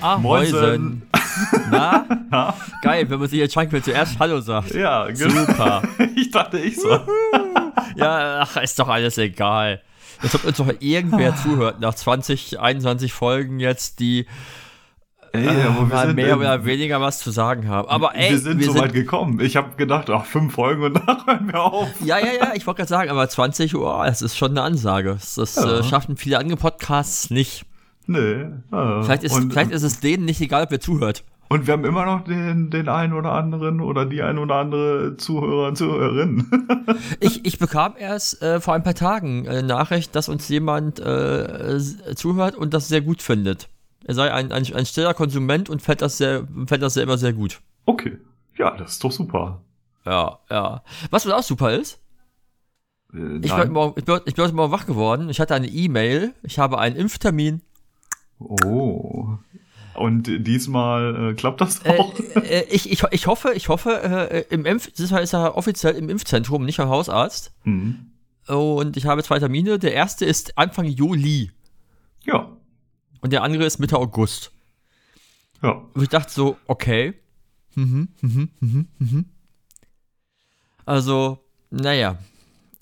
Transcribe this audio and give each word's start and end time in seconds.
Ahäusen. 0.00 1.02
Na? 1.70 2.04
Ja. 2.30 2.54
Geil, 2.82 3.08
wenn 3.08 3.20
man 3.20 3.28
sich 3.28 3.40
entscheiden 3.40 3.72
will, 3.72 3.82
zuerst 3.82 4.18
Hallo 4.18 4.40
sagt. 4.40 4.74
Ja, 4.74 5.06
genau. 5.06 5.46
Super. 5.46 5.82
ich 6.16 6.30
dachte, 6.30 6.58
ich 6.58 6.76
so. 6.78 6.90
ja, 7.96 8.40
ach, 8.40 8.56
ist 8.58 8.78
doch 8.78 8.88
alles 8.88 9.16
egal. 9.16 9.80
Jetzt 10.22 10.34
ob 10.34 10.44
uns 10.44 10.58
doch 10.58 10.68
irgendwer 10.80 11.34
zuhört 11.36 11.80
nach 11.80 11.94
20, 11.94 12.60
21 12.60 13.14
Folgen 13.14 13.60
jetzt, 13.60 14.00
die 14.00 14.26
Ey, 15.32 15.44
wir 15.46 15.98
sind 16.00 16.16
mehr 16.16 16.32
in- 16.34 16.38
oder 16.38 16.64
weniger 16.66 17.00
was 17.00 17.18
zu 17.20 17.30
sagen 17.30 17.68
haben. 17.68 17.88
Aber 17.88 18.14
ey, 18.14 18.30
wir 18.30 18.38
sind 18.38 18.62
so 18.62 18.74
weit 18.78 18.92
gekommen. 18.92 19.40
Ich 19.40 19.56
habe 19.56 19.76
gedacht, 19.76 20.10
ach, 20.10 20.24
fünf 20.26 20.54
Folgen 20.54 20.82
und 20.82 20.94
dann 20.94 21.18
hören 21.26 21.48
wir 21.52 21.62
auf. 21.62 21.88
Ja, 22.04 22.18
ja, 22.18 22.32
ja, 22.40 22.52
ich 22.54 22.66
wollte 22.66 22.78
gerade 22.78 22.88
sagen, 22.88 23.10
aber 23.10 23.26
20 23.28 23.74
Uhr, 23.74 24.02
das 24.04 24.20
ist 24.22 24.36
schon 24.36 24.50
eine 24.50 24.62
Ansage. 24.62 25.14
Das, 25.14 25.34
das 25.36 25.56
Ja. 25.56 25.78
äh, 25.78 25.82
schaffen 25.84 26.16
viele 26.18 26.38
andere 26.38 26.58
Podcasts 26.58 27.30
nicht. 27.30 27.64
Nee. 28.08 28.46
ja. 28.72 29.02
Vielleicht 29.02 29.22
ist, 29.22 29.36
und, 29.36 29.52
vielleicht 29.52 29.70
ist 29.70 29.82
es 29.82 30.00
denen 30.00 30.24
nicht 30.24 30.40
egal, 30.40 30.64
ob 30.64 30.70
wer 30.70 30.80
zuhört. 30.80 31.24
und 31.50 31.66
wir 31.66 31.74
haben 31.74 31.84
immer 31.84 32.04
noch 32.06 32.24
den, 32.24 32.70
den 32.70 32.88
einen 32.88 33.12
oder 33.12 33.32
anderen 33.32 33.80
oder 33.80 34.06
die 34.06 34.22
ein 34.22 34.38
oder 34.38 34.56
andere 34.56 35.16
Zuhörer 35.16 35.68
und 35.68 35.76
Zuhörerin. 35.76 36.46
Ich, 37.20 37.44
ich 37.44 37.58
bekam 37.58 37.94
erst 37.98 38.42
äh, 38.42 38.60
vor 38.60 38.74
ein 38.74 38.82
paar 38.82 38.94
Tagen 38.94 39.46
eine 39.46 39.62
Nachricht, 39.62 40.16
dass 40.16 40.28
uns 40.28 40.48
jemand 40.48 40.98
äh, 40.98 41.78
zuhört 42.16 42.56
und 42.56 42.72
das 42.74 42.88
sehr 42.88 43.02
gut 43.02 43.20
findet. 43.22 43.68
Er 44.04 44.14
sei 44.14 44.32
ein, 44.32 44.52
ein, 44.52 44.64
ein 44.74 44.86
stiller 44.86 45.12
Konsument 45.14 45.68
und 45.68 45.82
fällt 45.82 46.00
das, 46.00 46.16
sehr, 46.16 46.48
fällt 46.66 46.82
das 46.82 46.94
selber 46.94 47.18
sehr 47.18 47.32
gut. 47.34 47.60
okay. 47.86 48.18
Ja, 48.56 48.76
das 48.76 48.92
ist 48.92 49.04
doch 49.04 49.12
super. 49.12 49.60
Ja, 50.04 50.38
ja. 50.50 50.82
Was 51.10 51.26
auch 51.28 51.42
super 51.42 51.72
ist, 51.72 52.00
Äh, 53.14 53.38
ich 53.42 53.54
bin, 53.54 53.70
morgen, 53.72 53.94
ich, 53.98 54.04
bin, 54.04 54.20
ich 54.26 54.34
bin 54.34 54.44
heute 54.44 54.54
Morgen 54.54 54.72
wach 54.72 54.86
geworden, 54.86 55.28
ich 55.30 55.40
hatte 55.40 55.54
eine 55.54 55.68
E-Mail, 55.68 56.34
ich 56.42 56.58
habe 56.58 56.78
einen 56.78 56.96
Impftermin. 56.96 57.62
Oh. 58.38 59.36
Und 59.94 60.46
diesmal 60.46 61.30
äh, 61.30 61.34
klappt 61.34 61.60
das 61.60 61.84
Äh, 61.84 61.98
auch? 61.98 62.14
äh, 62.36 62.64
ich, 62.70 62.90
ich, 62.92 63.02
ich 63.10 63.26
hoffe, 63.26 63.52
ich 63.54 63.68
hoffe, 63.68 64.00
äh, 64.30 64.44
im 64.50 64.64
Impf, 64.64 64.90
das 64.92 65.10
ist 65.10 65.32
ja 65.32 65.54
offiziell 65.54 65.94
im 65.96 66.08
Impfzentrum, 66.08 66.64
nicht 66.64 66.78
am 66.78 66.88
Hausarzt. 66.88 67.52
Hm. 67.64 68.12
Und 68.46 68.96
ich 68.96 69.06
habe 69.06 69.22
zwei 69.24 69.38
Termine. 69.40 69.78
Der 69.78 69.92
erste 69.92 70.24
ist 70.24 70.56
Anfang 70.56 70.86
Juli 70.86 71.50
Ja. 72.24 72.48
und 73.20 73.32
der 73.32 73.42
andere 73.42 73.64
ist 73.64 73.78
Mitte 73.78 73.98
August. 73.98 74.52
Ja. 75.62 75.82
Und 75.92 76.02
ich 76.02 76.08
dachte 76.08 76.32
so, 76.32 76.56
okay. 76.66 77.14
Mhm, 77.74 78.08
mhm, 78.20 78.48
mhm, 78.60 78.88
mhm. 78.98 79.24
Also, 80.86 81.38
naja. 81.70 82.18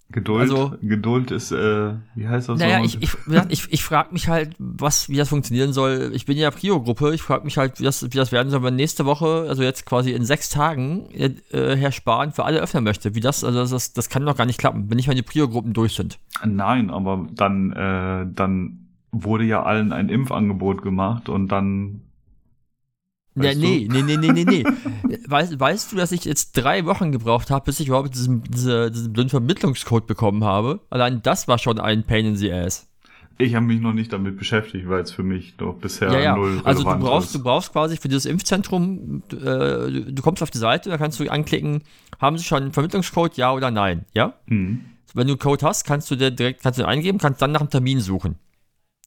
Geduld, 0.09 0.43
Also- 0.43 0.75
Geduld 0.83 1.33
ist, 1.33 1.51
äh, 1.51 1.95
wie 2.15 2.29
heißt 2.29 2.49
das? 2.49 2.61
Naja, 2.61 2.79
so? 2.79 2.85
ich, 2.85 3.03
ich, 3.03 3.17
ich, 3.49 3.73
ich 3.73 3.83
frage 3.85 4.13
mich 4.13 4.29
halt, 4.29 4.55
was, 4.59 5.09
wie 5.09 5.17
das 5.17 5.29
funktionieren 5.29 5.73
soll. 5.73 6.13
Ich 6.15 6.27
bin 6.27 6.39
ja 6.39 6.51
Prio-Gruppe. 6.53 7.13
Ich 7.13 7.23
frage 7.23 7.45
mich 7.45 7.59
halt, 7.59 7.81
wie 7.81 7.85
das, 7.85 8.05
wie 8.05 8.09
das 8.17 8.31
werden 8.31 8.51
soll, 8.51 8.63
wenn 8.63 8.77
nächste 8.77 9.05
Woche, 9.05 9.47
also 9.49 9.65
jetzt 9.65 9.85
quasi 9.85 10.13
in 10.13 10.25
sechs 10.25 10.49
Tagen, 10.49 11.11
äh, 11.11 11.31
Herr 11.51 11.91
Spahn 11.91 12.33
für 12.33 12.45
alle 12.45 12.61
öffnen 12.61 12.85
möchte. 12.85 13.17
Wie 13.17 13.21
das, 13.21 13.43
also 13.43 13.67
das, 13.67 13.93
das 13.93 14.09
kann 14.09 14.25
doch 14.25 14.37
gar 14.37 14.47
nicht 14.47 14.59
klappen, 14.61 14.89
wenn 14.89 14.97
nicht 14.97 15.09
mal 15.09 15.15
die 15.15 15.23
Prio-Gruppen 15.23 15.73
durch 15.73 15.95
sind. 15.95 16.19
Nein, 16.45 16.91
aber 16.91 17.27
dann, 17.35 17.73
äh, 17.73 18.27
dann 18.33 18.87
wurde 19.11 19.45
ja 19.45 19.65
allen 19.65 19.93
ein 19.93 20.09
Impfangebot 20.09 20.83
gemacht 20.83 21.29
und 21.29 21.49
dann. 21.49 22.03
Ja, 23.37 23.55
nee, 23.55 23.87
nee, 23.91 24.03
nee, 24.03 24.17
nee, 24.17 24.33
nee, 24.33 24.45
nee. 24.45 24.65
weißt, 25.29 25.61
weißt 25.61 25.93
du, 25.93 25.97
dass 25.97 26.11
ich 26.13 26.25
jetzt 26.25 26.53
drei 26.53 26.87
Wochen 26.87 27.13
gebraucht 27.13 27.51
habe, 27.51 27.67
bis 27.67 27.81
ich 27.81 27.89
überhaupt 27.89 28.15
diesen, 28.15 28.43
diese, 28.45 28.91
diesen 28.91 29.13
blöden 29.13 29.31
Vermittlungscode 29.31 30.07
bekommen 30.07 30.43
habe? 30.45 30.81
Allein 30.91 31.21
das 31.23 31.47
war 31.47 31.59
schon 31.59 31.79
ein 31.79 32.05
Pain 32.05 32.25
in 32.27 32.37
the 32.37 32.53
Ass. 32.53 32.89
Ich 33.39 33.55
habe 33.55 33.67
mich 33.67 33.81
noch 33.81 33.93
nicht 33.93 34.13
damit 34.15 34.39
beschäftigt, 34.39 34.89
weil 34.89 35.03
es 35.03 35.11
für 35.11 35.23
mich 35.23 35.57
doch 35.59 35.75
bisher 35.75 36.11
Ja, 36.11 36.21
ja. 36.21 36.37
null 36.37 36.63
Also 36.65 36.85
du 36.85 36.99
brauchst, 36.99 37.27
ist. 37.29 37.35
du 37.35 37.43
brauchst 37.43 37.73
quasi 37.73 37.99
für 37.99 38.09
dieses 38.09 38.25
Impfzentrum, 38.25 39.23
äh, 39.31 39.37
du 39.37 40.13
du 40.13 40.23
kommst 40.23 40.43
auf 40.43 40.51
die 40.51 40.57
Seite, 40.59 40.89
da 40.89 40.97
kannst 40.97 41.21
du 41.21 41.31
anklicken, 41.31 41.83
haben 42.19 42.39
sie 42.39 42.45
schon 42.45 42.63
einen 42.63 42.73
Vermittlungscode, 42.73 43.37
ja 43.37 43.53
oder 43.53 43.71
nein, 43.71 44.07
ja? 44.15 44.33
Hm. 44.49 44.81
Wenn 45.13 45.27
du 45.27 45.35
einen 45.35 45.39
Code 45.39 45.67
hast, 45.67 45.85
kannst 45.85 46.11
du 46.11 46.17
den 46.17 46.35
direkt, 46.35 46.63
kannst 46.63 46.79
du 46.79 46.83
den 46.83 46.89
eingeben, 46.89 47.19
kannst 47.19 47.43
dann 47.43 47.53
nach 47.53 47.61
einem 47.61 47.71
Termin 47.71 48.01
suchen. 48.01 48.37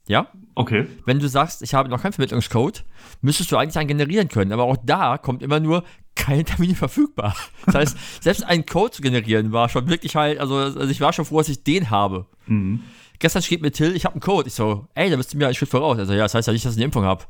Ja? 0.10 0.28
Okay. 0.56 0.88
Wenn 1.06 1.20
du 1.20 1.30
sagst, 1.30 1.62
ich 1.62 1.74
habe 1.76 1.88
noch 1.88 2.02
keinen 2.02 2.14
Vermittlungscode, 2.14 2.84
müsstest 3.22 3.52
du 3.52 3.58
eigentlich 3.58 3.78
einen 3.78 3.88
generieren 3.88 4.28
können. 4.28 4.52
Aber 4.52 4.64
auch 4.64 4.76
da 4.84 5.20
kommt 5.20 5.44
immer 5.44 5.60
nur 5.60 5.84
keine 6.16 6.44
Termine 6.44 6.76
verfügbar. 6.76 7.36
Das 7.68 7.76
heißt, 7.76 7.98
selbst 8.22 8.44
einen 8.44 8.66
Code 8.66 8.92
zu 8.92 9.02
generieren 9.04 9.52
war 9.52 9.70
schon 9.70 9.88
wirklich 9.88 10.16
halt, 10.16 10.40
also, 10.40 10.56
also 10.56 10.88
ich 10.88 11.00
war 11.00 11.14
schon 11.14 11.26
froh, 11.26 11.38
dass 11.38 11.48
ich 11.48 11.64
den 11.64 11.92
habe. 11.92 12.26
Mhm. 12.48 12.82
Gestern 13.20 13.44
schrieb 13.44 13.62
mir 13.62 13.72
Till, 13.72 13.96
ich 13.96 14.04
habe 14.06 14.16
einen 14.16 14.22
Code. 14.22 14.48
Ich 14.48 14.56
so, 14.56 14.88
ey, 14.96 15.12
da 15.12 15.16
bist 15.16 15.32
du 15.32 15.38
mir 15.38 15.46
einen 15.46 15.54
Schritt 15.54 15.70
voraus. 15.70 16.00
Also 16.00 16.14
ja, 16.14 16.24
das 16.24 16.34
heißt 16.34 16.48
ja 16.48 16.54
nicht, 16.54 16.66
dass 16.66 16.74
ich 16.74 16.80
eine 16.80 16.86
Impfung 16.86 17.04
habe. 17.04 17.26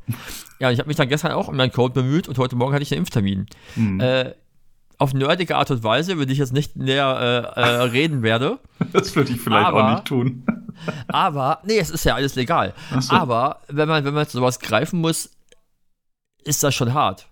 Ja, 0.60 0.72
ich 0.72 0.80
habe 0.80 0.88
mich 0.88 0.98
dann 0.98 1.10
gestern 1.10 1.34
auch 1.34 1.50
um 1.50 1.58
meinen 1.58 1.72
Code 1.72 1.94
bemüht 1.94 2.30
und 2.30 2.38
heute 2.38 2.56
Morgen 2.56 2.74
hatte 2.74 2.84
ich 2.84 2.92
einen 2.94 3.00
Impftermin. 3.00 3.48
Mhm. 3.76 4.00
Äh, 4.00 4.34
auf 5.00 5.14
nerdige 5.14 5.56
Art 5.56 5.72
und 5.72 5.84
Weise, 5.84 6.14
über 6.14 6.26
die 6.28 6.34
ich 6.34 6.40
jetzt 6.40 6.54
nicht 6.54 6.76
näher 6.76 7.54
äh, 7.58 7.60
äh, 7.62 7.66
reden 7.92 8.22
werde. 8.22 8.60
Das 8.94 9.16
würde 9.16 9.32
ich 9.32 9.42
vielleicht 9.42 9.66
Aber- 9.68 9.86
auch 9.86 9.92
nicht 9.96 10.06
tun. 10.06 10.44
Aber, 11.08 11.60
nee, 11.66 11.78
es 11.80 11.90
ist 11.90 12.06
ja 12.06 12.16
alles 12.16 12.36
legal. 12.36 12.74
So. 13.00 13.14
Aber 13.14 13.60
wenn 13.68 13.90
man, 13.90 14.06
wenn 14.06 14.14
man 14.14 14.26
sowas 14.26 14.60
greifen 14.60 15.02
muss, 15.02 15.30
ist 16.44 16.64
das 16.64 16.74
schon 16.74 16.94
hart. 16.94 17.28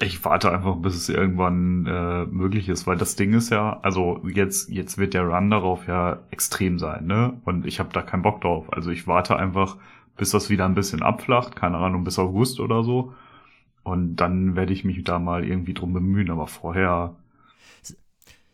Ich 0.00 0.24
warte 0.24 0.50
einfach, 0.50 0.76
bis 0.76 0.94
es 0.96 1.08
irgendwann 1.08 1.86
äh, 1.86 2.24
möglich 2.26 2.68
ist, 2.68 2.86
weil 2.86 2.96
das 2.96 3.16
Ding 3.16 3.32
ist 3.34 3.50
ja, 3.50 3.78
also 3.82 4.20
jetzt, 4.26 4.70
jetzt 4.70 4.98
wird 4.98 5.14
der 5.14 5.22
Run 5.24 5.50
darauf 5.50 5.86
ja 5.86 6.18
extrem 6.30 6.78
sein, 6.78 7.06
ne? 7.06 7.40
Und 7.44 7.66
ich 7.66 7.78
habe 7.80 7.90
da 7.92 8.02
keinen 8.02 8.22
Bock 8.22 8.40
drauf. 8.40 8.72
Also 8.72 8.90
ich 8.90 9.06
warte 9.06 9.36
einfach, 9.36 9.76
bis 10.16 10.30
das 10.30 10.48
wieder 10.48 10.64
ein 10.64 10.74
bisschen 10.74 11.02
abflacht, 11.02 11.54
keine 11.54 11.76
Ahnung, 11.76 12.02
bis 12.04 12.18
August 12.18 12.60
oder 12.60 12.82
so. 12.82 13.12
Und 13.82 14.16
dann 14.16 14.56
werde 14.56 14.72
ich 14.72 14.84
mich 14.84 15.02
da 15.04 15.18
mal 15.18 15.44
irgendwie 15.44 15.74
drum 15.74 15.92
bemühen, 15.92 16.30
aber 16.30 16.46
vorher. 16.46 17.16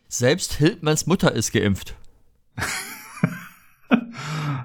Selbst 0.07 0.53
Hildmanns 0.53 1.05
Mutter 1.05 1.31
ist 1.31 1.51
geimpft. 1.51 1.95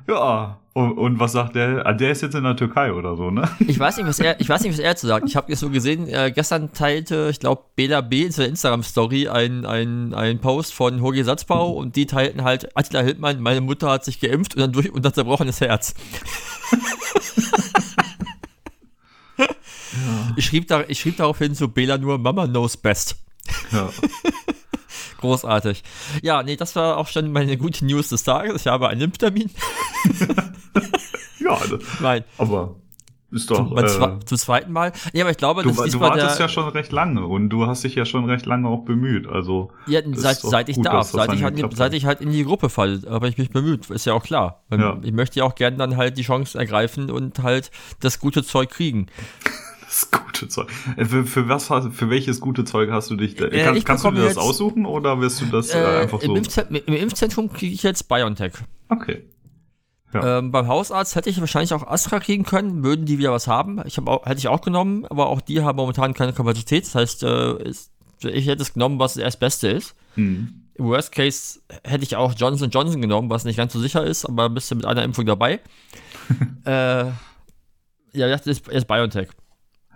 Ja. 0.09 0.59
Und, 0.75 0.93
und 0.93 1.21
was 1.21 1.33
sagt 1.33 1.55
der? 1.55 1.85
Ah, 1.87 1.93
der 1.93 2.13
ist 2.13 2.23
jetzt 2.23 2.35
in 2.35 2.45
der 2.45 2.57
Türkei 2.57 2.95
oder 2.95 3.15
so, 3.15 3.31
ne? 3.31 3.47
Ich 3.61 3.79
weiß 3.79 3.99
nicht, 3.99 4.07
was 4.07 4.19
er, 4.21 4.41
ich 4.41 4.49
weiß 4.49 4.63
nicht, 4.63 4.73
was 4.73 4.79
er 4.79 4.97
zu 4.97 5.07
sagt. 5.07 5.29
Ich 5.29 5.37
habe 5.37 5.51
jetzt 5.51 5.61
so 5.61 5.69
gesehen, 5.69 6.09
äh, 6.09 6.33
gestern 6.35 6.73
teilte, 6.73 7.29
ich 7.31 7.41
glaube, 7.41 7.65
Bela 7.77 8.01
B. 8.01 8.23
in 8.23 8.33
seiner 8.33 8.49
Instagram-Story 8.49 9.29
ein, 9.29 9.67
ein, 9.67 10.39
Post 10.41 10.73
von 10.73 11.03
Hogi 11.03 11.25
Satzbau 11.25 11.73
und 11.73 11.97
die 11.97 12.07
teilten 12.07 12.43
halt, 12.43 12.75
Attila 12.75 13.03
Hildmann, 13.03 13.43
meine 13.43 13.61
Mutter 13.61 13.91
hat 13.91 14.07
sich 14.07 14.19
geimpft 14.19 14.55
und 14.55 14.63
dann 14.63 14.73
durch 14.73 14.91
und 14.91 15.05
hat 15.05 15.15
zerbrochenes 15.15 15.61
Herz. 15.61 15.95
Ich, 20.37 20.47
schrieb 20.47 20.69
da, 20.69 20.85
ich 20.89 21.01
schrieb 21.01 21.17
daraufhin 21.17 21.55
zu 21.55 21.69
Bela 21.69 21.99
nur, 21.99 22.19
Mama 22.19 22.47
knows 22.47 22.77
best. 22.77 23.17
Ja. 23.71 23.91
Großartig. 25.19 25.83
Ja, 26.23 26.43
nee, 26.43 26.57
das 26.57 26.75
war 26.77 26.97
auch 26.97 27.09
schon 27.09 27.33
meine 27.33 27.57
gute 27.57 27.85
News 27.85 28.09
des 28.09 28.25
Tages. 28.25 28.63
Ich 28.63 28.67
habe 28.67 28.89
einen 28.89 29.03
Impftermin. 29.03 29.51
Ja, 31.43 31.59
das, 31.69 31.81
Nein, 32.01 32.25
aber 32.39 32.77
ist 33.31 33.51
doch. 33.51 33.69
zum, 33.69 33.79
Äh, 33.79 34.21
zum 34.25 34.39
zweiten 34.39 34.73
Mal. 34.73 34.93
Nee, 35.13 35.23
aber 35.23 35.31
ich 35.31 35.37
glaube, 35.39 35.63
du 35.63 35.71
das 35.71 35.77
du 35.79 35.83
ist 35.85 35.93
diesmal 35.95 36.11
wartest 36.11 36.39
der, 36.39 36.47
ja 36.47 36.49
schon 36.49 36.69
recht 36.69 36.93
lange 36.93 37.27
und 37.27 37.49
du 37.49 37.67
hast 37.67 37.83
dich 37.83 37.95
ja 37.95 38.05
schon 38.05 38.27
recht 38.27 38.47
lange 38.47 38.69
auch 38.69 38.85
bemüht. 38.85 39.27
Also. 39.27 39.71
Ja, 39.87 40.01
seit, 40.13 40.39
seit 40.39 40.69
ich 40.69 40.77
gut, 40.77 40.87
darf, 40.87 41.11
seit 41.11 41.33
ich, 41.33 41.43
halt, 41.43 41.55
geklappt 41.57 41.77
seit 41.77 41.95
ich 41.95 42.05
halt 42.05 42.21
in 42.21 42.31
die 42.31 42.45
Gruppe 42.45 42.69
falle, 42.69 43.03
habe 43.09 43.29
ich 43.29 43.39
mich 43.39 43.51
bemüht, 43.51 43.91
ist 43.91 44.05
ja 44.07 44.13
auch 44.13 44.23
klar. 44.23 44.63
Ähm, 44.71 44.81
Ja. 44.81 44.99
Ich 45.03 45.13
möchte 45.13 45.39
ja 45.41 45.45
auch 45.45 45.55
gerne 45.55 45.79
dann 45.79 45.97
halt 45.97 46.19
die 46.19 46.23
Chance 46.23 46.59
ergreifen 46.59 47.11
und 47.11 47.43
halt 47.43 47.71
das 48.01 48.21
gute 48.21 48.45
Zeug 48.45 48.71
kriegen. 48.71 49.07
Das 49.93 50.11
gute 50.11 50.49
Zeug. 50.49 50.69
Äh, 50.97 51.05
Für, 51.05 51.25
für 51.25 51.49
was 51.51 51.67
für 51.67 52.09
welches 52.09 52.41
gute 52.41 52.65
Zeug 52.65 52.91
hast 52.91 53.11
du 53.11 53.17
dich 53.17 53.35
da, 53.35 53.45
Äh, 53.45 53.63
kann, 53.63 53.77
ich 53.77 53.85
kannst 53.85 54.05
du 54.05 54.11
dir 54.11 54.25
das 54.25 54.39
aussuchen 54.39 54.87
oder 54.87 55.21
wirst 55.21 55.43
du 55.43 55.47
das 55.47 55.69
äh, 55.69 55.79
Äh, 55.79 56.01
einfach 56.01 56.21
im, 56.21 56.31
so? 56.31 56.37
Impfzentrum, 56.37 56.77
Im 56.87 56.95
Impfzentrum 56.95 57.53
kriege 57.53 57.75
ich 57.75 57.83
jetzt 57.83 58.09
BioNTech. 58.09 58.55
Okay. 58.89 59.23
Ja. 60.15 60.39
Ähm, 60.39 60.51
beim 60.51 60.67
Hausarzt 60.67 61.15
hätte 61.15 61.29
ich 61.29 61.39
wahrscheinlich 61.41 61.75
auch 61.75 61.87
Astra 61.87 62.21
kriegen 62.21 62.45
können, 62.45 62.83
würden 62.83 63.05
die 63.05 63.19
wieder 63.19 63.33
was 63.33 63.47
haben. 63.49 63.83
Ich 63.87 63.99
hab 63.99 64.09
auch, 64.09 64.25
hätte 64.25 64.39
ich 64.39 64.49
auch 64.49 64.63
genommen, 64.63 65.05
aber 65.07 65.27
auch 65.27 65.43
die 65.43 65.61
haben 65.61 65.77
momentan 65.77 66.15
keine 66.15 66.33
Kapazität. 66.33 66.87
Das 66.87 66.95
heißt, 66.95 67.23
äh, 67.25 67.63
ist, 67.63 67.93
ich 68.23 68.47
hätte 68.47 68.63
es 68.63 68.73
genommen, 68.73 68.99
was 68.99 69.15
das 69.15 69.37
Beste 69.37 69.69
ist. 69.69 69.95
Hm. 70.15 70.55
Im 70.75 70.87
Worst 70.87 71.13
Case 71.13 71.61
hätte 71.85 72.05
ich 72.05 72.17
auch 72.17 72.33
Johnson 72.35 72.71
Johnson 72.71 73.03
genommen, 73.03 73.29
was 73.29 73.45
nicht 73.45 73.57
ganz 73.57 73.75
so 73.75 73.79
sicher 73.79 74.05
ist, 74.05 74.25
aber 74.25 74.49
bist 74.49 74.71
du 74.71 74.75
mit 74.75 74.87
einer 74.87 75.03
Impfung 75.03 75.27
dabei. 75.27 75.61
äh, 76.65 77.05
Ja, 78.15 78.29
das 78.29 78.47
ist, 78.47 78.69
ist 78.69 78.87
BioNTech. 78.87 79.29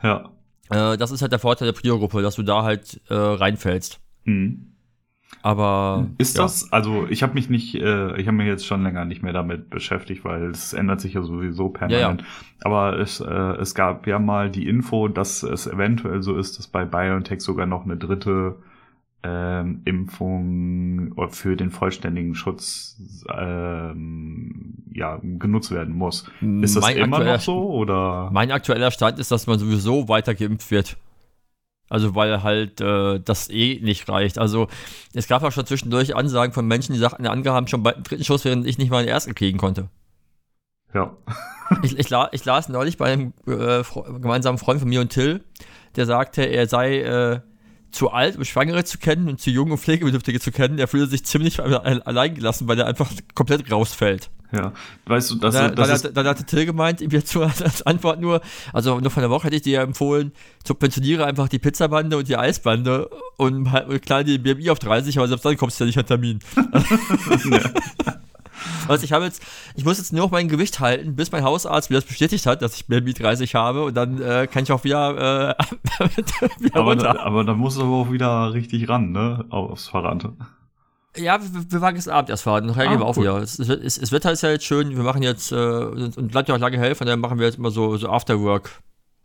Ja. 0.03 0.31
Äh, 0.71 0.97
das 0.97 1.11
ist 1.11 1.23
halt 1.23 1.33
der 1.33 1.39
Vorteil 1.39 1.67
der 1.67 1.79
Prio-Gruppe, 1.79 2.23
dass 2.23 2.37
du 2.37 2.43
da 2.43 2.63
halt 2.63 3.01
äh, 3.09 3.15
reinfällst. 3.15 4.01
Hm. 4.25 4.73
Aber 5.43 6.09
Ist 6.19 6.37
ja. 6.37 6.43
das, 6.43 6.73
also 6.73 7.07
ich 7.09 7.23
habe 7.23 7.35
mich 7.35 7.51
nicht, 7.51 7.75
äh, 7.77 8.17
ich 8.21 8.27
habe 8.27 8.37
mich 8.37 8.47
jetzt 8.47 8.67
schon 8.67 8.83
länger 8.83 9.05
nicht 9.05 9.23
mehr 9.23 9.33
damit 9.33 9.71
beschäftigt, 9.71 10.25
weil 10.25 10.51
es 10.51 10.73
ändert 10.73 11.01
sich 11.01 11.15
ja 11.15 11.23
sowieso 11.23 11.69
permanent. 11.69 12.25
Aber 12.63 12.99
es, 12.99 13.21
äh, 13.21 13.33
es 13.61 13.75
gab 13.75 14.07
ja 14.07 14.19
mal 14.19 14.51
die 14.51 14.69
Info, 14.69 15.09
dass 15.09 15.43
es 15.43 15.67
eventuell 15.67 16.23
so 16.23 16.37
ist, 16.37 16.59
dass 16.59 16.67
bei 16.67 16.85
BioNTech 16.85 17.41
sogar 17.41 17.67
noch 17.67 17.85
eine 17.85 17.97
dritte 17.97 18.57
ähm, 19.23 19.83
Impfung 19.85 21.15
für 21.31 21.57
den 21.57 21.71
vollständigen 21.71 22.35
Schutz 22.35 23.01
ähm, 23.33 24.26
ja, 24.97 25.21
genutzt 25.23 25.71
werden 25.71 25.95
muss. 25.95 26.31
Ist 26.63 26.77
das 26.77 26.83
Mein 26.83 26.97
immer 26.97 27.23
noch 27.23 27.41
so 27.41 27.71
oder? 27.71 28.31
Mein 28.33 28.51
aktueller 28.51 28.91
Stand 28.91 29.19
ist, 29.19 29.31
dass 29.31 29.47
man 29.47 29.59
sowieso 29.59 30.09
weiter 30.09 30.35
geimpft 30.35 30.71
wird. 30.71 30.97
Also 31.89 32.15
weil 32.17 32.43
halt 32.43 32.81
äh, 32.81 33.21
das 33.21 33.49
eh 33.49 33.79
nicht 33.81 34.09
reicht. 34.09 34.39
Also 34.39 34.67
es 35.15 35.29
gab 35.29 35.43
auch 35.45 35.53
schon 35.53 35.67
zwischendurch 35.67 36.17
Ansagen 36.17 36.53
von 36.53 36.67
Menschen, 36.67 36.95
die 36.95 36.99
sagten, 36.99 37.27
andere 37.27 37.55
haben 37.55 37.69
schon 37.69 37.83
bald 37.85 37.97
einen 37.97 38.05
dritten 38.05 38.25
Schuss, 38.25 38.45
während 38.45 38.67
ich 38.67 38.79
nicht 38.79 38.91
mal 38.91 39.05
den 39.05 39.09
ersten 39.09 39.35
kriegen 39.35 39.59
konnte. 39.59 39.89
Ja. 40.95 41.17
Ich, 41.83 41.99
ich, 41.99 42.09
la, 42.11 42.29
ich 42.31 42.45
las 42.45 42.69
neulich 42.69 42.97
bei 42.97 43.13
einem 43.13 43.33
äh, 43.49 43.83
gemeinsamen 44.21 44.57
Freund 44.57 44.79
von 44.79 44.89
mir 44.89 45.01
und 45.01 45.09
Till, 45.11 45.43
der 45.97 46.07
sagte, 46.07 46.43
er 46.45 46.69
sei 46.69 47.01
äh, 47.01 47.41
zu 47.91 48.13
alt, 48.13 48.37
um 48.37 48.45
Schwangere 48.45 48.85
zu 48.85 48.99
kennen 48.99 49.29
und 49.29 49.41
zu 49.41 49.51
jung, 49.51 49.73
um 49.73 49.77
Pflegebedürftige 49.77 50.39
zu 50.39 50.53
kennen. 50.53 50.79
Er 50.79 50.87
fühle 50.87 51.09
sich 51.09 51.25
ziemlich 51.25 51.59
alle- 51.59 52.07
allein 52.07 52.37
gelassen, 52.37 52.69
weil 52.69 52.79
er 52.79 52.87
einfach 52.87 53.11
komplett 53.35 53.69
rausfällt. 53.73 54.31
Ja. 54.53 54.73
Weißt 55.07 55.31
du, 55.31 55.35
das, 55.37 55.55
Da, 55.55 55.69
das 55.69 55.75
dann, 55.89 55.97
ist, 55.97 56.05
hat, 56.05 56.17
dann 56.17 56.27
hatte 56.27 56.45
Till 56.45 56.67
gemeint, 56.67 57.01
ihm 57.01 57.11
jetzt 57.11 57.37
als 57.37 57.63
als 57.63 57.83
Antwort 57.83 58.21
nur, 58.21 58.41
also 58.73 59.01
nur 59.01 59.11
von 59.11 59.23
der 59.23 59.31
Woche 59.31 59.47
hätte 59.47 59.57
ich 59.57 59.63
dir 59.63 59.81
empfohlen, 59.81 60.33
subventioniere 60.65 61.25
einfach 61.25 61.49
die 61.49 61.59
Pizzabande 61.59 62.17
und 62.17 62.29
die 62.29 62.37
Eisbande 62.37 63.11
und 63.37 63.73
halt 63.73 63.89
und 63.89 64.03
klar 64.03 64.25
die 64.25 64.39
BMI 64.39 64.71
auf 64.71 64.79
30, 64.79 65.19
aber 65.19 65.29
selbst 65.29 65.45
dann 65.45 65.57
kommst 65.57 65.81
du 65.81 65.85
ja 65.85 65.87
nicht 65.87 65.99
an 65.99 66.07
Termin. 66.07 66.39
Also 68.89 69.05
ich 69.05 69.13
habe 69.13 69.25
jetzt, 69.25 69.43
ich 69.75 69.85
muss 69.85 69.99
jetzt 69.99 70.13
nur 70.13 70.23
noch 70.25 70.31
mein 70.31 70.49
Gewicht 70.49 70.81
halten, 70.81 71.17
bis 71.17 71.33
mein 71.33 71.45
Hausarzt 71.45 71.91
mir 71.91 71.97
das 71.97 72.05
bestätigt 72.05 72.47
hat, 72.47 72.63
dass 72.63 72.77
ich 72.77 72.87
BMI 72.87 73.15
30 73.15 73.55
habe 73.55 73.85
und 73.85 73.97
dann 73.97 74.21
äh, 74.21 74.47
kann 74.51 74.63
ich 74.63 74.73
auch 74.73 74.85
wieder, 74.85 75.57
äh, 75.59 75.65
wieder 76.61 76.77
aber, 76.77 76.91
runter. 76.91 77.15
da, 77.15 77.21
aber 77.21 77.45
da 77.45 77.55
musst 77.55 77.79
du 77.79 77.83
aber 77.83 77.93
auch 77.93 78.13
wieder 78.13 78.53
richtig 78.53 78.89
ran, 78.89 79.13
ne? 79.13 79.45
Aufs 79.51 79.89
Fahrrad. 79.89 80.29
Ja, 81.19 81.41
wir, 81.41 81.71
wir 81.71 81.81
waren 81.81 81.95
gestern 81.95 82.15
Abend 82.15 82.31
erst 82.31 82.43
fahren. 82.45 82.67
Nachher 82.67 82.87
Ah, 82.87 82.91
gehen 82.91 82.99
wir 83.01 83.07
auch 83.07 83.17
cool. 83.17 83.25
wieder. 83.25 83.39
Es, 83.39 83.59
es, 83.59 83.99
es 83.99 84.13
Wetter 84.13 84.33
ist 84.33 84.43
ja 84.43 84.51
jetzt 84.51 84.65
schön. 84.65 84.91
Wir 84.97 85.03
machen 85.03 85.23
jetzt, 85.23 85.53
äh, 85.53 85.57
und 85.57 86.29
bleibt 86.29 86.49
ja 86.49 86.55
auch 86.55 86.59
lange 86.61 86.79
hell, 86.79 86.95
von 86.95 87.07
daher 87.07 87.17
machen 87.17 87.39
wir 87.39 87.47
jetzt 87.47 87.59
immer 87.59 87.71
so, 87.71 87.97
so 87.97 88.09
Afterwork. 88.09 88.71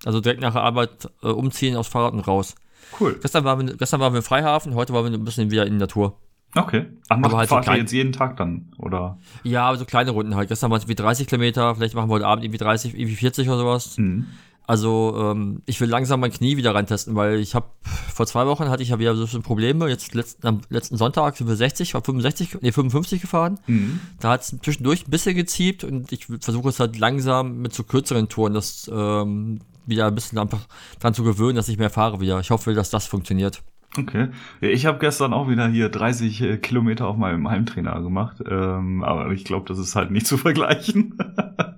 Also 0.05 0.19
direkt 0.19 0.41
nach 0.41 0.53
der 0.53 0.63
Arbeit 0.63 1.09
äh, 1.21 1.27
umziehen 1.27 1.75
aufs 1.75 1.89
Fahrrad 1.89 2.13
und 2.13 2.21
raus. 2.21 2.55
Cool. 2.99 3.17
Gestern 3.21 3.43
waren 3.45 3.67
wir, 3.67 3.75
gestern 3.77 3.99
waren 3.99 4.13
wir 4.13 4.17
im 4.17 4.23
Freihafen, 4.23 4.73
heute 4.75 4.93
waren 4.93 5.05
wir 5.11 5.17
ein 5.17 5.23
bisschen 5.23 5.51
wieder 5.51 5.65
in 5.65 5.73
der 5.73 5.87
Natur. 5.87 6.17
Okay. 6.55 6.87
Ach, 7.07 7.15
macht, 7.17 7.31
Aber 7.31 7.37
halt 7.39 7.49
so 7.49 7.55
fahrt 7.55 7.65
ihr 7.65 7.69
klein- 7.71 7.79
jetzt 7.81 7.91
jeden 7.93 8.11
Tag 8.11 8.35
dann, 8.35 8.73
oder? 8.77 9.17
Ja, 9.43 9.67
aber 9.67 9.77
so 9.77 9.85
kleine 9.85 10.11
Runden 10.11 10.35
halt. 10.35 10.49
Gestern 10.49 10.69
waren 10.69 10.79
es 10.79 10.83
irgendwie 10.83 10.95
30 11.01 11.27
Kilometer, 11.27 11.75
vielleicht 11.75 11.95
machen 11.95 12.09
wir 12.09 12.15
heute 12.15 12.27
Abend 12.27 12.43
irgendwie 12.43 12.57
30, 12.57 12.93
irgendwie 12.99 13.15
40 13.15 13.47
oder 13.47 13.57
sowas. 13.59 13.95
Hm. 13.95 14.27
Also 14.71 15.13
ähm, 15.17 15.63
ich 15.65 15.81
will 15.81 15.89
langsam 15.89 16.21
mein 16.21 16.31
Knie 16.31 16.55
wieder 16.55 16.73
rantesten, 16.73 17.13
weil 17.13 17.39
ich 17.39 17.55
habe 17.55 17.65
vor 17.83 18.25
zwei 18.25 18.45
Wochen 18.45 18.69
hatte 18.69 18.81
ich 18.81 18.87
ja 18.87 18.99
wieder 18.99 19.15
so 19.15 19.23
ein 19.23 19.25
bisschen 19.25 19.43
Probleme. 19.43 19.89
Jetzt 19.89 20.13
letzten, 20.13 20.47
am 20.47 20.61
letzten 20.69 20.95
Sonntag 20.95 21.35
sind 21.35 21.49
wir 21.49 21.57
60, 21.57 21.93
war 21.93 22.01
65, 22.01 22.59
nee 22.61 22.71
55 22.71 23.19
gefahren. 23.19 23.59
Hm. 23.65 23.99
Da 24.21 24.29
hat 24.29 24.43
es 24.43 24.57
zwischendurch 24.63 25.05
ein 25.05 25.11
bisschen 25.11 25.35
geziebt 25.35 25.83
und 25.83 26.13
ich 26.13 26.27
versuche 26.39 26.69
es 26.69 26.79
halt 26.79 26.97
langsam 26.97 27.57
mit 27.57 27.73
so 27.73 27.83
kürzeren 27.83 28.29
Touren 28.29 28.53
das 28.53 28.89
ähm, 28.89 29.59
wieder 29.87 30.07
ein 30.07 30.15
bisschen 30.15 30.37
einfach 30.37 30.65
dran 31.01 31.13
zu 31.13 31.25
gewöhnen, 31.25 31.57
dass 31.57 31.67
ich 31.67 31.77
mehr 31.77 31.89
fahre 31.89 32.21
wieder. 32.21 32.39
Ich 32.39 32.49
hoffe, 32.49 32.73
dass 32.73 32.89
das 32.89 33.07
funktioniert. 33.07 33.61
Okay. 33.97 34.29
Ich 34.61 34.85
habe 34.85 34.99
gestern 34.99 35.33
auch 35.33 35.49
wieder 35.49 35.67
hier 35.67 35.89
30 35.89 36.41
äh, 36.43 36.57
Kilometer 36.59 37.09
auf 37.09 37.17
meinem 37.17 37.49
Heimtrainer 37.49 38.01
gemacht, 38.01 38.37
ähm, 38.49 39.03
aber 39.03 39.33
ich 39.33 39.43
glaube, 39.43 39.65
das 39.67 39.79
ist 39.79 39.97
halt 39.97 40.11
nicht 40.11 40.27
zu 40.27 40.37
vergleichen. 40.37 41.17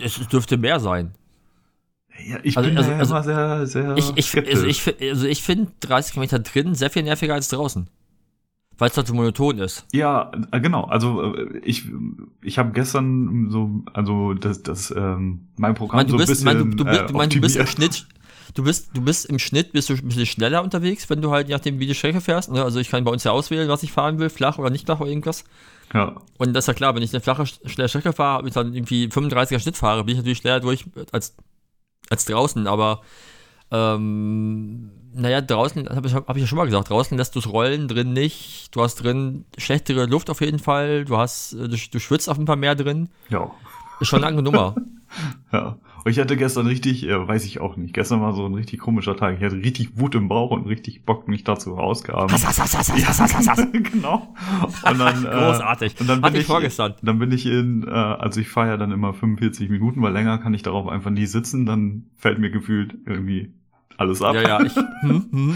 Es 0.00 0.26
dürfte 0.28 0.56
mehr 0.56 0.80
sein. 0.80 1.12
Ja, 2.26 2.38
ich 2.42 2.56
Also- 2.56 2.68
bin 2.68 2.78
also- 2.78 2.92
also- 2.92 3.14
immer 3.14 3.22
sehr, 3.22 3.66
sehr 3.66 3.96
Ich, 3.96 4.12
ich, 4.16 4.26
skeptisch. 4.26 4.54
also 4.54 4.66
ich, 4.66 5.10
also 5.10 5.26
ich 5.26 5.42
finde 5.42 5.70
30 5.80 6.12
Kilometer 6.12 6.38
drin 6.38 6.74
sehr 6.74 6.90
viel 6.90 7.02
nerviger 7.02 7.34
als 7.34 7.48
draußen. 7.48 7.88
Weil 8.78 8.88
es 8.90 8.96
halt 8.96 9.06
so 9.06 9.14
monoton 9.14 9.58
ist. 9.58 9.84
Ja, 9.92 10.32
äh, 10.50 10.60
genau. 10.60 10.84
Also 10.84 11.34
äh, 11.34 11.58
ich 11.62 11.84
ich 12.42 12.58
habe 12.58 12.72
gestern 12.72 13.48
so 13.50 13.82
also 13.92 14.32
das 14.34 14.62
das 14.62 14.90
ähm, 14.90 15.46
mein 15.56 15.72
Ich 15.72 15.78
Programm 15.78 15.98
meine, 15.98 16.06
du, 16.08 16.12
so 16.12 16.16
ein 16.16 16.26
bist, 16.26 16.30
ich 16.40 16.44
bisschen 16.46 16.58
mein, 16.68 16.76
du, 16.76 16.84
du, 16.84 16.90
äh, 16.90 17.04
ich 17.06 17.12
mein, 17.12 17.28
du 17.28 17.40
bist 17.40 17.56
im. 17.56 17.66
Schnitt, 17.66 18.06
du 18.54 18.64
bist, 18.64 18.90
du 18.94 19.02
bist 19.02 19.26
im 19.26 19.38
Schnitt 19.38 19.72
bist 19.72 19.88
du 19.90 19.92
ein 19.94 20.08
bisschen 20.08 20.26
schneller 20.26 20.64
unterwegs, 20.64 21.08
wenn 21.10 21.20
du 21.20 21.30
halt 21.30 21.48
je 21.48 21.54
nachdem, 21.54 21.78
wie 21.80 21.86
die 21.86 21.94
Strecke 21.94 22.20
fährst. 22.20 22.50
Ne? 22.50 22.64
Also 22.64 22.80
ich 22.80 22.88
kann 22.88 23.04
bei 23.04 23.12
uns 23.12 23.22
ja 23.24 23.30
auswählen, 23.32 23.68
was 23.68 23.82
ich 23.82 23.92
fahren 23.92 24.18
will, 24.18 24.30
flach 24.30 24.58
oder 24.58 24.70
nicht 24.70 24.86
flach 24.86 25.00
oder 25.00 25.10
irgendwas. 25.10 25.44
Ja, 25.94 26.16
Und 26.38 26.54
das 26.54 26.64
ist 26.64 26.68
ja 26.68 26.74
klar, 26.74 26.94
wenn 26.94 27.02
ich 27.02 27.12
eine 27.12 27.20
flache, 27.20 27.44
schnelle 27.46 27.88
Strecke 27.90 28.14
fahre 28.14 28.42
und 28.42 28.56
dann 28.56 28.72
irgendwie 28.74 29.08
35er 29.08 29.58
Schnitt 29.60 29.76
fahre, 29.76 30.02
bin 30.04 30.12
ich 30.14 30.18
natürlich 30.18 30.38
schneller 30.38 30.60
durch 30.60 30.86
als, 31.12 31.36
als 32.12 32.26
draußen, 32.26 32.66
aber 32.66 33.00
ähm, 33.70 34.90
naja, 35.14 35.40
draußen, 35.40 35.88
habe 35.88 36.06
ich, 36.06 36.14
hab 36.14 36.36
ich 36.36 36.42
ja 36.42 36.46
schon 36.46 36.58
mal 36.58 36.66
gesagt, 36.66 36.90
draußen 36.90 37.16
lässt 37.16 37.34
du 37.34 37.38
es 37.38 37.48
rollen, 37.50 37.88
drin 37.88 38.12
nicht. 38.12 38.74
Du 38.74 38.82
hast 38.82 38.96
drin 38.96 39.44
schlechtere 39.58 40.06
Luft 40.06 40.30
auf 40.30 40.40
jeden 40.40 40.58
Fall, 40.58 41.04
du 41.04 41.16
hast, 41.16 41.54
äh, 41.54 41.68
du, 41.68 41.76
du 41.76 41.98
schwitzt 41.98 42.28
auf 42.28 42.36
jeden 42.36 42.46
Fall 42.46 42.56
mehr 42.56 42.74
drin. 42.74 43.08
ja, 43.28 43.50
Ist 44.00 44.08
schon 44.08 44.22
eine 44.22 44.30
lange 44.30 44.42
Nummer. 44.42 44.74
ja. 45.52 45.76
Und 46.04 46.10
ich 46.10 46.18
hatte 46.18 46.36
gestern 46.36 46.66
richtig, 46.66 47.06
äh, 47.06 47.28
weiß 47.28 47.44
ich 47.44 47.60
auch 47.60 47.76
nicht, 47.76 47.94
gestern 47.94 48.20
war 48.20 48.32
so 48.32 48.44
ein 48.44 48.54
richtig 48.54 48.80
komischer 48.80 49.16
Tag. 49.16 49.36
Ich 49.38 49.44
hatte 49.44 49.56
richtig 49.56 49.98
Wut 49.98 50.14
im 50.14 50.28
Bauch 50.28 50.50
und 50.50 50.66
richtig 50.66 51.04
Bock, 51.04 51.28
mich 51.28 51.44
dazu 51.44 51.76
ausgaben. 51.76 52.32
Hass, 52.32 52.46
hass, 52.46 52.58
hass, 52.58 52.76
hass, 52.76 52.92
hass, 52.92 53.20
hass, 53.20 53.34
hass, 53.34 53.48
hass. 53.48 53.66
genau. 53.72 54.34
Und 54.84 54.98
dann, 54.98 55.24
äh, 55.24 55.28
Großartig. 55.28 56.00
Und 56.00 56.08
dann 56.08 56.20
bin 56.20 56.34
ich, 56.34 56.40
ich 56.40 56.46
vorgestern. 56.46 56.94
Dann 57.02 57.18
bin 57.18 57.30
ich 57.30 57.46
in, 57.46 57.86
äh, 57.86 57.90
also 57.90 58.40
ich 58.40 58.48
fahre 58.48 58.68
ja 58.70 58.76
dann 58.76 58.90
immer 58.90 59.14
45 59.14 59.70
Minuten, 59.70 60.02
weil 60.02 60.12
länger 60.12 60.38
kann 60.38 60.54
ich 60.54 60.62
darauf 60.62 60.88
einfach 60.88 61.10
nie 61.10 61.26
sitzen, 61.26 61.66
dann 61.66 62.06
fällt 62.16 62.38
mir 62.38 62.50
gefühlt 62.50 62.94
irgendwie 63.06 63.52
alles 63.96 64.22
ab. 64.22 64.34
Ja, 64.34 64.42
ja, 64.42 64.62
ich, 64.62 64.74
hm, 65.02 65.26
hm. 65.30 65.54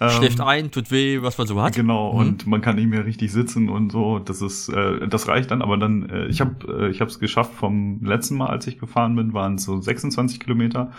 Ähm, 0.00 0.10
schläft 0.10 0.40
ein, 0.40 0.70
tut 0.70 0.90
weh, 0.90 1.22
was 1.22 1.38
man 1.38 1.46
so 1.46 1.60
hat. 1.60 1.74
Genau, 1.74 2.12
Mhm. 2.12 2.18
und 2.18 2.46
man 2.46 2.60
kann 2.60 2.76
nicht 2.76 2.88
mehr 2.88 3.04
richtig 3.04 3.32
sitzen 3.32 3.68
und 3.68 3.90
so. 3.90 4.18
Das 4.20 4.40
ist, 4.42 4.68
äh, 4.68 5.08
das 5.08 5.26
reicht 5.28 5.50
dann. 5.50 5.60
Aber 5.62 5.76
dann, 5.76 6.08
äh, 6.08 6.26
ich 6.26 6.40
habe, 6.40 6.86
äh, 6.86 6.90
ich 6.90 7.00
es 7.00 7.18
geschafft. 7.18 7.54
Vom 7.54 8.04
letzten 8.04 8.36
Mal, 8.36 8.46
als 8.48 8.66
ich 8.66 8.78
gefahren 8.78 9.16
bin, 9.16 9.32
waren 9.32 9.56
es 9.56 9.64
so 9.64 9.80
26 9.80 10.38
Kilometer. 10.40 10.92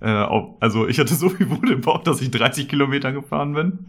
Äh, 0.00 0.10
auf, 0.22 0.56
also 0.60 0.86
ich 0.88 0.98
hatte 0.98 1.14
so 1.14 1.28
viel 1.28 1.50
Wut 1.50 1.68
im 1.68 1.80
Bauch, 1.82 2.02
dass 2.02 2.20
ich 2.22 2.30
30 2.30 2.68
Kilometer 2.68 3.12
gefahren 3.12 3.52
bin 3.54 3.86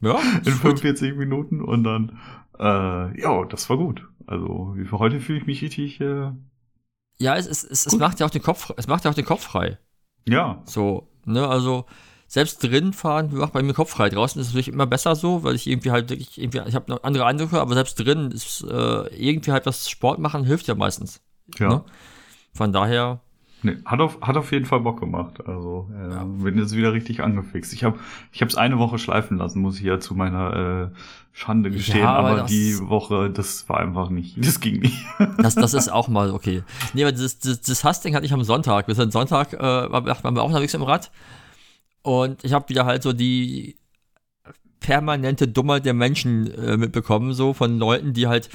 Ja, 0.00 0.18
in 0.44 0.52
ist 0.52 0.62
gut. 0.62 0.80
45 0.80 1.16
Minuten 1.16 1.60
und 1.60 1.84
dann, 1.84 2.18
äh, 2.58 3.20
ja, 3.20 3.44
das 3.46 3.68
war 3.70 3.76
gut. 3.78 4.06
Also 4.26 4.74
wie 4.76 4.84
für 4.84 4.98
heute 5.00 5.18
fühle 5.20 5.38
ich 5.40 5.46
mich 5.46 5.62
richtig, 5.62 6.00
äh, 6.00 6.30
ja 7.18 7.36
es, 7.36 7.46
es, 7.46 7.64
es, 7.64 7.86
es 7.86 7.98
macht 7.98 8.20
ja 8.20 8.26
auch 8.26 8.30
den 8.30 8.42
Kopf, 8.42 8.70
es 8.76 8.86
macht 8.86 9.04
ja 9.04 9.10
auch 9.10 9.14
den 9.14 9.24
Kopf 9.24 9.42
frei. 9.42 9.78
ja, 10.28 10.62
So, 10.64 11.08
ne, 11.24 11.46
also 11.46 11.86
selbst 12.32 12.62
drin 12.62 12.94
fahren 12.94 13.28
macht 13.34 13.52
bei 13.52 13.62
mir 13.62 13.74
Kopf 13.74 13.90
frei. 13.90 14.08
Draußen 14.08 14.40
ist 14.40 14.46
es 14.46 14.52
natürlich 14.54 14.68
immer 14.68 14.86
besser 14.86 15.14
so, 15.14 15.44
weil 15.44 15.54
ich 15.54 15.66
irgendwie 15.66 15.90
halt 15.90 16.08
wirklich, 16.08 16.40
irgendwie, 16.40 16.62
ich 16.66 16.74
habe 16.74 16.90
noch 16.90 17.02
andere 17.02 17.26
Eindrücke, 17.26 17.60
aber 17.60 17.74
selbst 17.74 17.96
drin 17.96 18.30
ist 18.30 18.62
äh, 18.62 19.06
irgendwie 19.14 19.52
halt 19.52 19.66
was 19.66 19.90
Sport 19.90 20.18
machen 20.18 20.44
hilft 20.44 20.66
ja 20.66 20.74
meistens. 20.74 21.20
ja. 21.58 21.68
Ne? 21.68 21.84
Von 22.54 22.72
daher, 22.72 23.20
Nee, 23.64 23.76
hat 23.84 24.00
auf, 24.00 24.18
hat 24.22 24.36
auf 24.36 24.50
jeden 24.50 24.64
Fall 24.64 24.80
Bock 24.80 24.98
gemacht. 24.98 25.46
Also 25.46 25.88
äh, 25.94 26.10
Ja. 26.10 26.24
bin 26.24 26.56
jetzt 26.58 26.74
wieder 26.74 26.94
richtig 26.94 27.22
angefixt. 27.22 27.74
Ich 27.74 27.84
habe 27.84 27.98
ich 28.32 28.40
habe 28.40 28.48
es 28.48 28.56
eine 28.56 28.78
Woche 28.78 28.98
schleifen 28.98 29.36
lassen, 29.36 29.60
muss 29.60 29.76
ich 29.76 29.84
ja 29.84 30.00
zu 30.00 30.14
meiner 30.14 30.90
äh, 30.90 30.96
Schande 31.32 31.70
gestehen. 31.70 32.00
Ja, 32.00 32.14
aber 32.14 32.30
aber 32.30 32.42
die 32.44 32.78
Woche, 32.80 33.28
das 33.30 33.68
war 33.68 33.78
einfach 33.78 34.08
nicht, 34.08 34.44
das 34.44 34.58
ging 34.58 34.80
nicht. 34.80 35.04
das, 35.38 35.54
das 35.54 35.74
ist 35.74 35.92
auch 35.92 36.08
mal 36.08 36.30
okay. 36.30 36.62
Nee, 36.94 37.04
aber 37.04 37.12
das, 37.12 37.38
das, 37.38 37.60
das 37.60 37.84
Hustling 37.84 38.14
hatte 38.16 38.24
ich 38.24 38.32
am 38.32 38.42
Sonntag. 38.42 38.88
Wir 38.88 38.94
sind 38.94 39.12
Sonntag, 39.12 39.52
äh, 39.52 39.58
waren 39.60 40.06
wir 40.06 40.16
waren 40.22 40.34
wir 40.34 40.42
auch 40.42 40.48
unterwegs 40.48 40.72
im 40.74 40.82
Rad. 40.82 41.10
Und 42.02 42.44
ich 42.44 42.52
habe 42.52 42.68
wieder 42.68 42.84
halt 42.84 43.02
so 43.02 43.12
die 43.12 43.76
permanente 44.80 45.48
Dummheit 45.48 45.86
der 45.86 45.94
Menschen 45.94 46.52
äh, 46.52 46.76
mitbekommen, 46.76 47.32
so 47.32 47.54
von 47.54 47.78
Leuten, 47.78 48.12
die 48.12 48.26
halt 48.26 48.48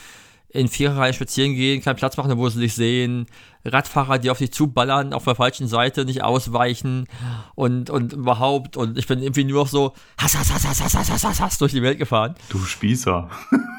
in 0.49 0.69
Viererreihen 0.69 1.13
spazieren 1.13 1.55
gehen, 1.55 1.81
keinen 1.81 1.97
Platz 1.97 2.15
machen, 2.15 2.37
wo 2.37 2.47
sie 2.47 2.59
sich 2.59 2.73
sehen, 2.73 3.27
Radfahrer, 3.65 4.17
die 4.17 4.29
auf 4.29 4.37
dich 4.37 4.53
zuballern, 4.53 5.13
auf 5.13 5.25
der 5.25 5.35
falschen 5.35 5.67
Seite 5.67 6.05
nicht 6.05 6.23
ausweichen 6.23 7.05
und, 7.55 7.89
und 7.89 8.13
überhaupt. 8.13 8.77
Und 8.77 8.97
ich 8.97 9.07
bin 9.07 9.21
irgendwie 9.21 9.43
nur 9.43 9.63
noch 9.63 9.67
so 9.67 9.93
Hass, 10.17 10.37
Hass, 10.37 10.53
Hass, 10.53 10.65
Hass, 10.65 10.81
Hass, 10.81 10.95
Hass, 10.95 11.23
Hass, 11.23 11.41
Hass 11.41 11.57
durch 11.57 11.73
die 11.73 11.81
Welt 11.81 11.97
gefahren. 11.97 12.35
Du 12.49 12.59
Spießer. 12.59 13.29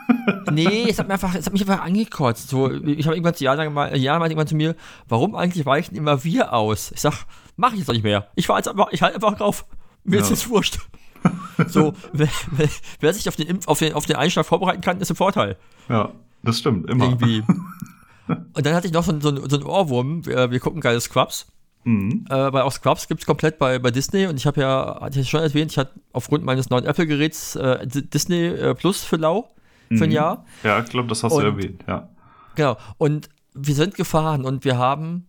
nee, 0.52 0.86
es 0.88 0.98
hat, 0.98 1.08
mir 1.08 1.14
einfach, 1.14 1.34
es 1.34 1.46
hat 1.46 1.52
mich 1.54 1.62
einfach 1.62 1.82
angekotzt. 1.82 2.50
So, 2.50 2.70
ich 2.70 3.06
habe 3.06 3.16
irgendwann 3.16 3.34
zu 3.34 3.44
Jana 3.44 3.68
mal, 3.70 3.96
Jana 3.96 4.18
mal 4.18 4.26
irgendwann 4.26 4.46
zu 4.46 4.56
mir, 4.56 4.76
warum 5.08 5.34
eigentlich 5.34 5.64
weichen 5.64 5.96
immer 5.96 6.22
wir 6.22 6.52
aus? 6.52 6.92
Ich 6.92 7.00
sage, 7.00 7.16
mach 7.58 7.72
ich 7.72 7.80
jetzt 7.80 7.92
nicht 7.92 8.04
mehr. 8.04 8.28
Ich 8.36 8.46
fahr 8.46 8.56
jetzt 8.56 8.68
einfach, 8.68 8.88
ich 8.92 9.02
halt 9.02 9.14
einfach 9.14 9.36
drauf. 9.36 9.66
Mir 10.04 10.20
ist 10.20 10.30
Ja. 10.30 10.34
jetzt 10.34 10.48
wurscht. 10.48 10.78
So, 11.66 11.92
wer, 12.12 12.28
wer, 12.52 12.68
wer 13.00 13.12
sich 13.12 13.28
auf 13.28 13.34
den, 13.34 13.48
Impf, 13.48 13.66
auf, 13.66 13.80
den, 13.80 13.92
auf 13.92 14.06
den 14.06 14.14
Einschlag 14.14 14.46
vorbereiten 14.46 14.80
kann, 14.80 15.00
ist 15.00 15.10
ein 15.10 15.16
Vorteil. 15.16 15.56
Ja, 15.88 16.12
das 16.44 16.60
stimmt, 16.60 16.88
immer. 16.88 17.06
Irgendwie. 17.06 17.42
Und 18.28 18.64
dann 18.64 18.74
hatte 18.74 18.86
ich 18.86 18.92
noch 18.92 19.02
so, 19.02 19.18
so, 19.18 19.48
so 19.48 19.56
einen 19.56 19.66
Ohrwurm. 19.66 20.24
Wir, 20.24 20.52
wir 20.52 20.60
gucken 20.60 20.80
geile 20.80 21.00
Scrubs. 21.00 21.48
Mhm. 21.82 22.26
Äh, 22.30 22.50
bei 22.52 22.62
auch 22.62 22.70
Scrubs 22.70 23.08
gibt 23.08 23.22
es 23.22 23.26
komplett 23.26 23.58
bei, 23.58 23.80
bei 23.80 23.90
Disney 23.90 24.26
und 24.26 24.36
ich 24.36 24.46
habe 24.46 24.60
ja, 24.60 24.98
hatte 25.00 25.18
ich 25.18 25.28
schon 25.28 25.40
erwähnt, 25.40 25.72
ich 25.72 25.78
hatte 25.78 25.98
aufgrund 26.12 26.44
meines 26.44 26.70
neuen 26.70 26.84
Apple-Geräts 26.84 27.56
äh, 27.56 27.86
Disney 27.86 28.46
äh, 28.46 28.74
Plus 28.74 29.02
für 29.02 29.16
lau 29.16 29.50
für 29.88 30.04
ein 30.04 30.10
mhm. 30.10 30.14
Jahr. 30.14 30.44
Ja, 30.62 30.78
ich 30.80 30.90
glaube, 30.90 31.08
das 31.08 31.24
hast 31.24 31.32
und, 31.32 31.42
du 31.42 31.46
erwähnt, 31.48 31.84
ja. 31.88 32.08
Genau. 32.54 32.76
Und 32.98 33.28
wir 33.54 33.74
sind 33.74 33.96
gefahren 33.96 34.44
und 34.44 34.64
wir 34.64 34.78
haben 34.78 35.26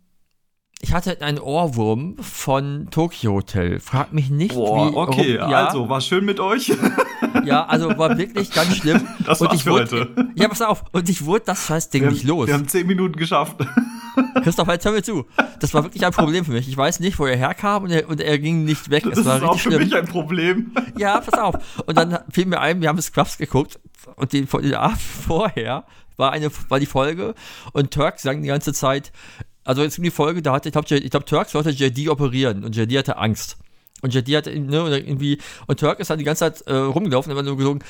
ich 0.81 0.93
hatte 0.93 1.21
einen 1.21 1.39
Ohrwurm 1.39 2.15
von 2.19 2.87
Tokyo 2.89 3.33
Hotel. 3.33 3.79
Frag 3.79 4.13
mich 4.13 4.29
nicht, 4.29 4.55
Boah, 4.55 4.91
wie. 4.91 4.95
Okay, 4.95 5.37
warum, 5.37 5.51
ja, 5.51 5.65
also 5.65 5.89
war 5.89 6.01
schön 6.01 6.25
mit 6.25 6.39
euch. 6.39 6.71
Ja, 7.45 7.65
also 7.65 7.95
war 7.97 8.17
wirklich 8.17 8.51
ganz 8.51 8.75
schlimm. 8.77 9.07
Das 9.25 9.39
war's 9.41 9.61
für 9.61 9.71
heute. 9.71 10.09
Ja, 10.35 10.47
pass 10.47 10.61
auf. 10.61 10.83
Und 10.91 11.09
ich 11.09 11.25
wurde 11.25 11.45
das 11.45 11.65
scheiß 11.65 11.89
Ding 11.89 12.07
nicht 12.07 12.23
los. 12.23 12.47
Wir 12.47 12.53
haben 12.53 12.67
zehn 12.67 12.87
Minuten 12.87 13.17
geschafft. 13.17 13.57
Christoph, 14.43 14.67
jetzt 14.67 14.85
hör 14.85 14.91
mir 14.91 15.03
zu. 15.03 15.25
Das 15.59 15.73
war 15.73 15.83
wirklich 15.83 16.05
ein 16.05 16.11
Problem 16.11 16.43
für 16.43 16.51
mich. 16.51 16.67
Ich 16.67 16.75
weiß 16.75 16.99
nicht, 16.99 17.19
wo 17.19 17.25
er 17.25 17.37
herkam 17.37 17.83
und 17.83 17.91
er, 17.91 18.09
und 18.09 18.19
er 18.19 18.39
ging 18.39 18.65
nicht 18.65 18.89
weg. 18.89 19.03
Das 19.07 19.19
es 19.19 19.25
war 19.25 19.37
ist 19.37 19.43
auch 19.43 19.53
für 19.53 19.69
schlimm. 19.69 19.83
mich 19.83 19.95
ein 19.95 20.05
Problem. 20.05 20.71
Ja, 20.97 21.21
pass 21.21 21.39
auf. 21.39 21.55
Und 21.85 21.97
dann 21.97 22.19
fiel 22.31 22.45
mir 22.45 22.59
ein, 22.59 22.81
wir 22.81 22.89
haben 22.89 23.01
Scrubs 23.01 23.37
geguckt 23.37 23.79
und 24.15 24.33
den, 24.33 24.47
den 24.47 24.75
Abend 24.75 24.99
vorher 24.99 25.85
war, 26.17 26.31
eine, 26.31 26.49
war 26.67 26.79
die 26.79 26.85
Folge 26.85 27.33
und 27.73 27.91
Turk 27.91 28.19
sang 28.19 28.41
die 28.41 28.49
ganze 28.49 28.73
Zeit, 28.73 29.11
also 29.69 29.83
jetzt 29.83 29.99
in 29.99 30.03
die 30.03 30.09
Folge, 30.09 30.41
da 30.41 30.53
hatte, 30.53 30.69
ich 30.69 30.73
glaube, 30.73 30.95
ich 30.95 31.11
glaub, 31.11 31.27
Turk 31.27 31.47
sollte 31.47 31.69
JD 31.69 32.09
operieren 32.09 32.63
und 32.63 32.75
JD 32.75 32.97
hatte 32.97 33.17
Angst. 33.17 33.55
Und 34.01 34.15
JD 34.15 34.35
hatte, 34.35 34.59
ne, 34.59 34.97
irgendwie, 34.97 35.37
und 35.67 35.79
Turk 35.79 35.99
ist 35.99 36.09
dann 36.09 36.17
die 36.17 36.25
ganze 36.25 36.39
Zeit 36.39 36.61
äh, 36.65 36.73
rumgelaufen 36.73 37.31
und 37.31 37.37
hat 37.37 37.45
nur 37.45 37.55
gesungen, 37.55 37.83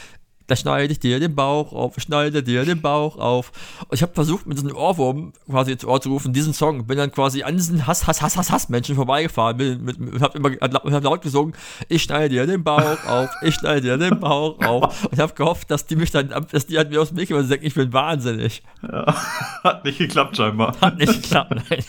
da 0.50 0.56
schneide 0.56 0.92
ich 0.92 1.00
dir 1.00 1.20
den 1.20 1.36
Bauch 1.36 1.74
auf, 1.74 1.94
schneide 2.00 2.42
dir 2.42 2.66
den 2.66 2.82
Bauch 2.82 3.18
auf. 3.18 3.52
Und 3.88 3.94
ich 3.94 4.02
habe 4.02 4.14
versucht, 4.14 4.48
mit 4.48 4.58
so 4.58 4.66
einem 4.66 4.76
Ohrwurm 4.76 5.34
quasi 5.48 5.74
ins 5.74 5.86
Ohr 5.86 6.02
zu 6.02 6.10
rufen, 6.10 6.34
diesen 6.34 6.54
Song. 6.54 6.88
Bin 6.88 6.98
dann 6.98 7.12
quasi 7.12 7.44
an 7.44 7.56
diesen 7.56 7.86
Hass, 7.86 8.08
Hass, 8.08 8.22
Hass, 8.22 8.36
Hass, 8.36 8.52
Hass 8.52 8.68
Menschen 8.70 8.96
vorbeigefahren 8.96 9.58
bin, 9.58 9.84
mit, 9.84 10.00
mit, 10.00 10.22
hab 10.22 10.36
immer 10.36 10.50
hab 10.60 11.04
laut 11.04 11.22
gesungen, 11.22 11.54
ich 11.88 12.02
schneide 12.02 12.30
dir 12.30 12.48
den 12.48 12.64
Bauch 12.64 13.06
auf, 13.06 13.30
ich 13.44 13.56
schneide 13.56 13.82
dir 13.82 13.98
den 13.98 14.20
Bauch 14.20 14.60
auf. 14.66 15.06
Und 15.06 15.20
habe 15.20 15.34
gehofft, 15.34 15.70
dass 15.70 15.86
die 15.86 15.96
mich 15.96 16.10
dann, 16.10 16.34
dass 16.52 16.66
die 16.66 16.78
halt 16.78 16.90
mir 16.90 17.00
aus 17.00 17.10
dem 17.10 17.18
Weg 17.18 17.30
gehen, 17.30 17.48
denken, 17.48 17.66
ich 17.66 17.76
bin 17.76 17.94
wahnsinnig. 17.94 18.64
Ja, 18.82 19.06
hat 19.64 19.86
nicht 19.86 20.00
geklappt 20.00 20.38
scheinbar. 20.38 20.76
Hat 20.82 20.98
nicht 20.98 21.22
geklappt, 21.22 21.52
nein. 21.70 21.84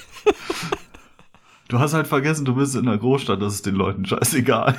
Du 1.69 1.79
hast 1.79 1.95
halt 1.95 2.09
vergessen, 2.09 2.45
du 2.45 2.55
bist 2.55 2.75
in 2.75 2.87
einer 2.87 2.99
Großstadt, 2.99 3.41
das 3.41 3.55
ist 3.55 3.65
den 3.65 3.77
Leuten 3.77 4.05
scheißegal. 4.05 4.77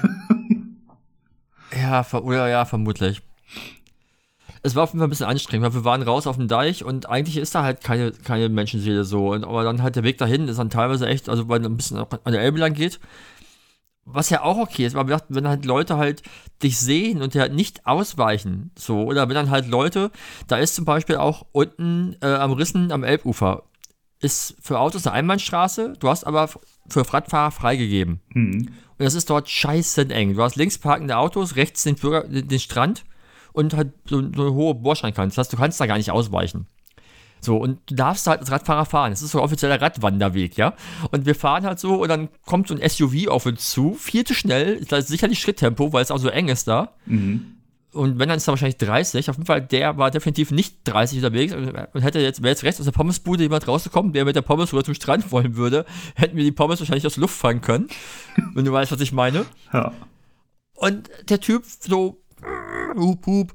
Ja, 1.82 2.04
ver 2.04 2.24
oder 2.26 2.48
ja, 2.50 2.66
vermutlich 2.66 3.22
es 4.64 4.76
war 4.76 4.84
auf 4.84 4.90
jeden 4.90 5.00
Fall 5.00 5.08
ein 5.08 5.10
bisschen 5.10 5.26
anstrengend, 5.26 5.66
weil 5.66 5.74
wir 5.74 5.86
waren 5.86 6.04
raus 6.04 6.28
auf 6.28 6.38
dem 6.38 6.48
Deich 6.48 6.84
und 6.84 7.10
eigentlich 7.10 7.38
ist 7.38 7.56
da 7.56 7.64
halt 7.64 7.84
keine, 7.84 8.12
keine 8.12 8.50
Menschenseele 8.50 9.04
so. 9.04 9.32
Und, 9.32 9.44
aber 9.44 9.64
dann 9.64 9.82
halt 9.82 9.96
der 9.96 10.04
Weg 10.04 10.18
dahin 10.18 10.48
ist 10.48 10.60
dann 10.60 10.70
teilweise 10.70 11.08
echt, 11.08 11.30
also 11.30 11.50
weil 11.50 11.66
ein 11.66 11.78
bisschen 11.78 11.98
an 11.98 12.32
der 12.32 12.42
Elbe 12.42 12.60
lang 12.60 12.74
geht. 12.74 13.00
Was 14.06 14.30
ja 14.30 14.42
auch 14.42 14.58
okay 14.58 14.86
ist, 14.86 14.96
aber 14.96 15.22
wenn 15.30 15.48
halt 15.48 15.66
Leute 15.66 15.98
halt 15.98 16.24
dich 16.64 16.80
sehen 16.80 17.22
und 17.22 17.34
dir 17.34 17.42
halt 17.42 17.54
nicht 17.54 17.86
ausweichen, 17.86 18.72
so, 18.78 19.04
oder 19.04 19.30
wenn 19.30 19.36
dann 19.36 19.52
halt 19.52 19.68
Leute, 19.68 20.12
da 20.48 20.58
ist 20.58 20.76
zum 20.76 20.86
Beispiel 20.86 21.18
auch 21.18 21.46
unten 21.52 22.16
äh, 22.22 22.34
am 22.34 22.52
Rissen 22.52 22.92
am 22.92 23.04
Elbufer, 23.04 23.64
ist 24.20 24.56
für 24.60 24.80
Autos 24.80 25.06
eine 25.06 25.16
Einbahnstraße, 25.16 25.94
du 26.00 26.10
hast 26.10 26.26
aber 26.26 26.50
für 26.88 27.14
Radfahrer 27.14 27.52
freigegeben. 27.52 28.22
Mhm. 28.34 28.70
Und 28.98 29.06
das 29.06 29.14
ist 29.14 29.30
dort 29.30 29.50
scheiße 29.50 30.10
eng. 30.10 30.36
Du 30.36 30.44
hast 30.44 30.56
links 30.56 30.78
parkende 30.78 31.18
Autos, 31.18 31.56
rechts 31.56 31.84
den, 31.84 31.96
Bürger, 31.96 32.28
den 32.28 32.60
Strand 32.60 33.04
und 33.54 33.74
halt 33.74 33.94
so, 34.06 34.22
so 34.36 34.42
eine 34.42 34.54
hohe 34.54 34.76
Bordsteinkante. 34.76 35.36
Das 35.36 35.46
heißt, 35.46 35.54
du 35.54 35.58
kannst 35.58 35.80
da 35.80 35.86
gar 35.86 35.98
nicht 35.98 36.12
ausweichen. 36.12 36.68
So, 37.44 37.58
und 37.58 37.80
du 37.88 37.96
darfst 37.96 38.28
halt 38.28 38.40
als 38.40 38.52
Radfahrer 38.52 38.86
fahren. 38.86 39.12
Das 39.12 39.24
ist 39.24 39.32
so 39.32 39.40
ein 39.40 39.44
offizieller 39.44 39.82
Radwanderweg, 39.82 40.58
ja. 40.58 40.76
Und 41.12 41.26
wir 41.26 41.34
fahren 41.34 41.66
halt 41.66 41.80
so 41.80 41.96
und 41.96 42.08
dann 42.08 42.30
kommt 42.46 42.68
so 42.68 42.76
ein 42.76 42.88
SUV 42.88 43.28
auf 43.30 43.48
uns 43.48 43.72
zu, 43.72 43.96
viel 43.96 44.24
zu 44.24 44.36
schnell. 44.36 44.86
Da 44.86 44.98
ist 44.98 45.08
sicherlich 45.08 45.40
Schritttempo, 45.40 45.92
weil 45.92 46.04
es 46.04 46.12
auch 46.12 46.20
so 46.20 46.30
eng 46.30 46.50
ist 46.50 46.68
da. 46.68 46.94
Mhm. 47.08 47.58
Und 47.94 48.20
wenn, 48.20 48.30
dann 48.30 48.38
ist 48.38 48.48
er 48.48 48.54
wahrscheinlich 48.54 48.78
30. 48.78 49.30
Auf 49.30 49.36
jeden 49.36 49.48
Fall, 49.48 49.62
der 49.62 49.98
war 49.98 50.12
definitiv 50.12 50.52
nicht 50.52 50.78
30 50.86 51.18
unterwegs 51.18 51.54
und 51.54 52.02
hätte 52.02 52.20
jetzt, 52.20 52.42
wäre 52.42 52.52
jetzt 52.52 52.64
rechts 52.64 52.80
aus 52.80 52.86
der 52.86 52.94
Pommesbude 52.94 53.44
jemand 53.44 53.68
rausgekommen, 53.68 54.14
der 54.14 54.24
mit 54.24 54.36
der 54.36 54.44
Pommes 54.44 54.72
rüber 54.72 54.84
zum 54.84 54.94
Strand 54.94 55.32
wollen 55.32 55.58
würde, 55.58 55.86
hätten 56.16 56.38
wir 56.38 56.44
die 56.44 56.54
Pommes 56.54 56.80
wahrscheinlich 56.80 57.06
aus 57.06 57.16
der 57.16 57.22
Luft 57.22 57.36
fangen 57.36 57.60
können. 57.60 57.90
wenn 58.54 58.64
du 58.64 58.72
weißt, 58.72 58.92
was 58.92 59.02
ich 59.02 59.12
meine. 59.12 59.46
Ja. 59.74 59.92
Und 60.76 61.10
der 61.28 61.42
Typ 61.42 61.64
so 61.66 62.21
hup, 62.96 63.26
hup, 63.26 63.54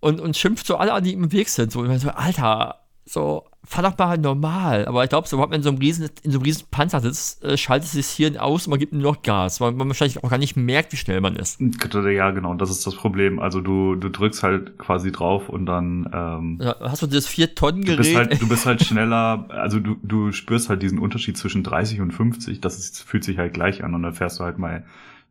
und, 0.00 0.20
und 0.20 0.36
schimpft 0.36 0.66
so 0.66 0.76
alle 0.76 0.92
an, 0.92 1.04
die 1.04 1.12
im 1.12 1.30
Weg 1.32 1.48
sind. 1.48 1.72
So, 1.72 1.84
so 1.98 2.10
Alter, 2.10 2.80
so, 3.04 3.44
fahr 3.64 3.82
doch 3.82 3.98
mal 3.98 4.18
normal. 4.18 4.86
Aber 4.86 5.04
ich 5.04 5.10
glaube, 5.10 5.28
sobald 5.28 5.50
man 5.50 5.58
in 5.58 5.62
so 5.62 5.68
einem 5.68 5.78
riesen, 5.78 6.08
in 6.22 6.30
so 6.30 6.38
einem 6.38 6.44
riesen 6.44 6.66
Panzer 6.70 7.00
sitzt, 7.00 7.44
äh, 7.44 7.56
schaltet 7.56 7.86
es 7.86 7.92
sich 7.92 8.06
hier 8.06 8.42
aus 8.42 8.66
und 8.66 8.70
man 8.70 8.78
gibt 8.78 8.92
nur 8.92 9.02
noch 9.02 9.22
Gas, 9.22 9.60
weil 9.60 9.72
man 9.72 9.88
wahrscheinlich 9.88 10.22
auch 10.22 10.30
gar 10.30 10.38
nicht 10.38 10.56
merkt, 10.56 10.92
wie 10.92 10.96
schnell 10.96 11.20
man 11.20 11.36
ist. 11.36 11.60
Ja, 11.60 12.30
genau, 12.30 12.54
das 12.54 12.70
ist 12.70 12.86
das 12.86 12.94
Problem. 12.94 13.38
Also 13.38 13.60
du, 13.60 13.94
du 13.94 14.08
drückst 14.08 14.42
halt 14.42 14.78
quasi 14.78 15.12
drauf 15.12 15.48
und 15.48 15.66
dann 15.66 16.08
ähm, 16.12 16.58
ja, 16.60 16.76
hast 16.80 17.02
du 17.02 17.06
das 17.06 17.26
4 17.26 17.54
Tonnen 17.54 17.84
Gerät. 17.84 17.98
Du 17.98 18.02
bist 18.02 18.16
halt, 18.16 18.42
du 18.42 18.48
bist 18.48 18.66
halt 18.66 18.82
schneller, 18.82 19.46
also 19.50 19.78
du, 19.78 19.96
du 20.02 20.32
spürst 20.32 20.68
halt 20.68 20.82
diesen 20.82 20.98
Unterschied 20.98 21.36
zwischen 21.36 21.62
30 21.62 22.00
und 22.00 22.12
50, 22.12 22.60
das 22.60 22.78
ist, 22.78 23.02
fühlt 23.02 23.24
sich 23.24 23.38
halt 23.38 23.52
gleich 23.52 23.84
an 23.84 23.94
und 23.94 24.02
dann 24.02 24.14
fährst 24.14 24.40
du 24.40 24.44
halt 24.44 24.58
mal 24.58 24.84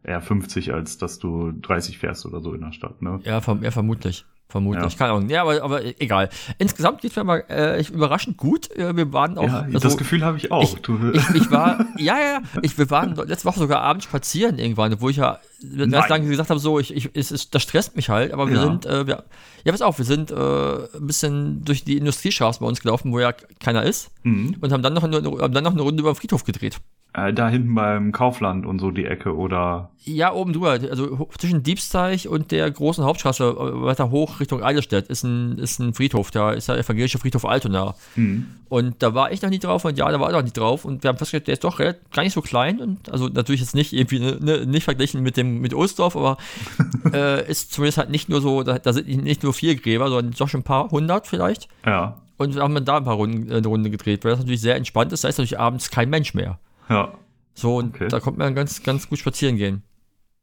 eher 0.04 0.22
50, 0.22 0.74
als 0.74 0.98
dass 0.98 1.20
du 1.20 1.52
30 1.52 1.98
fährst 1.98 2.26
oder 2.26 2.42
so 2.42 2.54
in 2.54 2.62
der 2.62 2.72
Stadt, 2.72 3.02
ne? 3.02 3.20
Ja, 3.24 3.42
verm 3.42 3.64
ja 3.64 3.72
vermutlich. 3.72 4.26
Vermutlich, 4.52 4.94
ja. 4.94 4.98
keine 4.98 5.12
Ahnung. 5.12 5.30
Ja, 5.30 5.44
aber, 5.44 5.62
aber 5.62 6.02
egal. 6.02 6.30
Insgesamt 6.58 7.02
geht 7.02 7.12
es 7.12 7.18
mir 7.18 7.24
mal 7.24 7.44
äh, 7.50 7.84
überraschend 7.84 8.36
gut. 8.36 8.72
Äh, 8.76 8.98
wir 8.98 9.14
waren 9.14 9.38
auch. 9.38 9.44
Ja, 9.44 9.60
also, 9.62 9.78
das 9.78 9.96
Gefühl 9.96 10.26
habe 10.26 10.38
ich 10.38 10.52
auch. 10.52 10.64
Ich, 10.64 10.74
ich, 11.14 11.36
ich, 11.36 11.52
war, 11.52 11.86
ja, 11.98 12.18
ja, 12.18 12.42
ich, 12.64 12.76
wir 12.76 12.90
waren 12.90 13.14
letzte 13.14 13.46
Woche 13.46 13.60
sogar 13.60 13.82
abends 13.82 14.06
spazieren 14.06 14.58
irgendwann, 14.58 15.00
wo 15.00 15.10
ich 15.10 15.18
ja 15.18 15.40
ganz 15.90 16.10
lange 16.10 16.28
gesagt 16.28 16.50
habe, 16.50 16.60
so, 16.60 16.80
ich, 16.80 16.96
ich, 16.96 17.10
es 17.14 17.32
ist, 17.32 17.54
das 17.54 17.64
stresst 17.64 17.96
mich 17.96 18.10
halt, 18.10 18.34
aber 18.34 18.48
wir 18.48 18.56
ja. 18.56 18.64
sind, 18.64 18.86
äh, 18.86 19.08
wir, 19.08 19.24
ja, 19.64 19.72
pass 19.72 19.82
auf, 19.82 19.98
wir 19.98 20.06
sind 20.06 20.32
äh, 20.32 20.36
ein 20.36 21.08
bisschen 21.08 21.64
durch 21.66 21.84
die 21.84 21.98
Industriestraße 21.98 22.60
bei 22.60 22.66
uns 22.66 22.82
gelaufen, 22.82 23.12
wo 23.12 23.20
ja 23.20 23.34
keiner 23.60 23.84
ist, 23.84 24.12
mhm. 24.24 24.56
und 24.62 24.72
haben 24.72 24.84
dann, 24.84 24.94
noch 24.94 25.04
eine, 25.04 25.18
haben 25.18 25.54
dann 25.54 25.64
noch 25.64 25.74
eine 25.74 25.82
Runde 25.82 26.02
über 26.02 26.12
den 26.14 26.16
Friedhof 26.16 26.44
gedreht. 26.44 26.80
Äh, 27.14 27.34
da 27.34 27.50
hinten 27.50 27.74
beim 27.74 28.12
Kaufland 28.12 28.68
und 28.68 28.78
so 28.78 28.92
die 28.92 29.06
Ecke, 29.06 29.36
oder? 29.36 29.90
Ja, 30.04 30.32
oben 30.32 30.54
drüber. 30.54 30.72
Also 30.72 31.28
zwischen 31.40 31.64
Diebsteich 31.64 32.28
und 32.28 32.52
der 32.52 32.70
großen 32.70 33.04
Hauptstraße 33.04 33.44
äh, 33.46 33.82
weiter 33.82 34.12
hoch 34.12 34.40
Richtung 34.40 34.64
Eidelstedt 34.64 35.08
ist 35.08 35.24
ein, 35.24 35.58
ist 35.58 35.80
ein 35.80 35.96
Friedhof. 35.96 36.30
Da 36.30 36.52
ist 36.52 36.70
der 36.70 36.78
evangelische 36.78 37.18
Friedhof 37.18 37.46
Altona. 37.46 37.96
Mhm. 38.16 38.46
Und 38.70 39.02
da 39.02 39.16
war 39.16 39.32
ich 39.32 39.42
noch 39.42 39.50
nie 39.50 39.58
drauf 39.58 39.86
und 39.86 39.98
ja, 39.98 40.10
da 40.12 40.20
war 40.20 40.30
er 40.30 40.38
noch 40.38 40.44
nie 40.44 40.52
drauf. 40.52 40.86
Und 40.86 41.02
wir 41.02 41.08
haben 41.08 41.18
festgestellt, 41.18 41.48
der 41.48 41.54
ist 41.54 41.64
doch 41.64 41.80
gar 41.80 42.24
nicht 42.24 42.34
so 42.34 42.42
klein. 42.42 42.80
Und 42.80 43.10
also 43.10 43.28
natürlich 43.28 43.62
jetzt 43.62 43.74
nicht 43.74 43.92
irgendwie 43.92 44.20
ne, 44.20 44.38
ne, 44.40 44.66
nicht 44.68 44.84
verglichen 44.84 45.24
mit 45.24 45.36
dem 45.36 45.49
mit 45.50 45.74
Ohlsdorf, 45.74 46.16
aber 46.16 46.38
äh, 47.14 47.50
ist 47.50 47.74
zumindest 47.74 47.98
halt 47.98 48.10
nicht 48.10 48.30
nur 48.30 48.42
so, 48.42 48.64
da, 48.64 48.78
da, 48.78 48.94
sind 48.94 49.08
nicht 49.08 49.44
nur 49.44 49.54
vier 49.54 49.76
Gräber, 49.76 50.10
sondern 50.10 50.34
doch 50.38 50.48
schon 50.48 50.62
ein 50.62 50.64
paar 50.64 50.92
hundert 50.92 51.28
vielleicht. 51.28 51.68
Ja. 51.86 52.22
Und 52.38 52.56
wir 52.56 52.62
haben 52.62 52.86
da 52.86 52.98
ein 52.98 53.04
paar 53.04 53.16
Runden, 53.16 53.52
eine 53.52 53.68
Runde 53.68 53.90
gedreht, 53.90 54.24
weil 54.24 54.32
das 54.32 54.40
natürlich 54.40 54.62
sehr 54.62 54.76
entspannt 54.76 55.12
ist. 55.12 55.24
Da 55.24 55.28
ist 55.28 55.38
natürlich 55.38 55.60
abends 55.60 55.92
kein 55.92 56.10
Mensch 56.10 56.34
mehr. 56.34 56.60
Ja. 56.90 57.14
So, 57.54 57.76
und 57.78 57.96
okay. 57.96 58.08
da 58.08 58.20
kommt 58.20 58.38
man 58.38 58.56
ganz, 58.56 58.82
ganz 58.84 59.10
gut 59.10 59.20
spazieren 59.20 59.58
gehen. 59.58 59.84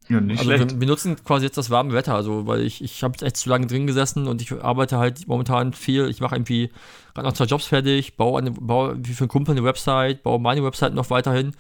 Ja, 0.09 0.21
nicht 0.21 0.39
also 0.39 0.51
schlecht. 0.51 0.73
Wir, 0.73 0.81
wir, 0.81 0.87
nutzen 0.87 1.17
quasi 1.25 1.47
jetzt 1.47 1.59
das 1.59 1.71
warme 1.71 1.93
Wetter, 1.93 2.15
also 2.15 2.47
weil 2.47 2.61
ich, 2.61 2.83
ich 2.83 3.03
habe 3.03 3.25
echt 3.25 3.37
zu 3.37 3.49
lange 3.49 3.67
drin 3.67 3.87
gesessen 3.87 4.29
und 4.29 4.41
ich 4.41 4.53
arbeite 4.53 4.99
halt 4.99 5.27
momentan 5.27 5.73
viel. 5.73 6.09
Ich 6.09 6.21
mache 6.21 6.37
irgendwie 6.37 6.71
gerade 7.15 7.27
noch 7.27 7.35
zwei 7.35 7.47
Jobs 7.47 7.67
fertig, 7.67 8.17
baue, 8.17 8.39
eine, 8.39 8.53
baue 8.53 8.97
wie 9.03 9.15
für 9.15 9.25
einen 9.25 9.29
Kumpel 9.29 9.53
eine 9.53 9.65
Website, 9.65 10.23
baue 10.23 10.39
meine 10.39 10.63
Website 10.63 10.95
noch 10.95 11.11
weiterhin. 11.11 11.53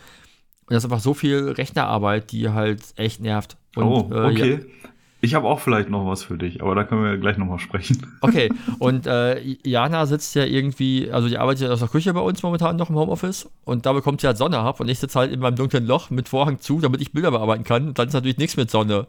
Und 0.69 0.75
das 0.75 0.83
ist 0.83 0.91
einfach 0.91 1.03
so 1.03 1.15
viel 1.15 1.51
Rechnerarbeit, 1.51 2.33
die 2.33 2.51
halt 2.51 2.83
echt 2.97 3.21
nervt. 3.21 3.57
Und, 3.77 3.85
oh, 3.85 4.11
okay. 4.11 4.53
Äh, 4.53 4.55
ja, 4.55 4.91
ich 5.21 5.35
habe 5.35 5.47
auch 5.47 5.61
vielleicht 5.61 5.89
noch 5.89 6.07
was 6.07 6.23
für 6.23 6.37
dich, 6.37 6.63
aber 6.63 6.75
da 6.75 6.85
können 6.85 7.03
wir 7.03 7.17
gleich 7.17 7.39
nochmal 7.39 7.59
sprechen. 7.59 8.07
Okay, 8.21 8.51
und 8.79 9.07
äh, 9.07 9.41
Jana 9.65 10.07
sitzt 10.07 10.35
ja 10.35 10.45
irgendwie, 10.45 11.11
also 11.11 11.29
die 11.29 11.39
arbeitet 11.39 11.63
ja 11.63 11.73
aus 11.73 11.79
der 11.79 11.89
Küche 11.89 12.13
bei 12.13 12.21
uns 12.21 12.43
momentan 12.43 12.77
noch 12.77 12.91
im 12.91 12.97
Homeoffice 12.97 13.49
und 13.65 13.87
da 13.87 13.93
bekommt 13.93 14.21
sie 14.21 14.27
halt 14.27 14.37
Sonne 14.37 14.59
ab 14.59 14.81
und 14.81 14.89
ich 14.89 14.99
sitze 14.99 15.19
halt 15.19 15.33
in 15.33 15.41
meinem 15.41 15.57
dunklen 15.57 15.87
Loch 15.87 16.11
mit 16.11 16.29
Vorhang 16.29 16.61
zu, 16.61 16.81
damit 16.81 17.01
ich 17.01 17.13
Bilder 17.13 17.31
bearbeiten 17.31 17.65
kann 17.65 17.89
und 17.89 17.99
dann 17.99 18.09
ist 18.09 18.15
natürlich 18.15 18.39
nichts 18.39 18.57
mit 18.57 18.71
Sonne. 18.71 19.07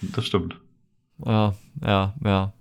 Das 0.00 0.24
stimmt. 0.24 0.56
Ja, 1.24 1.54
ja, 1.82 2.14
ja. 2.24 2.52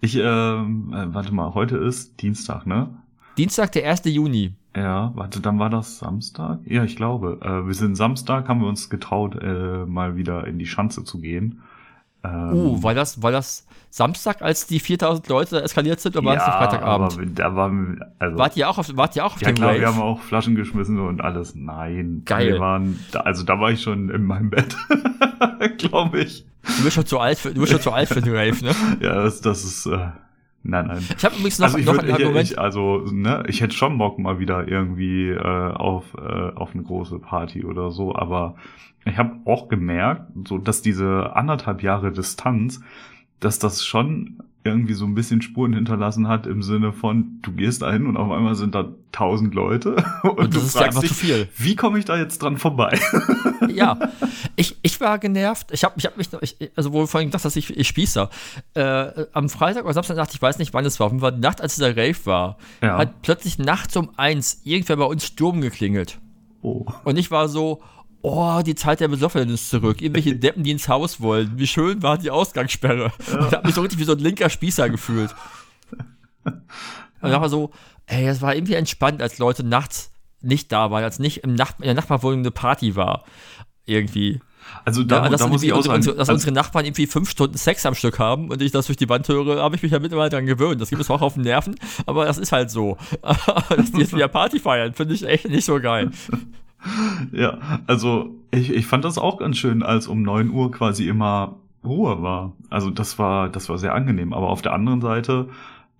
Ich, 0.00 0.16
ähm, 0.16 0.92
äh, 0.94 1.14
warte 1.14 1.32
mal, 1.32 1.54
heute 1.54 1.76
ist 1.76 2.20
Dienstag, 2.20 2.66
ne? 2.66 2.88
Dienstag, 3.36 3.72
der 3.72 3.88
1. 3.90 4.04
Juni. 4.04 4.54
Ja, 4.76 5.12
warte, 5.14 5.40
dann 5.40 5.58
war 5.58 5.70
das 5.70 5.98
Samstag? 5.98 6.58
Ja, 6.66 6.84
ich 6.84 6.96
glaube. 6.96 7.38
Äh, 7.42 7.66
wir 7.66 7.72
sind 7.72 7.96
Samstag, 7.96 8.46
haben 8.46 8.60
wir 8.60 8.68
uns 8.68 8.90
getraut, 8.90 9.34
äh, 9.40 9.86
mal 9.86 10.16
wieder 10.16 10.46
in 10.46 10.58
die 10.58 10.66
Schanze 10.66 11.02
zu 11.02 11.18
gehen. 11.18 11.62
Ähm, 12.22 12.52
uh, 12.52 12.82
war 12.82 12.92
das, 12.92 13.22
war 13.22 13.32
das 13.32 13.66
Samstag, 13.88 14.42
als 14.42 14.66
die 14.66 14.78
4000 14.78 15.28
Leute 15.28 15.62
eskaliert 15.62 16.00
sind, 16.00 16.14
oder 16.16 16.26
war 16.26 16.34
ja, 16.34 16.44
das 16.44 16.54
Freitagabend? 16.56 17.12
Aber 17.14 17.26
da 17.26 17.56
war, 17.56 17.72
also, 18.18 18.38
wart 18.38 18.56
ihr 18.58 18.68
auch 18.68 18.76
auf, 18.76 18.94
wart 18.96 19.16
ihr 19.16 19.24
auch 19.24 19.36
auf 19.36 19.40
ja, 19.40 19.52
klar, 19.52 19.78
wir 19.78 19.86
haben 19.86 20.02
auch 20.02 20.20
Flaschen 20.20 20.56
geschmissen 20.56 21.00
und 21.00 21.22
alles. 21.22 21.54
Nein. 21.54 22.22
Geil. 22.26 22.54
Wir 22.54 22.60
waren, 22.60 22.98
da, 23.12 23.20
also 23.20 23.44
da 23.44 23.58
war 23.58 23.70
ich 23.70 23.80
schon 23.80 24.10
in 24.10 24.24
meinem 24.24 24.50
Bett. 24.50 24.76
Glaube 25.78 26.20
ich. 26.20 26.44
Du 26.76 26.84
bist 26.84 26.96
schon 26.96 27.06
zu 27.06 27.18
alt 27.18 27.38
für, 27.38 27.54
du 27.54 27.60
bist 27.60 27.72
schon 27.72 27.80
zu 27.80 27.92
alt 27.92 28.08
für 28.08 28.20
den 28.20 28.34
Rave, 28.36 28.62
ne? 28.62 28.74
Ja, 29.00 29.22
das, 29.22 29.40
das 29.40 29.64
ist, 29.64 29.86
äh, 29.86 30.08
Nein, 30.68 30.86
nein. 30.88 31.08
Ich 31.16 31.24
habe 31.24 31.36
übrigens 31.36 31.58
noch, 31.58 31.66
also 31.66 31.78
ich 31.78 31.86
noch 31.86 31.94
würd, 31.94 32.04
ein 32.04 32.12
Argument. 32.12 32.50
Ich, 32.50 32.58
also, 32.58 33.04
ne, 33.12 33.44
ich 33.46 33.60
hätte 33.60 33.74
schon 33.74 33.98
Bock 33.98 34.18
mal 34.18 34.38
wieder 34.40 34.66
irgendwie 34.66 35.30
äh, 35.30 35.38
auf, 35.38 36.14
äh, 36.14 36.20
auf 36.54 36.74
eine 36.74 36.82
große 36.82 37.18
Party 37.20 37.64
oder 37.64 37.90
so, 37.92 38.14
aber 38.14 38.56
ich 39.04 39.16
habe 39.16 39.36
auch 39.44 39.68
gemerkt, 39.68 40.32
so 40.46 40.58
dass 40.58 40.82
diese 40.82 41.36
anderthalb 41.36 41.82
Jahre 41.82 42.10
Distanz, 42.10 42.80
dass 43.38 43.60
das 43.60 43.84
schon 43.84 44.38
irgendwie 44.66 44.94
so 44.94 45.04
ein 45.06 45.14
bisschen 45.14 45.40
Spuren 45.42 45.72
hinterlassen 45.72 46.28
hat 46.28 46.46
im 46.46 46.62
Sinne 46.62 46.92
von, 46.92 47.38
du 47.42 47.52
gehst 47.52 47.82
da 47.82 47.90
hin 47.92 48.06
und 48.06 48.16
auf 48.16 48.30
einmal 48.30 48.54
sind 48.54 48.74
da 48.74 48.92
tausend 49.12 49.54
Leute 49.54 49.96
und, 50.22 50.38
und 50.38 50.54
das 50.54 50.62
du 50.64 50.68
fragst 50.68 50.88
einfach 50.88 51.00
dich, 51.00 51.10
zu 51.10 51.14
viel. 51.14 51.48
wie 51.56 51.74
komme 51.76 51.98
ich 51.98 52.04
da 52.04 52.16
jetzt 52.18 52.42
dran 52.42 52.56
vorbei? 52.58 52.98
ja, 53.68 53.98
ich, 54.56 54.76
ich 54.82 55.00
war 55.00 55.18
genervt. 55.18 55.68
Ich 55.72 55.84
habe 55.84 55.94
ich 55.96 56.04
hab 56.04 56.16
mich, 56.16 56.28
ich, 56.40 56.70
also 56.76 56.92
wo 56.92 57.00
du 57.00 57.06
vorhin 57.06 57.28
gesagt 57.28 57.44
hast, 57.44 57.56
ich, 57.56 57.76
ich 57.76 57.88
spieße. 57.88 58.28
Äh, 58.74 59.26
am 59.32 59.48
Freitag 59.48 59.84
oder 59.84 59.94
Samstag 59.94 60.16
Nacht, 60.16 60.34
ich 60.34 60.42
weiß 60.42 60.58
nicht, 60.58 60.74
wann 60.74 60.84
es 60.84 60.98
war, 61.00 61.06
auf 61.06 61.12
jeden 61.12 61.20
Fall 61.20 61.32
die 61.32 61.40
Nacht, 61.40 61.60
als 61.60 61.74
dieser 61.76 61.96
Rave 61.96 62.16
war, 62.24 62.58
Ja. 62.82 62.98
hat 62.98 63.22
plötzlich 63.22 63.58
nachts 63.58 63.96
um 63.96 64.10
eins 64.16 64.60
irgendwer 64.64 64.96
bei 64.96 65.04
uns 65.04 65.24
Sturm 65.24 65.60
geklingelt. 65.60 66.18
oh. 66.62 66.86
Und 67.04 67.16
ich 67.18 67.30
war 67.30 67.48
so, 67.48 67.80
oh, 68.26 68.60
die 68.62 68.74
Zeit 68.74 68.98
der 69.00 69.08
Besoffenen 69.08 69.50
ist 69.50 69.70
zurück. 69.70 70.02
Irgendwelche 70.02 70.34
Deppen, 70.36 70.64
die 70.64 70.72
ins 70.72 70.88
Haus 70.88 71.20
wollen. 71.20 71.52
Wie 71.56 71.66
schön 71.66 72.02
war 72.02 72.18
die 72.18 72.30
Ausgangssperre. 72.30 73.12
Und 73.30 73.46
ich 73.46 73.52
habe 73.52 73.66
mich 73.66 73.74
so 73.74 73.82
richtig 73.82 74.00
wie 74.00 74.04
so 74.04 74.12
ein 74.12 74.18
linker 74.18 74.50
Spießer 74.50 74.90
gefühlt. 74.90 75.34
Und 76.44 77.30
ich 77.30 77.40
war 77.40 77.48
so, 77.48 77.70
ey, 78.06 78.26
es 78.26 78.42
war 78.42 78.54
irgendwie 78.54 78.74
entspannt, 78.74 79.22
als 79.22 79.38
Leute 79.38 79.64
nachts 79.64 80.10
nicht 80.40 80.70
da 80.70 80.90
waren, 80.90 81.02
als 81.04 81.18
nicht 81.18 81.38
im 81.44 81.54
Nacht 81.54 81.76
in 81.78 81.84
der 81.84 81.94
Nachbarwohnung 81.94 82.40
eine 82.40 82.50
Party 82.50 82.94
war. 82.96 83.24
Irgendwie. 83.84 84.40
Also 84.84 85.04
da, 85.04 85.22
Ja, 85.24 85.28
dass, 85.28 85.40
da 85.40 85.46
muss 85.46 85.62
ich 85.62 85.72
auch 85.72 85.76
unsere, 85.76 85.92
sagen, 85.92 86.00
unsere, 86.00 86.16
dass 86.16 86.28
also- 86.28 86.34
unsere 86.38 86.52
Nachbarn 86.52 86.84
irgendwie 86.84 87.06
fünf 87.06 87.30
Stunden 87.30 87.56
Sex 87.56 87.86
am 87.86 87.94
Stück 87.94 88.18
haben 88.18 88.50
und 88.50 88.60
ich 88.60 88.72
das 88.72 88.86
durch 88.86 88.96
die 88.96 89.08
Wand 89.08 89.28
höre, 89.28 89.62
habe 89.62 89.76
ich 89.76 89.82
mich 89.82 89.92
ja 89.92 90.00
mittlerweile 90.00 90.30
dran 90.30 90.46
gewöhnt. 90.46 90.80
Das 90.80 90.90
gibt 90.90 91.00
es 91.00 91.10
auch 91.10 91.22
auf 91.22 91.34
den 91.34 91.44
Nerven, 91.44 91.76
aber 92.06 92.24
das 92.24 92.38
ist 92.38 92.50
halt 92.50 92.70
so. 92.70 92.96
dass 93.22 93.92
die 93.92 94.00
jetzt 94.00 94.12
wieder 94.14 94.26
Party 94.28 94.58
feiern, 94.58 94.94
finde 94.94 95.14
ich 95.14 95.24
echt 95.24 95.48
nicht 95.48 95.64
so 95.64 95.80
geil. 95.80 96.10
Ja, 97.32 97.58
also 97.86 98.34
ich, 98.50 98.70
ich 98.70 98.86
fand 98.86 99.04
das 99.04 99.18
auch 99.18 99.38
ganz 99.38 99.56
schön, 99.58 99.82
als 99.82 100.06
um 100.06 100.22
9 100.22 100.50
Uhr 100.50 100.70
quasi 100.70 101.08
immer 101.08 101.56
Ruhe 101.84 102.22
war. 102.22 102.52
Also 102.70 102.90
das 102.90 103.18
war, 103.18 103.48
das 103.48 103.68
war 103.68 103.78
sehr 103.78 103.94
angenehm. 103.94 104.32
Aber 104.32 104.48
auf 104.48 104.62
der 104.62 104.72
anderen 104.72 105.00
Seite 105.00 105.48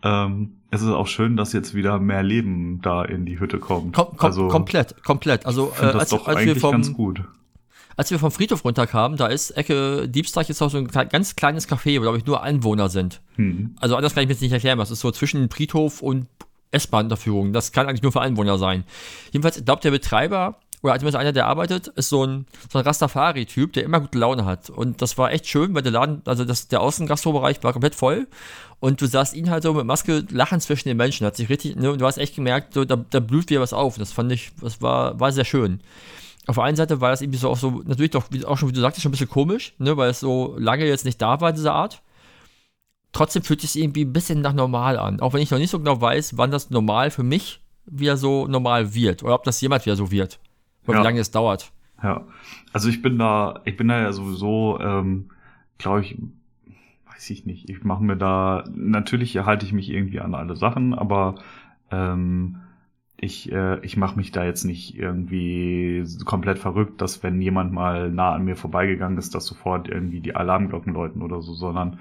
ähm, 0.02 0.52
es 0.70 0.82
ist 0.82 0.88
auch 0.88 1.06
schön, 1.06 1.36
dass 1.36 1.52
jetzt 1.52 1.74
wieder 1.74 1.98
mehr 1.98 2.22
Leben 2.22 2.80
da 2.82 3.04
in 3.04 3.24
die 3.24 3.40
Hütte 3.40 3.58
kommt. 3.58 3.94
Kom 3.94 4.16
kom 4.16 4.26
also 4.26 4.48
komplett, 4.48 5.02
komplett. 5.02 5.46
Also 5.46 5.72
äh, 5.80 5.92
das 5.92 6.12
als, 6.12 6.26
als, 6.26 6.44
wir 6.44 6.56
vom, 6.56 6.72
ganz 6.72 6.92
gut. 6.92 7.22
als 7.96 8.10
wir 8.10 8.18
vom 8.18 8.30
Friedhof 8.30 8.64
runterkamen, 8.64 9.16
da 9.16 9.26
ist 9.26 9.50
Ecke 9.52 10.08
Diebstadt 10.08 10.48
jetzt 10.48 10.60
auch 10.62 10.70
so 10.70 10.78
ein 10.78 10.86
ganz 10.86 11.36
kleines 11.36 11.68
Café, 11.68 11.98
wo 11.98 12.02
glaube 12.02 12.18
ich 12.18 12.26
nur 12.26 12.42
Einwohner 12.42 12.88
sind. 12.88 13.20
Hm. 13.36 13.74
Also 13.80 13.96
anders 13.96 14.14
kann 14.14 14.22
ich 14.22 14.28
mir 14.28 14.34
jetzt 14.34 14.42
nicht 14.42 14.52
erklären, 14.52 14.78
was 14.78 14.90
ist 14.90 15.00
so 15.00 15.10
zwischen 15.10 15.48
Friedhof 15.50 16.02
und 16.02 16.26
S-Bahn-Unterführung. 16.72 17.52
Das 17.52 17.72
kann 17.72 17.86
eigentlich 17.86 18.02
nur 18.02 18.12
für 18.12 18.20
Einwohner 18.20 18.58
sein. 18.58 18.84
Jedenfalls 19.32 19.64
glaubt 19.64 19.84
der 19.84 19.92
Betreiber, 19.92 20.58
oder 20.90 20.98
zumindest 20.98 21.18
einer, 21.18 21.32
der 21.32 21.46
arbeitet, 21.46 21.88
ist 21.88 22.08
so 22.08 22.24
ein, 22.24 22.46
so 22.70 22.78
ein 22.78 22.84
Rastafari-Typ, 22.84 23.72
der 23.72 23.84
immer 23.84 24.00
gute 24.00 24.18
Laune 24.18 24.44
hat. 24.44 24.70
Und 24.70 25.02
das 25.02 25.18
war 25.18 25.32
echt 25.32 25.46
schön, 25.46 25.74
weil 25.74 25.82
der 25.82 25.92
Laden, 25.92 26.22
also 26.24 26.44
das, 26.44 26.68
der 26.68 26.80
Außengastrobereich 26.80 27.62
war 27.62 27.72
komplett 27.72 27.94
voll. 27.94 28.26
Und 28.80 29.00
du 29.00 29.06
sahst 29.06 29.34
ihn 29.34 29.50
halt 29.50 29.62
so 29.62 29.72
mit 29.72 29.86
Maske 29.86 30.24
lachen 30.30 30.60
zwischen 30.60 30.88
den 30.88 30.96
Menschen. 30.96 31.26
Hat 31.26 31.36
sich 31.36 31.48
richtig, 31.48 31.76
ne, 31.76 31.90
und 31.90 32.00
du 32.00 32.06
hast 32.06 32.18
echt 32.18 32.34
gemerkt, 32.34 32.74
so, 32.74 32.84
da, 32.84 32.96
da 32.96 33.20
blüht 33.20 33.50
wieder 33.50 33.60
was 33.60 33.72
auf. 33.72 33.98
Das 33.98 34.12
fand 34.12 34.32
ich, 34.32 34.52
das 34.60 34.82
war, 34.82 35.18
war 35.18 35.32
sehr 35.32 35.44
schön. 35.44 35.80
Auf 36.46 36.56
der 36.56 36.64
einen 36.64 36.76
Seite 36.76 37.00
war 37.00 37.10
das 37.10 37.22
irgendwie 37.22 37.38
so 37.38 37.48
auch 37.48 37.56
so, 37.56 37.82
natürlich 37.84 38.12
doch, 38.12 38.26
auch 38.44 38.58
schon, 38.58 38.68
wie 38.68 38.72
du 38.72 38.80
sagtest, 38.80 39.02
schon 39.02 39.10
ein 39.10 39.12
bisschen 39.12 39.28
komisch, 39.28 39.74
ne, 39.78 39.96
weil 39.96 40.10
es 40.10 40.20
so 40.20 40.54
lange 40.58 40.86
jetzt 40.86 41.04
nicht 41.04 41.20
da 41.20 41.40
war, 41.40 41.52
diese 41.52 41.72
Art. 41.72 42.02
Trotzdem 43.12 43.42
fühlt 43.42 43.64
es 43.64 43.72
sich 43.72 43.82
irgendwie 43.82 44.04
ein 44.04 44.12
bisschen 44.12 44.42
nach 44.42 44.52
normal 44.52 44.98
an. 44.98 45.20
Auch 45.20 45.32
wenn 45.32 45.40
ich 45.40 45.50
noch 45.50 45.58
nicht 45.58 45.70
so 45.70 45.78
genau 45.78 46.00
weiß, 46.00 46.36
wann 46.36 46.50
das 46.50 46.70
normal 46.70 47.10
für 47.10 47.22
mich 47.22 47.60
wieder 47.86 48.16
so 48.16 48.46
normal 48.46 48.94
wird. 48.94 49.22
Oder 49.22 49.34
ob 49.34 49.44
das 49.44 49.60
jemand 49.60 49.86
wieder 49.86 49.96
so 49.96 50.10
wird. 50.10 50.38
Oder 50.86 50.98
Ja. 50.98 51.02
wie 51.02 51.06
lange 51.06 51.20
es 51.20 51.30
dauert. 51.30 51.72
Ja, 52.02 52.26
also 52.72 52.88
ich 52.88 53.02
bin 53.02 53.18
da, 53.18 53.60
ich 53.64 53.76
bin 53.76 53.88
da 53.88 54.00
ja 54.00 54.12
sowieso, 54.12 54.78
ähm, 54.80 55.30
glaube 55.78 56.02
ich, 56.02 56.18
weiß 57.10 57.30
ich 57.30 57.46
nicht. 57.46 57.70
Ich 57.70 57.84
mache 57.84 58.04
mir 58.04 58.16
da, 58.16 58.64
natürlich 58.74 59.36
halte 59.38 59.64
ich 59.64 59.72
mich 59.72 59.90
irgendwie 59.90 60.20
an 60.20 60.34
alle 60.34 60.56
Sachen, 60.56 60.92
aber 60.94 61.36
ähm, 61.90 62.56
ich, 63.18 63.50
äh, 63.50 63.80
ich 63.80 63.96
mache 63.96 64.16
mich 64.16 64.30
da 64.30 64.44
jetzt 64.44 64.64
nicht 64.64 64.96
irgendwie 64.98 66.04
komplett 66.26 66.58
verrückt, 66.58 67.00
dass 67.00 67.22
wenn 67.22 67.40
jemand 67.40 67.72
mal 67.72 68.10
nah 68.10 68.32
an 68.34 68.44
mir 68.44 68.56
vorbeigegangen 68.56 69.16
ist, 69.16 69.34
dass 69.34 69.46
sofort 69.46 69.88
irgendwie 69.88 70.20
die 70.20 70.36
Alarmglocken 70.36 70.92
läuten 70.92 71.22
oder 71.22 71.40
so, 71.40 71.54
sondern 71.54 71.98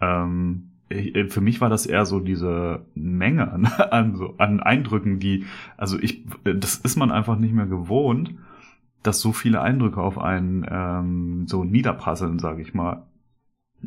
ähm, 0.00 0.70
ich, 0.88 1.32
für 1.32 1.40
mich 1.40 1.60
war 1.60 1.68
das 1.68 1.86
eher 1.86 2.06
so 2.06 2.20
diese 2.20 2.80
Menge 2.94 3.50
an, 3.52 3.66
an, 3.90 4.16
so, 4.16 4.34
an 4.38 4.60
Eindrücken, 4.60 5.18
die, 5.18 5.46
also 5.76 5.98
ich, 5.98 6.24
das 6.44 6.76
ist 6.76 6.96
man 6.96 7.10
einfach 7.10 7.36
nicht 7.36 7.54
mehr 7.54 7.66
gewohnt, 7.66 8.34
dass 9.02 9.20
so 9.20 9.32
viele 9.32 9.60
Eindrücke 9.60 10.00
auf 10.00 10.18
einen 10.18 10.66
ähm, 10.68 11.46
so 11.46 11.64
niederprasseln, 11.64 12.38
sage 12.38 12.62
ich 12.62 12.74
mal. 12.74 13.04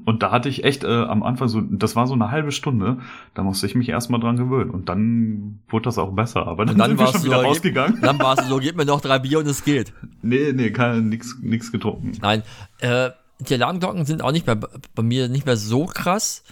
Und 0.05 0.23
da 0.23 0.31
hatte 0.31 0.49
ich 0.49 0.63
echt 0.63 0.83
äh, 0.83 0.87
am 1.03 1.23
Anfang 1.23 1.47
so, 1.47 1.61
das 1.61 1.95
war 1.95 2.07
so 2.07 2.13
eine 2.13 2.31
halbe 2.31 2.51
Stunde, 2.51 2.99
da 3.33 3.43
musste 3.43 3.65
ich 3.65 3.75
mich 3.75 3.89
erstmal 3.89 4.21
dran 4.21 4.37
gewöhnen. 4.37 4.69
Und 4.69 4.87
dann 4.87 5.59
wurde 5.67 5.85
das 5.85 5.97
auch 5.97 6.11
besser. 6.11 6.47
Aber 6.47 6.65
dann, 6.65 6.75
Und 6.75 6.79
dann 6.79 6.89
sind 6.91 6.99
wir 6.99 7.07
schon 7.07 7.23
wieder 7.23 7.41
so, 7.41 7.47
rausgegangen. 7.47 7.99
Dann 8.01 8.19
war 8.19 8.37
es 8.37 8.47
so, 8.47 8.57
gib 8.59 8.77
mir 8.77 8.85
noch 8.85 9.01
drei 9.01 9.19
Bier 9.19 9.39
und 9.39 9.47
es 9.47 9.63
geht. 9.63 9.93
Nee, 10.21 10.51
nee, 10.53 10.69
kein, 10.71 11.07
nix, 11.07 11.37
nix 11.41 11.71
getrunken. 11.71 12.11
Nein, 12.21 12.43
äh, 12.79 13.11
die 13.39 13.53
Alarmglocken 13.53 14.03
sind 14.03 14.21
auch 14.21 14.33
nicht 14.33 14.45
mehr 14.45 14.57
bei 14.57 15.01
mir 15.01 15.29
nicht 15.29 15.45
mehr 15.45 15.55
so 15.55 15.85
krass. 15.85 16.43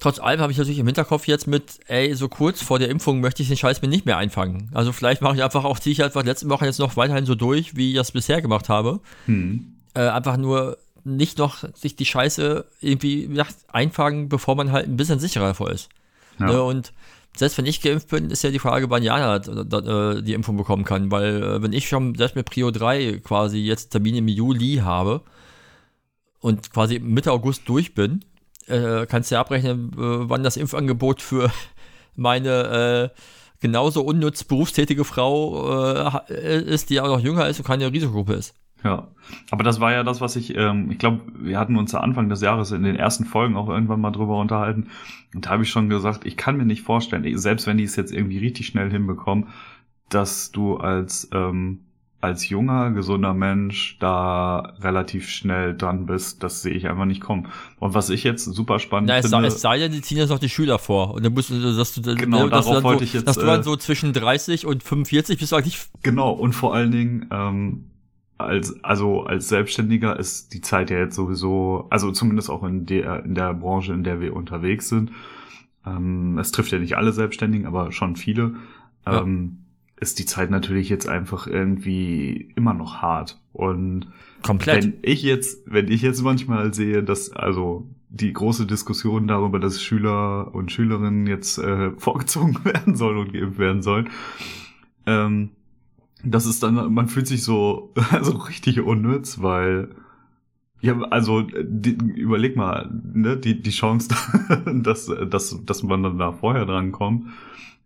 Trotz 0.00 0.18
allem 0.18 0.40
habe 0.40 0.50
ich 0.50 0.58
natürlich 0.58 0.80
im 0.80 0.86
Hinterkopf 0.86 1.28
jetzt 1.28 1.46
mit, 1.46 1.78
ey, 1.86 2.14
so 2.14 2.28
kurz 2.28 2.60
vor 2.62 2.80
der 2.80 2.88
Impfung 2.88 3.20
möchte 3.20 3.42
ich 3.42 3.48
den 3.48 3.56
Scheiß 3.56 3.80
mir 3.80 3.88
nicht 3.88 4.06
mehr 4.06 4.16
einfangen. 4.16 4.70
Also 4.74 4.92
vielleicht 4.92 5.22
mache 5.22 5.36
ich 5.36 5.42
einfach 5.42 5.64
auch, 5.64 5.78
ziehe 5.78 5.92
ich 5.92 6.02
einfach 6.02 6.24
letzte 6.24 6.48
Woche 6.48 6.66
jetzt 6.66 6.80
noch 6.80 6.96
weiterhin 6.96 7.26
so 7.26 7.36
durch, 7.36 7.76
wie 7.76 7.90
ich 7.90 7.96
das 7.96 8.10
bisher 8.10 8.42
gemacht 8.42 8.68
habe. 8.68 9.00
Hm. 9.26 9.74
Äh, 9.94 10.08
einfach 10.08 10.36
nur 10.36 10.78
nicht 11.04 11.38
noch 11.38 11.64
sich 11.74 11.94
die 11.94 12.06
Scheiße 12.06 12.64
irgendwie 12.80 13.30
einfangen, 13.68 14.28
bevor 14.28 14.56
man 14.56 14.72
halt 14.72 14.88
ein 14.88 14.96
bisschen 14.96 15.20
sicherer 15.20 15.48
davor 15.48 15.70
ist. 15.70 15.90
Ja. 16.40 16.46
Ne? 16.46 16.62
Und 16.62 16.92
selbst 17.36 17.58
wenn 17.58 17.66
ich 17.66 17.80
geimpft 17.80 18.08
bin, 18.08 18.30
ist 18.30 18.42
ja 18.42 18.50
die 18.50 18.58
Frage, 18.58 18.90
wann 18.90 19.02
Jana 19.02 19.36
äh, 19.36 20.22
die 20.22 20.34
Impfung 20.34 20.56
bekommen 20.56 20.84
kann. 20.84 21.10
Weil 21.10 21.42
äh, 21.42 21.62
wenn 21.62 21.72
ich 21.72 21.88
schon 21.88 22.14
selbst 22.14 22.36
mit 22.36 22.46
Prio 22.46 22.70
3 22.70 23.20
quasi 23.24 23.58
jetzt 23.58 23.90
Termin 23.90 24.16
im 24.16 24.28
Juli 24.28 24.80
habe 24.82 25.20
und 26.40 26.72
quasi 26.72 26.98
Mitte 26.98 27.32
August 27.32 27.68
durch 27.68 27.94
bin, 27.94 28.24
äh, 28.68 29.06
kannst 29.06 29.30
ja 29.30 29.40
abrechnen, 29.40 29.92
äh, 29.92 30.28
wann 30.28 30.42
das 30.42 30.56
Impfangebot 30.56 31.22
für 31.22 31.50
meine 32.16 33.10
äh, 33.14 33.20
genauso 33.60 34.02
unnütz 34.02 34.44
berufstätige 34.44 35.04
Frau 35.04 36.14
äh, 36.28 36.62
ist, 36.62 36.90
die 36.90 37.00
auch 37.00 37.08
noch 37.08 37.20
jünger 37.20 37.48
ist 37.48 37.58
und 37.58 37.66
keine 37.66 37.90
Risikogruppe 37.90 38.34
ist. 38.34 38.54
Ja, 38.84 39.08
aber 39.50 39.64
das 39.64 39.80
war 39.80 39.92
ja 39.92 40.02
das, 40.02 40.20
was 40.20 40.36
ich, 40.36 40.54
ähm, 40.54 40.90
ich 40.90 40.98
glaube, 40.98 41.22
wir 41.38 41.58
hatten 41.58 41.76
uns 41.76 41.92
ja 41.92 42.00
Anfang 42.00 42.28
des 42.28 42.42
Jahres 42.42 42.70
in 42.70 42.82
den 42.82 42.96
ersten 42.96 43.24
Folgen 43.24 43.56
auch 43.56 43.70
irgendwann 43.70 44.02
mal 44.02 44.10
drüber 44.10 44.38
unterhalten. 44.38 44.88
Und 45.34 45.46
da 45.46 45.50
habe 45.50 45.62
ich 45.62 45.70
schon 45.70 45.88
gesagt, 45.88 46.26
ich 46.26 46.36
kann 46.36 46.58
mir 46.58 46.66
nicht 46.66 46.82
vorstellen, 46.82 47.26
selbst 47.38 47.66
wenn 47.66 47.78
die 47.78 47.84
es 47.84 47.96
jetzt 47.96 48.12
irgendwie 48.12 48.38
richtig 48.38 48.66
schnell 48.66 48.90
hinbekommen, 48.90 49.48
dass 50.10 50.52
du 50.52 50.76
als, 50.76 51.30
ähm, 51.32 51.80
als 52.24 52.48
junger, 52.48 52.90
gesunder 52.90 53.34
Mensch 53.34 53.96
da 54.00 54.74
relativ 54.80 55.28
schnell 55.28 55.76
dran 55.76 56.06
bist. 56.06 56.42
Das 56.42 56.62
sehe 56.62 56.72
ich 56.72 56.88
einfach 56.88 57.04
nicht 57.04 57.20
kommen. 57.20 57.48
Und 57.78 57.94
was 57.94 58.10
ich 58.10 58.24
jetzt 58.24 58.44
super 58.44 58.78
spannend 58.78 59.08
Na, 59.08 59.18
es, 59.18 59.28
sei, 59.30 59.36
finde. 59.36 59.48
es 59.48 59.60
sei 59.60 59.78
denn, 59.78 59.92
die 59.92 60.00
ziehen 60.00 60.18
jetzt 60.18 60.30
noch 60.30 60.38
die 60.38 60.48
Schüler 60.48 60.78
vor. 60.78 61.14
Und 61.14 61.24
dann 61.24 61.32
musst 61.34 61.50
du, 61.50 61.60
dass 61.60 61.94
du, 61.94 62.00
dann- 62.00 62.16
Genau, 62.16 62.48
dass 62.48 62.64
du 62.64 62.70
darauf 62.70 62.74
dann 62.74 62.84
wollte 62.84 62.98
so, 63.00 63.04
ich 63.04 63.12
jetzt, 63.12 63.28
dass 63.28 63.36
du 63.36 63.46
dann 63.46 63.60
äh, 63.60 63.62
so 63.62 63.76
zwischen 63.76 64.12
30 64.12 64.66
und 64.66 64.82
45 64.82 65.38
bist 65.38 65.52
du 65.52 65.56
eigentlich 65.56 65.78
Genau, 66.02 66.32
und 66.32 66.52
vor 66.54 66.74
allen 66.74 66.90
Dingen, 66.90 67.26
ähm, 67.30 67.84
als, 68.38 68.82
also 68.82 69.24
als 69.24 69.48
Selbstständiger 69.48 70.18
ist 70.18 70.52
die 70.54 70.60
Zeit 70.60 70.90
ja 70.90 70.98
jetzt 70.98 71.14
sowieso, 71.14 71.86
also 71.90 72.10
zumindest 72.10 72.50
auch 72.50 72.64
in 72.64 72.84
der, 72.86 73.24
in 73.24 73.34
der 73.34 73.54
Branche, 73.54 73.92
in 73.92 74.02
der 74.02 74.20
wir 74.20 74.34
unterwegs 74.34 74.88
sind. 74.88 75.12
Ähm, 75.86 76.38
es 76.38 76.50
trifft 76.50 76.72
ja 76.72 76.78
nicht 76.78 76.96
alle 76.96 77.12
Selbstständigen, 77.12 77.66
aber 77.66 77.92
schon 77.92 78.16
viele. 78.16 78.54
Ja. 79.06 79.20
Ähm, 79.20 79.58
ist 79.96 80.18
die 80.18 80.26
Zeit 80.26 80.50
natürlich 80.50 80.88
jetzt 80.88 81.08
einfach 81.08 81.46
irgendwie 81.46 82.52
immer 82.56 82.74
noch 82.74 83.02
hart. 83.02 83.40
Und 83.52 84.06
komplett. 84.42 84.84
wenn 84.84 84.94
ich 85.02 85.22
jetzt, 85.22 85.62
wenn 85.66 85.88
ich 85.88 86.02
jetzt 86.02 86.22
manchmal 86.22 86.74
sehe, 86.74 87.02
dass 87.02 87.32
also 87.32 87.86
die 88.08 88.32
große 88.32 88.66
Diskussion 88.66 89.26
darüber, 89.26 89.58
dass 89.58 89.82
Schüler 89.82 90.54
und 90.54 90.72
Schülerinnen 90.72 91.26
jetzt 91.26 91.58
äh, 91.58 91.90
vorgezogen 91.96 92.64
werden 92.64 92.96
sollen 92.96 93.18
und 93.18 93.32
geimpft 93.32 93.58
werden 93.58 93.82
sollen, 93.82 94.10
ähm, 95.06 95.50
das 96.24 96.46
ist 96.46 96.62
dann, 96.62 96.92
man 96.92 97.08
fühlt 97.08 97.26
sich 97.26 97.42
so, 97.42 97.92
so 98.22 98.32
richtig 98.32 98.80
unnütz, 98.80 99.42
weil 99.42 99.90
ja, 100.80 101.00
also 101.04 101.40
die, 101.40 101.96
überleg 102.16 102.56
mal, 102.56 102.90
ne, 103.14 103.38
die, 103.38 103.62
die 103.62 103.70
Chance, 103.70 104.08
dass, 104.66 105.10
dass, 105.30 105.64
dass 105.64 105.82
man 105.82 106.02
dann 106.02 106.18
da 106.18 106.32
vorher 106.32 106.66
dran 106.66 106.92
kommt, 106.92 107.28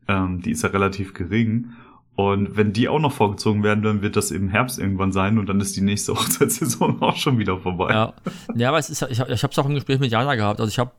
ähm, 0.09 0.41
die 0.41 0.51
ist 0.51 0.63
ja 0.63 0.71
relativ 0.71 1.15
gering. 1.15 1.73
Und 2.19 2.57
wenn 2.57 2.73
die 2.73 2.89
auch 2.89 2.99
noch 2.99 3.13
vorgezogen 3.13 3.63
werden, 3.63 3.85
dann 3.85 4.03
wird 4.03 4.17
das 4.17 4.33
im 4.33 4.49
Herbst 4.49 4.81
irgendwann 4.81 5.13
sein 5.13 5.39
und 5.39 5.47
dann 5.47 5.61
ist 5.61 5.77
die 5.77 5.83
nächste 5.83 6.15
Hochzeitssaison 6.17 7.01
auch 7.01 7.15
schon 7.15 7.39
wieder 7.39 7.61
vorbei. 7.61 7.93
Ja. 7.93 8.13
ja, 8.57 8.71
aber 8.71 8.79
es 8.79 8.91
ist, 8.91 9.03
ich, 9.03 9.21
ich 9.21 9.43
habe 9.45 9.53
es 9.53 9.59
auch 9.61 9.67
im 9.67 9.75
Gespräch 9.75 10.01
mit 10.01 10.11
Jana 10.11 10.35
gehabt. 10.35 10.59
Also 10.59 10.69
ich 10.69 10.81
habe 10.81 10.91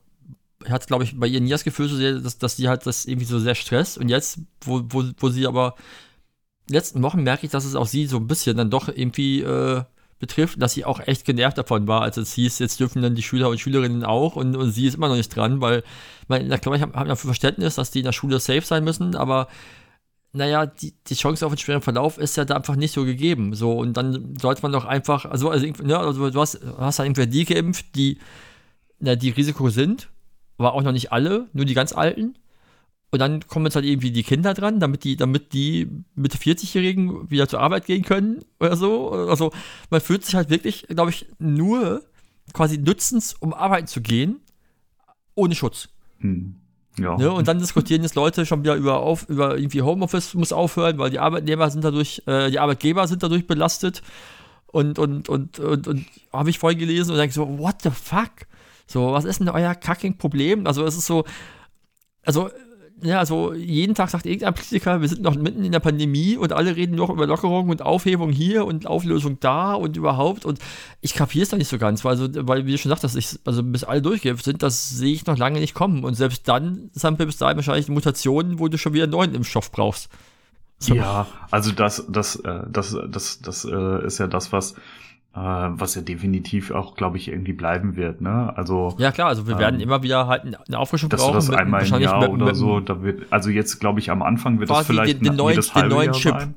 ich 0.64 0.72
hatte, 0.72 0.88
glaube 0.88 1.04
ich, 1.04 1.20
bei 1.20 1.28
ihr 1.28 1.42
nie 1.42 1.50
das 1.50 1.66
Gefühl, 1.66 1.90
so 1.90 1.98
sehr, 1.98 2.20
dass, 2.20 2.38
dass 2.38 2.56
sie 2.56 2.70
halt 2.70 2.86
das 2.86 3.04
irgendwie 3.04 3.26
so 3.26 3.38
sehr 3.38 3.56
stresst. 3.56 3.98
Und 3.98 4.08
jetzt, 4.08 4.40
wo, 4.62 4.82
wo, 4.88 5.04
wo 5.18 5.28
sie 5.28 5.46
aber 5.46 5.76
letzten 6.70 7.04
Wochen 7.04 7.22
merke 7.22 7.46
ich, 7.46 7.52
dass 7.52 7.66
es 7.66 7.76
auch 7.76 7.88
sie 7.88 8.06
so 8.06 8.16
ein 8.16 8.28
bisschen 8.28 8.56
dann 8.56 8.70
doch 8.70 8.88
irgendwie 8.88 9.42
äh, 9.42 9.84
betrifft, 10.20 10.62
dass 10.62 10.72
sie 10.72 10.86
auch 10.86 11.02
echt 11.02 11.26
genervt 11.26 11.58
davon 11.58 11.86
war, 11.90 12.02
als 12.02 12.16
es 12.16 12.32
hieß, 12.32 12.60
jetzt 12.60 12.80
dürfen 12.80 13.02
dann 13.02 13.16
die 13.16 13.24
Schüler 13.24 13.50
und 13.50 13.60
Schülerinnen 13.60 14.06
auch 14.06 14.38
und, 14.38 14.56
und 14.56 14.72
sie 14.72 14.88
ist 14.88 14.96
immer 14.96 15.10
noch 15.10 15.18
nicht 15.18 15.36
dran, 15.36 15.60
weil, 15.60 15.84
na 16.30 16.58
klar, 16.58 16.76
ich 16.76 16.82
habe 16.82 16.98
hab 16.98 17.08
dafür 17.10 17.28
Verständnis, 17.28 17.76
dass 17.76 17.92
die 17.92 18.00
in 18.00 18.06
der 18.06 18.14
Schule 18.14 18.40
safe 18.40 18.62
sein 18.62 18.86
müssen, 18.86 19.18
aber 19.18 19.50
naja, 20.32 20.66
die, 20.68 20.94
die 21.08 21.16
Chance 21.16 21.46
auf 21.46 21.52
einen 21.52 21.58
schweren 21.58 21.82
Verlauf 21.82 22.18
ist 22.18 22.38
ja 22.38 22.46
da 22.46 22.56
einfach 22.56 22.76
nicht 22.76 22.94
so 22.94 23.04
gegeben. 23.04 23.56
So, 23.56 23.74
und 23.74 23.94
dann 23.98 24.38
sollte 24.40 24.62
man 24.62 24.72
doch 24.72 24.86
einfach, 24.86 25.26
also, 25.26 25.50
also, 25.50 25.66
ne, 25.84 25.98
also 25.98 26.30
du 26.30 26.40
hast, 26.40 26.60
hast 26.78 27.00
ja 27.00 27.06
irgendwer 27.06 27.26
die 27.26 27.46
geimpft, 27.46 27.96
die, 27.96 28.20
na, 29.00 29.16
die 29.16 29.32
Risiko 29.32 29.70
sind, 29.70 30.10
aber 30.58 30.74
auch 30.74 30.84
noch 30.84 30.92
nicht 30.92 31.12
alle, 31.12 31.48
nur 31.54 31.66
die 31.66 31.74
ganz 31.74 31.94
Alten. 31.94 32.36
Und 33.12 33.20
dann 33.20 33.48
kommen 33.48 33.66
jetzt 33.66 33.76
halt 33.76 33.86
irgendwie 33.86 34.12
die 34.12 34.22
Kinder 34.22 34.54
dran, 34.54 34.80
damit 34.80 35.04
die, 35.04 35.16
damit 35.16 35.54
die 35.54 35.88
Mitte 36.14 36.38
40-Jährigen 36.38 37.32
wieder 37.32 37.48
zur 37.48 37.60
Arbeit 37.60 37.88
gehen 37.88 38.04
können 38.04 38.46
oder 38.60 38.76
so. 38.76 39.10
Also 39.10 39.52
man 39.90 40.00
fühlt 40.00 40.24
sich 40.24 40.36
halt 40.36 40.52
wirklich, 40.52 40.86
glaube 40.90 41.10
ich, 41.10 41.26
nur 41.40 42.04
quasi 42.54 42.78
nützens, 42.78 43.34
um 43.34 43.54
arbeiten 43.54 43.88
zu 43.88 44.02
gehen, 44.02 44.42
ohne 45.34 45.56
Schutz. 45.56 45.90
Hm. 46.20 46.56
Ja. 47.02 47.18
Ne? 47.18 47.32
Und 47.32 47.48
dann 47.48 47.60
diskutieren 47.60 48.04
jetzt 48.04 48.16
Leute 48.16 48.46
schon 48.46 48.64
wieder 48.64 48.76
über, 48.76 49.00
auf, 49.00 49.28
über 49.30 49.58
irgendwie 49.58 49.82
Homeoffice 49.82 50.34
muss 50.34 50.52
aufhören, 50.52 50.98
weil 50.98 51.10
die 51.10 51.20
Arbeitnehmer 51.20 51.70
sind 51.70 51.84
dadurch, 51.84 52.24
äh, 52.26 52.50
die 52.52 52.60
Arbeitgeber 52.60 53.08
sind 53.08 53.24
dadurch 53.24 53.48
belastet. 53.48 54.02
Und, 54.68 55.00
und, 55.00 55.30
und, 55.30 55.60
und, 55.60 55.88
und 55.88 56.06
habe 56.32 56.50
ich 56.50 56.60
voll 56.60 56.76
gelesen 56.76 57.12
und 57.12 57.18
denke 57.18 57.34
so, 57.34 57.58
what 57.58 57.82
the 57.82 57.90
fuck? 57.90 58.32
So, 58.86 59.12
was 59.12 59.26
ist 59.26 59.40
denn 59.40 59.50
euer 59.50 59.74
kacking 59.76 60.18
Problem? 60.18 60.68
Also 60.68 60.86
es 60.86 60.96
ist 60.96 61.08
so, 61.08 61.26
also 62.24 62.50
ja, 63.02 63.20
also 63.20 63.54
jeden 63.54 63.96
Tag 63.96 64.10
sagt 64.10 64.26
irgendein 64.26 64.54
Politiker, 64.54 65.02
wir 65.02 65.08
sind 65.08 65.22
noch 65.22 65.36
mitten 65.36 65.64
in 65.64 65.72
der 65.72 65.80
Pandemie 65.80 66.38
und 66.38 66.54
alle 66.54 66.76
reden 66.76 66.96
noch 66.96 67.10
über 67.10 67.28
Lockerung 67.28 67.70
und 67.70 67.82
Aufhebung 67.82 68.32
hier 68.32 68.66
und 68.66 68.88
Auflösung 68.88 69.40
da 69.40 69.74
und 69.74 69.96
überhaupt. 69.98 70.46
Und 70.46 70.60
ich 71.02 71.14
kapiere 71.14 71.44
es 71.44 71.50
da 71.50 71.58
nicht 71.58 71.68
so 71.68 71.78
ganz, 71.78 72.04
weil, 72.04 72.20
also, 72.20 72.28
weil 72.48 72.66
wie 72.66 72.72
du 72.72 72.78
schon 72.78 72.90
sagst, 72.90 73.16
ich, 73.16 73.40
also 73.46 73.64
bis 73.64 73.84
alle 73.84 74.02
durchgeimpft 74.02 74.44
sind, 74.44 74.64
das 74.64 74.90
sehe 74.90 75.14
ich 75.14 75.26
noch 75.26 75.38
lange 75.38 75.60
nicht 75.60 75.74
kommen. 75.74 76.04
Und 76.04 76.16
selbst 76.16 76.48
dann 76.48 76.90
wir 76.94 77.26
bis 77.26 77.38
dahin 77.38 77.58
wahrscheinlich 77.58 77.88
Mutationen, 77.88 78.60
wo 78.60 78.68
du 78.68 78.78
schon 78.78 78.94
wieder 78.94 79.04
einen 79.04 79.12
neuen 79.12 79.36
Impfstoff 79.36 79.72
brauchst. 79.72 80.10
So. 80.80 80.96
Ja, 80.96 81.28
also 81.52 81.72
das, 81.72 82.06
das, 82.10 82.38
äh, 82.38 82.62
das, 82.70 82.92
das, 82.92 83.12
das, 83.12 83.40
das 83.42 83.66
äh, 83.66 84.06
ist 84.06 84.18
ja 84.18 84.28
das, 84.28 84.52
was 84.52 84.76
was 85.34 85.96
ja 85.96 86.02
definitiv 86.02 86.72
auch, 86.72 86.96
glaube 86.96 87.18
ich, 87.18 87.28
irgendwie 87.28 87.54
bleiben 87.54 87.96
wird. 87.96 88.20
Ne? 88.20 88.52
Also 88.58 88.96
ja 88.98 89.12
klar, 89.12 89.28
also 89.28 89.46
wir 89.48 89.54
ähm, 89.54 89.60
werden 89.60 89.80
immer 89.80 90.02
wieder 90.02 90.28
halt 90.28 90.44
eine 90.44 90.80
Auffrischung 90.80 91.10
dass 91.10 91.22
brauchen. 91.22 91.36
Dass 91.36 91.46
du 91.46 91.52
das 91.52 91.62
einmal 91.62 91.86
im 91.86 92.02
Jahr 92.02 92.22
mit, 92.22 92.30
oder 92.30 92.46
mit, 92.48 92.56
so, 92.56 92.80
da 92.80 93.02
wird, 93.04 93.32
also 93.32 93.50
jetzt 93.50 93.80
glaube 93.80 94.00
ich 94.00 94.10
am 94.10 94.22
Anfang 94.22 94.60
wird 94.60 94.70
das 94.70 94.88
vielleicht 94.88 95.20
den, 95.20 95.24
den 95.24 95.36
neuen, 95.36 95.54
jedes 95.54 95.76
halbe 95.76 96.04
Jahr 96.04 96.12
Chip. 96.14 96.32
sein. 96.32 96.56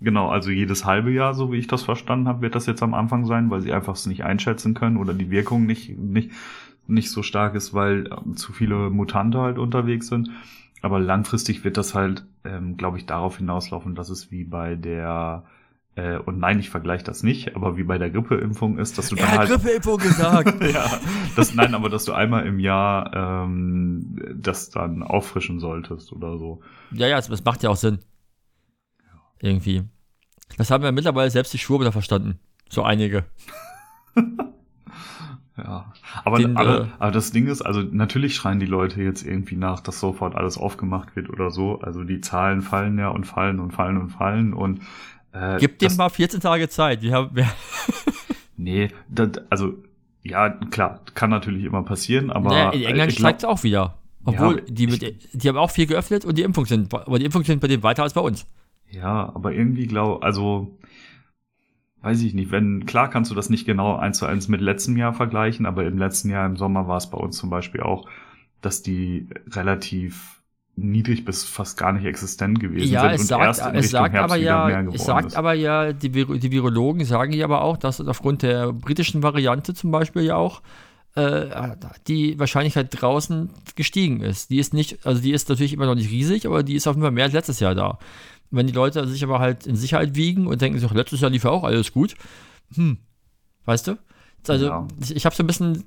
Genau, 0.00 0.28
also 0.28 0.50
jedes 0.50 0.84
halbe 0.84 1.10
Jahr, 1.10 1.34
so 1.34 1.52
wie 1.52 1.56
ich 1.56 1.68
das 1.68 1.82
verstanden 1.82 2.28
habe, 2.28 2.42
wird 2.42 2.54
das 2.54 2.66
jetzt 2.66 2.82
am 2.82 2.94
Anfang 2.94 3.24
sein, 3.26 3.50
weil 3.50 3.60
sie 3.60 3.72
einfach 3.72 3.94
es 3.94 4.06
nicht 4.06 4.24
einschätzen 4.24 4.74
können 4.74 4.96
oder 4.96 5.14
die 5.14 5.30
Wirkung 5.30 5.66
nicht 5.66 5.98
nicht 5.98 6.30
nicht 6.86 7.10
so 7.10 7.22
stark 7.22 7.54
ist, 7.54 7.74
weil 7.74 8.10
ähm, 8.10 8.36
zu 8.36 8.52
viele 8.52 8.90
Mutante 8.90 9.40
halt 9.40 9.58
unterwegs 9.58 10.08
sind. 10.08 10.30
Aber 10.82 11.00
langfristig 11.00 11.64
wird 11.64 11.76
das 11.76 11.94
halt, 11.94 12.24
ähm, 12.44 12.76
glaube 12.76 12.98
ich, 12.98 13.06
darauf 13.06 13.38
hinauslaufen, 13.38 13.94
dass 13.94 14.08
es 14.08 14.30
wie 14.30 14.44
bei 14.44 14.74
der 14.74 15.44
äh, 15.96 16.18
und 16.18 16.38
nein, 16.38 16.58
ich 16.58 16.68
vergleiche 16.68 17.04
das 17.04 17.22
nicht, 17.22 17.56
aber 17.56 17.78
wie 17.78 17.82
bei 17.82 17.96
der 17.96 18.10
Grippeimpfung 18.10 18.78
ist, 18.78 18.98
dass 18.98 19.08
du 19.08 19.16
dann 19.16 19.32
ja, 19.32 19.38
halt. 19.38 19.48
Grippeimpfung 19.48 19.96
gesagt. 19.96 20.62
ja, 20.72 21.00
das, 21.34 21.54
nein, 21.54 21.74
aber 21.74 21.88
dass 21.88 22.04
du 22.04 22.12
einmal 22.12 22.46
im 22.46 22.60
Jahr 22.60 23.44
ähm, 23.44 24.18
das 24.36 24.68
dann 24.68 25.02
auffrischen 25.02 25.58
solltest 25.58 26.12
oder 26.12 26.36
so. 26.36 26.60
Ja, 26.90 27.06
ja, 27.06 27.16
das 27.16 27.42
macht 27.44 27.62
ja 27.62 27.70
auch 27.70 27.76
Sinn. 27.76 28.00
Irgendwie. 29.40 29.84
Das 30.58 30.70
haben 30.70 30.84
ja 30.84 30.92
mittlerweile 30.92 31.30
selbst 31.30 31.54
die 31.54 31.58
Schwurbler 31.58 31.92
verstanden. 31.92 32.38
So 32.68 32.82
einige. 32.82 33.24
ja. 35.56 35.92
Aber, 36.24 36.38
Den, 36.38 36.58
aber, 36.58 36.80
äh, 36.80 36.86
aber 36.98 37.10
das 37.10 37.30
Ding 37.30 37.46
ist, 37.46 37.62
also 37.62 37.80
natürlich 37.80 38.34
schreien 38.34 38.60
die 38.60 38.66
Leute 38.66 39.02
jetzt 39.02 39.22
irgendwie 39.22 39.56
nach, 39.56 39.80
dass 39.80 39.98
sofort 39.98 40.34
alles 40.34 40.58
aufgemacht 40.58 41.16
wird 41.16 41.30
oder 41.30 41.50
so. 41.50 41.80
Also 41.80 42.04
die 42.04 42.20
Zahlen 42.20 42.60
fallen 42.60 42.98
ja 42.98 43.08
und 43.08 43.24
fallen 43.24 43.60
und 43.60 43.72
fallen 43.72 43.96
und 43.96 44.10
fallen 44.10 44.52
und 44.52 44.80
äh, 45.36 45.58
Gib 45.58 45.78
dem 45.78 45.94
mal 45.96 46.08
14 46.08 46.40
Tage 46.40 46.68
Zeit. 46.68 47.02
Wir 47.02 47.12
haben, 47.12 47.34
wir 47.34 47.46
nee, 48.56 48.88
das, 49.08 49.30
also 49.50 49.74
ja, 50.22 50.50
klar, 50.50 51.00
kann 51.14 51.30
natürlich 51.30 51.64
immer 51.64 51.82
passieren, 51.82 52.30
aber. 52.30 52.50
Naja, 52.50 52.70
in 52.70 52.84
England 52.84 53.12
steigt 53.12 53.40
es 53.40 53.44
auch 53.44 53.62
wieder. 53.62 53.98
Obwohl, 54.24 54.58
ja, 54.58 54.64
die, 54.66 54.86
mit, 54.88 55.34
die 55.34 55.48
haben 55.48 55.56
auch 55.56 55.70
viel 55.70 55.86
geöffnet 55.86 56.24
und 56.24 56.36
die 56.36 56.42
Impfungen 56.42 56.66
sind, 56.66 56.92
aber 56.92 57.18
die 57.18 57.26
Impfungen 57.26 57.44
sind 57.44 57.60
bei 57.60 57.68
denen 57.68 57.84
weiter 57.84 58.02
als 58.02 58.14
bei 58.14 58.20
uns. 58.20 58.44
Ja, 58.90 59.32
aber 59.34 59.52
irgendwie 59.52 59.86
glaube, 59.86 60.24
also, 60.24 60.76
weiß 62.02 62.22
ich 62.22 62.34
nicht, 62.34 62.50
wenn, 62.50 62.86
klar 62.86 63.08
kannst 63.08 63.30
du 63.30 63.36
das 63.36 63.50
nicht 63.50 63.66
genau 63.66 63.94
eins 63.94 64.18
zu 64.18 64.26
eins 64.26 64.48
mit 64.48 64.60
letztem 64.60 64.96
Jahr 64.96 65.12
vergleichen, 65.12 65.64
aber 65.64 65.84
im 65.86 65.96
letzten 65.96 66.30
Jahr 66.30 66.44
im 66.44 66.56
Sommer 66.56 66.88
war 66.88 66.96
es 66.96 67.08
bei 67.08 67.18
uns 67.18 67.36
zum 67.36 67.50
Beispiel 67.50 67.82
auch, 67.82 68.08
dass 68.62 68.82
die 68.82 69.28
relativ 69.50 70.35
niedrig 70.76 71.24
bis 71.24 71.44
fast 71.44 71.78
gar 71.78 71.92
nicht 71.92 72.04
existent 72.04 72.60
gewesen 72.60 72.92
ja, 72.92 73.02
sind 73.02 73.12
es 73.12 73.20
und 73.22 73.26
sagt, 73.28 73.42
erst 73.42 73.66
in 73.66 73.74
es 73.76 73.90
sagt 73.90 74.12
Herbst 74.12 74.32
aber 74.32 74.40
ja, 74.40 74.82
es 74.92 75.04
sagt 75.04 75.28
ist. 75.28 75.36
aber 75.36 75.54
ja, 75.54 75.92
die, 75.92 76.12
Vir 76.12 76.38
die 76.38 76.50
Virologen 76.52 77.04
sagen 77.06 77.32
ja 77.32 77.46
aber 77.46 77.62
auch, 77.62 77.78
dass 77.78 78.00
aufgrund 78.00 78.42
der 78.42 78.72
britischen 78.72 79.22
Variante 79.22 79.72
zum 79.72 79.90
Beispiel 79.90 80.22
ja 80.22 80.36
auch 80.36 80.60
äh, 81.14 81.76
die 82.06 82.38
Wahrscheinlichkeit 82.38 82.88
draußen 82.90 83.48
gestiegen 83.74 84.20
ist. 84.20 84.50
Die 84.50 84.58
ist 84.58 84.74
nicht, 84.74 85.06
also 85.06 85.22
die 85.22 85.32
ist 85.32 85.48
natürlich 85.48 85.72
immer 85.72 85.86
noch 85.86 85.94
nicht 85.94 86.10
riesig, 86.10 86.46
aber 86.46 86.62
die 86.62 86.74
ist 86.74 86.86
auf 86.86 86.94
jeden 86.94 87.02
Fall 87.02 87.10
mehr 87.10 87.24
als 87.24 87.32
letztes 87.32 87.58
Jahr 87.58 87.74
da. 87.74 87.98
Wenn 88.50 88.66
die 88.66 88.74
Leute 88.74 89.06
sich 89.08 89.24
aber 89.24 89.38
halt 89.38 89.66
in 89.66 89.76
Sicherheit 89.76 90.14
wiegen 90.14 90.46
und 90.46 90.60
denken 90.60 90.78
sich, 90.78 90.90
letztes 90.90 91.20
Jahr 91.20 91.30
lief 91.30 91.44
ja 91.44 91.50
auch 91.50 91.64
alles 91.64 91.90
gut, 91.92 92.14
hm, 92.74 92.98
weißt 93.64 93.88
du? 93.88 93.98
Also 94.46 94.66
ja. 94.66 94.86
ich, 95.00 95.16
ich 95.16 95.24
habe 95.24 95.34
so 95.34 95.42
ein 95.42 95.46
bisschen 95.46 95.84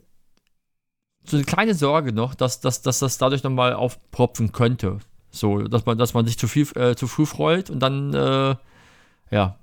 so 1.30 1.38
eine 1.38 1.46
kleine 1.46 1.74
Sorge 1.74 2.14
noch, 2.14 2.36
dass, 2.36 2.60
dass, 2.60 2.82
dass 2.82 3.00
das 3.00 3.18
dadurch 3.18 3.44
nochmal 3.44 3.74
aufpropfen 3.74 4.52
könnte. 4.52 5.00
So, 5.32 5.62
dass 5.62 5.86
man, 5.86 5.98
dass 5.98 6.14
man 6.14 6.26
sich 6.26 6.38
zu 6.38 6.48
viel, 6.48 6.68
äh, 6.76 6.96
zu 6.96 7.08
früh 7.08 7.26
freut 7.26 7.70
und 7.70 7.80
dann, 7.80 8.14
äh, 8.14 8.56
ja. 9.32 9.56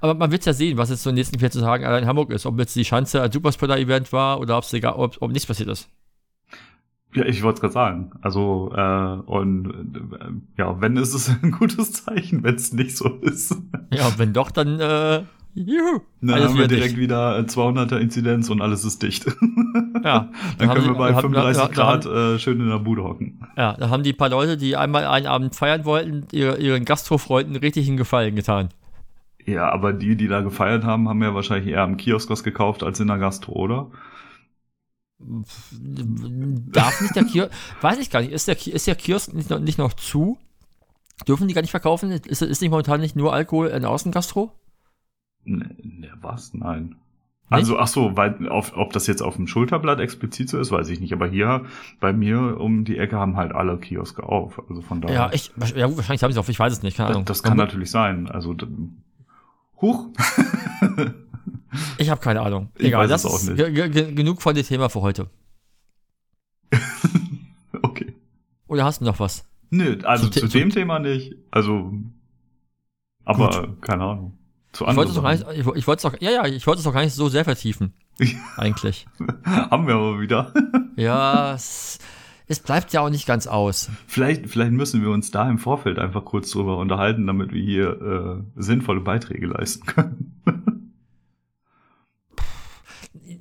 Aber 0.00 0.14
man 0.14 0.30
wird 0.32 0.44
ja 0.44 0.52
sehen, 0.52 0.78
was 0.78 0.90
jetzt 0.90 1.02
so 1.02 1.10
in 1.10 1.16
den 1.16 1.20
nächsten 1.20 1.38
14 1.38 1.60
Tagen 1.60 1.84
allein 1.84 2.02
in 2.02 2.08
Hamburg 2.08 2.30
ist. 2.30 2.44
Ob 2.44 2.58
jetzt 2.58 2.74
die 2.76 2.82
Chance 2.82 3.22
ein 3.22 3.32
Superspreader-Event 3.32 4.12
war 4.12 4.40
oder 4.40 4.60
egal, 4.72 4.94
ob, 4.94 5.16
ob 5.20 5.30
nichts 5.30 5.46
passiert 5.46 5.68
ist. 5.68 5.88
Ja, 7.14 7.24
ich 7.24 7.42
wollte 7.42 7.56
es 7.56 7.60
gerade 7.60 7.72
sagen. 7.72 8.10
Also, 8.20 8.72
äh, 8.74 9.20
und 9.26 10.12
äh, 10.20 10.60
ja, 10.60 10.80
wenn 10.80 10.96
ist 10.96 11.14
es 11.14 11.30
ein 11.42 11.52
gutes 11.52 11.92
Zeichen, 11.92 12.42
wenn 12.42 12.56
es 12.56 12.72
nicht 12.72 12.96
so 12.96 13.08
ist. 13.22 13.56
Ja, 13.90 14.12
wenn 14.18 14.32
doch, 14.32 14.50
dann 14.50 14.80
äh, 14.80 15.22
Juhu. 15.56 16.00
Dann 16.20 16.42
haben 16.42 16.58
wir 16.58 16.68
direkt 16.68 16.92
dicht. 16.92 16.98
wieder 16.98 17.38
200er 17.38 17.96
Inzidenz 17.96 18.50
und 18.50 18.60
alles 18.60 18.84
ist 18.84 19.02
dicht. 19.02 19.26
Ja. 20.04 20.30
dann, 20.58 20.68
können 20.70 20.86
wir 20.86 20.94
bei 20.94 21.14
35 21.14 21.62
haben, 21.62 21.74
Grad 21.74 22.04
haben, 22.04 22.36
äh, 22.36 22.38
schön 22.38 22.60
in 22.60 22.68
der 22.68 22.78
Bude 22.78 23.02
hocken. 23.02 23.40
Ja, 23.56 23.72
da 23.72 23.90
haben 23.90 24.04
die 24.04 24.12
paar 24.12 24.28
Leute, 24.28 24.56
die 24.56 24.76
einmal 24.76 25.04
einen 25.04 25.26
Abend 25.26 25.56
feiern 25.56 25.84
wollten, 25.84 26.26
ihre, 26.30 26.58
ihren 26.58 26.84
Gastrofreunden 26.84 27.56
richtig 27.56 27.88
einen 27.88 27.96
Gefallen 27.96 28.36
getan. 28.36 28.68
Ja, 29.44 29.70
aber 29.70 29.92
die, 29.92 30.16
die 30.16 30.28
da 30.28 30.42
gefeiert 30.42 30.84
haben, 30.84 31.08
haben 31.08 31.22
ja 31.22 31.34
wahrscheinlich 31.34 31.72
eher 31.72 31.82
am 31.82 31.96
Kiosk 31.96 32.30
was 32.30 32.44
gekauft 32.44 32.84
als 32.84 33.00
in 33.00 33.08
der 33.08 33.18
Gastro, 33.18 33.52
oder? 33.52 33.90
Darf 35.18 37.00
nicht 37.00 37.16
der 37.16 37.24
Kiosk, 37.24 37.50
weiß 37.80 37.98
ich 37.98 38.10
gar 38.10 38.20
nicht, 38.20 38.32
ist 38.32 38.46
der, 38.46 38.66
ist 38.66 38.86
der 38.86 38.94
Kiosk 38.94 39.34
nicht 39.34 39.50
noch, 39.50 39.58
nicht 39.58 39.78
noch 39.78 39.94
zu? 39.94 40.38
Dürfen 41.26 41.48
die 41.48 41.54
gar 41.54 41.62
nicht 41.62 41.70
verkaufen? 41.70 42.10
Ist, 42.10 42.42
ist 42.42 42.60
nicht 42.60 42.70
momentan 42.70 43.00
nicht 43.00 43.16
nur 43.16 43.32
Alkohol 43.32 43.68
in 43.68 43.84
Außengastro? 43.84 44.52
Ne, 45.46 46.10
was? 46.20 46.52
Nein. 46.54 46.96
Also, 47.48 47.78
ach 47.78 47.86
so, 47.86 48.16
weil, 48.16 48.48
auf, 48.48 48.76
ob 48.76 48.92
das 48.92 49.06
jetzt 49.06 49.22
auf 49.22 49.36
dem 49.36 49.46
Schulterblatt 49.46 50.00
explizit 50.00 50.48
so 50.48 50.58
ist, 50.58 50.72
weiß 50.72 50.88
ich 50.88 50.98
nicht. 50.98 51.12
Aber 51.12 51.28
hier 51.28 51.64
bei 52.00 52.12
mir 52.12 52.60
um 52.60 52.84
die 52.84 52.98
Ecke 52.98 53.16
haben 53.16 53.36
halt 53.36 53.52
alle 53.52 53.78
Kioske 53.78 54.24
auf. 54.24 54.60
Also 54.68 54.82
von 54.82 55.00
daher. 55.00 55.14
Ja, 55.14 55.30
ich, 55.32 55.52
ja, 55.76 55.96
wahrscheinlich 55.96 56.24
haben 56.24 56.32
sie 56.32 56.40
auch, 56.40 56.48
ich 56.48 56.58
weiß 56.58 56.72
es 56.72 56.82
nicht, 56.82 56.96
keine 56.96 57.10
Ahnung. 57.10 57.24
Das, 57.24 57.38
das 57.40 57.48
kann 57.48 57.56
natürlich 57.56 57.92
sein. 57.92 58.28
Also, 58.28 58.56
huch. 59.80 60.08
ich 61.98 62.10
habe 62.10 62.20
keine 62.20 62.40
Ahnung. 62.40 62.70
Egal, 62.78 63.06
das 63.06 63.24
ist 63.24 63.54
genug 63.54 64.42
von 64.42 64.56
dem 64.56 64.66
Thema 64.66 64.88
für 64.88 65.02
heute. 65.02 65.30
okay. 67.82 68.12
Oder 68.66 68.84
hast 68.84 69.00
du 69.00 69.04
noch 69.04 69.20
was? 69.20 69.48
Nö, 69.70 69.98
also 70.02 70.28
zu, 70.28 70.40
zu 70.40 70.58
dem 70.58 70.70
Thema 70.70 70.98
nicht. 70.98 71.36
Also, 71.52 71.92
aber 73.24 73.66
Gut. 73.66 73.82
keine 73.82 74.02
Ahnung 74.02 74.36
zu 74.76 74.86
ich 74.86 74.96
wollte 74.96 75.10
es 75.10 75.14
doch 75.16 75.22
gar 75.22 75.32
nicht, 75.32 75.46
ich, 75.52 75.66
ich 75.66 75.86
wollte 75.86 76.06
es 76.06 76.12
doch, 76.12 76.20
ja, 76.20 76.30
ja, 76.30 76.46
ich 76.46 76.66
wollte 76.66 76.78
es 76.78 76.84
doch 76.84 76.92
gar 76.92 77.02
nicht 77.02 77.14
so 77.14 77.28
sehr 77.28 77.44
vertiefen. 77.44 77.94
eigentlich. 78.56 79.06
Haben 79.44 79.86
wir 79.86 79.94
aber 79.94 80.20
wieder. 80.20 80.52
ja, 80.96 81.54
es, 81.54 81.98
es, 82.46 82.60
bleibt 82.60 82.92
ja 82.92 83.00
auch 83.00 83.10
nicht 83.10 83.26
ganz 83.26 83.46
aus. 83.46 83.90
Vielleicht, 84.06 84.48
vielleicht 84.48 84.72
müssen 84.72 85.02
wir 85.02 85.10
uns 85.10 85.30
da 85.30 85.48
im 85.48 85.58
Vorfeld 85.58 85.98
einfach 85.98 86.24
kurz 86.24 86.50
drüber 86.50 86.78
unterhalten, 86.78 87.26
damit 87.26 87.52
wir 87.52 87.62
hier 87.62 88.44
äh, 88.56 88.60
sinnvolle 88.62 89.00
Beiträge 89.00 89.46
leisten 89.46 89.86
können. 89.86 90.92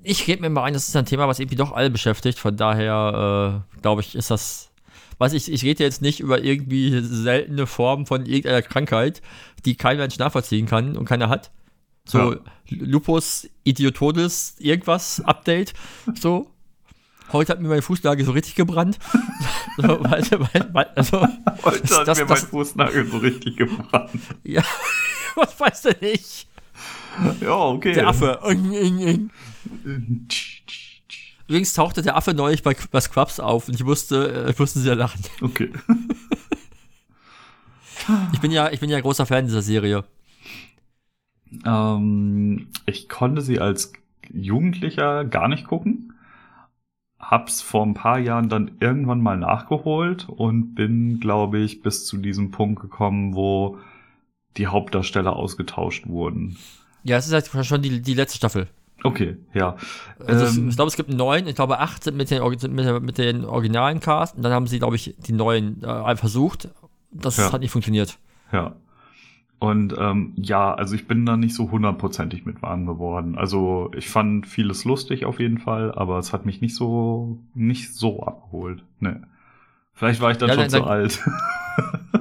ich 0.03 0.27
rede 0.27 0.41
mir 0.41 0.49
mal 0.49 0.63
ein, 0.63 0.73
das 0.73 0.87
ist 0.87 0.95
ein 0.95 1.05
Thema, 1.05 1.27
was 1.27 1.39
irgendwie 1.39 1.57
doch 1.57 1.71
alle 1.71 1.89
beschäftigt. 1.89 2.39
Von 2.39 2.55
daher, 2.57 3.63
äh, 3.75 3.81
glaube 3.81 4.01
ich, 4.01 4.15
ist 4.15 4.31
das. 4.31 4.71
Weiß 5.17 5.33
ich, 5.33 5.51
ich 5.51 5.63
rede 5.63 5.83
jetzt 5.83 6.01
nicht 6.01 6.19
über 6.19 6.43
irgendwie 6.43 6.99
seltene 7.01 7.67
Formen 7.67 8.05
von 8.05 8.25
irgendeiner 8.25 8.61
Krankheit, 8.61 9.21
die 9.65 9.75
kein 9.75 9.97
Mensch 9.97 10.17
nachvollziehen 10.17 10.65
kann 10.65 10.97
und 10.97 11.05
keiner 11.05 11.29
hat. 11.29 11.51
So 12.05 12.33
Ja. 12.33 12.39
Lupus, 12.69 13.47
Idiotodes, 13.63 14.55
irgendwas, 14.59 15.21
Update. 15.21 15.73
So. 16.19 16.51
Heute 17.31 17.53
hat 17.53 17.61
mir 17.61 17.69
meine 17.69 17.81
Fußlage 17.81 18.23
so 18.23 18.31
richtig 18.33 18.53
gebrannt. 18.55 18.99
so, 19.77 19.83
weil, 20.03 20.23
weil, 20.31 20.69
weil, 20.73 20.85
also, 20.95 21.27
Heute 21.63 21.81
Das- 21.81 21.97
hat 21.99 22.07
das- 22.07 22.19
mir 22.19 22.25
das- 22.27 22.41
mein 22.43 22.49
Fußnagel 22.51 23.07
so 23.07 23.17
richtig 23.17 23.57
gebrannt. 23.57 24.11
ja, 24.43 24.63
was 25.35 25.59
weißt 25.59 25.85
du 25.85 25.89
nicht? 26.01 26.47
Ja, 27.41 27.55
okay. 27.55 27.93
Der 27.93 28.07
Affe. 28.09 28.39
Übrigens 31.47 31.73
tauchte 31.73 32.01
der 32.01 32.15
Affe 32.15 32.33
neulich 32.33 32.63
bei, 32.63 32.75
bei 32.91 32.99
Scrubs 32.99 33.39
auf 33.39 33.67
und 33.67 33.75
ich 33.75 33.83
musste, 33.83 34.47
äh, 34.47 34.51
ich 34.51 34.59
musste 34.59 34.79
sehr 34.79 34.95
lachen. 34.95 35.21
Okay. 35.41 35.71
Ich 38.33 38.39
bin 38.39 38.51
ja, 38.51 38.71
ich 38.71 38.79
bin 38.79 38.89
ja 38.91 38.99
großer 38.99 39.25
Fan 39.25 39.45
dieser 39.45 39.63
Serie. 39.63 40.03
Ähm, 41.65 42.67
ich 42.85 43.09
konnte 43.09 43.41
sie 43.41 43.59
als 43.59 43.93
Jugendlicher 44.31 45.25
gar 45.25 45.47
nicht 45.47 45.65
gucken. 45.65 46.13
Hab's 47.19 47.61
vor 47.61 47.83
ein 47.83 47.95
paar 47.95 48.19
Jahren 48.19 48.49
dann 48.49 48.77
irgendwann 48.79 49.21
mal 49.21 49.37
nachgeholt 49.37 50.29
und 50.29 50.75
bin, 50.75 51.19
glaube 51.19 51.59
ich, 51.59 51.81
bis 51.81 52.05
zu 52.05 52.17
diesem 52.17 52.51
Punkt 52.51 52.81
gekommen, 52.81 53.33
wo 53.33 53.79
die 54.57 54.67
Hauptdarsteller 54.67 55.35
ausgetauscht 55.35 56.07
wurden. 56.07 56.57
Ja, 57.03 57.17
es 57.17 57.27
ist 57.27 57.33
halt 57.33 57.65
schon 57.65 57.81
die, 57.81 58.01
die 58.01 58.13
letzte 58.13 58.37
Staffel. 58.37 58.67
Okay, 59.03 59.37
ja. 59.53 59.75
Also 60.25 60.59
Ähm, 60.59 60.69
ich 60.69 60.75
glaube, 60.75 60.89
es 60.89 60.95
gibt 60.95 61.09
neun, 61.09 61.47
ich 61.47 61.55
glaube 61.55 61.79
acht 61.79 62.03
sind 62.03 62.17
mit 62.17 62.31
den, 62.31 62.41
mit, 62.73 63.03
mit 63.03 63.17
den 63.17 63.45
originalen 63.45 63.99
Cast 63.99 64.35
und 64.35 64.41
dann 64.43 64.51
haben 64.51 64.67
sie, 64.67 64.79
glaube 64.79 64.95
ich, 64.95 65.15
die 65.19 65.33
neuen 65.33 65.83
äh, 65.83 66.15
versucht. 66.15 66.69
Das 67.11 67.37
Ja. 67.37 67.51
hat 67.53 67.61
nicht 67.61 67.71
funktioniert. 67.71 68.17
Ja. 68.51 68.75
Und 69.59 69.95
ähm, 69.97 70.33
ja, 70.35 70.73
also 70.73 70.95
ich 70.95 71.07
bin 71.07 71.25
da 71.25 71.37
nicht 71.37 71.55
so 71.55 71.71
hundertprozentig 71.71 72.45
mit 72.45 72.61
warm 72.61 72.85
geworden. 72.85 73.37
Also 73.37 73.89
ich 73.95 74.09
fand 74.09 74.45
vieles 74.47 74.83
lustig 74.85 75.25
auf 75.25 75.39
jeden 75.39 75.59
Fall, 75.59 75.93
aber 75.93 76.19
es 76.19 76.33
hat 76.33 76.45
mich 76.45 76.59
nicht 76.61 76.75
so 76.75 77.39
nicht 77.53 77.93
so 77.93 78.23
abgeholt. 78.23 78.83
Nee. 78.99 79.15
Vielleicht 79.95 80.21
war 80.21 80.31
ich 80.31 80.37
dann 80.37 80.49
Ja, 80.49 80.55
schon 80.55 80.63
dann- 80.63 80.69
zu 80.71 80.79
dann- 80.79 80.87
alt. 80.87 81.19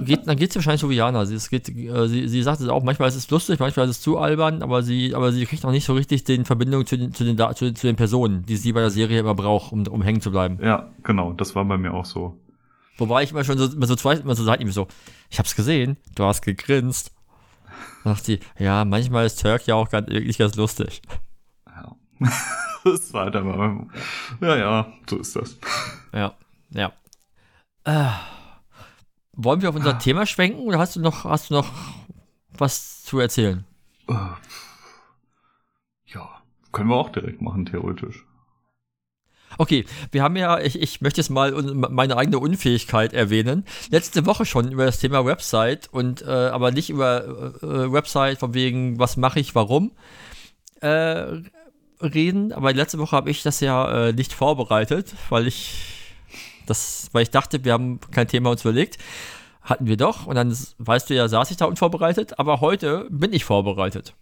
Geht, 0.05 0.27
dann 0.27 0.37
geht 0.37 0.51
es 0.51 0.57
wahrscheinlich 0.57 0.81
so 0.81 0.91
wie 0.91 0.97
Jana. 0.97 1.25
Sie, 1.27 1.35
es 1.37 1.49
geht, 1.49 1.69
äh, 1.69 2.09
sie, 2.09 2.27
sie 2.29 2.43
sagt 2.43 2.61
es 2.61 2.69
auch, 2.69 2.83
manchmal 2.83 3.09
ist 3.09 3.15
es 3.15 3.31
lustig, 3.31 3.61
manchmal 3.61 3.85
ist 3.89 3.97
es 3.99 4.03
zu 4.03 4.19
albern, 4.19 4.63
aber 4.63 4.83
sie, 4.83 5.15
aber 5.15 5.31
sie 5.33 5.47
kriegt 5.47 5.65
auch 5.65 5.71
nicht 5.71 5.85
so 5.85 5.95
richtig 5.95 6.25
den 6.25 6.45
Verbindung 6.45 6.85
zu 6.87 6.99
den, 6.99 7.15
zu 7.15 7.23
den, 7.25 7.39
zu, 7.55 7.73
zu 7.73 7.87
den 7.87 7.95
Personen, 7.97 8.45
die 8.47 8.57
sie 8.57 8.73
bei 8.73 8.81
der 8.81 8.91
Serie 8.91 9.21
immer 9.21 9.35
braucht, 9.37 9.73
um, 9.73 9.87
um 9.87 10.03
hängen 10.03 10.21
zu 10.21 10.33
bleiben. 10.33 10.59
ja, 10.61 10.91
genau, 11.05 11.33
das 11.33 11.55
war 11.55 11.65
bei 11.65 11.79
mir 11.79 11.95
auch 11.95 12.05
so. 12.05 12.37
Wobei 12.99 13.23
ich 13.23 13.31
immer 13.31 13.45
schon 13.45 13.57
so, 13.59 13.67
immer 13.73 13.87
so 13.87 13.95
zwei, 13.97 14.15
immer 14.15 14.35
so 14.35 14.43
seitlich 14.45 14.75
so, 14.75 14.89
ich 15.31 15.39
hab's 15.39 15.55
gesehen, 15.55 15.97
du 16.17 16.25
hast 16.25 16.43
gegrinst. 16.43 17.13
Dann 18.03 18.15
sagt 18.15 18.27
sie, 18.27 18.41
ja, 18.59 18.85
manchmal 18.85 19.27
ist 19.27 19.41
Turk 19.41 19.67
ja 19.67 19.77
auch 19.77 19.89
ganz, 19.89 20.09
wirklich 20.11 20.37
ganz 20.39 20.57
lustig. 20.57 21.01
Ja. 21.67 21.95
das 22.85 23.13
war 23.15 23.25
halt 23.27 23.37
aber. 23.37 23.87
Ja, 24.41 24.57
ja, 24.57 24.93
so 25.09 25.19
ist 25.19 25.35
das. 25.37 25.57
Ja, 26.13 26.35
ja. 26.71 26.93
Äh, 27.85 28.09
wollen 29.33 29.62
wir 29.62 29.68
auf 29.68 29.75
unser 29.75 29.99
Thema 29.99 30.27
schwenken 30.27 30.61
oder 30.61 30.79
hast 30.79 30.97
du 30.97 31.01
noch, 31.01 31.25
hast 31.25 31.51
du 31.51 31.55
noch 31.55 31.70
was 32.57 33.03
zu 33.03 33.18
erzählen? 33.18 33.64
Äh, 34.09 34.14
Ja, 36.07 36.29
können 36.73 36.88
wir 36.88 36.97
auch 36.97 37.11
direkt 37.11 37.42
machen, 37.42 37.66
theoretisch. 37.66 38.25
Okay, 39.57 39.85
wir 40.11 40.23
haben 40.23 40.35
ja, 40.37 40.59
ich, 40.59 40.81
ich 40.81 41.01
möchte 41.01 41.20
jetzt 41.20 41.29
mal 41.31 41.53
meine 41.53 42.16
eigene 42.16 42.40
Unfähigkeit 42.40 43.12
erwähnen. 43.12 43.64
Letzte 43.90 44.27
Woche 44.27 44.44
schon 44.47 44.73
über 44.73 44.85
das 44.85 44.99
Thema 44.99 45.25
Website 45.25 45.88
und 45.92 46.23
äh, 46.23 46.27
aber 46.27 46.73
nicht 46.73 46.90
über 46.90 47.25
äh, 47.62 47.92
Website 47.92 48.38
von 48.38 48.55
wegen, 48.55 48.99
was 48.99 49.16
mache 49.16 49.38
ich, 49.38 49.55
warum 49.55 49.92
äh, 50.81 51.42
reden. 52.01 52.53
Aber 52.53 52.73
letzte 52.73 52.99
Woche 52.99 53.14
habe 53.14 53.31
ich 53.31 53.42
das 53.44 53.61
ja 53.61 54.09
äh, 54.09 54.12
nicht 54.12 54.33
vorbereitet, 54.33 55.14
weil 55.29 55.47
ich 55.47 56.04
das, 56.66 57.09
weil 57.12 57.22
ich 57.22 57.31
dachte, 57.31 57.64
wir 57.64 57.72
haben 57.72 58.00
kein 58.11 58.29
Thema 58.29 58.50
uns 58.50 58.62
überlegt. 58.62 58.98
Hatten 59.62 59.87
wir 59.87 59.96
doch. 59.96 60.27
Und 60.27 60.35
dann, 60.35 60.57
weißt 60.79 61.09
du 61.09 61.14
ja, 61.14 61.29
saß 61.29 61.50
ich 61.50 61.57
da 61.57 61.64
unvorbereitet. 61.64 62.38
Aber 62.38 62.61
heute 62.61 63.07
bin 63.11 63.33
ich 63.33 63.44
vorbereitet. 63.44 64.14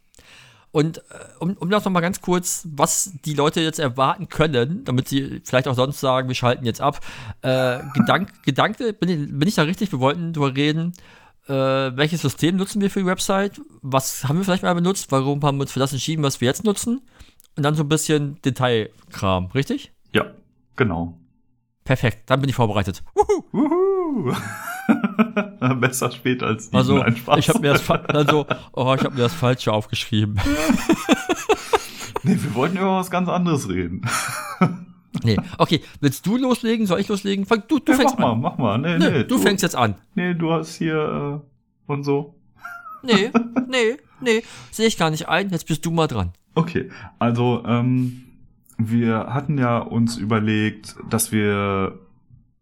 Und 0.73 0.99
äh, 0.99 1.03
um, 1.39 1.53
um 1.59 1.71
das 1.71 1.85
nochmal 1.85 2.03
ganz 2.03 2.21
kurz, 2.21 2.67
was 2.71 3.13
die 3.25 3.35
Leute 3.35 3.61
jetzt 3.61 3.79
erwarten 3.79 4.29
können, 4.29 4.85
damit 4.85 5.07
sie 5.07 5.43
vielleicht 5.45 5.69
auch 5.69 5.75
sonst 5.75 6.01
sagen, 6.01 6.29
wir 6.29 6.35
schalten 6.35 6.65
jetzt 6.65 6.81
ab. 6.81 7.01
Äh, 7.43 7.81
Gedank, 7.95 8.43
Gedanke, 8.43 8.93
bin 8.95 9.09
ich, 9.09 9.39
bin 9.39 9.47
ich 9.47 9.55
da 9.55 9.63
richtig? 9.63 9.93
Wir 9.93 10.01
wollten 10.01 10.33
drüber 10.33 10.57
reden. 10.57 10.95
Äh, 11.47 11.53
welches 11.53 12.23
System 12.23 12.57
nutzen 12.57 12.81
wir 12.81 12.91
für 12.91 13.01
die 13.01 13.07
Website? 13.07 13.61
Was 13.83 14.25
haben 14.25 14.39
wir 14.39 14.45
vielleicht 14.45 14.63
mal 14.63 14.75
benutzt? 14.75 15.13
Warum 15.13 15.43
haben 15.43 15.59
wir 15.59 15.63
uns 15.63 15.73
für 15.73 15.81
das 15.81 15.93
entschieden, 15.93 16.23
was 16.23 16.41
wir 16.41 16.47
jetzt 16.47 16.65
nutzen? 16.65 17.03
Und 17.57 17.63
dann 17.65 17.75
so 17.75 17.83
ein 17.83 17.89
bisschen 17.89 18.41
Detailkram, 18.43 19.47
richtig? 19.47 19.93
Ja, 20.13 20.27
genau. 20.77 21.19
Perfekt, 21.85 22.31
dann 22.31 22.41
bin 22.41 22.49
ich 22.49 22.55
vorbereitet. 22.55 23.03
Wuhu! 23.53 24.33
Besser 25.81 26.11
spät 26.11 26.43
als 26.43 26.71
nie. 26.71 26.79
Also, 26.79 26.99
Nein, 26.99 27.17
Spaß. 27.17 27.39
ich 27.39 27.49
habe 27.49 27.61
mir 27.61 27.73
das 27.73 27.89
also, 27.91 28.47
oh, 28.73 28.95
ich 28.97 29.03
habe 29.05 29.15
mir 29.15 29.23
das 29.23 29.35
Falsche 29.35 29.73
aufgeschrieben. 29.73 30.41
Nee, 32.25 32.37
wir 32.41 32.55
wollten 32.55 32.77
über 32.77 32.99
was 32.99 33.11
ganz 33.11 33.29
anderes 33.29 33.69
reden. 33.69 34.03
Nee, 35.25 35.37
okay, 35.59 35.83
willst 36.01 36.25
du 36.25 36.39
loslegen? 36.39 36.87
Soll 36.87 36.99
ich 36.99 37.07
loslegen? 37.09 37.45
Fang, 37.45 37.63
du, 37.69 37.79
du 37.79 37.93
Nee, 37.93 37.99
fängst 37.99 38.19
mach 38.19 38.29
mal, 38.29 38.33
an. 38.33 38.41
mach 38.41 38.57
mal. 38.59 38.79
Nee, 38.79 38.97
Nö, 38.99 39.11
nee, 39.11 39.25
du 39.25 39.39
fängst 39.39 39.63
jetzt 39.63 39.77
an. 39.77 39.95
Nee, 40.15 40.33
du 40.35 40.51
hast 40.53 40.75
hier 40.77 41.43
äh, 41.43 41.93
und 41.93 42.03
so. 42.05 42.35
Nee, 43.03 43.31
nee, 43.69 43.99
nee, 44.23 44.43
sehe 44.71 44.87
ich 44.87 44.97
gar 44.97 45.11
nicht 45.11 45.29
ein. 45.29 45.51
Jetzt 45.51 45.67
bist 45.67 45.85
du 45.85 45.91
mal 45.91 46.07
dran. 46.07 46.33
Okay, 46.55 46.91
also 47.19 47.63
ähm, 47.67 48.23
wir 48.79 49.27
hatten 49.35 49.59
ja 49.59 49.79
uns 49.79 50.17
überlegt, 50.17 50.97
dass 51.11 51.33
wir 51.33 51.99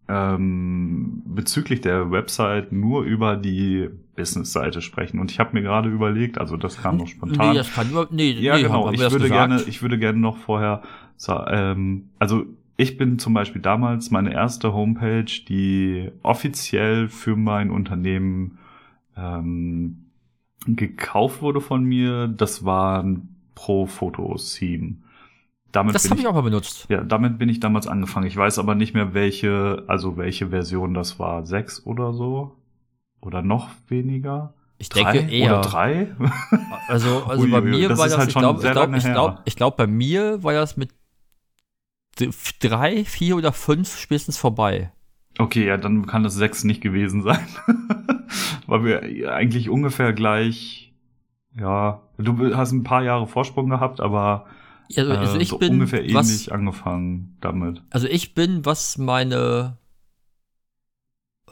ähm, 0.08 1.22
bezüglich 1.24 1.80
der 1.80 2.10
Website 2.10 2.72
nur 2.72 3.02
über 3.04 3.36
die 3.36 3.88
Business-Seite 4.16 4.80
sprechen. 4.82 5.18
Und 5.20 5.30
ich 5.30 5.38
habe 5.38 5.50
mir 5.54 5.62
gerade 5.62 5.88
überlegt, 5.88 6.38
also 6.38 6.56
das 6.56 6.80
kam 6.82 6.96
noch 6.96 7.06
spontan. 7.06 7.50
Nee, 7.50 7.54
das 7.54 7.72
kann 7.72 7.90
über. 7.90 8.08
Nee, 8.10 8.32
Ja, 8.32 8.56
nee, 8.56 8.62
genau. 8.64 8.90
Ich 8.90 9.00
würde 9.12 9.28
gerne, 9.28 9.62
ich 9.68 9.82
würde 9.82 9.98
gerne 9.98 10.18
noch 10.18 10.36
vorher, 10.36 10.82
sa- 11.16 11.46
ähm, 11.50 12.08
also 12.18 12.44
ich 12.76 12.96
bin 12.96 13.18
zum 13.18 13.34
Beispiel 13.34 13.62
damals 13.62 14.10
meine 14.10 14.32
erste 14.32 14.72
Homepage, 14.72 15.26
die 15.48 16.10
offiziell 16.22 17.08
für 17.08 17.36
mein 17.36 17.70
Unternehmen 17.70 18.58
ähm, 19.16 20.06
gekauft 20.66 21.42
wurde 21.42 21.60
von 21.60 21.84
mir. 21.84 22.26
Das 22.28 22.64
war 22.64 23.02
ein 23.02 23.28
Pro 23.54 23.86
Photo 23.86 24.36
Theme. 24.36 24.96
Damit 25.72 25.94
Das 25.94 26.10
habe 26.10 26.20
ich 26.20 26.26
auch 26.26 26.34
mal 26.34 26.40
benutzt. 26.42 26.86
ja, 26.88 27.02
damit 27.02 27.38
bin 27.38 27.48
ich 27.48 27.60
damals 27.60 27.86
angefangen. 27.86 28.26
Ich 28.26 28.36
weiß 28.36 28.58
aber 28.58 28.74
nicht 28.74 28.94
mehr, 28.94 29.14
welche, 29.14 29.84
also 29.86 30.16
welche 30.16 30.48
Version 30.48 30.94
das 30.94 31.18
war. 31.18 31.46
Sechs 31.46 31.86
oder 31.86 32.12
so? 32.12 32.56
Oder 33.20 33.42
noch 33.42 33.68
weniger? 33.88 34.54
Ich 34.78 34.88
Drei 34.88 35.12
denke 35.12 35.32
eher. 35.32 35.58
Oder 35.58 35.60
drei? 35.60 36.16
Also, 36.88 37.22
also 37.24 37.44
Ui, 37.44 37.50
bei 37.50 37.60
mir 37.60 37.88
das 37.90 37.98
war 38.00 38.08
das, 38.08 38.18
halt 38.18 38.30
ich 38.30 38.34
glaube, 38.34 38.66
ich 38.66 38.72
glaube, 38.72 38.96
ich 38.96 39.04
glaube, 39.04 39.38
ich 39.44 39.56
glaube, 39.56 39.76
bei 39.76 39.86
mir 39.86 40.42
war 40.42 40.54
das 40.54 40.76
mit 40.76 40.90
drei, 42.60 43.04
vier 43.04 43.36
oder 43.36 43.52
fünf 43.52 43.96
spätestens 43.96 44.38
vorbei. 44.38 44.90
Okay, 45.38 45.66
ja, 45.66 45.76
dann 45.76 46.06
kann 46.06 46.24
das 46.24 46.34
sechs 46.34 46.64
nicht 46.64 46.80
gewesen 46.80 47.22
sein. 47.22 47.46
Weil 48.66 48.84
wir 48.84 49.32
eigentlich 49.32 49.68
ungefähr 49.68 50.12
gleich, 50.12 50.92
ja, 51.56 52.00
du 52.18 52.56
hast 52.56 52.72
ein 52.72 52.82
paar 52.82 53.04
Jahre 53.04 53.28
Vorsprung 53.28 53.70
gehabt, 53.70 54.00
aber 54.00 54.46
Also, 54.96 55.12
äh, 55.12 55.16
also 55.16 55.36
ich 55.38 55.48
so 55.48 55.58
bin 55.58 55.74
ungefähr 55.74 56.00
ähnlich 56.00 56.14
was, 56.14 56.48
angefangen 56.48 57.36
damit. 57.40 57.82
also 57.90 58.06
ich 58.06 58.34
bin, 58.34 58.64
was 58.64 58.98
meine 58.98 59.76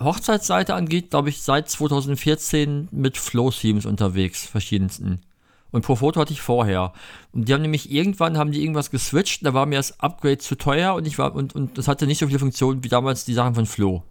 Hochzeitsseite 0.00 0.74
angeht, 0.74 1.10
glaube 1.10 1.28
ich, 1.28 1.42
seit 1.42 1.68
2014 1.68 2.88
mit 2.92 3.16
Flow-Themes 3.18 3.84
unterwegs, 3.86 4.46
verschiedensten. 4.46 5.22
Und 5.70 5.84
Pro 5.84 5.96
Foto 5.96 6.20
hatte 6.20 6.32
ich 6.32 6.40
vorher. 6.40 6.92
Und 7.32 7.48
die 7.48 7.52
haben 7.52 7.62
nämlich 7.62 7.90
irgendwann 7.90 8.38
haben 8.38 8.52
die 8.52 8.62
irgendwas 8.62 8.90
geswitcht, 8.90 9.44
da 9.44 9.52
war 9.54 9.66
mir 9.66 9.76
das 9.76 10.00
Upgrade 10.00 10.38
zu 10.38 10.56
teuer 10.56 10.94
und 10.94 11.06
ich 11.06 11.18
war 11.18 11.34
und, 11.34 11.54
und 11.54 11.76
das 11.76 11.88
hatte 11.88 12.06
nicht 12.06 12.18
so 12.18 12.26
viele 12.26 12.38
Funktionen 12.38 12.84
wie 12.84 12.88
damals 12.88 13.24
die 13.24 13.34
Sachen 13.34 13.54
von 13.54 13.66
Flow. 13.66 14.02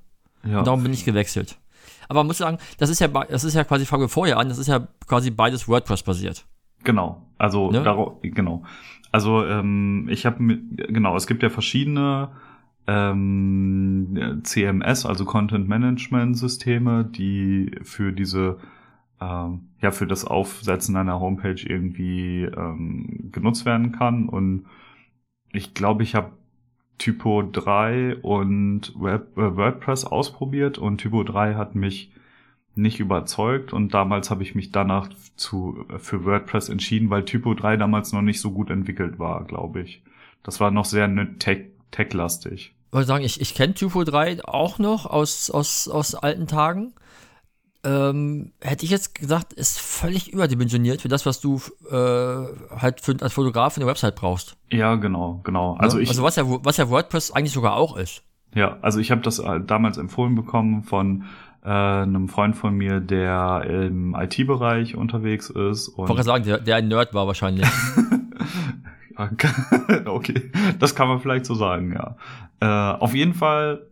Ja, 0.46 0.60
Und 0.60 0.68
darum 0.68 0.84
bin 0.84 0.94
ich 0.94 1.04
gewechselt. 1.04 1.58
Aber 2.10 2.20
man 2.20 2.28
muss 2.28 2.38
sagen, 2.38 2.58
das 2.78 2.90
ist 2.90 3.00
ja 3.00 3.08
das 3.08 3.44
ist 3.44 3.56
ja 3.56 3.64
quasi 3.64 3.86
fangen 3.86 4.04
wir 4.04 4.10
vorher 4.10 4.38
an, 4.38 4.50
das 4.50 4.60
ist 4.60 4.68
ja 4.68 4.88
quasi 5.08 5.32
beides 5.32 5.68
WordPress 5.68 6.04
basiert. 6.04 6.46
genau. 6.84 7.24
Also 7.40 7.72
Ne? 7.72 7.82
genau. 8.22 8.64
Also 9.18 9.44
ähm, 9.44 10.08
ich 10.12 10.28
habe 10.28 10.60
genau, 10.76 11.16
es 11.16 11.26
gibt 11.26 11.42
ja 11.42 11.50
verschiedene 11.50 12.30
ähm, 12.86 14.42
CMS, 14.44 15.08
also 15.08 15.26
Content 15.26 15.68
Management 15.68 16.38
Systeme, 16.38 17.04
die 17.04 17.72
für 17.82 18.12
diese 18.12 18.60
ähm, 19.20 19.70
ja 19.82 19.90
für 19.90 20.06
das 20.06 20.24
Aufsetzen 20.24 20.96
einer 20.96 21.20
Homepage 21.20 21.60
irgendwie 21.66 22.44
ähm, 22.44 23.30
genutzt 23.32 23.66
werden 23.66 23.92
kann. 23.92 24.30
Und 24.30 24.68
ich 25.52 25.74
glaube, 25.74 26.04
ich 26.04 26.14
habe 26.14 26.34
Typo 27.00 27.42
3 27.42 28.18
und 28.18 28.94
Web, 29.00 29.36
äh, 29.36 29.58
WordPress 29.58 30.06
ausprobiert 30.06 30.78
und 30.78 31.00
Typo 31.00 31.24
3 31.24 31.56
hat 31.56 31.74
mich 31.74 32.12
nicht 32.78 33.00
überzeugt 33.00 33.74
und 33.74 33.94
damals 33.94 34.30
habe 34.30 34.44
ich 34.44 34.56
mich 34.56 34.72
danach 34.72 35.10
zu, 35.36 35.86
für 35.98 36.26
WordPress 36.26 36.70
entschieden, 36.70 37.10
weil 37.10 37.26
Typo 37.26 37.54
3 37.54 37.78
damals 37.78 38.12
noch 38.14 38.22
nicht 38.22 38.42
so 38.42 38.52
gut 38.52 38.70
entwickelt 38.70 39.20
war, 39.20 39.46
glaube 39.46 39.82
ich. 39.82 40.02
Das 40.44 40.60
war 40.60 40.72
noch 40.72 40.86
sehr 40.86 41.08
ne, 41.08 41.38
tech, 41.40 41.66
tech-lastig. 41.92 42.74
Ich 42.88 42.94
wollte 42.94 43.08
sagen, 43.08 43.26
ich, 43.26 43.42
ich 43.42 43.54
kenne 43.54 43.74
Typo 43.74 44.04
3 44.04 44.46
auch 44.46 44.80
noch 44.80 45.06
aus, 45.06 45.50
aus, 45.50 45.88
aus 45.88 46.16
alten 46.16 46.48
Tagen. 46.48 46.94
Ähm, 47.84 48.54
hätte 48.62 48.86
ich 48.86 48.92
jetzt 48.92 49.16
gesagt, 49.16 49.54
ist 49.54 49.80
völlig 49.80 50.34
überdimensioniert 50.34 51.02
für 51.02 51.08
das, 51.08 51.26
was 51.26 51.40
du 51.40 51.62
äh, 51.90 51.96
halt 51.96 53.02
für, 53.02 53.16
als 53.22 53.34
Fotograf 53.34 53.78
in 53.78 53.82
der 53.82 53.88
Website 53.88 54.16
brauchst. 54.16 54.58
Ja, 54.72 54.96
genau, 54.96 55.42
genau. 55.44 55.76
Also, 55.76 55.98
ja? 55.98 56.04
ich, 56.04 56.10
also 56.10 56.24
was 56.24 56.36
ja, 56.36 56.44
was 56.46 56.78
ja 56.78 56.90
WordPress 56.90 57.32
eigentlich 57.32 57.54
sogar 57.54 57.76
auch 57.76 57.96
ist. 57.96 58.24
Ja, 58.56 58.78
also 58.82 59.00
ich 59.00 59.12
habe 59.12 59.22
das 59.22 59.40
äh, 59.40 59.60
damals 59.60 59.98
empfohlen 59.98 60.36
bekommen 60.36 60.84
von 60.84 61.26
äh, 61.68 62.04
einem 62.04 62.30
Freund 62.30 62.56
von 62.56 62.76
mir, 62.76 63.02
der 63.02 63.66
im 63.68 64.16
IT-Bereich 64.16 64.96
unterwegs 64.96 65.50
ist. 65.50 65.90
Und 65.90 66.06
ich 66.06 66.10
wollte 66.10 66.24
sagen, 66.24 66.46
der, 66.46 66.60
der 66.60 66.78
ein 66.78 66.88
Nerd 66.88 67.14
war 67.14 67.28
wahrscheinlich. 67.28 67.68
okay, 70.06 70.52
das 70.80 70.96
kann 70.96 71.10
man 71.10 71.20
vielleicht 71.20 71.46
so 71.46 71.56
sagen, 71.56 71.92
ja. 71.92 72.16
Äh, 72.60 72.98
auf 73.00 73.14
jeden 73.14 73.34
Fall 73.34 73.86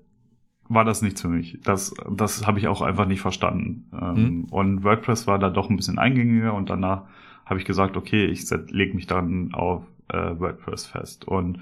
war 0.70 0.86
das 0.86 1.02
nichts 1.02 1.22
für 1.22 1.28
mich. 1.28 1.60
Das, 1.64 1.94
das 2.10 2.48
habe 2.48 2.60
ich 2.60 2.68
auch 2.70 2.82
einfach 2.82 3.08
nicht 3.08 3.22
verstanden. 3.22 3.90
Ähm, 3.92 4.16
hm. 4.16 4.44
Und 4.46 4.84
WordPress 4.84 5.28
war 5.28 5.38
da 5.38 5.50
doch 5.50 5.70
ein 5.70 5.76
bisschen 5.76 6.00
eingängiger 6.00 6.54
und 6.54 6.70
danach 6.70 7.04
habe 7.46 7.60
ich 7.60 7.66
gesagt, 7.66 7.98
okay, 7.98 8.26
ich 8.26 8.50
lege 8.70 8.96
mich 8.96 9.08
dann 9.08 9.54
auf 9.54 9.84
äh, 10.08 10.40
WordPress 10.40 10.86
fest. 10.86 11.28
Und 11.28 11.60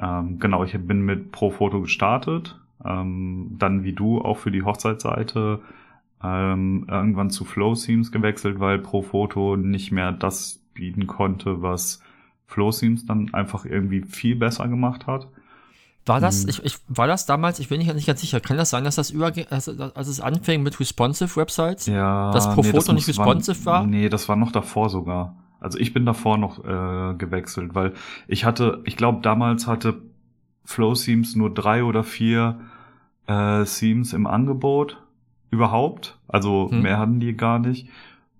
ähm, 0.00 0.38
genau, 0.38 0.64
ich 0.64 0.76
bin 0.78 1.00
mit 1.00 1.32
Profoto 1.32 1.80
gestartet, 1.80 2.60
ähm, 2.86 3.56
dann 3.58 3.84
wie 3.84 3.92
du 3.92 4.20
auch 4.20 4.38
für 4.38 4.50
die 4.50 4.62
Hochzeitsseite 4.62 5.60
ähm, 6.22 6.86
irgendwann 6.88 7.30
zu 7.30 7.44
Flow 7.44 7.74
Themes 7.74 8.12
gewechselt, 8.12 8.60
weil 8.60 8.78
Profoto 8.78 9.56
nicht 9.56 9.92
mehr 9.92 10.12
das 10.12 10.62
bieten 10.74 11.06
konnte, 11.06 11.62
was 11.62 12.00
Flow 12.46 12.70
Themes 12.70 13.06
dann 13.06 13.32
einfach 13.34 13.64
irgendwie 13.64 14.02
viel 14.02 14.36
besser 14.36 14.68
gemacht 14.68 15.06
hat. 15.06 15.28
War 16.06 16.20
das, 16.20 16.42
hm. 16.42 16.50
ich, 16.50 16.64
ich, 16.64 16.78
war 16.86 17.08
das 17.08 17.26
damals, 17.26 17.58
ich 17.58 17.68
bin 17.68 17.78
nicht, 17.78 17.92
nicht 17.92 18.06
ganz 18.06 18.20
sicher, 18.20 18.38
kann 18.38 18.56
das 18.56 18.70
sein, 18.70 18.84
dass 18.84 18.94
das 18.94 19.10
über, 19.10 19.32
also, 19.50 19.72
als 19.94 20.06
es 20.06 20.20
anfing 20.20 20.62
mit 20.62 20.78
responsive 20.78 21.34
Websites, 21.34 21.86
ja, 21.86 22.30
dass 22.30 22.46
Profoto 22.46 22.68
nee, 22.68 22.72
das 22.72 22.92
nicht 22.92 23.08
responsive 23.08 23.64
war, 23.66 23.80
war? 23.80 23.86
Nee, 23.86 24.08
das 24.08 24.28
war 24.28 24.36
noch 24.36 24.52
davor 24.52 24.88
sogar. 24.88 25.36
Also 25.58 25.78
ich 25.78 25.92
bin 25.92 26.06
davor 26.06 26.38
noch 26.38 26.64
äh, 26.64 27.14
gewechselt, 27.16 27.74
weil 27.74 27.94
ich 28.28 28.44
hatte, 28.44 28.82
ich 28.84 28.96
glaube 28.96 29.20
damals 29.22 29.66
hatte 29.66 30.00
Flow 30.64 30.94
Themes 30.94 31.34
nur 31.34 31.52
drei 31.52 31.82
oder 31.82 32.04
vier 32.04 32.60
äh, 33.26 33.64
Themes 33.64 34.12
im 34.12 34.26
Angebot 34.26 35.02
überhaupt. 35.50 36.18
Also 36.28 36.70
hm. 36.70 36.82
mehr 36.82 36.98
hatten 36.98 37.20
die 37.20 37.36
gar 37.36 37.58
nicht. 37.58 37.88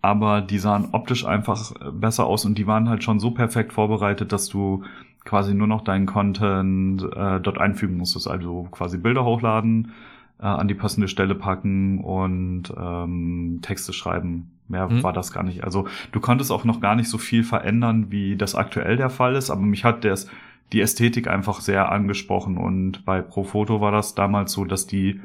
Aber 0.03 0.41
die 0.41 0.59
sahen 0.59 0.91
optisch 0.93 1.27
einfach 1.27 1.73
besser 1.93 2.27
aus 2.27 2.45
und 2.45 2.57
die 2.59 2.67
waren 2.67 2.89
halt 2.89 3.03
schon 3.03 3.19
so 3.19 3.33
perfekt 3.33 3.73
vorbereitet, 3.73 4.33
dass 4.33 4.49
du 4.49 4.85
quasi 5.25 5.53
nur 5.53 5.67
noch 5.67 5.83
deinen 5.83 6.07
Content 6.07 7.03
äh, 7.03 7.41
dort 7.41 7.59
einfügen 7.59 7.97
musstest. 7.97 8.29
Also 8.29 8.69
quasi 8.71 8.99
Bilder 8.99 9.25
hochladen, 9.25 9.93
äh, 10.39 10.47
an 10.47 10.69
die 10.69 10.75
passende 10.75 11.09
Stelle 11.09 11.35
packen 11.35 11.99
und 12.05 12.73
ähm, 12.79 13.59
Texte 13.63 13.93
schreiben. 13.93 14.53
Mehr 14.69 14.89
mhm. 14.89 15.03
war 15.03 15.13
das 15.13 15.33
gar 15.33 15.43
nicht. 15.43 15.65
Also 15.65 15.87
du 16.13 16.21
konntest 16.21 16.53
auch 16.53 16.65
noch 16.65 16.81
gar 16.81 16.95
nicht 16.95 17.09
so 17.09 17.19
viel 17.19 17.45
verändern, 17.45 18.11
wie 18.11 18.37
das 18.37 18.55
aktuell 18.55 18.97
der 18.97 19.11
Fall 19.11 19.35
ist, 19.35 19.51
aber 19.51 19.63
mich 19.63 19.85
hat 19.85 20.05
das, 20.05 20.29
die 20.73 20.81
Ästhetik 20.81 21.29
einfach 21.29 21.61
sehr 21.61 21.93
angesprochen 21.93 22.57
und 22.57 23.05
bei 23.05 23.23
Profoto 23.23 23.81
war 23.81 23.93
das 23.93 24.15
damals 24.15 24.53
so, 24.53 24.65
dass 24.65 24.87
die, 24.87 25.21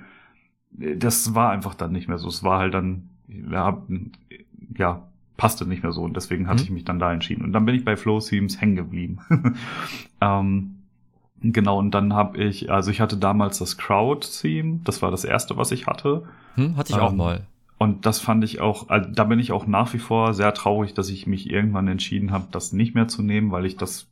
das 0.71 1.33
war 1.33 1.51
einfach 1.51 1.75
dann 1.75 1.91
nicht 1.91 2.07
mehr 2.07 2.17
so. 2.17 2.27
Es 2.27 2.43
war 2.43 2.59
halt 2.59 2.73
dann, 2.73 3.09
ja, 3.27 3.81
ja 4.77 5.03
passte 5.37 5.65
nicht 5.65 5.81
mehr 5.81 5.91
so 5.91 6.03
und 6.03 6.15
deswegen 6.15 6.47
hatte 6.47 6.61
mhm. 6.61 6.65
ich 6.65 6.71
mich 6.71 6.85
dann 6.85 6.99
da 6.99 7.11
entschieden. 7.11 7.43
Und 7.43 7.53
dann 7.53 7.65
bin 7.65 7.75
ich 7.75 7.83
bei 7.83 7.97
Flow 7.97 8.19
Themes 8.19 8.61
hängen 8.61 8.75
geblieben. 8.75 9.19
ähm, 10.21 10.75
Genau, 11.43 11.79
und 11.79 11.91
dann 11.91 12.13
habe 12.13 12.37
ich, 12.37 12.71
also 12.71 12.91
ich 12.91 13.01
hatte 13.01 13.17
damals 13.17 13.57
das 13.57 13.77
Crowd-Theme, 13.77 14.81
das 14.83 15.01
war 15.01 15.09
das 15.09 15.23
erste, 15.23 15.57
was 15.57 15.71
ich 15.71 15.87
hatte. 15.87 16.23
Hm, 16.55 16.77
hatte 16.77 16.93
ich 16.93 16.97
ähm, 16.97 17.03
auch 17.03 17.13
mal. 17.13 17.47
Und 17.79 18.05
das 18.05 18.19
fand 18.19 18.43
ich 18.43 18.61
auch, 18.61 18.89
also 18.89 19.09
da 19.09 19.23
bin 19.23 19.39
ich 19.39 19.51
auch 19.51 19.65
nach 19.65 19.91
wie 19.93 19.97
vor 19.97 20.35
sehr 20.35 20.53
traurig, 20.53 20.93
dass 20.93 21.09
ich 21.09 21.25
mich 21.25 21.49
irgendwann 21.49 21.87
entschieden 21.87 22.31
habe, 22.31 22.45
das 22.51 22.73
nicht 22.73 22.93
mehr 22.93 23.07
zu 23.07 23.23
nehmen, 23.23 23.51
weil 23.51 23.65
ich 23.65 23.75
das 23.75 24.07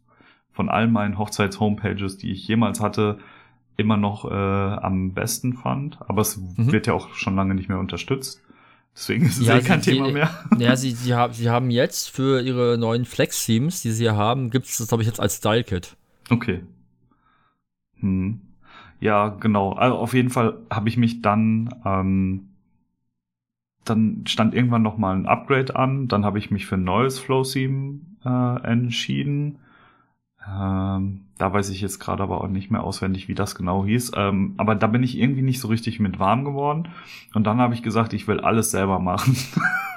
von 0.59 0.67
all 0.67 0.89
meinen 0.89 1.17
Hochzeits-Homepages, 1.17 2.17
die 2.17 2.33
ich 2.33 2.45
jemals 2.45 2.81
hatte, 2.81 3.17
immer 3.77 3.95
noch 3.95 4.29
äh, 4.29 4.33
am 4.33 5.13
besten 5.13 5.53
fand. 5.53 5.97
Aber 6.01 6.19
es 6.19 6.35
mhm. 6.35 6.73
wird 6.73 6.85
ja 6.85 6.91
auch 6.91 7.13
schon 7.13 7.37
lange 7.37 7.55
nicht 7.55 7.69
mehr 7.69 7.79
unterstützt. 7.79 8.41
Deswegen 8.93 9.25
ist 9.25 9.39
es 9.39 9.47
ja, 9.47 9.57
eh 9.57 9.61
kein 9.61 9.81
sie, 9.81 9.91
Thema 9.91 10.11
mehr. 10.11 10.29
Ja, 10.57 10.75
sie, 10.75 10.91
sie, 10.91 11.13
haben, 11.13 11.31
sie 11.31 11.49
haben 11.49 11.71
jetzt 11.71 12.09
für 12.09 12.41
ihre 12.41 12.77
neuen 12.77 13.05
Flex-Themes, 13.05 13.83
die 13.83 13.91
sie 13.91 14.03
hier 14.03 14.17
haben, 14.17 14.49
gibt 14.49 14.65
es 14.65 14.79
das, 14.79 14.89
glaube 14.89 15.01
ich, 15.01 15.07
jetzt 15.07 15.21
als 15.21 15.37
Style-Kit. 15.37 15.95
Okay. 16.29 16.59
Hm. 18.01 18.41
Ja, 18.99 19.29
genau. 19.29 19.71
Also 19.71 19.95
auf 19.95 20.13
jeden 20.13 20.29
Fall 20.29 20.57
habe 20.69 20.89
ich 20.89 20.97
mich 20.97 21.21
dann, 21.21 21.73
ähm, 21.85 22.49
dann 23.85 24.25
stand 24.27 24.53
irgendwann 24.53 24.81
noch 24.81 24.97
mal 24.97 25.15
ein 25.15 25.25
Upgrade 25.25 25.73
an. 25.77 26.09
Dann 26.09 26.25
habe 26.25 26.37
ich 26.37 26.51
mich 26.51 26.65
für 26.65 26.75
ein 26.75 26.83
neues 26.83 27.17
Flow-Theme 27.17 28.01
äh, 28.25 28.61
entschieden. 28.67 29.59
Ähm, 30.51 31.21
da 31.37 31.53
weiß 31.53 31.69
ich 31.69 31.81
jetzt 31.81 31.99
gerade 31.99 32.23
aber 32.23 32.41
auch 32.41 32.47
nicht 32.47 32.71
mehr 32.71 32.83
auswendig, 32.83 33.27
wie 33.27 33.35
das 33.35 33.55
genau 33.55 33.85
hieß. 33.85 34.11
Ähm, 34.15 34.55
aber 34.57 34.75
da 34.75 34.87
bin 34.87 35.03
ich 35.03 35.17
irgendwie 35.17 35.41
nicht 35.41 35.59
so 35.59 35.67
richtig 35.67 35.99
mit 35.99 36.19
warm 36.19 36.43
geworden. 36.43 36.89
Und 37.33 37.45
dann 37.45 37.59
habe 37.59 37.73
ich 37.73 37.83
gesagt, 37.83 38.13
ich 38.13 38.27
will 38.27 38.39
alles 38.39 38.71
selber 38.71 38.99
machen. 38.99 39.37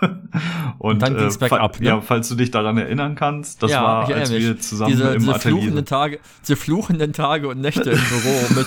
und, 0.01 0.31
und 0.79 1.03
dann 1.03 1.17
ging's 1.17 1.41
äh, 1.41 1.51
ab, 1.51 1.81
ne? 1.81 1.87
Ja, 1.87 2.01
falls 2.01 2.29
du 2.29 2.35
dich 2.35 2.51
daran 2.51 2.79
erinnern 2.79 3.15
kannst, 3.15 3.63
das 3.63 3.71
ja, 3.71 3.83
war, 3.83 4.09
als 4.09 4.31
wir 4.31 4.59
zusammen 4.59 4.93
diese, 4.93 5.15
im 5.15 5.21
diese 5.21 5.35
Atelier 5.35 5.59
fluchenden 5.59 5.85
Tage, 5.85 6.21
diese 6.43 6.57
fluchenden 6.57 7.13
Tage 7.13 7.49
und 7.49 7.61
Nächte 7.61 7.91
im 7.91 7.99
Büro 7.99 8.55
mit 8.61 8.67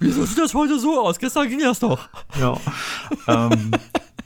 Wieso 0.00 0.24
sieht 0.24 0.38
das 0.38 0.54
heute 0.54 0.78
so 0.78 1.00
aus? 1.00 1.18
Gestern 1.18 1.48
ging 1.48 1.58
das 1.58 1.80
doch. 1.80 2.08
Ja. 2.40 2.56
ähm, 3.26 3.72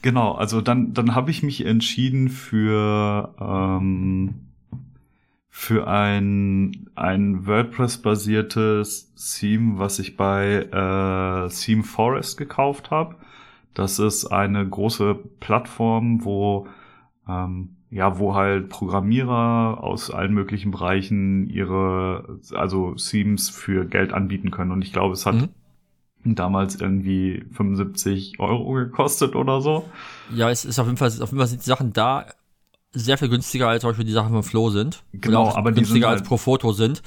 genau, 0.03 0.33
also 0.33 0.61
dann, 0.61 0.93
dann 0.93 1.15
habe 1.15 1.31
ich 1.31 1.41
mich 1.41 1.65
entschieden 1.65 2.29
für 2.29 3.33
ähm, 3.39 4.52
für 5.55 5.87
ein, 5.87 6.89
ein 6.95 7.45
WordPress-basiertes 7.45 9.13
Theme, 9.13 9.77
was 9.77 9.99
ich 9.99 10.17
bei 10.17 10.63
äh, 10.63 11.49
Theme 11.49 11.83
Forest 11.83 12.37
gekauft 12.37 12.89
habe. 12.89 13.17
Das 13.75 13.99
ist 13.99 14.25
eine 14.25 14.67
große 14.67 15.13
Plattform, 15.39 16.25
wo 16.25 16.67
ähm, 17.29 17.75
ja, 17.91 18.17
wo 18.17 18.33
halt 18.33 18.69
Programmierer 18.69 19.77
aus 19.83 20.09
allen 20.09 20.33
möglichen 20.33 20.71
Bereichen 20.71 21.47
ihre, 21.47 22.39
also 22.55 22.95
Themes 22.95 23.51
für 23.51 23.85
Geld 23.85 24.11
anbieten 24.11 24.49
können. 24.49 24.71
Und 24.71 24.81
ich 24.81 24.91
glaube, 24.91 25.13
es 25.13 25.27
hat 25.27 25.35
mhm. 25.35 25.49
damals 26.33 26.81
irgendwie 26.81 27.45
75 27.51 28.39
Euro 28.39 28.73
gekostet 28.73 29.35
oder 29.35 29.61
so. 29.61 29.87
Ja, 30.33 30.49
es 30.49 30.65
ist 30.65 30.79
auf 30.79 30.87
jeden 30.87 30.97
Fall, 30.97 31.09
auf 31.09 31.29
jeden 31.29 31.37
Fall 31.37 31.47
sind 31.47 31.61
die 31.61 31.69
Sachen 31.69 31.93
da 31.93 32.25
sehr 32.93 33.17
viel 33.17 33.29
günstiger 33.29 33.67
als 33.67 33.81
zum 33.81 33.89
Beispiel 33.89 34.05
die 34.05 34.11
Sachen 34.11 34.31
von 34.31 34.43
Flow 34.43 34.69
sind. 34.69 35.03
Genau, 35.13 35.53
aber 35.53 35.71
die 35.71 35.81
günstiger 35.81 36.09
als 36.09 36.21
halt 36.21 36.27
pro 36.27 36.37
Foto 36.37 36.71
sind. 36.71 37.01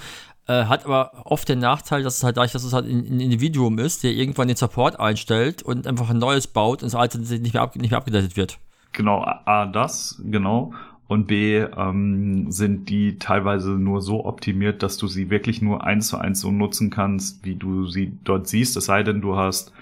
Äh, 0.48 0.66
hat 0.66 0.84
aber 0.84 1.10
oft 1.24 1.48
den 1.48 1.58
Nachteil, 1.58 2.04
dass 2.04 2.18
es 2.18 2.22
halt 2.22 2.36
dadurch, 2.36 2.52
dass 2.52 2.62
es 2.62 2.72
halt 2.72 2.86
ein, 2.86 2.98
ein 2.98 3.20
Individuum 3.20 3.78
ist, 3.78 4.04
der 4.04 4.12
irgendwann 4.12 4.46
den 4.46 4.56
Support 4.56 5.00
einstellt 5.00 5.62
und 5.62 5.86
einfach 5.86 6.08
ein 6.10 6.18
neues 6.18 6.46
baut 6.46 6.82
und 6.82 6.92
das 6.92 6.94
alte 6.94 7.18
nicht 7.18 7.52
mehr, 7.52 7.62
ab, 7.62 7.74
nicht 7.76 7.90
mehr 7.90 7.98
abgedatet 7.98 8.36
wird. 8.36 8.58
Genau, 8.92 9.22
A, 9.24 9.66
das, 9.66 10.22
genau. 10.24 10.72
Und 11.08 11.26
B, 11.26 11.58
ähm, 11.58 12.50
sind 12.50 12.88
die 12.88 13.18
teilweise 13.18 13.70
nur 13.72 14.02
so 14.02 14.24
optimiert, 14.24 14.82
dass 14.82 14.96
du 14.96 15.06
sie 15.06 15.30
wirklich 15.30 15.62
nur 15.62 15.84
eins 15.84 16.08
zu 16.08 16.18
eins 16.18 16.40
so 16.40 16.50
nutzen 16.50 16.90
kannst, 16.90 17.44
wie 17.44 17.56
du 17.56 17.86
sie 17.86 18.12
dort 18.24 18.48
siehst, 18.48 18.76
es 18.76 18.86
sei 18.86 19.02
denn, 19.02 19.20
du 19.20 19.36
hast 19.36 19.72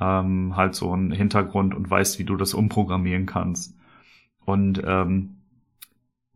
ähm, 0.00 0.56
halt 0.56 0.74
so 0.74 0.92
einen 0.92 1.12
Hintergrund 1.12 1.74
und 1.74 1.90
weißt, 1.90 2.18
wie 2.18 2.24
du 2.24 2.36
das 2.36 2.54
umprogrammieren 2.54 3.26
kannst. 3.26 3.74
Und 4.44 4.82
ähm, 4.84 5.37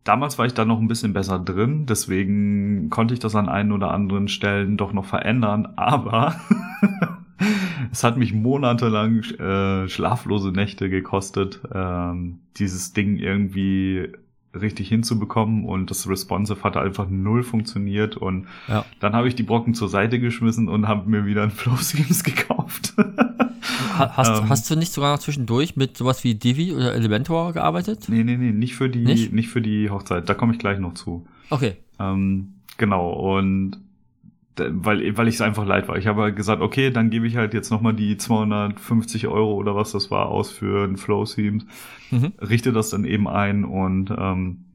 Damals 0.03 0.37
war 0.37 0.45
ich 0.45 0.53
da 0.53 0.65
noch 0.65 0.79
ein 0.79 0.87
bisschen 0.87 1.13
besser 1.13 1.39
drin, 1.39 1.85
deswegen 1.85 2.89
konnte 2.89 3.13
ich 3.13 3.21
das 3.21 3.35
an 3.35 3.47
einen 3.47 3.71
oder 3.71 3.91
anderen 3.91 4.27
Stellen 4.27 4.75
doch 4.75 4.91
noch 4.91 5.05
verändern, 5.05 5.67
aber 5.77 6.35
es 7.91 8.03
hat 8.03 8.17
mich 8.17 8.33
monatelang 8.33 9.21
äh, 9.23 9.87
schlaflose 9.87 10.51
Nächte 10.51 10.89
gekostet, 10.89 11.61
ähm, 11.73 12.39
dieses 12.57 12.93
Ding 12.93 13.17
irgendwie 13.17 14.09
richtig 14.59 14.87
hinzubekommen 14.89 15.65
und 15.65 15.89
das 15.89 16.07
Responsive 16.07 16.63
hatte 16.63 16.79
einfach 16.79 17.09
null 17.09 17.43
funktioniert 17.43 18.17
und 18.17 18.47
ja. 18.67 18.85
dann 18.99 19.13
habe 19.13 19.27
ich 19.27 19.35
die 19.35 19.43
Brocken 19.43 19.73
zur 19.73 19.89
Seite 19.89 20.19
geschmissen 20.19 20.69
und 20.69 20.87
habe 20.87 21.09
mir 21.09 21.25
wieder 21.25 21.43
ein 21.43 21.51
Flow 21.51 21.75
Schemes 21.77 22.23
gekauft. 22.23 22.93
Hast, 23.97 24.41
ähm, 24.41 24.49
hast 24.49 24.69
du 24.69 24.75
nicht 24.75 24.91
sogar 24.91 25.13
noch 25.13 25.19
zwischendurch 25.19 25.75
mit 25.75 25.97
sowas 25.97 26.23
wie 26.23 26.35
Divi 26.35 26.73
oder 26.73 26.93
Elementor 26.93 27.53
gearbeitet? 27.53 28.05
Nee, 28.07 28.23
nee, 28.23 28.37
nee, 28.37 28.51
nicht 28.51 28.75
für 28.75 28.89
die, 28.89 29.03
nicht, 29.03 29.33
nicht 29.33 29.49
für 29.49 29.61
die 29.61 29.89
Hochzeit. 29.89 30.27
Da 30.27 30.33
komme 30.33 30.53
ich 30.53 30.59
gleich 30.59 30.79
noch 30.79 30.93
zu. 30.93 31.25
Okay. 31.49 31.77
Ähm, 31.99 32.55
genau, 32.77 33.11
und 33.11 33.77
weil, 34.57 35.17
weil 35.17 35.27
ich 35.27 35.35
es 35.35 35.41
einfach 35.41 35.65
leid 35.65 35.87
war. 35.87 35.97
Ich 35.97 36.07
habe 36.07 36.21
halt 36.21 36.35
gesagt, 36.35 36.61
okay, 36.61 36.91
dann 36.91 37.09
gebe 37.09 37.27
ich 37.27 37.37
halt 37.37 37.53
jetzt 37.53 37.71
nochmal 37.71 37.93
die 37.93 38.17
250 38.17 39.27
Euro 39.27 39.53
oder 39.53 39.75
was 39.75 39.91
das 39.91 40.11
war 40.11 40.27
aus 40.27 40.51
für 40.51 40.85
ein 40.85 40.97
Flow-Theme, 40.97 41.63
mhm. 42.11 42.33
richte 42.39 42.71
das 42.71 42.89
dann 42.89 43.05
eben 43.05 43.27
ein 43.27 43.65
und 43.65 44.11
ähm, 44.15 44.65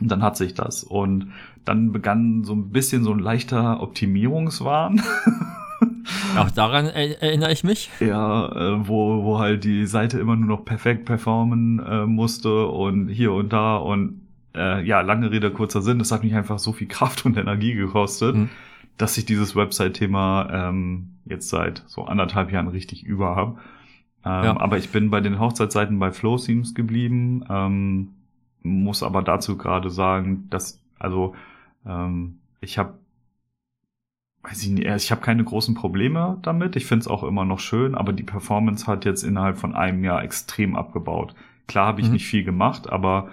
dann 0.00 0.22
hat 0.22 0.36
sich 0.36 0.54
das. 0.54 0.84
Und 0.84 1.32
dann 1.64 1.92
begann 1.92 2.44
so 2.44 2.52
ein 2.52 2.70
bisschen 2.70 3.04
so 3.04 3.12
ein 3.12 3.18
leichter 3.18 3.80
Optimierungswahn. 3.80 5.02
Auch 6.38 6.50
daran 6.50 6.86
erinnere 6.86 7.52
ich 7.52 7.64
mich. 7.64 7.90
Ja, 8.00 8.46
äh, 8.46 8.88
wo, 8.88 9.24
wo 9.24 9.38
halt 9.38 9.64
die 9.64 9.86
Seite 9.86 10.18
immer 10.18 10.36
nur 10.36 10.48
noch 10.58 10.64
perfekt 10.64 11.04
performen 11.04 11.80
äh, 11.80 12.06
musste 12.06 12.66
und 12.66 13.08
hier 13.08 13.32
und 13.32 13.52
da 13.52 13.76
und 13.76 14.20
äh, 14.54 14.84
ja, 14.84 15.00
lange 15.00 15.30
Rede, 15.30 15.50
kurzer 15.50 15.82
Sinn, 15.82 15.98
das 15.98 16.12
hat 16.12 16.22
mich 16.22 16.34
einfach 16.34 16.58
so 16.58 16.72
viel 16.72 16.88
Kraft 16.88 17.26
und 17.26 17.36
Energie 17.36 17.74
gekostet. 17.74 18.36
Mhm 18.36 18.50
dass 18.96 19.18
ich 19.18 19.24
dieses 19.24 19.56
Website-Thema 19.56 20.48
ähm, 20.52 21.10
jetzt 21.24 21.48
seit 21.48 21.82
so 21.86 22.04
anderthalb 22.04 22.52
Jahren 22.52 22.68
richtig 22.68 23.04
über 23.04 23.34
habe. 23.36 23.58
Ähm, 24.24 24.44
ja. 24.44 24.60
Aber 24.60 24.78
ich 24.78 24.90
bin 24.90 25.10
bei 25.10 25.20
den 25.20 25.38
Hochzeitsseiten 25.40 25.98
bei 25.98 26.12
Flow 26.12 26.36
Themes 26.36 26.74
geblieben, 26.74 27.44
ähm, 27.48 28.10
muss 28.62 29.02
aber 29.02 29.22
dazu 29.22 29.58
gerade 29.58 29.90
sagen, 29.90 30.46
dass, 30.48 30.80
also 30.98 31.34
ähm, 31.84 32.38
ich 32.60 32.78
habe 32.78 32.94
weiß 34.44 34.62
ich 34.62 34.70
nicht, 34.70 34.86
ich 34.86 35.10
habe 35.10 35.20
keine 35.20 35.44
großen 35.44 35.74
Probleme 35.74 36.38
damit. 36.42 36.76
Ich 36.76 36.86
finde 36.86 37.02
es 37.02 37.08
auch 37.08 37.22
immer 37.22 37.44
noch 37.44 37.60
schön, 37.60 37.94
aber 37.94 38.12
die 38.12 38.22
Performance 38.22 38.86
hat 38.86 39.04
jetzt 39.04 39.22
innerhalb 39.22 39.58
von 39.58 39.74
einem 39.74 40.04
Jahr 40.04 40.22
extrem 40.22 40.76
abgebaut. 40.76 41.34
Klar 41.66 41.86
habe 41.86 42.00
ich 42.00 42.08
mhm. 42.08 42.14
nicht 42.14 42.26
viel 42.26 42.44
gemacht, 42.44 42.90
aber 42.90 43.30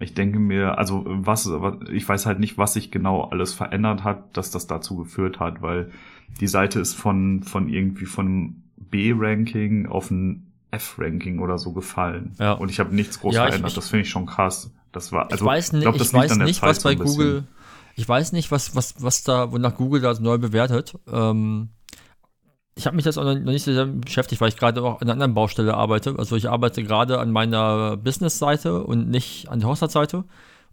ich 0.00 0.14
denke 0.14 0.38
mir, 0.38 0.78
also 0.78 1.04
was, 1.06 1.50
ich 1.92 2.08
weiß 2.08 2.26
halt 2.26 2.40
nicht, 2.40 2.58
was 2.58 2.74
sich 2.74 2.90
genau 2.90 3.22
alles 3.24 3.52
verändert 3.52 4.04
hat, 4.04 4.36
dass 4.36 4.50
das 4.50 4.66
dazu 4.66 4.96
geführt 4.96 5.38
hat, 5.38 5.62
weil 5.62 5.90
die 6.40 6.48
Seite 6.48 6.80
ist 6.80 6.94
von, 6.94 7.42
von 7.42 7.68
irgendwie 7.68 8.06
von 8.06 8.62
B-Ranking 8.76 9.86
auf 9.86 10.10
ein 10.10 10.46
F-Ranking 10.70 11.38
oder 11.38 11.58
so 11.58 11.72
gefallen. 11.72 12.32
Ja. 12.38 12.52
Und 12.52 12.70
ich 12.70 12.80
habe 12.80 12.94
nichts 12.94 13.20
groß 13.20 13.34
ja, 13.34 13.46
verändert. 13.46 13.70
Ich, 13.70 13.74
das 13.74 13.88
finde 13.88 14.02
ich 14.02 14.10
schon 14.10 14.26
krass. 14.26 14.70
Das 14.92 15.12
war, 15.12 15.30
also, 15.30 15.44
ich 15.44 15.48
weiß, 15.48 15.72
nicht, 15.72 15.82
glaub, 15.82 15.96
ich 15.96 16.12
weiß 16.12 16.38
nicht, 16.38 16.62
was 16.62 16.82
bei 16.82 16.94
Google, 16.94 17.44
ich 17.96 18.08
weiß 18.08 18.32
nicht, 18.32 18.50
was, 18.50 18.74
was, 18.74 18.94
was 18.98 19.22
da, 19.22 19.52
wonach 19.52 19.76
Google 19.76 20.00
da 20.00 20.14
neu 20.14 20.38
bewertet. 20.38 20.94
Ähm, 21.10 21.70
ich 22.76 22.86
habe 22.86 22.96
mich 22.96 23.04
jetzt 23.04 23.18
auch 23.18 23.24
noch 23.24 23.34
nicht 23.38 23.62
so 23.62 23.72
sehr 23.72 23.86
beschäftigt, 23.86 24.40
weil 24.40 24.48
ich 24.48 24.56
gerade 24.56 24.82
auch 24.82 24.96
an 24.96 25.02
einer 25.02 25.12
anderen 25.12 25.34
Baustelle 25.34 25.74
arbeite. 25.74 26.16
Also 26.18 26.34
ich 26.34 26.48
arbeite 26.48 26.82
gerade 26.82 27.20
an 27.20 27.30
meiner 27.30 27.96
Business-Seite 27.96 28.82
und 28.82 29.08
nicht 29.08 29.48
an 29.48 29.60
der 29.60 29.68
Hochzeitsseite. 29.68 30.18
Und 30.18 30.26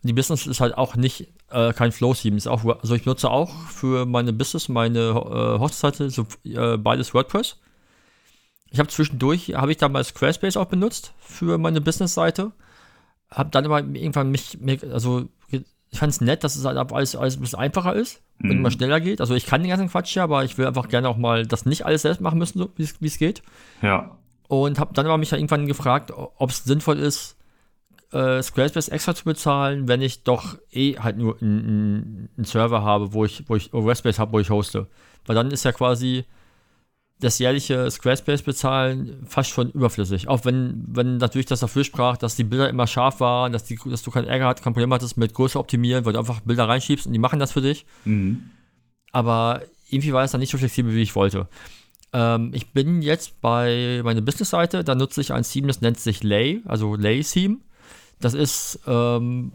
die 0.04 0.14
Business 0.14 0.48
ist 0.48 0.62
halt 0.62 0.76
auch 0.76 0.96
nicht 0.96 1.32
äh, 1.52 1.74
kein 1.74 1.92
Flow-Theme. 1.92 2.40
also 2.44 2.96
ich 2.96 3.06
nutze 3.06 3.30
auch 3.30 3.52
für 3.68 4.08
meine 4.08 4.34
Business, 4.34 4.68
meine 4.68 5.10
äh, 5.10 5.60
Hochzeitsseite, 5.60 6.10
so, 6.10 6.26
äh, 6.44 6.78
beides 6.78 7.14
WordPress. 7.14 7.58
Ich 8.72 8.80
habe 8.80 8.90
zwischendurch, 8.90 9.54
habe 9.54 9.72
ich 9.72 9.78
damals 9.78 10.08
Squarespace 10.08 10.58
auch 10.58 10.66
benutzt 10.66 11.14
für 11.20 11.60
meine 11.60 11.82
Business-Seite. 11.82 12.52
Habe 13.30 13.50
dann 13.52 13.66
aber 13.66 13.80
irgendwann 13.80 14.32
mich, 14.32 14.58
also 14.92 15.30
ich 15.92 16.00
fand 16.00 16.12
es 16.12 16.22
nett, 16.22 16.44
dass 16.44 16.56
es 16.56 16.66
halt 16.66 16.78
alles, 16.78 17.16
alles 17.16 17.38
ein 17.38 17.42
bisschen 17.42 17.60
einfacher 17.60 17.94
ist 17.94 18.22
mhm. 18.40 18.50
und 18.50 18.58
immer 18.58 18.72
schneller 18.72 19.02
geht. 19.02 19.20
Also 19.20 19.36
ich 19.36 19.46
kann 19.46 19.62
den 19.62 19.70
ganzen 19.70 19.90
Quatsch 19.90 20.16
ja, 20.16 20.24
aber 20.24 20.44
ich 20.44 20.58
will 20.58 20.66
einfach 20.66 20.88
gerne 20.88 21.10
auch 21.10 21.18
mal 21.18 21.46
das 21.46 21.66
nicht 21.66 21.86
alles 21.86 22.04
selbst 22.04 22.22
machen 22.22 22.40
müssen, 22.40 22.60
so, 22.60 22.70
wie 22.76 23.06
es 23.06 23.18
geht. 23.18 23.42
Ja. 23.82 24.18
Und 24.48 24.80
habe 24.80 24.94
dann 24.94 25.06
aber 25.06 25.18
mich 25.18 25.32
ja 25.32 25.38
irgendwann 25.38 25.68
gefragt, 25.68 26.12
ob 26.12 26.50
es 26.50 26.64
sinnvoll 26.64 27.00
ist, 27.00 27.38
äh, 28.12 28.42
Squarespace 28.42 28.90
extra 28.90 29.16
zu 29.16 29.26
bezahlen, 29.26 29.88
wenn 29.88 30.02
ich 30.02 30.24
doch 30.24 30.58
eh 30.72 30.98
halt 30.98 31.18
nur 31.18 31.42
einen 31.42 32.30
Server 32.44 32.82
habe, 32.84 33.14
wo 33.14 33.26
ich, 33.26 33.48
wo 33.48 33.56
ich 33.56 33.66
Squarespace 33.66 34.20
habe, 34.20 34.34
wo 34.34 34.40
ich 34.40 34.50
hoste. 34.50 34.88
Weil 35.26 35.36
dann 35.36 35.52
ist 35.52 35.64
ja 35.64 35.72
quasi 35.72 36.26
das 37.22 37.38
jährliche 37.38 37.90
Squarespace 37.90 38.42
bezahlen 38.42 39.24
fast 39.28 39.52
schon 39.52 39.70
überflüssig. 39.72 40.28
Auch 40.28 40.44
wenn, 40.44 40.84
wenn 40.88 41.18
natürlich 41.18 41.46
das 41.46 41.60
dafür 41.60 41.84
sprach, 41.84 42.18
dass 42.18 42.36
die 42.36 42.44
Bilder 42.44 42.68
immer 42.68 42.88
scharf 42.88 43.20
waren, 43.20 43.54
dass, 43.54 43.64
die, 43.64 43.80
dass 43.86 44.02
du 44.02 44.12
keinen 44.12 44.28
Ärger 44.28 44.48
hattest, 44.48 44.64
kein 44.64 44.74
Problem 44.74 44.92
hattest 44.92 45.18
mit 45.18 45.34
Größe 45.34 45.60
optimieren, 45.60 46.04
weil 46.04 46.14
du 46.14 46.20
einfach 46.20 46.42
Bilder 46.42 46.68
reinschiebst 46.68 47.06
und 47.06 47.14
die 47.14 47.20
machen 47.20 47.40
das 47.40 47.52
für 47.52 47.62
dich. 47.62 47.86
Mhm. 48.06 48.50
Aber 49.12 49.62
irgendwie 49.90 50.14
war 50.14 50.24
es 50.24 50.32
dann 50.32 50.42
nicht 50.42 50.52
so 50.52 50.58
flexibel, 50.58 50.94
wie 50.94 51.02
ich 51.02 51.16
wollte. 51.16 51.48
Ähm, 52.12 52.52
ich 52.56 52.74
bin 52.74 53.04
jetzt 53.04 53.40
bei 53.40 54.02
meiner 54.04 54.22
Business-Seite, 54.22 54.84
da 54.84 54.96
nutze 54.96 55.22
ich 55.22 55.32
ein 55.32 55.44
Theme, 55.44 55.68
das 55.68 55.82
nennt 55.82 56.00
sich 56.00 56.24
Lay, 56.24 56.62
also 56.66 56.96
Lay-Theme. 56.96 57.58
Das 58.20 58.34
ist 58.34 58.80
ähm, 58.88 59.52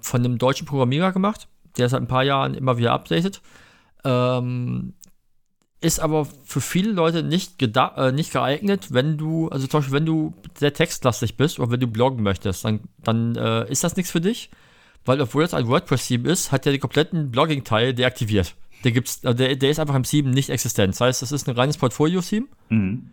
von 0.00 0.24
einem 0.24 0.38
deutschen 0.38 0.66
Programmierer 0.66 1.12
gemacht, 1.12 1.46
der 1.76 1.90
seit 1.90 2.00
ein 2.00 2.08
paar 2.08 2.24
Jahren 2.24 2.54
immer 2.54 2.78
wieder 2.78 2.92
updatet. 2.92 3.42
Ähm, 4.04 4.94
ist 5.80 6.00
aber 6.00 6.26
für 6.44 6.60
viele 6.60 6.92
Leute 6.92 7.22
nicht, 7.22 7.62
äh, 7.62 8.12
nicht 8.12 8.32
geeignet, 8.32 8.92
wenn 8.92 9.18
du, 9.18 9.48
also 9.48 9.66
zum 9.66 9.80
Beispiel, 9.80 9.94
wenn 9.94 10.06
du 10.06 10.34
sehr 10.54 10.72
textlastig 10.72 11.36
bist 11.36 11.58
oder 11.58 11.70
wenn 11.70 11.80
du 11.80 11.86
bloggen 11.86 12.22
möchtest, 12.22 12.64
dann, 12.64 12.80
dann 13.02 13.36
äh, 13.36 13.70
ist 13.70 13.84
das 13.84 13.96
nichts 13.96 14.10
für 14.10 14.20
dich, 14.20 14.50
weil 15.04 15.20
obwohl 15.20 15.42
das 15.42 15.54
ein 15.54 15.68
WordPress-Theme 15.68 16.28
ist, 16.28 16.50
hat 16.50 16.64
der 16.64 16.72
den 16.72 16.80
kompletten 16.80 17.30
Blogging-Teil 17.30 17.94
deaktiviert. 17.94 18.54
Der, 18.84 18.92
gibt's, 18.92 19.22
äh, 19.22 19.34
der, 19.34 19.56
der 19.56 19.70
ist 19.70 19.78
einfach 19.78 19.94
im 19.94 20.02
Theme 20.02 20.30
nicht 20.30 20.48
existent. 20.48 20.94
Das 20.94 21.00
heißt, 21.00 21.22
das 21.22 21.32
ist 21.32 21.48
ein 21.48 21.54
reines 21.54 21.76
Portfolio-Theme. 21.76 22.46
Mhm. 22.70 23.10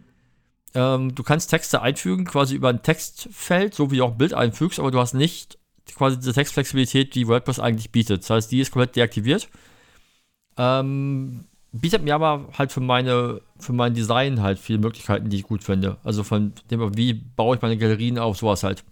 Ähm, 0.73 1.13
du 1.13 1.23
kannst 1.23 1.49
Texte 1.49 1.81
einfügen, 1.81 2.25
quasi 2.25 2.55
über 2.55 2.69
ein 2.69 2.81
Textfeld, 2.81 3.75
so 3.75 3.91
wie 3.91 3.97
du 3.97 4.05
auch 4.05 4.11
ein 4.11 4.17
Bild 4.17 4.33
einfügst, 4.33 4.79
aber 4.79 4.89
du 4.89 4.99
hast 4.99 5.13
nicht 5.13 5.59
quasi 5.95 6.17
diese 6.17 6.33
Textflexibilität, 6.33 7.13
die 7.13 7.27
WordPress 7.27 7.59
eigentlich 7.59 7.91
bietet. 7.91 8.23
Das 8.23 8.29
heißt, 8.29 8.51
die 8.51 8.61
ist 8.61 8.71
komplett 8.71 8.95
deaktiviert. 8.95 9.49
Ähm, 10.57 11.45
bietet 11.73 12.03
mir 12.03 12.15
aber 12.15 12.47
halt 12.57 12.71
für 12.71 12.79
meine, 12.79 13.41
für 13.59 13.73
mein 13.73 13.93
Design 13.93 14.41
halt 14.41 14.59
viele 14.59 14.79
Möglichkeiten, 14.79 15.29
die 15.29 15.37
ich 15.37 15.43
gut 15.43 15.63
finde. 15.63 15.97
Also 16.03 16.23
von 16.23 16.53
dem, 16.69 16.95
wie 16.95 17.13
baue 17.13 17.55
ich 17.55 17.61
meine 17.61 17.77
Galerien 17.77 18.19
auf, 18.19 18.37
sowas 18.37 18.63
halt. 18.63 18.83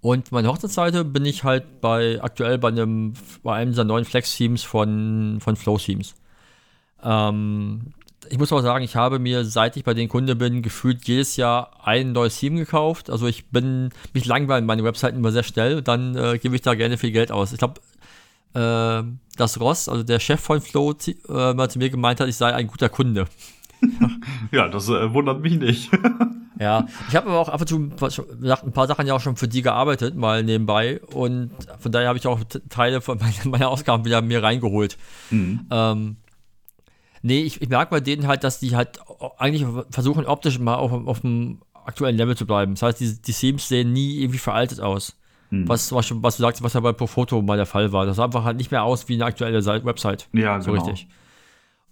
Und 0.00 0.30
meine 0.30 0.48
Hochzeitsseite 0.48 1.04
bin 1.04 1.24
ich 1.24 1.42
halt 1.42 1.80
bei 1.80 2.22
aktuell 2.22 2.58
bei 2.58 2.68
einem 2.68 3.14
bei 3.42 3.56
einem 3.56 3.72
dieser 3.72 3.84
neuen 3.84 4.04
Flex-Themes 4.04 4.62
von, 4.62 5.38
von 5.40 5.56
Flow-Themes. 5.56 6.14
Ähm, 7.02 7.94
ich 8.30 8.38
muss 8.38 8.52
auch 8.52 8.60
sagen, 8.60 8.84
ich 8.84 8.94
habe 8.94 9.18
mir, 9.18 9.44
seit 9.44 9.76
ich 9.76 9.84
bei 9.84 9.94
den 9.94 10.08
Kunden 10.08 10.36
bin, 10.36 10.62
gefühlt 10.62 11.08
jedes 11.08 11.36
Jahr 11.36 11.70
ein 11.82 12.12
neues 12.12 12.38
Theme 12.38 12.58
gekauft. 12.58 13.10
Also 13.10 13.26
ich 13.26 13.46
bin, 13.46 13.88
mich 14.12 14.26
langweilen 14.26 14.66
meine 14.66 14.84
Webseiten 14.84 15.16
immer 15.16 15.32
sehr 15.32 15.42
schnell, 15.42 15.82
dann 15.82 16.14
äh, 16.14 16.38
gebe 16.38 16.54
ich 16.54 16.62
da 16.62 16.74
gerne 16.74 16.98
viel 16.98 17.12
Geld 17.12 17.32
aus. 17.32 17.52
Ich 17.52 17.58
glaube, 17.58 17.80
äh, 18.58 19.04
dass 19.36 19.60
Ross, 19.60 19.88
also 19.88 20.02
der 20.02 20.18
Chef 20.18 20.40
von 20.40 20.60
Flo, 20.60 20.94
äh, 21.28 21.54
mal 21.54 21.70
zu 21.70 21.78
mir 21.78 21.90
gemeint 21.90 22.20
hat, 22.20 22.28
ich 22.28 22.36
sei 22.36 22.52
ein 22.52 22.66
guter 22.66 22.88
Kunde. 22.88 23.26
ja, 24.50 24.68
das 24.68 24.88
äh, 24.88 25.12
wundert 25.14 25.40
mich 25.40 25.58
nicht. 25.58 25.90
ja, 26.58 26.86
ich 27.08 27.14
habe 27.14 27.28
aber 27.28 27.38
auch 27.38 27.48
ab 27.48 27.60
und 27.60 27.68
zu 27.68 27.76
ein 27.76 28.72
paar 28.72 28.86
Sachen 28.88 29.06
ja 29.06 29.14
auch 29.14 29.20
schon 29.20 29.36
für 29.36 29.46
die 29.46 29.62
gearbeitet, 29.62 30.16
mal 30.16 30.42
nebenbei. 30.42 31.00
Und 31.12 31.52
von 31.78 31.92
daher 31.92 32.08
habe 32.08 32.18
ich 32.18 32.26
auch 32.26 32.40
Teile 32.68 33.00
von 33.00 33.18
meiner, 33.20 33.48
meiner 33.48 33.68
Ausgaben 33.68 34.04
wieder 34.04 34.20
mir 34.22 34.42
reingeholt. 34.42 34.98
Mhm. 35.30 35.66
Ähm, 35.70 36.16
nee, 37.22 37.42
ich, 37.42 37.62
ich 37.62 37.68
merke 37.68 37.92
bei 37.92 38.00
denen 38.00 38.26
halt, 38.26 38.42
dass 38.42 38.58
die 38.58 38.74
halt 38.74 38.98
eigentlich 39.38 39.66
versuchen, 39.90 40.26
optisch 40.26 40.58
mal 40.58 40.74
auf, 40.74 40.90
auf 40.92 41.20
dem 41.20 41.60
aktuellen 41.84 42.16
Level 42.16 42.36
zu 42.36 42.46
bleiben. 42.46 42.74
Das 42.74 42.82
heißt, 42.82 43.00
die, 43.00 43.22
die 43.22 43.32
Themes 43.32 43.68
sehen 43.68 43.92
nie 43.92 44.20
irgendwie 44.20 44.38
veraltet 44.38 44.80
aus. 44.80 45.17
Hm. 45.50 45.68
Was, 45.68 45.92
was, 45.92 46.12
was 46.22 46.36
du 46.36 46.42
sagst, 46.42 46.62
was 46.62 46.74
ja 46.74 46.80
bei 46.80 46.92
Profoto 46.92 47.40
mal 47.40 47.56
der 47.56 47.66
Fall 47.66 47.92
war. 47.92 48.06
Das 48.06 48.16
sah 48.16 48.24
einfach 48.24 48.44
halt 48.44 48.58
nicht 48.58 48.70
mehr 48.70 48.84
aus 48.84 49.08
wie 49.08 49.14
eine 49.14 49.24
aktuelle 49.24 49.62
Seite, 49.62 49.84
Website. 49.84 50.28
Ja, 50.32 50.60
so 50.60 50.72
genau. 50.72 50.84
richtig. 50.84 51.08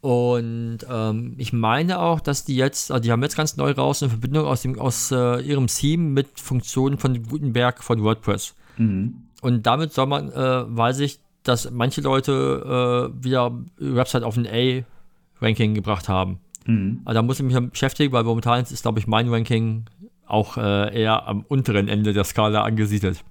Und 0.00 0.78
ähm, 0.88 1.34
ich 1.38 1.52
meine 1.52 1.98
auch, 2.00 2.20
dass 2.20 2.44
die 2.44 2.54
jetzt, 2.54 2.92
also 2.92 3.02
die 3.02 3.10
haben 3.10 3.22
jetzt 3.22 3.36
ganz 3.36 3.56
neu 3.56 3.72
raus 3.72 4.02
eine 4.02 4.10
Verbindung 4.10 4.46
aus, 4.46 4.62
dem, 4.62 4.78
aus 4.78 5.10
äh, 5.10 5.40
ihrem 5.40 5.66
Theme 5.66 6.04
mit 6.04 6.38
Funktionen 6.38 6.98
von 6.98 7.20
Gutenberg 7.24 7.82
von 7.82 8.02
WordPress. 8.02 8.54
Mhm. 8.76 9.22
Und 9.40 9.66
damit 9.66 9.92
soll 9.92 10.06
man, 10.06 10.30
äh, 10.30 10.64
weiß 10.68 11.00
ich, 11.00 11.18
dass 11.42 11.70
manche 11.70 12.02
Leute 12.02 13.10
äh, 13.18 13.24
wieder 13.24 13.52
Website 13.78 14.22
auf 14.22 14.36
ein 14.36 14.46
A-Ranking 14.46 15.74
gebracht 15.74 16.08
haben. 16.08 16.40
Mhm. 16.66 17.00
Also 17.04 17.14
da 17.14 17.22
muss 17.22 17.40
ich 17.40 17.46
mich 17.46 17.70
beschäftigen, 17.70 18.12
weil 18.12 18.24
momentan 18.24 18.62
ist, 18.62 18.82
glaube 18.82 18.98
ich, 18.98 19.06
mein 19.06 19.28
Ranking 19.28 19.86
auch 20.26 20.56
äh, 20.56 21.02
eher 21.02 21.26
am 21.26 21.44
unteren 21.48 21.88
Ende 21.88 22.12
der 22.12 22.24
Skala 22.24 22.62
angesiedelt. 22.62 23.24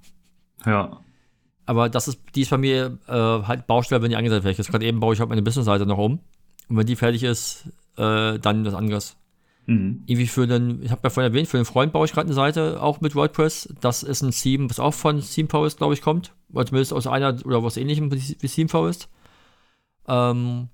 Ja. 0.66 1.00
Aber 1.66 1.90
das 1.90 2.08
ist, 2.08 2.20
die 2.36 2.42
ist 2.42 2.52
bei 2.52 2.58
mir 2.58 3.00
äh, 3.08 3.12
halt 3.12 3.68
Baustelle, 3.68 4.02
wenn 4.02 4.10
die 4.10 4.16
angesetzt 4.16 4.44
wird. 4.44 4.58
Jetzt 4.58 4.70
gerade 4.70 4.86
eben 4.86 5.00
baue 5.00 5.14
ich 5.14 5.20
halt 5.20 5.30
meine 5.30 5.42
Business-Seite 5.42 5.86
noch 5.86 5.98
um. 5.98 6.20
Und 6.70 6.78
wenn 6.78 6.86
die 6.86 6.96
fertig 6.96 7.24
ist, 7.24 7.68
äh, 7.98 8.38
dann 8.40 8.64
das 8.64 8.74
anderes. 8.74 9.18
Mhm. 9.66 10.04
Irgendwie 10.06 10.28
für 10.28 10.46
den, 10.46 10.84
ich 10.84 10.92
habe 10.92 11.02
ja 11.04 11.10
vorhin 11.10 11.32
erwähnt, 11.32 11.48
für 11.48 11.58
den 11.58 11.66
Freund 11.66 11.92
baue 11.92 12.06
ich 12.06 12.14
gerade 12.14 12.28
eine 12.28 12.36
Seite, 12.36 12.82
auch 12.82 13.02
mit 13.02 13.16
WordPress. 13.16 13.74
Das 13.82 14.04
ist 14.04 14.22
ein 14.22 14.32
Theme, 14.32 14.70
was 14.70 14.80
auch 14.80 14.94
von 14.94 15.22
ThemeForest, 15.22 15.78
glaube 15.78 15.96
ich, 15.96 16.02
kommt. 16.02 16.34
Oder 16.54 16.68
zumindest 16.68 16.94
aus 16.94 17.08
einer 17.08 17.36
oder 17.46 17.64
was 17.64 17.78
ähnlichem 17.78 18.12
wie 18.12 18.48
ThemeForest. 18.48 19.10
Ähm, 20.08 20.70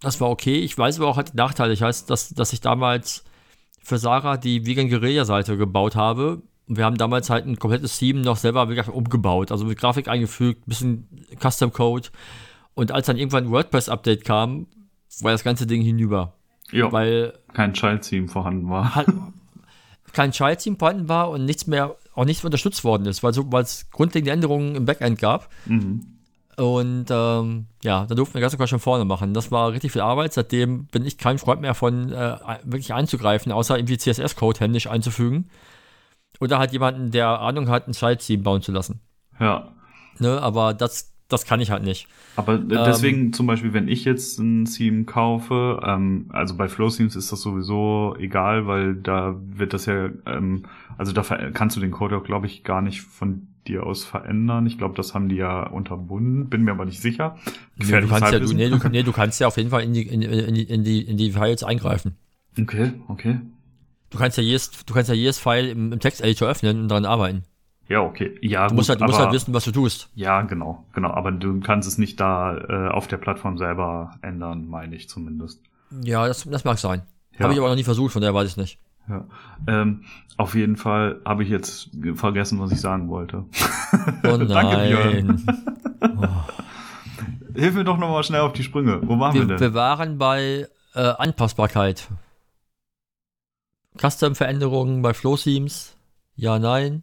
das 0.00 0.20
war 0.20 0.30
okay. 0.30 0.60
Ich 0.60 0.78
weiß 0.78 0.98
aber 0.98 1.08
auch 1.08 1.16
halt 1.16 1.32
die 1.32 1.36
Nachteile. 1.36 1.72
Ich 1.72 1.80
weiß, 1.80 2.06
dass, 2.06 2.30
dass 2.30 2.52
ich 2.52 2.60
damals 2.60 3.24
für 3.82 3.98
Sarah 3.98 4.36
die 4.36 4.64
Vegan 4.64 4.88
Guerilla 4.88 5.24
Seite 5.24 5.56
gebaut 5.56 5.96
habe 5.96 6.42
und 6.68 6.76
wir 6.76 6.84
haben 6.84 6.96
damals 6.96 7.30
halt 7.30 7.46
ein 7.46 7.58
komplettes 7.58 7.98
Theme 7.98 8.20
noch 8.20 8.36
selber 8.36 8.68
umgebaut, 8.92 9.50
also 9.50 9.64
mit 9.64 9.78
Grafik 9.78 10.08
eingefügt, 10.08 10.66
bisschen 10.66 11.08
Custom 11.40 11.72
Code. 11.72 12.08
Und 12.74 12.92
als 12.92 13.06
dann 13.06 13.18
irgendwann 13.18 13.44
ein 13.44 13.50
WordPress-Update 13.50 14.24
kam, 14.24 14.66
war 15.20 15.32
das 15.32 15.44
ganze 15.44 15.66
Ding 15.66 15.82
hinüber. 15.82 16.34
Ja, 16.70 16.90
Weil 16.90 17.34
kein 17.52 17.74
Child-Theme 17.74 18.28
vorhanden 18.28 18.70
war. 18.70 18.94
halt 18.94 19.08
kein 20.12 20.32
Child-Team 20.32 20.78
vorhanden 20.78 21.08
war 21.08 21.30
und 21.30 21.44
nichts 21.44 21.66
mehr, 21.66 21.96
auch 22.14 22.24
nichts 22.24 22.42
mehr 22.42 22.48
unterstützt 22.48 22.84
worden 22.84 23.06
ist, 23.06 23.22
weil 23.22 23.32
so, 23.32 23.48
es 23.58 23.90
grundlegende 23.90 24.32
Änderungen 24.32 24.74
im 24.74 24.84
Backend 24.84 25.18
gab. 25.18 25.48
Mhm. 25.66 26.06
Und 26.56 27.06
ähm, 27.10 27.66
ja, 27.82 28.04
da 28.04 28.14
durften 28.14 28.34
wir 28.34 28.40
ganz 28.42 28.68
schon 28.68 28.78
vorne 28.78 29.06
machen. 29.06 29.32
Das 29.32 29.50
war 29.50 29.72
richtig 29.72 29.92
viel 29.92 30.02
Arbeit. 30.02 30.34
Seitdem 30.34 30.84
bin 30.86 31.06
ich 31.06 31.16
kein 31.16 31.38
Freund 31.38 31.62
mehr 31.62 31.74
von 31.74 32.12
äh, 32.12 32.36
wirklich 32.64 32.92
einzugreifen, 32.92 33.52
außer 33.52 33.78
irgendwie 33.78 33.96
CSS-Code 33.96 34.60
händisch 34.60 34.86
einzufügen. 34.86 35.48
Oder 36.42 36.58
halt 36.58 36.72
jemanden, 36.72 37.12
der 37.12 37.40
Ahnung 37.40 37.68
hat, 37.68 37.86
ein 37.86 37.92
Child-Team 37.92 38.42
bauen 38.42 38.62
zu 38.62 38.72
lassen. 38.72 38.98
Ja. 39.38 39.68
Ne, 40.18 40.42
aber 40.42 40.74
das, 40.74 41.12
das 41.28 41.44
kann 41.44 41.60
ich 41.60 41.70
halt 41.70 41.84
nicht. 41.84 42.08
Aber 42.34 42.54
äh, 42.54 42.66
deswegen 42.66 43.32
zum 43.32 43.46
Beispiel, 43.46 43.72
wenn 43.72 43.86
ich 43.86 44.04
jetzt 44.04 44.40
ein 44.40 44.64
Theme 44.64 45.04
kaufe, 45.04 45.80
ähm, 45.86 46.26
also 46.30 46.56
bei 46.56 46.66
Flow 46.66 46.88
Themes 46.90 47.14
ist 47.14 47.30
das 47.30 47.42
sowieso 47.42 48.16
egal, 48.18 48.66
weil 48.66 48.96
da 48.96 49.36
wird 49.38 49.72
das 49.72 49.86
ja, 49.86 50.10
ähm, 50.26 50.64
also 50.98 51.12
da 51.12 51.22
kannst 51.22 51.76
du 51.76 51.80
den 51.80 51.92
Code 51.92 52.16
auch, 52.16 52.24
glaube 52.24 52.46
ich, 52.46 52.64
gar 52.64 52.82
nicht 52.82 53.02
von 53.02 53.46
dir 53.68 53.86
aus 53.86 54.04
verändern. 54.04 54.66
Ich 54.66 54.78
glaube, 54.78 54.96
das 54.96 55.14
haben 55.14 55.28
die 55.28 55.36
ja 55.36 55.68
unterbunden, 55.68 56.48
bin 56.48 56.64
mir 56.64 56.72
aber 56.72 56.86
nicht 56.86 57.00
sicher. 57.00 57.38
Nee, 57.76 58.00
du, 58.00 58.08
kannst 58.08 58.32
ja, 58.32 58.40
du, 58.40 58.52
nee, 58.52 58.68
du, 58.68 58.88
nee, 58.88 59.04
du 59.04 59.12
kannst 59.12 59.40
ja 59.40 59.46
auf 59.46 59.58
jeden 59.58 59.70
Fall 59.70 59.84
in 59.84 59.94
die, 59.94 60.02
in, 60.02 60.22
in, 60.22 60.56
in, 60.56 60.82
die, 60.82 61.02
in 61.02 61.16
die 61.16 61.30
Files 61.30 61.62
eingreifen. 61.62 62.16
Okay, 62.60 62.94
okay. 63.06 63.38
Du 64.12 64.18
kannst 64.18 64.36
ja 64.36 64.42
jedes, 64.44 64.70
du 64.84 64.94
kannst 64.94 65.08
ja 65.08 65.14
jedes 65.14 65.38
File 65.38 65.68
im, 65.70 65.92
im 65.92 65.98
Texteditor 66.00 66.48
öffnen 66.48 66.82
und 66.82 66.88
daran 66.88 67.04
arbeiten. 67.06 67.44
Ja, 67.88 68.00
okay. 68.00 68.38
Ja, 68.40 68.68
Du 68.68 68.74
musst, 68.74 68.88
halt, 68.88 69.00
du 69.00 69.04
musst 69.04 69.16
aber, 69.16 69.24
halt 69.26 69.34
wissen, 69.34 69.52
was 69.52 69.64
du 69.64 69.72
tust. 69.72 70.08
Ja, 70.14 70.42
genau, 70.42 70.84
genau. 70.94 71.10
Aber 71.10 71.32
du 71.32 71.60
kannst 71.60 71.88
es 71.88 71.98
nicht 71.98 72.20
da 72.20 72.56
äh, 72.56 72.88
auf 72.90 73.06
der 73.08 73.16
Plattform 73.18 73.58
selber 73.58 74.12
ändern, 74.22 74.66
meine 74.68 74.94
ich 74.94 75.08
zumindest. 75.08 75.60
Ja, 76.02 76.26
das, 76.28 76.44
das 76.44 76.64
mag 76.64 76.78
sein. 76.78 77.02
Ja. 77.36 77.40
Habe 77.44 77.54
ich 77.54 77.58
aber 77.58 77.68
noch 77.68 77.74
nie 77.74 77.84
versucht, 77.84 78.12
von 78.12 78.22
daher 78.22 78.34
weiß 78.34 78.48
ich 78.50 78.56
nicht. 78.56 78.78
Ja. 79.08 79.24
Ähm, 79.66 80.04
auf 80.36 80.54
jeden 80.54 80.76
Fall 80.76 81.20
habe 81.26 81.42
ich 81.42 81.48
jetzt 81.50 81.90
ge- 81.92 82.14
vergessen, 82.14 82.60
was 82.60 82.70
ich 82.70 82.80
sagen 82.80 83.08
wollte. 83.08 83.44
Oh 84.24 84.36
Danke, 84.36 84.76
Björn. 84.86 85.42
nein. 86.00 86.28
Hilf 87.54 87.74
mir 87.74 87.84
doch 87.84 87.98
nochmal 87.98 88.22
schnell 88.24 88.40
auf 88.40 88.52
die 88.52 88.62
Sprünge. 88.62 89.00
Wo 89.02 89.18
waren 89.18 89.34
wir, 89.34 89.42
wir, 89.42 89.48
denn? 89.48 89.60
wir 89.60 89.74
waren 89.74 90.18
bei 90.18 90.66
äh, 90.94 91.00
Anpassbarkeit. 91.00 92.08
Custom-Veränderungen 93.98 95.02
bei 95.02 95.14
Flow-Themes. 95.14 95.96
Ja, 96.36 96.58
nein. 96.58 97.02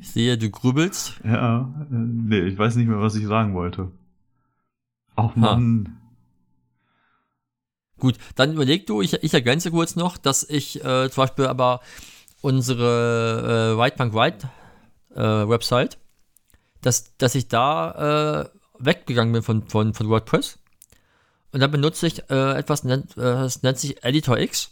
Ich 0.00 0.10
sehe, 0.10 0.36
du 0.38 0.50
grübelst. 0.50 1.20
ja, 1.24 1.72
äh, 1.90 1.94
nee, 1.94 2.40
ich 2.40 2.58
weiß 2.58 2.76
nicht 2.76 2.88
mehr, 2.88 3.00
was 3.00 3.14
ich 3.14 3.26
sagen 3.26 3.54
wollte. 3.54 3.90
Ach 5.16 5.34
Mann. 5.36 5.98
Gut, 7.98 8.16
dann 8.34 8.52
überleg 8.54 8.86
du, 8.86 9.00
ich, 9.00 9.12
ich 9.12 9.32
ergänze 9.32 9.70
kurz 9.70 9.94
noch, 9.94 10.16
dass 10.16 10.42
ich 10.42 10.84
äh, 10.84 11.08
zum 11.08 11.22
Beispiel 11.22 11.46
aber 11.46 11.80
unsere 12.40 13.74
äh, 13.74 13.78
Whitepunk 13.78 14.14
White 14.14 14.50
äh, 15.14 15.48
Website, 15.48 15.98
dass, 16.80 17.16
dass 17.16 17.34
ich 17.36 17.48
da 17.48 18.42
äh, 18.42 18.48
weggegangen 18.78 19.32
bin 19.32 19.42
von, 19.42 19.68
von, 19.68 19.94
von 19.94 20.08
WordPress. 20.08 20.58
Und 21.52 21.60
dann 21.60 21.70
benutze 21.70 22.06
ich 22.06 22.30
äh, 22.30 22.58
etwas, 22.58 22.82
nennt, 22.84 23.16
äh, 23.16 23.20
das 23.20 23.62
nennt 23.62 23.78
sich 23.78 24.02
Editor 24.02 24.38
X. 24.38 24.70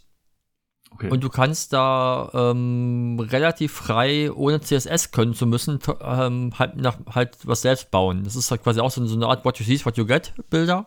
Okay. 0.93 1.09
Und 1.11 1.23
du 1.23 1.29
kannst 1.29 1.73
da 1.73 2.31
ähm, 2.35 3.19
relativ 3.21 3.73
frei, 3.73 4.33
ohne 4.33 4.61
CSS 4.61 5.13
können 5.13 5.35
zu 5.35 5.47
müssen, 5.47 5.79
ähm, 6.03 6.53
halt, 6.59 6.77
nach, 6.77 6.99
halt 7.15 7.37
was 7.45 7.63
selbst 7.63 7.91
bauen. 7.91 8.25
Das 8.25 8.35
ist 8.35 8.51
halt 8.51 8.63
quasi 8.63 8.81
auch 8.81 8.91
so, 8.91 9.05
so 9.07 9.15
eine 9.15 9.27
Art 9.27 9.45
What 9.45 9.59
You 9.59 9.65
See 9.65 9.75
is 9.75 9.87
What 9.87 9.97
You 9.97 10.07
Get 10.07 10.33
Bilder. 10.51 10.87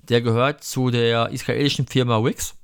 Der 0.00 0.22
gehört 0.22 0.64
zu 0.64 0.90
der 0.90 1.28
israelischen 1.28 1.86
Firma 1.86 2.24
Wix. 2.24 2.54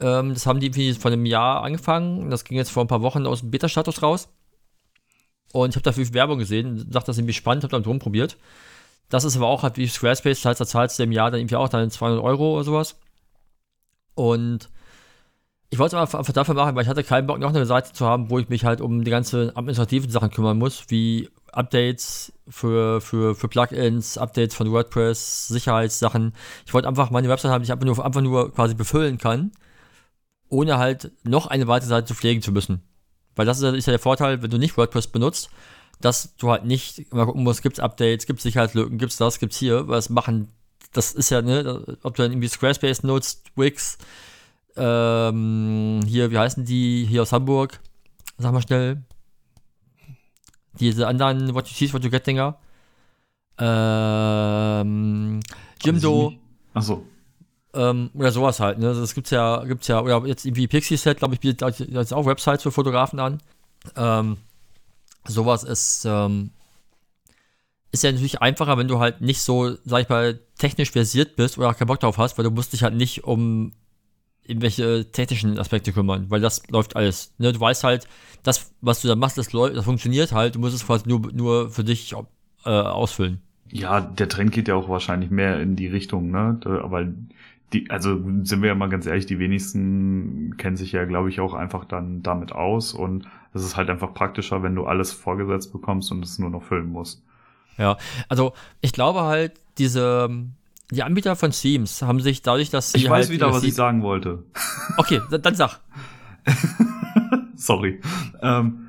Ähm, 0.00 0.34
das 0.34 0.46
haben 0.46 0.60
die 0.60 0.94
vor 0.94 1.10
einem 1.10 1.26
Jahr 1.26 1.62
angefangen. 1.62 2.30
Das 2.30 2.44
ging 2.44 2.56
jetzt 2.56 2.70
vor 2.70 2.84
ein 2.84 2.88
paar 2.88 3.02
Wochen 3.02 3.26
aus 3.26 3.40
dem 3.40 3.50
Beta-Status 3.50 4.02
raus. 4.02 4.28
Und 5.52 5.70
ich 5.70 5.76
habe 5.76 5.84
dafür 5.84 6.12
Werbung 6.12 6.38
gesehen, 6.38 6.90
dachte, 6.90 7.06
das 7.06 7.16
ist 7.16 7.20
irgendwie 7.20 7.32
spannend, 7.32 7.64
habe 7.64 7.72
dann 7.72 7.82
drum 7.82 7.98
probiert. 7.98 8.36
Das 9.08 9.24
ist 9.24 9.36
aber 9.36 9.46
auch 9.46 9.62
halt 9.62 9.76
wie 9.76 9.86
Squarespace, 9.88 10.42
das 10.42 10.50
heißt, 10.50 10.60
da 10.60 10.66
zahlst 10.66 10.98
du 10.98 11.02
im 11.02 11.12
Jahr 11.12 11.30
dann 11.30 11.40
irgendwie 11.40 11.56
auch 11.56 11.68
dann 11.68 11.90
200 11.90 12.22
Euro 12.22 12.54
oder 12.54 12.64
sowas. 12.64 12.96
Und 14.14 14.68
ich 15.70 15.78
wollte 15.78 15.96
es 15.96 16.14
einfach 16.14 16.32
dafür 16.32 16.54
machen, 16.54 16.74
weil 16.74 16.82
ich 16.82 16.88
hatte 16.88 17.04
keinen 17.04 17.26
Bock, 17.26 17.38
noch 17.38 17.50
eine 17.50 17.66
Seite 17.66 17.92
zu 17.92 18.06
haben, 18.06 18.30
wo 18.30 18.38
ich 18.38 18.48
mich 18.48 18.64
halt 18.64 18.80
um 18.80 19.04
die 19.04 19.10
ganzen 19.10 19.54
administrativen 19.54 20.10
Sachen 20.10 20.30
kümmern 20.30 20.58
muss, 20.58 20.84
wie 20.88 21.28
Updates 21.52 22.32
für, 22.48 23.00
für, 23.00 23.34
für 23.34 23.48
Plugins, 23.48 24.16
Updates 24.18 24.54
von 24.54 24.70
WordPress, 24.70 25.48
Sicherheitssachen. 25.48 26.32
Ich 26.66 26.72
wollte 26.72 26.88
einfach 26.88 27.10
meine 27.10 27.28
Website 27.28 27.50
haben, 27.50 27.62
die 27.62 27.66
ich 27.66 27.72
einfach 27.72 27.86
nur, 27.86 28.04
einfach 28.04 28.20
nur 28.20 28.52
quasi 28.52 28.74
befüllen 28.74 29.18
kann, 29.18 29.52
ohne 30.48 30.78
halt 30.78 31.12
noch 31.24 31.46
eine 31.46 31.66
weitere 31.66 31.88
Seite 31.90 32.06
zu 32.06 32.14
pflegen 32.14 32.42
zu 32.42 32.52
müssen. 32.52 32.82
Weil 33.36 33.46
das 33.46 33.60
ist 33.60 33.86
ja 33.86 33.92
der 33.92 34.00
Vorteil, 34.00 34.42
wenn 34.42 34.50
du 34.50 34.58
nicht 34.58 34.76
WordPress 34.76 35.08
benutzt, 35.08 35.50
dass 36.00 36.36
du 36.36 36.50
halt 36.50 36.64
nicht 36.64 37.10
immer 37.10 37.26
gucken 37.26 37.42
musst, 37.42 37.62
gibt's 37.62 37.80
Updates, 37.80 38.26
gibt's 38.26 38.42
Sicherheitslücken, 38.44 38.98
gibt's 38.98 39.16
das, 39.16 39.38
gibt's 39.38 39.56
hier, 39.58 39.88
was 39.88 40.10
machen, 40.10 40.48
das 40.92 41.12
ist 41.12 41.30
ja, 41.30 41.42
ne, 41.42 41.98
ob 42.02 42.14
du 42.14 42.22
dann 42.22 42.32
irgendwie 42.32 42.48
Squarespace 42.48 43.02
nutzt, 43.02 43.50
Wix, 43.56 43.98
ähm, 44.76 46.00
hier, 46.06 46.30
wie 46.30 46.38
heißen 46.38 46.64
die, 46.64 47.04
hier 47.08 47.22
aus 47.22 47.32
Hamburg, 47.32 47.80
sag 48.38 48.52
mal 48.52 48.62
schnell, 48.62 49.02
diese 50.78 51.08
anderen 51.08 51.54
What 51.54 51.68
You 51.68 51.74
See, 51.74 51.92
What 51.92 52.04
You 52.04 52.10
Get 52.10 52.26
Dinger, 52.26 52.56
ähm, 53.58 55.40
Jimdo, 55.82 56.34
Achso. 56.74 57.04
ähm, 57.74 58.10
oder 58.14 58.30
sowas 58.30 58.60
halt, 58.60 58.78
ne? 58.78 58.94
Das 58.94 59.14
gibt's 59.14 59.30
ja, 59.30 59.64
gibt's 59.64 59.88
ja, 59.88 60.00
oder 60.00 60.24
jetzt 60.26 60.46
irgendwie 60.46 60.68
Pixie-Set, 60.68 61.18
glaube 61.18 61.34
ich, 61.34 61.40
bietet 61.40 61.88
jetzt 61.88 62.14
auch 62.14 62.24
Websites 62.26 62.62
für 62.62 62.70
Fotografen 62.70 63.18
an. 63.18 63.42
Ähm, 63.96 64.36
sowas 65.28 65.64
ist, 65.64 66.04
ähm, 66.06 66.50
ist 67.90 68.04
ja 68.04 68.12
natürlich 68.12 68.42
einfacher, 68.42 68.76
wenn 68.76 68.88
du 68.88 68.98
halt 68.98 69.20
nicht 69.20 69.40
so, 69.40 69.76
sag 69.84 70.02
ich 70.02 70.08
mal, 70.08 70.40
technisch 70.58 70.90
versiert 70.90 71.36
bist 71.36 71.58
oder 71.58 71.70
auch 71.70 71.76
keinen 71.76 71.88
Bock 71.88 72.00
drauf 72.00 72.18
hast, 72.18 72.36
weil 72.36 72.44
du 72.44 72.50
musst 72.50 72.72
dich 72.72 72.82
halt 72.82 72.94
nicht 72.94 73.24
um 73.24 73.72
irgendwelche 74.44 75.10
technischen 75.12 75.58
Aspekte 75.58 75.92
kümmern, 75.92 76.26
weil 76.30 76.40
das 76.40 76.62
läuft 76.68 76.96
alles. 76.96 77.34
Ne? 77.38 77.52
Du 77.52 77.60
weißt 77.60 77.84
halt, 77.84 78.08
das, 78.42 78.72
was 78.80 79.02
du 79.02 79.08
da 79.08 79.14
machst, 79.14 79.36
das, 79.36 79.48
das 79.48 79.84
funktioniert 79.84 80.32
halt, 80.32 80.54
du 80.54 80.58
musst 80.58 80.74
es 80.74 80.86
quasi 80.86 81.06
nur, 81.06 81.20
nur 81.32 81.70
für 81.70 81.84
dich 81.84 82.14
äh, 82.64 82.70
ausfüllen. 82.70 83.42
Ja, 83.70 84.00
der 84.00 84.28
Trend 84.28 84.52
geht 84.52 84.68
ja 84.68 84.74
auch 84.74 84.88
wahrscheinlich 84.88 85.30
mehr 85.30 85.60
in 85.60 85.76
die 85.76 85.88
Richtung, 85.88 86.30
ne? 86.30 86.58
Aber 86.64 87.06
die, 87.72 87.90
also 87.90 88.14
sind 88.44 88.62
wir 88.62 88.68
ja 88.68 88.74
mal 88.74 88.88
ganz 88.88 89.06
ehrlich, 89.06 89.26
die 89.26 89.38
wenigsten 89.38 90.56
kennen 90.56 90.76
sich 90.76 90.92
ja, 90.92 91.04
glaube 91.04 91.28
ich, 91.28 91.40
auch 91.40 91.54
einfach 91.54 91.84
dann 91.84 92.22
damit 92.22 92.52
aus 92.52 92.94
und 92.94 93.26
es 93.52 93.62
ist 93.62 93.76
halt 93.76 93.90
einfach 93.90 94.14
praktischer, 94.14 94.62
wenn 94.62 94.74
du 94.74 94.86
alles 94.86 95.12
vorgesetzt 95.12 95.72
bekommst 95.72 96.10
und 96.12 96.24
es 96.24 96.38
nur 96.38 96.50
noch 96.50 96.62
füllen 96.62 96.88
musst. 96.88 97.22
Ja, 97.76 97.96
also 98.28 98.52
ich 98.80 98.92
glaube 98.92 99.22
halt, 99.22 99.52
diese, 99.78 100.28
die 100.90 101.02
Anbieter 101.02 101.36
von 101.36 101.50
Themes 101.50 102.02
haben 102.02 102.20
sich 102.20 102.42
dadurch, 102.42 102.70
dass 102.70 102.92
sie 102.92 102.98
Ich 102.98 103.10
halt 103.10 103.22
weiß 103.22 103.30
wieder, 103.30 103.46
ihre 103.46 103.56
was 103.56 103.62
ich 103.64 103.74
sagen 103.74 104.02
wollte. 104.02 104.44
Okay, 104.96 105.20
dann, 105.30 105.54
sag. 105.54 105.78
Sorry. 107.54 108.00
Ähm, 108.42 108.88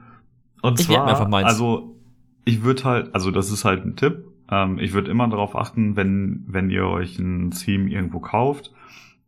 und 0.62 0.80
Ich 0.80 0.88
zwar, 0.88 1.08
einfach 1.08 1.28
meins. 1.28 1.48
also 1.48 1.96
ich 2.46 2.64
würde 2.64 2.84
halt, 2.84 3.14
also 3.14 3.32
das 3.32 3.52
ist 3.52 3.66
halt 3.66 3.86
ein 3.86 3.96
Tipp. 3.96 4.26
Ähm, 4.50 4.80
ich 4.80 4.94
würde 4.94 5.12
immer 5.12 5.28
darauf 5.28 5.56
achten, 5.56 5.96
wenn 5.96 6.44
wenn 6.48 6.70
ihr 6.70 6.86
euch 6.86 7.20
ein 7.20 7.52
Theme 7.52 7.90
irgendwo 7.90 8.20
kauft, 8.20 8.74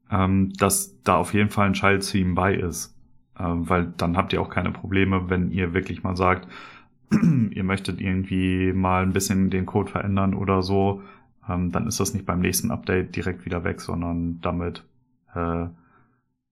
ähm, 0.10 0.52
dass 0.54 1.02
da 1.04 1.18
auf 1.18 1.34
jeden 1.34 1.50
Fall 1.50 1.68
ein 1.68 1.74
Child-Theme 1.74 2.34
bei 2.34 2.56
ist, 2.56 2.96
ähm, 3.40 3.70
weil 3.70 3.94
dann 3.98 4.18
habt 4.18 4.34
ihr 4.34 4.42
auch 4.42 4.50
keine 4.50 4.72
Probleme, 4.72 5.30
wenn 5.30 5.52
ihr 5.52 5.74
wirklich 5.74 6.04
mal 6.04 6.16
sagt, 6.16 6.48
ihr 7.52 7.64
möchtet 7.64 8.02
irgendwie 8.02 8.74
mal 8.74 9.04
ein 9.04 9.14
bisschen 9.14 9.50
den 9.50 9.66
Code 9.66 9.92
verändern 9.92 10.34
oder 10.34 10.62
so, 10.62 11.02
ähm, 11.48 11.72
dann 11.72 11.88
ist 11.88 12.00
das 12.00 12.14
nicht 12.14 12.26
beim 12.26 12.40
nächsten 12.40 12.72
Update 12.72 13.16
direkt 13.16 13.46
wieder 13.46 13.64
weg, 13.64 13.82
sondern 13.82 14.40
damit 14.42 14.84
äh, 15.36 15.68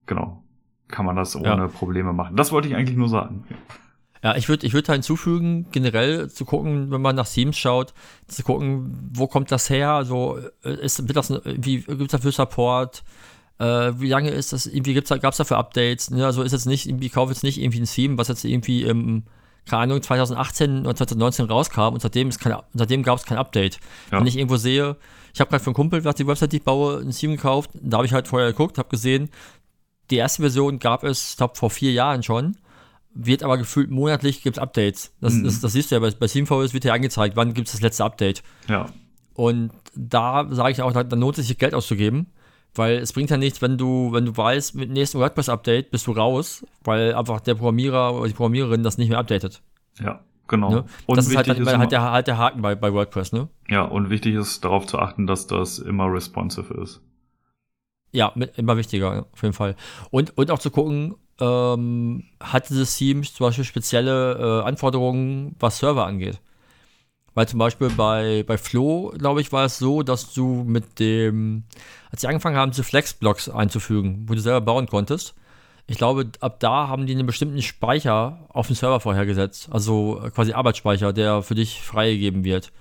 genau 0.05 0.43
kann 0.87 1.05
man 1.05 1.15
das 1.15 1.35
ohne 1.35 1.47
Ja. 1.47 1.67
Probleme 1.67 2.13
machen. 2.13 2.35
Das 2.35 2.51
wollte 2.51 2.67
ich 2.67 2.75
eigentlich 2.75 2.97
nur 2.97 3.09
sagen. 3.09 3.43
Ja, 4.21 4.35
ich 4.35 4.49
würde 4.49 4.67
ich 4.67 4.73
würd 4.73 4.89
da 4.89 4.93
hinzufügen, 4.93 5.67
generell 5.71 6.29
zu 6.29 6.43
gucken, 6.43 6.91
wenn 6.91 7.01
man 7.01 7.15
nach 7.15 7.27
Themes 7.27 7.57
schaut, 7.57 7.93
zu 8.27 8.43
gucken, 8.43 9.09
wo 9.13 9.27
kommt 9.27 9.51
das 9.51 9.69
her? 9.69 9.91
Also 9.91 10.39
äh, 10.63 10.73
ist, 10.73 11.07
wird 11.07 11.15
das, 11.15 11.31
wie 11.45 11.81
gibt 11.81 12.01
es 12.01 12.11
dafür 12.11 12.31
Support? 12.31 13.03
Äh, 13.59 13.93
wie 13.97 14.09
lange 14.09 14.29
ist 14.31 14.51
das, 14.51 14.65
irgendwie 14.65 14.93
gibt's 14.93 15.09
da, 15.09 15.17
gab's 15.17 15.37
dafür 15.37 15.57
Updates? 15.57 16.11
Ne? 16.11 16.25
Also 16.25 16.43
ist 16.43 16.51
jetzt 16.51 16.65
nicht, 16.65 16.87
irgendwie, 16.87 17.09
kauf 17.09 17.29
jetzt 17.29 17.43
nicht 17.43 17.59
irgendwie 17.59 17.79
ein 17.79 17.85
Theme, 17.85 18.17
was 18.17 18.27
jetzt 18.27 18.43
irgendwie 18.43 18.83
im, 18.83 19.23
keine 19.69 19.83
Ahnung, 19.83 20.01
2018 20.01 20.81
oder 20.81 20.95
2019 20.95 21.45
rauskam 21.45 21.93
und 21.93 22.01
seitdem, 22.01 22.27
ist 22.27 22.39
kein, 22.39 22.55
seitdem 22.73 23.03
gab 23.03 23.19
es 23.19 23.25
kein 23.25 23.37
Update. 23.37 23.79
Ja. 24.11 24.19
Wenn 24.19 24.27
ich 24.27 24.37
irgendwo 24.37 24.57
sehe, 24.57 24.97
ich 25.33 25.39
habe 25.39 25.49
gerade 25.49 25.63
für 25.63 25.69
einen 25.69 25.75
Kumpel, 25.75 26.03
was 26.03 26.15
die 26.15 26.27
Website, 26.27 26.51
die 26.51 26.57
ich 26.57 26.63
baue, 26.63 26.99
ein 26.99 27.11
Theme 27.11 27.35
gekauft, 27.35 27.71
da 27.73 27.97
habe 27.97 28.05
ich 28.05 28.13
halt 28.13 28.27
vorher 28.27 28.49
geguckt, 28.49 28.77
habe 28.77 28.89
gesehen, 28.89 29.29
die 30.09 30.17
erste 30.17 30.41
Version 30.41 30.79
gab 30.79 31.03
es, 31.03 31.31
ich 31.31 31.37
glaube, 31.37 31.55
vor 31.55 31.69
vier 31.69 31.91
Jahren 31.91 32.23
schon, 32.23 32.57
wird 33.13 33.43
aber 33.43 33.57
gefühlt 33.57 33.89
monatlich 33.89 34.43
gibt 34.43 34.57
es 34.57 34.61
Updates. 34.63 35.13
Das, 35.21 35.33
Mhm. 35.33 35.43
das, 35.45 35.61
das 35.61 35.73
siehst 35.73 35.91
du 35.91 35.95
ja 35.95 35.99
bei, 35.99 36.11
bei 36.11 36.27
SteamVS 36.27 36.73
wird 36.73 36.83
ja 36.85 36.93
angezeigt, 36.93 37.35
wann 37.35 37.53
gibt 37.53 37.67
es 37.67 37.73
das 37.73 37.81
letzte 37.81 38.05
Update. 38.05 38.43
Ja, 38.67 38.87
Und 39.33 39.71
da 39.95 40.47
sage 40.51 40.71
ich 40.71 40.81
auch, 40.81 40.91
da, 40.93 41.03
da 41.03 41.15
lohnt 41.15 41.37
es 41.37 41.47
sich 41.47 41.57
Geld 41.57 41.73
auszugeben, 41.73 42.27
weil 42.75 42.97
es 42.97 43.11
bringt 43.13 43.29
ja 43.31 43.37
nichts, 43.37 43.61
wenn 43.61 43.77
du, 43.77 44.11
wenn 44.13 44.25
du 44.25 44.37
weißt, 44.37 44.75
mit 44.75 44.89
dem 44.89 44.93
nächsten 44.93 45.17
WordPress-Update 45.19 45.91
bist 45.91 46.05
du 46.07 46.11
raus, 46.11 46.65
weil 46.83 47.13
einfach 47.15 47.39
der 47.41 47.55
Programmierer 47.55 48.13
oder 48.15 48.27
die 48.27 48.33
Programmiererin 48.33 48.83
das 48.83 48.97
nicht 48.97 49.09
mehr 49.09 49.17
updatet. 49.19 49.61
ja, 49.99 50.21
genau. 50.47 50.69
Ne? 50.69 50.85
Und 51.07 51.17
das 51.17 51.27
ist 51.27 51.35
halt, 51.35 51.47
ist 51.47 51.67
halt, 51.77 51.91
der, 51.91 52.11
halt 52.11 52.27
der 52.27 52.37
Haken 52.37 52.61
bei, 52.61 52.75
bei 52.75 52.93
WordPress, 52.93 53.31
ne? 53.33 53.49
Ja, 53.69 53.83
und 53.83 54.09
wichtig 54.09 54.35
ist 54.35 54.63
darauf 54.63 54.85
zu 54.85 54.99
achten, 54.99 55.25
dass 55.27 55.47
das 55.47 55.79
immer 55.79 56.05
responsive 56.11 56.73
ist. 56.75 57.01
Ja, 58.11 58.31
mit, 58.35 58.57
immer 58.57 58.77
wichtiger, 58.77 59.25
auf 59.31 59.41
jeden 59.43 59.53
Fall. 59.53 59.75
Und, 60.09 60.35
und 60.37 60.49
auch 60.51 60.59
zu 60.59 60.71
gucken, 60.71 61.15
ähm, 61.39 62.25
hat 62.39 62.69
dieses 62.69 62.95
Team 62.95 63.23
zum 63.23 63.47
Beispiel 63.47 63.63
spezielle 63.65 64.61
äh, 64.63 64.67
Anforderungen, 64.67 65.55
was 65.59 65.79
Server 65.79 66.05
angeht. 66.05 66.39
Weil 67.35 67.47
zum 67.47 67.59
Beispiel 67.59 67.89
bei, 67.89 68.43
bei 68.45 68.57
Flow, 68.57 69.13
glaube 69.17 69.41
ich, 69.41 69.51
war 69.51 69.65
es 69.65 69.77
so, 69.77 70.03
dass 70.03 70.33
du 70.33 70.63
mit 70.65 70.99
dem, 70.99 71.63
als 72.11 72.21
sie 72.21 72.27
angefangen 72.27 72.57
haben, 72.57 72.71
diese 72.71 72.83
Flexblocks 72.83 73.49
einzufügen, 73.49 74.25
wo 74.27 74.33
du 74.33 74.41
selber 74.41 74.61
bauen 74.61 74.87
konntest, 74.87 75.35
ich 75.89 75.97
glaube, 75.97 76.29
ab 76.39 76.59
da 76.59 76.87
haben 76.87 77.07
die 77.07 77.13
einen 77.15 77.25
bestimmten 77.25 77.61
Speicher 77.63 78.45
auf 78.49 78.67
den 78.67 78.75
Server 78.75 78.99
vorhergesetzt. 78.99 79.69
Also 79.71 80.21
äh, 80.23 80.29
quasi 80.29 80.53
Arbeitsspeicher, 80.53 81.13
der 81.13 81.41
für 81.41 81.55
dich 81.55 81.81
freigegeben 81.81 82.43
wird. 82.43 82.71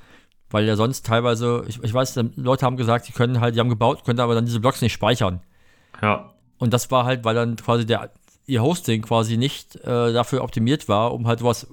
Weil 0.50 0.66
ja 0.66 0.76
sonst 0.76 1.06
teilweise, 1.06 1.64
ich, 1.68 1.82
ich 1.82 1.94
weiß, 1.94 2.16
Leute 2.36 2.66
haben 2.66 2.76
gesagt, 2.76 3.06
sie 3.06 3.12
können 3.12 3.40
halt, 3.40 3.54
die 3.54 3.60
haben 3.60 3.70
gebaut, 3.70 4.04
können 4.04 4.20
aber 4.20 4.34
dann 4.34 4.44
diese 4.46 4.60
Blocks 4.60 4.82
nicht 4.82 4.92
speichern. 4.92 5.40
Ja, 6.02 6.34
Und 6.58 6.72
das 6.74 6.90
war 6.90 7.04
halt, 7.04 7.24
weil 7.24 7.34
dann 7.34 7.56
quasi 7.56 7.86
der, 7.86 8.10
ihr 8.48 8.62
Hosting 8.62 9.02
quasi 9.02 9.36
nicht 9.36 9.76
äh, 9.76 10.12
dafür 10.12 10.42
optimiert 10.42 10.88
war, 10.88 11.12
um 11.14 11.26
halt 11.28 11.42
was 11.44 11.64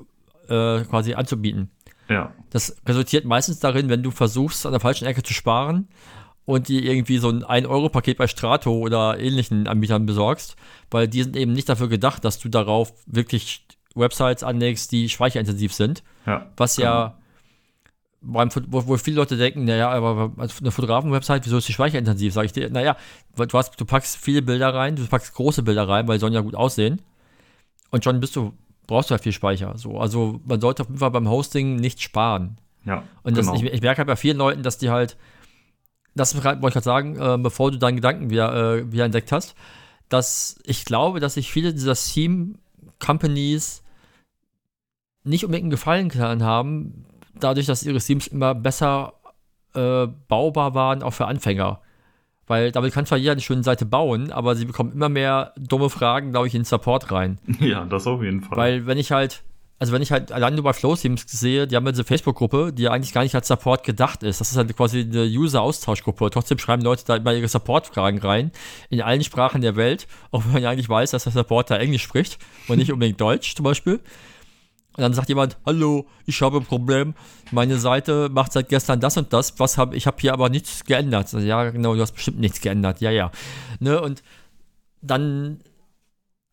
äh, 0.50 0.82
quasi 0.82 1.16
anzubieten. 1.16 1.72
ja, 2.10 2.32
Das 2.52 2.76
resultiert 2.86 3.26
meistens 3.26 3.60
darin, 3.60 3.90
wenn 3.90 4.04
du 4.04 4.12
versuchst, 4.12 4.66
an 4.66 4.72
der 4.74 4.80
falschen 4.82 5.06
Ecke 5.06 5.24
zu 5.24 5.34
sparen 5.34 5.88
und 6.46 6.68
dir 6.68 6.84
irgendwie 6.84 7.18
so 7.18 7.30
ein 7.30 7.44
1-Euro-Paket 7.44 8.18
bei 8.20 8.28
Strato 8.28 8.72
oder 8.78 9.18
ähnlichen 9.20 9.68
Anbietern 9.68 10.06
besorgst, 10.06 10.56
weil 10.92 11.08
die 11.08 11.24
sind 11.24 11.36
eben 11.36 11.54
nicht 11.54 11.68
dafür 11.68 11.88
gedacht, 11.90 12.24
dass 12.24 12.38
du 12.38 12.50
darauf 12.50 12.94
wirklich 13.08 13.66
Websites 13.96 14.44
anlegst, 14.44 14.92
die 14.92 15.10
speicherintensiv 15.10 15.74
sind. 15.74 16.04
ja. 16.28 16.52
Was 16.58 16.78
ja, 16.78 17.10
Fo- 17.10 17.16
wo, 18.28 18.88
wo 18.88 18.98
viele 18.98 19.18
Leute 19.18 19.38
denken, 19.38 19.66
naja, 19.66 19.90
aber 19.90 20.32
eine 20.38 20.72
Fotografen-Website, 20.72 21.46
wieso 21.46 21.58
ist 21.58 21.68
die 21.68 21.74
speicherintensiv? 21.74 22.34
Sag 22.34 22.46
ich 22.46 22.54
dir, 22.54 22.70
naja, 22.70 22.98
du, 23.36 23.46
hast, 23.58 23.80
du 23.80 23.86
packst 23.86 24.18
viele 24.18 24.42
Bilder 24.42 24.74
rein, 24.74 24.96
du 24.96 25.06
packst 25.06 25.34
große 25.34 25.64
Bilder 25.64 25.88
rein, 25.88 26.08
weil 26.08 26.18
die 26.18 26.22
sollen 26.22 26.34
ja 26.34 26.42
gut 26.42 26.56
aussehen. 26.56 27.02
Und 27.92 28.04
schon 28.04 28.20
bist 28.20 28.36
du, 28.36 28.54
brauchst 28.88 29.10
du 29.10 29.14
halt 29.14 29.24
viel 29.24 29.32
Speicher. 29.32 29.78
So. 29.78 30.00
Also 30.00 30.42
man 30.46 30.60
sollte 30.60 30.84
auf 30.84 30.90
jeden 30.90 31.00
Fall 31.00 31.12
beim 31.12 31.30
Hosting 31.30 31.76
nicht 31.76 32.02
sparen. 32.02 32.58
Ja, 32.86 33.04
Und 33.24 33.38
das, 33.38 33.48
genau. 33.48 33.58
ich, 33.58 33.64
ich 33.72 33.82
merke 33.82 34.00
halt 34.00 34.08
bei 34.08 34.16
vielen 34.16 34.38
Leuten, 34.38 34.64
dass 34.64 34.78
die 34.78 34.90
halt, 34.90 35.18
das 36.14 36.36
wollte 36.36 36.60
ich 36.68 36.74
gerade 36.74 36.82
sagen, 36.82 37.16
äh, 37.20 37.38
bevor 37.38 37.72
du 37.72 37.78
deinen 37.78 37.96
Gedanken 37.96 38.30
wieder, 38.30 38.76
äh, 38.76 38.92
wieder 38.92 39.06
entdeckt 39.06 39.32
hast, 39.32 39.56
dass 40.10 40.60
ich 40.64 40.86
glaube, 40.86 41.20
dass 41.20 41.34
sich 41.34 41.52
viele 41.52 41.74
dieser 41.74 41.96
Theme-Companies 41.96 43.84
nicht 45.24 45.44
unbedingt 45.44 45.66
einen 45.66 45.72
Gefallen 45.72 46.10
getan 46.10 46.44
haben, 46.44 47.06
dadurch, 47.40 47.66
dass 47.66 47.84
ihre 47.84 48.00
Themes 48.00 48.28
immer 48.28 48.56
besser 48.56 49.14
äh, 49.74 50.08
baubar 50.28 50.74
waren, 50.74 51.04
auch 51.04 51.14
für 51.14 51.26
Anfänger. 51.26 51.82
Weil 52.48 52.72
damit 52.72 52.94
kann 52.94 53.06
zwar 53.06 53.18
jeder 53.18 53.32
eine 53.32 53.42
schöne 53.42 53.64
Seite 53.64 53.86
bauen, 53.86 54.32
aber 54.32 54.56
sie 54.56 54.66
bekommen 54.66 54.92
immer 54.94 55.10
mehr 55.10 55.54
dumme 55.58 55.90
Fragen, 55.90 56.32
glaube 56.32 56.48
ich, 56.48 56.54
in 56.54 56.62
den 56.62 56.66
Support 56.66 57.12
rein. 57.12 57.40
ja, 57.60 57.86
das 57.86 58.06
auf 58.06 58.22
jeden 58.22 58.42
Fall. 58.42 58.58
Weil 58.58 58.86
wenn 58.86 59.00
ich 59.00 59.12
halt, 59.12 59.42
also 59.80 59.92
wenn 59.94 60.04
ich 60.04 60.12
halt 60.12 60.32
allein 60.32 60.54
nur 60.54 60.64
bei 60.64 60.74
Flow 60.74 60.96
Teams 60.96 61.26
sehe, 61.28 61.66
die 61.66 61.76
haben 61.76 61.86
ja 61.86 61.92
diese 61.92 62.04
Facebook-Gruppe, 62.04 62.72
die 62.72 62.84
ja 62.84 62.92
eigentlich 62.92 63.14
gar 63.14 63.24
nicht 63.24 63.34
als 63.34 63.48
Support 63.48 63.84
gedacht 63.84 64.22
ist. 64.22 64.42
Das 64.42 64.52
ist 64.52 64.58
halt 64.58 64.76
quasi 64.78 65.02
eine 65.02 65.24
User-Austauschgruppe. 65.26 66.30
Trotzdem 66.30 66.60
schreiben 66.60 66.84
Leute 66.84 67.04
da 67.06 67.16
immer 67.16 67.34
ihre 67.34 67.48
Support-Fragen 67.48 68.20
rein, 68.20 68.52
in 68.90 69.02
allen 69.02 69.24
Sprachen 69.24 69.62
der 69.62 69.76
Welt, 69.76 70.08
auch 70.30 70.46
wenn 70.46 70.54
man 70.54 70.62
ja 70.62 70.70
eigentlich 70.70 70.90
weiß, 70.90 71.12
dass 71.12 71.24
der 71.24 71.34
Supporter 71.34 71.80
Englisch 71.80 72.04
spricht 72.04 72.38
und 72.68 72.78
nicht 72.78 72.92
unbedingt 72.92 73.20
Deutsch 73.20 73.56
zum 73.56 73.64
Beispiel. 73.64 74.02
Und 74.96 75.02
dann 75.02 75.14
sagt 75.14 75.28
jemand, 75.28 75.58
hallo, 75.66 76.08
ich 76.26 76.42
habe 76.42 76.58
ein 76.58 76.66
Problem, 76.66 77.16
meine 77.52 77.78
Seite 77.78 78.30
macht 78.32 78.54
seit 78.54 78.70
gestern 78.70 79.02
das 79.02 79.18
und 79.18 79.34
das, 79.34 79.60
was 79.60 79.78
habe 79.78 79.96
ich 79.96 80.08
habe 80.08 80.18
hier 80.20 80.32
aber 80.32 80.50
nichts 80.50 80.86
geändert. 80.86 81.34
Also, 81.34 81.40
ja, 81.40 81.70
genau, 81.70 81.96
du 81.96 82.02
hast 82.02 82.14
bestimmt 82.14 82.40
nichts 82.40 82.62
geändert, 82.62 83.02
ja, 83.02 83.12
ja. 83.12 83.32
Ne, 83.80 84.00
und 84.00 84.24
dann 85.02 85.60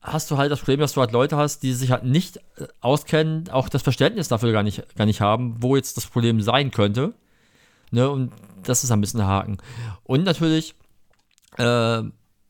hast 0.00 0.30
du 0.30 0.36
halt 0.36 0.50
das 0.50 0.58
Problem, 0.58 0.80
dass 0.80 0.94
du 0.94 1.00
halt 1.00 1.12
Leute 1.12 1.36
hast, 1.36 1.62
die 1.62 1.72
sich 1.72 1.92
halt 1.92 2.04
nicht 2.04 2.38
äh, 2.56 2.66
auskennen, 2.80 3.48
auch 3.50 3.68
das 3.68 3.82
Verständnis 3.82 4.26
dafür 4.26 4.52
gar 4.52 4.64
nicht, 4.64 4.96
gar 4.96 5.06
nicht 5.06 5.20
haben, 5.20 5.62
wo 5.62 5.76
jetzt 5.76 5.96
das 5.96 6.06
Problem 6.06 6.40
sein 6.40 6.72
könnte. 6.72 7.14
Ne, 7.92 8.10
und 8.10 8.32
das 8.64 8.82
ist 8.82 8.90
ein 8.90 9.00
bisschen 9.00 9.20
ein 9.20 9.26
Haken. 9.26 9.58
Und 10.02 10.24
natürlich, 10.24 10.74
äh, 11.58 12.02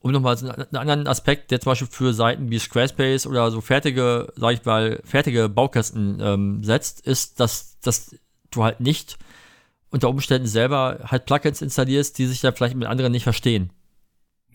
um 0.03 0.11
nochmal 0.11 0.37
einen 0.37 0.75
anderen 0.75 1.07
Aspekt, 1.07 1.49
der 1.49 1.61
zum 1.61 1.71
Beispiel 1.71 1.87
für 1.89 2.13
Seiten 2.13 2.51
wie 2.51 2.59
Squarespace 2.59 3.25
oder 3.25 3.49
so 3.51 3.61
fertige, 3.61 4.33
sag 4.35 4.53
ich 4.53 4.65
mal, 4.65 5.01
fertige 5.05 5.47
Baukästen 5.47 6.19
ähm, 6.21 6.61
setzt, 6.61 7.07
ist, 7.07 7.39
dass, 7.39 7.79
dass 7.79 8.13
du 8.51 8.63
halt 8.65 8.81
nicht 8.81 9.17
unter 9.91 10.09
Umständen 10.09 10.47
selber 10.47 10.99
halt 11.05 11.25
Plugins 11.25 11.61
installierst, 11.61 12.17
die 12.17 12.25
sich 12.25 12.41
dann 12.41 12.53
vielleicht 12.53 12.75
mit 12.75 12.85
anderen 12.85 13.13
nicht 13.13 13.23
verstehen. 13.23 13.69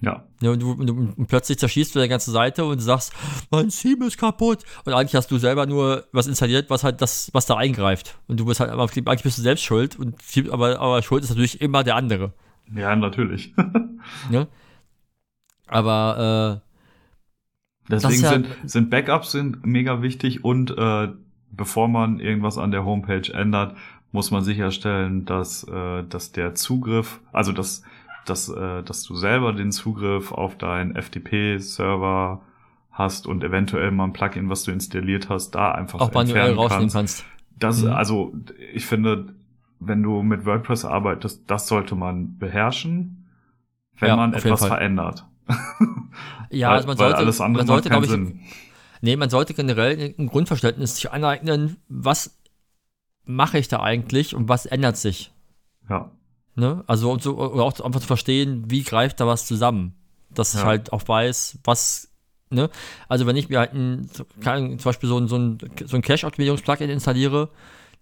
ja, 0.03 0.27
Ja, 0.43 0.51
und, 0.51 0.61
du, 0.61 0.73
und, 0.73 0.87
du, 0.87 1.15
und 1.17 1.27
plötzlich 1.29 1.59
zerschießt 1.59 1.95
du 1.95 1.99
deine 1.99 2.11
ganze 2.11 2.31
Seite 2.31 2.67
und 2.67 2.81
sagst, 2.81 3.15
mein 3.51 3.71
Theme 3.71 4.07
ist 4.07 4.19
kaputt. 4.19 4.65
Und 4.85 4.93
eigentlich 4.93 5.15
hast 5.15 5.31
du 5.31 5.39
selber 5.39 5.65
nur 5.65 6.05
was 6.13 6.27
installiert, 6.27 6.69
was 6.69 6.85
halt 6.85 7.01
das, 7.01 7.31
was 7.33 7.47
da 7.47 7.57
eingreift. 7.57 8.19
Und 8.29 8.39
du 8.39 8.45
bist 8.45 8.61
halt, 8.61 8.71
eigentlich 8.71 9.23
bist 9.23 9.39
du 9.39 9.43
selbst 9.43 9.65
schuld. 9.65 9.99
Und 9.99 10.17
aber, 10.51 10.79
aber 10.79 11.01
schuld 11.01 11.25
ist 11.25 11.31
natürlich 11.31 11.63
immer 11.63 11.85
der 11.85 11.97
andere. 11.97 12.35
ja, 12.75 12.95
natürlich. 12.95 13.55
Ne? 14.31 14.47
Aber 15.69 16.61
Deswegen 17.91 18.15
ist 18.15 18.23
ja- 18.23 18.29
sind, 18.31 18.47
sind 18.65 18.91
Backups 18.91 19.33
sind 19.33 19.65
mega 19.65 20.03
wichtig 20.03 20.45
und 20.45 20.77
äh, 20.77 21.09
bevor 21.51 21.89
man 21.89 22.21
irgendwas 22.21 22.59
an 22.59 22.71
der 22.71 22.85
Homepage 22.85 23.33
ändert, 23.33 23.77
muss 24.13 24.31
man 24.31 24.43
sicherstellen, 24.43 25.25
dass, 25.25 25.65
äh, 25.65 26.05
dass 26.05 26.33
der 26.33 26.55
Zugriff, 26.55 27.21
also 27.33 27.53
dass, 27.53 27.83
dass, 28.27 28.49
äh, 28.51 28.83
dass 28.83 29.03
du 29.05 29.15
selber 29.15 29.53
den 29.55 29.73
Zugriff 29.73 30.33
auf 30.33 30.57
deinen 30.59 30.97
FTP-Server 30.97 32.43
hast 32.91 33.27
und 33.27 33.45
eventuell 33.45 33.91
mal 33.91 34.05
ein 34.05 34.13
Plugin, 34.13 34.51
was 34.51 34.65
du 34.65 34.71
installiert 34.71 35.29
hast, 35.29 35.53
da 35.53 35.73
einfach 35.73 36.01
äh, 36.01 36.03
auch 36.05 36.13
manuell 36.13 36.55
rausnehmen 36.55 36.91
kannst. 36.91 37.25
Das, 37.59 37.83
Mhm. 37.83 37.93
also, 37.93 38.35
ich 38.75 38.87
finde, 38.87 39.35
wenn 39.81 40.03
du 40.03 40.23
mit 40.23 40.45
WordPress 40.45 40.85
arbeitest, 40.85 41.51
das 41.51 41.69
sollte 41.69 41.95
man 41.95 42.37
beherrschen, 42.39 43.27
wenn 43.99 44.09
Ja, 44.11 44.17
man 44.17 44.33
etwas 44.35 44.65
verändert. 44.67 45.27
Ja, 46.51 46.69
weil, 46.71 46.77
also 46.77 46.87
man 46.89 46.97
sollte, 46.97 47.17
alles 47.19 47.41
andere 47.41 47.61
man 47.63 47.67
sollte, 47.67 47.91
glaube 47.91 48.07
ich, 48.07 48.11
Sinn. 48.11 48.41
nee, 49.03 49.17
man 49.17 49.29
sollte 49.31 49.53
generell 49.55 50.15
ein 50.19 50.27
Grundverständnis 50.29 50.97
sich 50.97 51.11
aneignen, 51.11 51.77
was 51.89 52.39
mache 53.25 53.59
ich 53.59 53.69
da 53.69 53.81
eigentlich 53.81 54.35
und 54.35 54.49
was 54.49 54.65
ändert 54.67 54.97
sich. 54.97 55.33
Ja, 55.89 56.11
Ne? 56.59 56.83
Also 56.89 57.13
und 57.13 57.23
so, 57.23 57.39
oder 57.39 57.63
auch 57.63 57.79
einfach 57.81 58.01
zu 58.01 58.07
verstehen, 58.09 58.65
wie 58.69 58.83
greift 58.83 59.21
da 59.21 59.29
was 59.29 59.47
zusammen. 59.47 59.95
Dass 60.31 60.55
ich 60.55 60.61
Ja. 60.61 60.67
halt 60.67 60.93
auch 60.93 61.07
weiß, 61.07 61.59
was, 61.63 62.11
ne? 62.51 62.69
Also 63.09 63.27
wenn 63.27 63.37
ich 63.37 63.49
mir 63.49 63.61
halt 63.61 63.75
ein, 63.75 64.11
Ahnung, 64.45 64.79
zum 64.81 64.89
Beispiel 64.89 65.09
so 65.09 65.19
ein, 65.19 65.29
so 65.29 65.37
ein, 65.37 65.59
so 65.85 65.95
ein 65.97 66.03
Cache-Optimierungs-Plugin 66.03 66.91
installiere, 66.91 67.51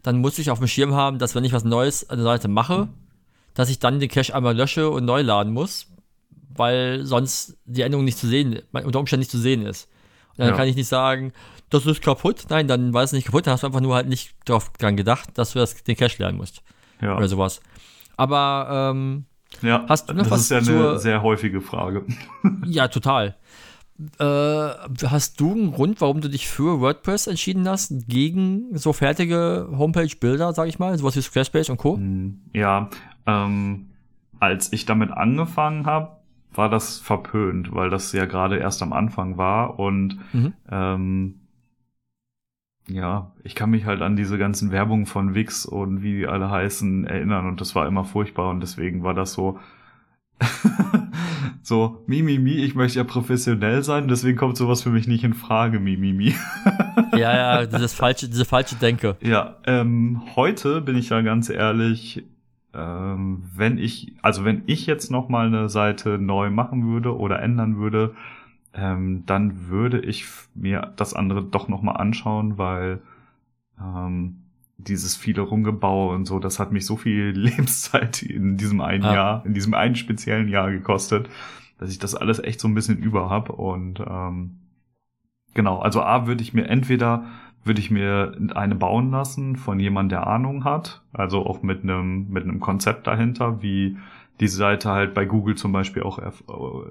dann 0.03 0.21
muss 0.23 0.39
ich 0.39 0.51
auf 0.51 0.59
dem 0.59 0.69
Schirm 0.69 0.95
haben, 0.95 1.19
dass 1.19 1.35
wenn 1.35 1.45
ich 1.45 1.53
was 1.53 1.65
Neues 1.65 2.09
an 2.09 2.17
der 2.17 2.25
Seite 2.25 2.49
mache, 2.49 2.89
dass 3.53 3.69
ich 3.69 3.79
dann 3.79 4.01
den 4.01 4.09
Cache 4.09 4.35
einmal 4.35 4.57
lösche 4.57 4.89
und 4.89 5.05
neu 5.05 5.21
laden 5.21 5.53
muss, 5.53 5.89
weil 6.55 7.05
sonst 7.05 7.57
die 7.65 7.83
Änderung 7.83 8.05
nicht 8.05 8.19
zu 8.19 8.27
sehen, 8.27 8.61
unter 8.73 8.99
Umständen 8.99 9.21
nicht 9.21 9.31
zu 9.31 9.39
sehen 9.39 9.65
ist. 9.67 9.89
Und 10.33 10.41
dann 10.41 10.49
Ja. 10.51 10.57
kann 10.57 10.69
ich 10.69 10.77
nicht 10.77 10.89
sagen, 10.89 11.33
das 11.71 11.85
ist 11.87 12.03
kaputt. 12.03 12.45
Nein, 12.51 12.69
dann 12.69 12.93
war 12.95 13.03
es 13.03 13.13
nicht 13.13 13.27
kaputt, 13.27 13.47
dann 13.47 13.53
hast 13.55 13.63
du 13.63 13.67
einfach 13.67 13.81
nur 13.81 13.95
halt 13.95 14.09
nicht 14.09 14.35
darauf 14.45 14.71
dran 14.75 14.97
gedacht, 14.97 15.31
dass 15.35 15.53
du 15.53 15.59
das, 15.59 15.83
den 15.83 15.97
Cache 15.97 16.19
lernen 16.23 16.39
musst. 16.39 16.63
ja. 17.01 17.17
Oder 17.17 17.29
sowas. 17.29 17.61
Aber 18.17 18.93
ähm, 18.95 19.25
ja. 19.63 19.85
Hast 19.89 20.09
du 20.09 20.15
noch 20.15 20.23
das 20.25 20.31
was 20.33 20.41
ist 20.43 20.51
ja 20.51 20.59
eine 20.59 20.99
sehr 20.99 21.23
häufige 21.23 21.61
Frage. 21.61 22.05
ja, 22.67 22.89
total. 22.89 23.37
Äh, 24.19 24.25
hast 24.25 25.41
du 25.41 25.53
einen 25.53 25.73
Grund, 25.73 26.01
warum 26.03 26.21
du 26.21 26.29
dich 26.29 26.49
für 26.49 26.81
WordPress 26.81 27.29
entschieden 27.29 27.67
hast, 27.69 28.07
gegen 28.09 28.77
so 28.77 28.93
fertige 28.93 29.69
Homepage-Bilder, 29.73 30.53
sag 30.53 30.69
ich 30.69 30.79
mal, 30.79 30.99
sowas 30.99 31.17
wie 31.17 31.23
Squarespace 31.23 31.71
und 31.71 31.79
Co.? 31.79 31.97
Hm, 31.97 32.41
Ja, 32.53 32.91
ähm, 33.27 33.87
als 34.39 34.73
ich 34.75 34.85
damit 34.85 35.11
angefangen 35.13 35.87
habe, 35.87 36.16
war 36.57 36.69
das 36.69 36.99
verpönt, 36.99 37.75
weil 37.75 37.91
das 37.91 38.13
ja 38.13 38.25
gerade 38.27 38.57
erst 38.59 38.83
am 38.83 38.93
Anfang 38.93 39.37
war 39.37 39.79
und 39.79 40.19
Mhm. 40.33 40.53
ähm, 40.71 41.35
ja, 42.89 43.33
ich 43.43 43.55
kann 43.57 43.71
mich 43.71 43.85
halt 43.85 44.01
an 44.01 44.15
diese 44.15 44.39
ganzen 44.39 44.71
Werbungen 44.71 45.07
von 45.07 45.35
Wix 45.35 45.67
und 45.67 46.03
wie 46.03 46.19
die 46.19 46.27
alle 46.27 46.51
heißen 46.51 47.05
erinnern 47.07 47.47
und 47.49 47.61
das 47.61 47.75
war 47.75 47.87
immer 47.87 48.05
furchtbar 48.05 48.51
und 48.51 48.61
deswegen 48.61 49.03
war 49.03 49.15
das 49.15 49.33
so 49.33 49.59
So, 51.63 52.05
Mimimi, 52.07 52.39
mi, 52.39 52.55
mi, 52.55 52.65
ich 52.65 52.77
möchte 52.77 52.99
ja 52.99 53.05
professionell 53.05 53.83
sein, 53.83 54.07
deswegen 54.07 54.39
kommt 54.39 54.57
sowas 54.57 54.83
für 54.83 54.91
mich 54.91 55.09
nicht 55.09 55.25
in 55.25 55.35
Frage, 55.35 55.81
Mimimi. 55.81 56.13
Mi, 56.13 56.35
mi. 57.13 57.19
ja, 57.19 57.37
ja, 57.37 57.67
dieses 57.67 57.93
falsche, 57.93 58.29
diese 58.29 58.45
falsche 58.45 58.77
Denke. 58.77 59.17
Ja, 59.21 59.57
ähm, 59.67 60.23
heute 60.37 60.81
bin 60.81 60.95
ich 60.97 61.09
ja 61.09 61.23
ganz 61.23 61.49
ehrlich, 61.51 62.23
ähm, 62.77 63.43
wenn 63.55 63.79
ich, 63.79 64.13
also 64.23 64.45
wenn 64.45 64.63
ich 64.67 64.87
jetzt 64.87 65.11
noch 65.11 65.29
mal 65.29 65.47
eine 65.47 65.69
Seite 65.69 66.19
neu 66.19 66.51
machen 66.51 66.87
würde 66.87 67.17
oder 67.17 67.41
ändern 67.41 67.79
würde, 67.79 68.15
ähm, 68.75 69.25
dann 69.25 69.69
würde 69.69 70.01
ich 70.01 70.27
mir 70.55 70.93
das 70.97 71.15
andere 71.15 71.43
doch 71.43 71.69
noch 71.69 71.81
mal 71.81 71.93
anschauen, 71.93 72.59
weil 72.59 73.01
ähm, 73.81 74.43
dieses 74.77 75.17
viele 75.17 75.41
Rumgebaue 75.41 76.15
und 76.15 76.27
so, 76.27 76.39
das 76.39 76.59
hat 76.59 76.73
mich 76.73 76.85
so 76.85 76.97
viel 76.97 77.31
Lebenszeit 77.35 78.23
in 78.23 78.59
diesem 78.59 78.83
einen 78.83 79.05
ah. 79.05 79.15
Jahr, 79.15 79.47
in 79.47 79.55
diesem 79.55 79.73
einen 79.73 79.97
speziellen 79.97 80.49
Jahr 80.49 80.71
gekostet, 80.71 81.31
dass 81.79 81.91
ich 81.91 81.99
das 81.99 82.15
alles 82.15 82.39
echt 82.39 82.61
so 82.61 82.69
ein 82.69 82.75
bisschen 82.75 82.99
über 82.99 83.31
hab 83.31 83.49
und 83.49 84.01
ähm, 84.01 84.59
genau, 85.55 85.79
also 85.79 86.03
A 86.03 86.27
würde 86.27 86.43
ich 86.43 86.53
mir 86.53 86.69
entweder 86.69 87.25
würde 87.67 87.81
ich 87.81 87.91
mir 87.91 88.37
eine 88.55 88.75
bauen 88.75 89.11
lassen 89.11 89.57
von 89.57 89.81
jemand, 89.81 90.13
der 90.13 90.27
Ahnung 90.27 90.65
hat, 90.65 91.03
also 91.13 91.45
auch 91.45 91.63
mit 91.63 91.83
einem 91.83 92.29
mit 92.31 92.45
einem 92.45 92.61
Konzept 92.61 93.07
dahinter, 93.07 93.63
wie 93.63 93.97
diese 94.41 94.57
Seite 94.57 94.91
halt 94.91 95.15
bei 95.15 95.25
Google 95.25 95.55
zum 95.55 95.73
Beispiel 95.73 96.03
auch 96.03 96.19
erf 96.19 96.45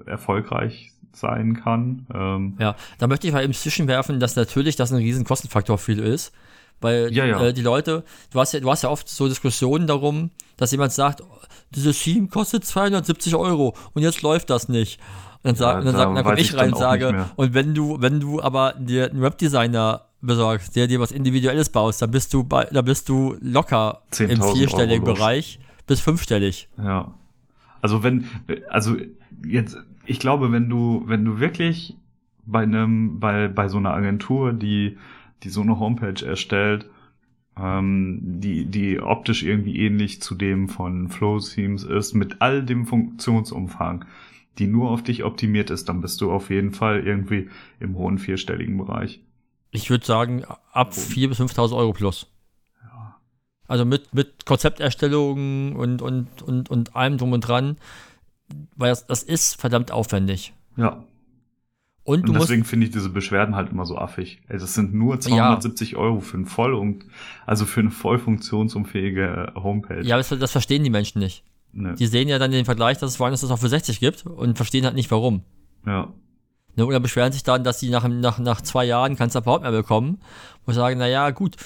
erfolgreich 0.06 0.92
sein 1.12 1.54
kann. 1.62 2.06
Ähm, 2.14 2.56
ja, 2.58 2.76
da 2.98 3.06
möchte 3.06 3.26
ich 3.26 3.32
mal 3.32 3.42
eben 3.42 3.54
zwischenwerfen, 3.54 4.20
dass 4.20 4.36
natürlich 4.36 4.76
das 4.76 4.92
ein 4.92 4.98
riesen 4.98 5.24
Kostenfaktor 5.24 5.78
viel 5.78 5.98
ist. 5.98 6.32
Weil 6.80 7.12
ja, 7.12 7.24
ja. 7.24 7.42
Äh, 7.42 7.52
die 7.54 7.62
Leute, 7.62 8.04
du 8.32 8.40
hast 8.40 8.52
ja, 8.52 8.60
du 8.60 8.70
hast 8.70 8.82
ja 8.82 8.90
oft 8.90 9.08
so 9.08 9.28
Diskussionen 9.28 9.86
darum, 9.86 10.30
dass 10.56 10.72
jemand 10.72 10.92
sagt, 10.92 11.22
dieses 11.74 11.98
Theme 12.02 12.28
kostet 12.28 12.64
270 12.64 13.34
Euro 13.34 13.74
und 13.94 14.02
jetzt 14.02 14.22
läuft 14.22 14.50
das 14.50 14.68
nicht. 14.68 15.00
Und 15.42 15.50
dann, 15.50 15.56
sag, 15.56 15.74
ja, 15.76 15.80
dann, 15.84 15.96
sag, 15.96 16.14
dann 16.14 16.24
komme 16.24 16.40
ich 16.40 16.56
rein 16.56 16.72
und 16.72 16.78
sage, 16.78 17.26
und 17.36 17.54
wenn 17.54 17.74
du, 17.74 18.00
wenn 18.00 18.20
du 18.20 18.42
aber 18.42 18.74
dir 18.78 19.10
einen 19.10 19.22
Webdesigner 19.22 20.02
besorgst, 20.26 20.76
der 20.76 20.86
dir 20.86 21.00
was 21.00 21.12
Individuelles 21.12 21.68
baust, 21.68 22.02
dann 22.02 22.10
bist 22.10 22.34
du 22.34 22.44
bei, 22.44 22.64
da 22.64 22.82
bist 22.82 23.08
du 23.08 23.36
locker 23.40 24.02
im 24.18 24.42
vierstelligen 24.42 25.04
Bereich 25.04 25.58
bis 25.86 26.00
fünfstellig. 26.00 26.68
Ja. 26.78 27.14
Also 27.80 28.02
wenn, 28.02 28.26
also 28.68 28.96
jetzt, 29.46 29.76
ich 30.04 30.18
glaube, 30.18 30.50
wenn 30.52 30.68
du, 30.68 31.04
wenn 31.06 31.24
du 31.24 31.38
wirklich 31.38 31.96
bei 32.44 32.62
einem, 32.62 33.20
bei, 33.20 33.48
bei 33.48 33.68
so 33.68 33.78
einer 33.78 33.92
Agentur, 33.94 34.52
die 34.52 34.96
die 35.42 35.48
so 35.48 35.62
eine 35.62 35.78
Homepage 35.78 36.24
erstellt, 36.24 36.88
ähm, 37.58 38.20
die, 38.22 38.66
die 38.66 39.00
optisch 39.00 39.42
irgendwie 39.42 39.78
ähnlich 39.78 40.20
zu 40.20 40.34
dem 40.34 40.68
von 40.68 41.08
Flow 41.08 41.38
Themes 41.38 41.84
ist, 41.84 42.14
mit 42.14 42.40
all 42.40 42.64
dem 42.64 42.86
Funktionsumfang, 42.86 44.04
die 44.58 44.66
nur 44.66 44.90
auf 44.90 45.02
dich 45.02 45.24
optimiert 45.24 45.70
ist, 45.70 45.88
dann 45.88 46.00
bist 46.00 46.20
du 46.20 46.32
auf 46.32 46.50
jeden 46.50 46.72
Fall 46.72 47.06
irgendwie 47.06 47.48
im 47.80 47.96
hohen 47.96 48.18
vierstelligen 48.18 48.76
Bereich. 48.78 49.20
Ich 49.76 49.90
würde 49.90 50.06
sagen, 50.06 50.42
ab 50.72 50.92
4.000 50.92 51.28
bis 51.28 51.40
5.000 51.40 51.76
Euro 51.76 51.92
plus. 51.92 52.26
Ja. 52.82 53.16
Also 53.68 53.84
mit, 53.84 54.14
mit 54.14 54.46
Konzepterstellung 54.46 55.76
und, 55.76 56.00
und, 56.00 56.42
und, 56.42 56.70
und 56.70 56.96
allem 56.96 57.18
drum 57.18 57.32
und 57.32 57.42
dran, 57.42 57.76
weil 58.74 58.88
das, 58.88 59.06
das 59.06 59.22
ist 59.22 59.60
verdammt 59.60 59.90
aufwendig. 59.90 60.54
Ja. 60.76 61.04
Und, 62.04 62.28
und 62.28 62.38
deswegen 62.38 62.64
finde 62.64 62.86
ich 62.86 62.92
diese 62.92 63.10
Beschwerden 63.10 63.54
halt 63.54 63.70
immer 63.70 63.84
so 63.84 63.98
affig. 63.98 64.40
Ey, 64.48 64.58
das 64.58 64.74
sind 64.74 64.94
nur 64.94 65.20
270 65.20 65.90
ja. 65.90 65.98
Euro 65.98 66.20
für 66.20 66.38
ein 66.38 66.46
voll 66.46 66.72
und 66.72 67.04
also 67.44 67.66
für 67.66 67.80
eine 67.80 67.90
voll 67.90 68.18
funktionsunfähige 68.18 69.52
Homepage. 69.56 70.02
Ja, 70.02 70.16
das, 70.16 70.28
das 70.28 70.52
verstehen 70.52 70.84
die 70.84 70.90
Menschen 70.90 71.18
nicht. 71.18 71.44
Nee. 71.72 71.94
Die 71.96 72.06
sehen 72.06 72.28
ja 72.28 72.38
dann 72.38 72.52
den 72.52 72.64
Vergleich, 72.64 72.96
dass 72.98 73.10
es 73.10 73.20
woanders 73.20 73.42
das 73.42 73.50
auch 73.50 73.58
für 73.58 73.68
60 73.68 74.00
gibt 74.00 74.24
und 74.24 74.56
verstehen 74.56 74.86
halt 74.86 74.94
nicht 74.94 75.10
warum. 75.10 75.42
Ja. 75.84 76.14
Ne, 76.76 76.86
oder 76.86 77.00
beschweren 77.00 77.32
sich 77.32 77.42
dann, 77.42 77.64
dass 77.64 77.80
sie 77.80 77.90
nach, 77.90 78.06
nach, 78.06 78.38
nach 78.38 78.60
zwei 78.60 78.84
Jahren 78.84 79.16
kein 79.16 79.30
Support 79.30 79.62
mehr 79.62 79.72
bekommen. 79.72 80.20
Und 80.66 80.74
sagen, 80.74 80.98
naja, 80.98 81.30
gut, 81.30 81.56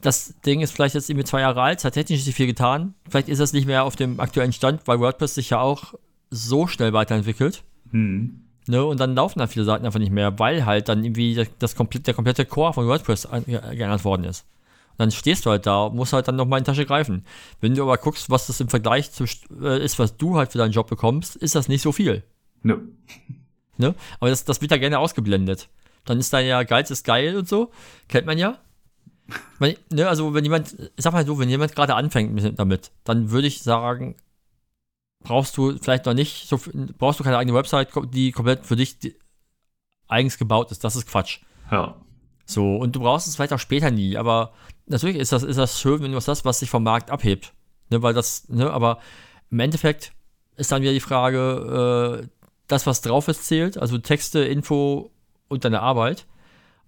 das 0.00 0.34
Ding 0.40 0.60
ist 0.60 0.72
vielleicht 0.72 0.94
jetzt 0.94 1.08
irgendwie 1.08 1.24
zwei 1.24 1.40
Jahre 1.40 1.62
alt, 1.62 1.78
es 1.78 1.84
hat 1.84 1.94
technisch 1.94 2.26
nicht 2.26 2.34
viel 2.34 2.46
getan. 2.46 2.94
Vielleicht 3.08 3.28
ist 3.28 3.40
es 3.40 3.52
nicht 3.52 3.66
mehr 3.66 3.84
auf 3.84 3.96
dem 3.96 4.20
aktuellen 4.20 4.52
Stand, 4.52 4.86
weil 4.86 5.00
WordPress 5.00 5.36
sich 5.36 5.50
ja 5.50 5.60
auch 5.60 5.94
so 6.30 6.66
schnell 6.66 6.92
weiterentwickelt. 6.92 7.62
Hm 7.90 8.46
Ne, 8.68 8.84
und 8.84 8.98
dann 8.98 9.14
laufen 9.14 9.38
da 9.38 9.46
viele 9.46 9.64
Seiten 9.64 9.86
einfach 9.86 10.00
nicht 10.00 10.10
mehr, 10.10 10.38
weil 10.40 10.66
halt 10.66 10.88
dann 10.88 11.04
irgendwie 11.04 11.46
das 11.58 11.76
komplett, 11.76 12.06
der 12.08 12.14
komplette 12.14 12.44
Core 12.44 12.72
von 12.72 12.86
WordPress 12.86 13.28
geändert 13.46 14.04
worden 14.04 14.24
ist. 14.24 14.44
Und 14.92 14.98
dann 14.98 15.10
stehst 15.12 15.46
du 15.46 15.50
halt 15.50 15.66
da 15.66 15.84
und 15.84 15.94
musst 15.94 16.12
halt 16.12 16.26
dann 16.26 16.36
nochmal 16.36 16.58
in 16.58 16.64
die 16.64 16.70
Tasche 16.70 16.86
greifen. 16.86 17.24
Wenn 17.60 17.74
du 17.74 17.82
aber 17.82 17.96
guckst, 17.98 18.28
was 18.28 18.48
das 18.48 18.60
im 18.60 18.68
Vergleich 18.68 19.12
zu, 19.12 19.24
äh, 19.62 19.84
ist, 19.84 19.98
was 19.98 20.16
du 20.16 20.36
halt 20.36 20.50
für 20.50 20.58
deinen 20.58 20.72
Job 20.72 20.88
bekommst, 20.88 21.36
ist 21.36 21.54
das 21.54 21.68
nicht 21.68 21.82
so 21.82 21.92
viel. 21.92 22.24
Ne. 22.62 22.80
Ne? 23.78 23.94
Aber 24.20 24.30
das, 24.30 24.44
das 24.44 24.60
wird 24.60 24.70
ja 24.70 24.76
gerne 24.78 24.98
ausgeblendet. 24.98 25.68
Dann 26.04 26.18
ist 26.18 26.32
da 26.32 26.40
ja 26.40 26.62
Geiz 26.62 26.90
ist 26.90 27.04
geil 27.04 27.36
und 27.36 27.48
so. 27.48 27.70
Kennt 28.08 28.26
man 28.26 28.38
ja. 28.38 28.58
Man, 29.58 29.74
ne, 29.90 30.08
also 30.08 30.34
wenn 30.34 30.44
jemand, 30.44 30.72
ich 30.78 31.02
sag 31.02 31.12
mal 31.12 31.26
so, 31.26 31.38
wenn 31.38 31.48
jemand 31.48 31.74
gerade 31.74 31.94
anfängt 31.94 32.58
damit, 32.58 32.92
dann 33.02 33.30
würde 33.30 33.48
ich 33.48 33.62
sagen, 33.62 34.14
brauchst 35.20 35.56
du 35.56 35.76
vielleicht 35.78 36.06
noch 36.06 36.14
nicht, 36.14 36.48
so, 36.48 36.60
brauchst 36.96 37.18
du 37.18 37.24
keine 37.24 37.38
eigene 37.38 37.56
Website, 37.56 37.88
die 38.12 38.30
komplett 38.30 38.64
für 38.64 38.76
dich 38.76 38.96
eigens 40.06 40.38
gebaut 40.38 40.70
ist. 40.70 40.84
Das 40.84 40.94
ist 40.94 41.08
Quatsch. 41.08 41.40
Ja. 41.70 41.96
So, 42.44 42.76
und 42.76 42.94
du 42.94 43.00
brauchst 43.00 43.26
es 43.26 43.34
vielleicht 43.34 43.52
auch 43.52 43.58
später 43.58 43.90
nie, 43.90 44.16
aber 44.16 44.52
natürlich 44.86 45.16
ist 45.16 45.32
das, 45.32 45.42
ist 45.42 45.58
das 45.58 45.80
schön, 45.80 46.00
wenn 46.00 46.12
du 46.12 46.16
was 46.16 46.28
hast, 46.28 46.44
was 46.44 46.60
sich 46.60 46.70
vom 46.70 46.84
Markt 46.84 47.10
abhebt. 47.10 47.52
Ne, 47.90 48.02
weil 48.02 48.14
das, 48.14 48.48
ne, 48.48 48.70
aber 48.70 49.00
im 49.50 49.60
Endeffekt 49.60 50.12
ist 50.56 50.72
dann 50.72 50.82
wieder 50.82 50.92
die 50.92 51.00
Frage, 51.00 52.22
äh, 52.22 52.28
das, 52.68 52.86
was 52.86 53.00
drauf 53.00 53.28
ist, 53.28 53.44
zählt, 53.44 53.78
also 53.78 53.98
Texte, 53.98 54.40
Info 54.40 55.10
und 55.48 55.64
deine 55.64 55.80
Arbeit. 55.80 56.26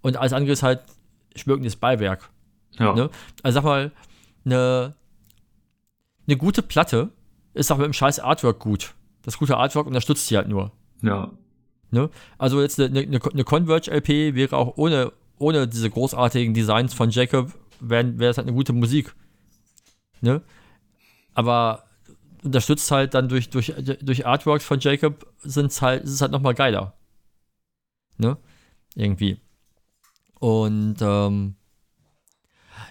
Und 0.02 0.16
alles 0.16 0.32
andere 0.32 0.52
ist 0.52 0.62
halt 0.62 0.80
schmückendes 1.36 1.76
Beiwerk. 1.76 2.30
Ja. 2.78 2.94
Ne? 2.94 3.10
Also 3.42 3.56
sag 3.56 3.64
mal, 3.64 3.92
eine, 4.44 4.94
eine 6.26 6.36
gute 6.36 6.62
Platte 6.62 7.10
ist 7.54 7.70
auch 7.70 7.78
mit 7.78 7.86
dem 7.86 7.92
scheiß 7.92 8.20
Artwork 8.20 8.58
gut. 8.58 8.94
Das 9.22 9.38
gute 9.38 9.56
Artwork 9.56 9.86
unterstützt 9.86 10.26
sie 10.26 10.36
halt 10.36 10.48
nur. 10.48 10.72
Ja. 11.02 11.30
Ne? 11.90 12.10
Also 12.36 12.60
jetzt 12.60 12.80
eine, 12.80 13.00
eine, 13.00 13.20
eine 13.22 13.44
Converge-LP 13.44 14.34
wäre 14.34 14.56
auch 14.56 14.76
ohne, 14.76 15.12
ohne 15.38 15.66
diese 15.66 15.90
großartigen 15.90 16.54
Designs 16.54 16.94
von 16.94 17.10
Jacob, 17.10 17.52
wäre 17.80 18.18
wär 18.18 18.30
es 18.30 18.36
halt 18.36 18.46
eine 18.46 18.56
gute 18.56 18.72
Musik. 18.72 19.14
Ne? 20.20 20.42
Aber 21.34 21.84
unterstützt 22.42 22.90
halt 22.90 23.14
dann 23.14 23.28
durch, 23.28 23.50
durch, 23.50 23.74
durch 24.00 24.26
Artworks 24.26 24.64
von 24.64 24.80
Jacob 24.80 25.26
sind's 25.38 25.82
halt, 25.82 26.04
ist 26.04 26.12
es 26.12 26.20
halt 26.20 26.32
nochmal 26.32 26.54
geiler. 26.54 26.94
Ne? 28.16 28.36
Irgendwie. 28.94 29.40
Und 30.38 30.96
ähm, 31.00 31.56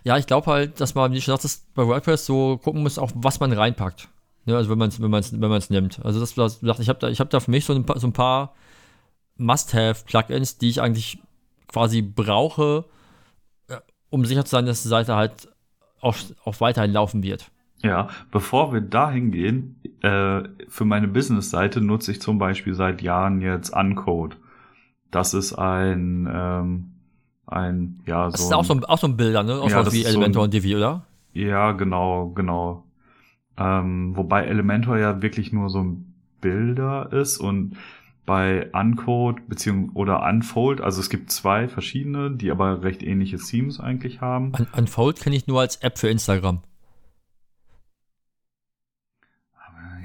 ja, 0.03 0.17
ich 0.17 0.27
glaube 0.27 0.51
halt, 0.51 0.79
dass 0.79 0.95
man, 0.95 1.11
wie 1.11 1.21
schon 1.21 1.33
sagtest, 1.33 1.73
bei 1.73 1.85
WordPress 1.85 2.25
so 2.25 2.57
gucken 2.57 2.83
muss, 2.83 2.97
auch 2.97 3.11
was 3.15 3.39
man 3.39 3.51
reinpackt. 3.51 4.09
Ja, 4.45 4.55
also 4.55 4.69
wenn 4.69 4.77
man 4.77 4.89
es 4.89 5.01
wenn 5.01 5.11
man's, 5.11 5.33
wenn 5.33 5.49
man's 5.49 5.69
nimmt. 5.69 6.03
Also 6.05 6.19
das, 6.19 6.35
das 6.35 6.79
ich 6.79 6.89
habe 6.89 6.99
da, 6.99 7.09
hab 7.09 7.29
da 7.29 7.39
für 7.39 7.51
mich 7.51 7.65
so 7.65 7.73
ein 7.73 7.85
paar, 7.85 7.99
so 7.99 8.07
ein 8.07 8.13
paar 8.13 8.53
Must-Have-Plugins, 9.35 10.57
die 10.57 10.69
ich 10.69 10.81
eigentlich 10.81 11.19
quasi 11.67 12.01
brauche, 12.01 12.85
um 14.09 14.25
sicher 14.25 14.45
zu 14.45 14.51
sein, 14.51 14.65
dass 14.65 14.83
die 14.83 14.87
Seite 14.87 15.15
halt 15.15 15.49
auch, 15.99 16.15
auch 16.45 16.59
weiterhin 16.61 16.93
laufen 16.93 17.23
wird. 17.23 17.51
Ja, 17.83 18.09
bevor 18.31 18.73
wir 18.73 18.81
dahin 18.81 19.31
gehen, 19.31 19.79
äh, 20.01 20.43
für 20.67 20.85
meine 20.85 21.07
Business-Seite 21.07 21.79
nutze 21.81 22.11
ich 22.11 22.21
zum 22.21 22.39
Beispiel 22.39 22.73
seit 22.73 23.01
Jahren 23.01 23.41
jetzt 23.41 23.69
Uncode. 23.69 24.37
Das 25.11 25.33
ist 25.33 25.53
ein, 25.53 26.27
ähm, 26.31 26.91
ein, 27.45 28.01
ja, 28.05 28.25
so. 28.25 28.31
Das 28.31 28.41
ist 28.41 28.53
auch 28.53 28.65
so 28.65 28.73
ein, 28.73 28.83
auch 28.85 28.97
so 28.97 29.07
ein 29.07 29.15
Bilder, 29.15 29.43
ne? 29.43 29.59
Auch 29.61 29.69
ja, 29.69 29.91
wie 29.91 30.03
Elementor 30.03 30.33
so 30.33 30.39
ein, 30.41 30.45
und 30.45 30.53
Divi, 30.53 30.75
oder? 30.75 31.05
Ja, 31.33 31.71
genau, 31.73 32.29
genau. 32.29 32.83
Ähm, 33.57 34.15
wobei 34.15 34.45
Elementor 34.45 34.97
ja 34.97 35.21
wirklich 35.21 35.53
nur 35.53 35.69
so 35.69 35.83
ein 35.83 36.15
Bilder 36.41 37.11
ist 37.11 37.37
und 37.37 37.77
bei 38.25 38.69
Uncode 38.73 39.47
beziehungsweise 39.47 39.97
oder 39.97 40.27
Unfold, 40.27 40.81
also 40.81 40.99
es 40.99 41.09
gibt 41.09 41.31
zwei 41.31 41.67
verschiedene, 41.67 42.31
die 42.31 42.51
aber 42.51 42.83
recht 42.83 43.01
ähnliche 43.01 43.37
Themes 43.37 43.79
eigentlich 43.79 44.19
haben. 44.19 44.51
Un 44.59 44.67
Unfold 44.75 45.21
kenne 45.21 45.35
ich 45.35 45.47
nur 45.47 45.61
als 45.61 45.77
App 45.77 45.97
für 45.97 46.09
Instagram. 46.09 46.61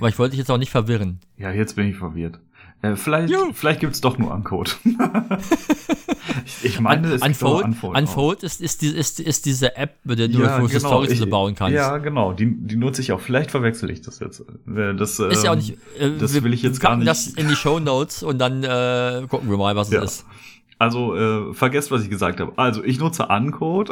Aber, 0.02 0.08
ich 0.08 0.18
wollte 0.18 0.32
dich 0.32 0.38
jetzt 0.38 0.50
auch 0.50 0.58
nicht 0.58 0.72
verwirren. 0.72 1.20
Ja, 1.38 1.52
jetzt 1.52 1.76
bin 1.76 1.86
ich 1.86 1.96
verwirrt. 1.96 2.40
Äh, 2.82 2.96
vielleicht 2.96 3.32
vielleicht 3.52 3.78
gibt 3.78 3.94
es 3.94 4.00
doch 4.00 4.18
nur 4.18 4.32
Uncode. 4.32 4.76
ich, 6.44 6.64
ich 6.64 6.80
meine, 6.80 7.06
es 7.12 7.22
Unfold, 7.22 7.64
Unfold, 7.64 7.96
Unfold 7.96 8.42
ist, 8.42 8.60
ist, 8.60 8.82
ist, 8.82 9.20
ist 9.20 9.46
diese 9.46 9.76
App, 9.76 9.98
mit 10.02 10.18
der 10.18 10.26
du 10.26 10.42
ja, 10.42 10.58
genau, 10.58 10.78
Stories 10.80 11.12
ich, 11.12 11.30
bauen 11.30 11.54
kannst. 11.54 11.76
Ja, 11.76 11.98
genau. 11.98 12.32
Die, 12.32 12.52
die 12.52 12.74
nutze 12.74 13.00
ich 13.00 13.12
auch. 13.12 13.20
Vielleicht 13.20 13.52
verwechsel 13.52 13.90
ich 13.90 14.00
das 14.00 14.18
jetzt. 14.18 14.40
Äh, 14.40 14.96
das, 14.96 15.20
äh, 15.20 15.30
ist 15.30 15.44
ja 15.44 15.52
auch 15.52 15.56
nicht. 15.56 15.78
Äh, 16.00 16.18
das 16.18 16.42
will 16.42 16.52
ich 16.52 16.62
jetzt 16.62 16.80
gar 16.80 16.96
nicht. 16.96 17.06
das 17.06 17.28
in 17.28 17.46
die 17.46 17.54
Show 17.54 17.78
Notes 17.78 18.24
und 18.24 18.38
dann 18.38 18.64
äh, 18.64 19.24
gucken 19.28 19.48
wir 19.48 19.56
mal, 19.56 19.76
was 19.76 19.92
ja. 19.92 20.02
es 20.02 20.18
ist. 20.18 20.26
Also 20.82 21.14
äh, 21.14 21.54
vergesst, 21.54 21.92
was 21.92 22.02
ich 22.02 22.10
gesagt 22.10 22.40
habe. 22.40 22.54
Also 22.56 22.82
ich 22.82 22.98
nutze 22.98 23.26
Uncode. 23.26 23.90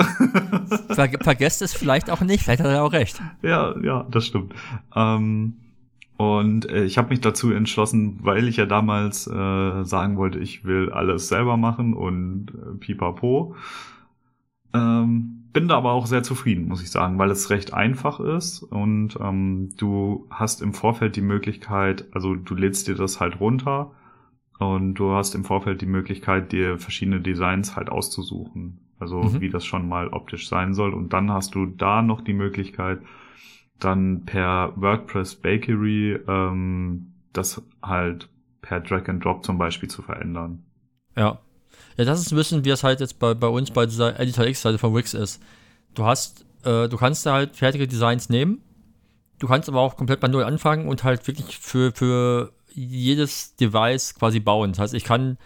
Ver 0.88 1.08
vergesst 1.20 1.62
es 1.62 1.72
vielleicht 1.72 2.10
auch 2.10 2.20
nicht. 2.22 2.42
Vielleicht 2.42 2.64
hat 2.64 2.68
er 2.68 2.82
auch 2.82 2.92
recht. 2.92 3.22
Ja, 3.42 3.76
ja, 3.80 4.04
das 4.10 4.26
stimmt. 4.26 4.54
Ähm, 4.96 5.54
Und 6.20 6.68
äh, 6.68 6.84
ich 6.84 6.98
habe 6.98 7.08
mich 7.08 7.22
dazu 7.22 7.50
entschlossen, 7.50 8.18
weil 8.20 8.46
ich 8.46 8.58
ja 8.58 8.66
damals 8.66 9.26
äh, 9.26 9.84
sagen 9.84 10.18
wollte, 10.18 10.38
ich 10.38 10.66
will 10.66 10.92
alles 10.92 11.28
selber 11.28 11.56
machen 11.56 11.94
und 11.94 12.48
äh, 12.50 12.76
pipapo. 12.78 13.54
Ähm, 14.74 15.44
bin 15.54 15.66
da 15.66 15.78
aber 15.78 15.92
auch 15.92 16.04
sehr 16.04 16.22
zufrieden, 16.22 16.68
muss 16.68 16.82
ich 16.82 16.90
sagen, 16.90 17.16
weil 17.18 17.30
es 17.30 17.48
recht 17.48 17.72
einfach 17.72 18.20
ist 18.20 18.62
und 18.62 19.18
ähm, 19.18 19.70
du 19.78 20.26
hast 20.28 20.60
im 20.60 20.74
Vorfeld 20.74 21.16
die 21.16 21.22
Möglichkeit, 21.22 22.04
also 22.12 22.34
du 22.34 22.54
lädst 22.54 22.86
dir 22.86 22.96
das 22.96 23.18
halt 23.18 23.40
runter 23.40 23.92
und 24.58 24.96
du 24.96 25.12
hast 25.12 25.34
im 25.34 25.44
Vorfeld 25.44 25.80
die 25.80 25.86
Möglichkeit, 25.86 26.52
dir 26.52 26.76
verschiedene 26.76 27.22
Designs 27.22 27.76
halt 27.76 27.88
auszusuchen. 27.88 28.78
Also 28.98 29.22
mhm. 29.22 29.40
wie 29.40 29.48
das 29.48 29.64
schon 29.64 29.88
mal 29.88 30.08
optisch 30.08 30.50
sein 30.50 30.74
soll. 30.74 30.92
Und 30.92 31.14
dann 31.14 31.32
hast 31.32 31.54
du 31.54 31.64
da 31.64 32.02
noch 32.02 32.20
die 32.20 32.34
Möglichkeit, 32.34 33.00
dann 33.80 34.24
per 34.24 34.72
WordPress 34.76 35.36
Bakery 35.36 36.18
ähm, 36.28 37.12
das 37.32 37.62
halt 37.82 38.28
per 38.62 38.80
Drag 38.80 39.08
and 39.08 39.24
Drop 39.24 39.44
zum 39.44 39.58
Beispiel 39.58 39.88
zu 39.88 40.02
verändern. 40.02 40.62
Ja. 41.16 41.38
Ja, 41.96 42.04
das 42.04 42.20
ist 42.20 42.32
ein 42.32 42.36
bisschen, 42.36 42.64
wie 42.64 42.70
es 42.70 42.84
halt 42.84 43.00
jetzt 43.00 43.18
bei, 43.18 43.34
bei 43.34 43.46
uns 43.46 43.70
bei 43.70 43.84
dieser 43.86 44.18
Editor 44.18 44.46
X-Seite 44.46 44.78
von 44.78 44.94
Wix 44.94 45.14
ist. 45.14 45.42
Du 45.94 46.04
hast, 46.04 46.46
äh, 46.64 46.88
du 46.88 46.96
kannst 46.96 47.26
da 47.26 47.34
halt 47.34 47.56
fertige 47.56 47.88
Designs 47.88 48.28
nehmen. 48.28 48.62
Du 49.38 49.48
kannst 49.48 49.68
aber 49.68 49.80
auch 49.80 49.96
komplett 49.96 50.20
bei 50.20 50.28
Null 50.28 50.44
anfangen 50.44 50.86
und 50.86 51.04
halt 51.04 51.26
wirklich 51.26 51.58
für, 51.58 51.92
für 51.92 52.52
jedes 52.72 53.56
Device 53.56 54.14
quasi 54.14 54.40
bauen. 54.40 54.72
Das 54.72 54.78
heißt, 54.78 54.94
ich 54.94 55.04
kann, 55.04 55.38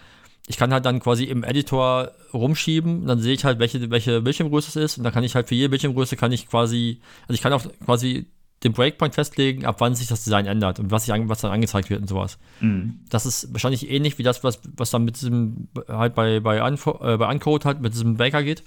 ich 0.46 0.56
kann 0.56 0.72
halt 0.72 0.84
dann 0.84 1.00
quasi 1.00 1.24
im 1.24 1.42
Editor 1.42 2.12
rumschieben, 2.32 3.06
dann 3.06 3.18
sehe 3.18 3.34
ich 3.34 3.44
halt, 3.44 3.58
welche, 3.58 3.90
welche 3.90 4.20
Bildschirmgröße 4.20 4.68
es 4.68 4.76
ist 4.76 4.98
und 4.98 5.04
dann 5.04 5.12
kann 5.12 5.24
ich 5.24 5.34
halt 5.34 5.48
für 5.48 5.54
jede 5.54 5.70
Bildschirmgröße 5.70 6.16
kann 6.16 6.32
ich 6.32 6.48
quasi, 6.48 7.00
also 7.22 7.34
ich 7.34 7.40
kann 7.40 7.52
auch 7.52 7.64
quasi 7.84 8.26
den 8.62 8.72
Breakpoint 8.72 9.14
festlegen, 9.14 9.64
ab 9.66 9.76
wann 9.78 9.94
sich 9.94 10.08
das 10.08 10.24
Design 10.24 10.46
ändert 10.46 10.80
und 10.80 10.90
was, 10.90 11.06
ich, 11.06 11.14
was 11.28 11.40
dann 11.40 11.52
angezeigt 11.52 11.90
wird 11.90 12.00
und 12.00 12.08
sowas. 12.08 12.38
Mhm. 12.60 13.00
Das 13.10 13.26
ist 13.26 13.52
wahrscheinlich 13.52 13.90
ähnlich 13.90 14.18
wie 14.18 14.22
das, 14.22 14.42
was, 14.44 14.60
was 14.76 14.90
dann 14.90 15.04
mit 15.04 15.16
diesem, 15.16 15.68
halt 15.88 16.14
bei, 16.14 16.40
bei, 16.40 16.66
Unfo 16.66 16.98
äh, 17.02 17.16
bei 17.18 17.30
Uncode 17.30 17.64
halt 17.64 17.80
mit 17.80 17.92
diesem 17.92 18.16
Baker 18.16 18.42
geht. 18.42 18.64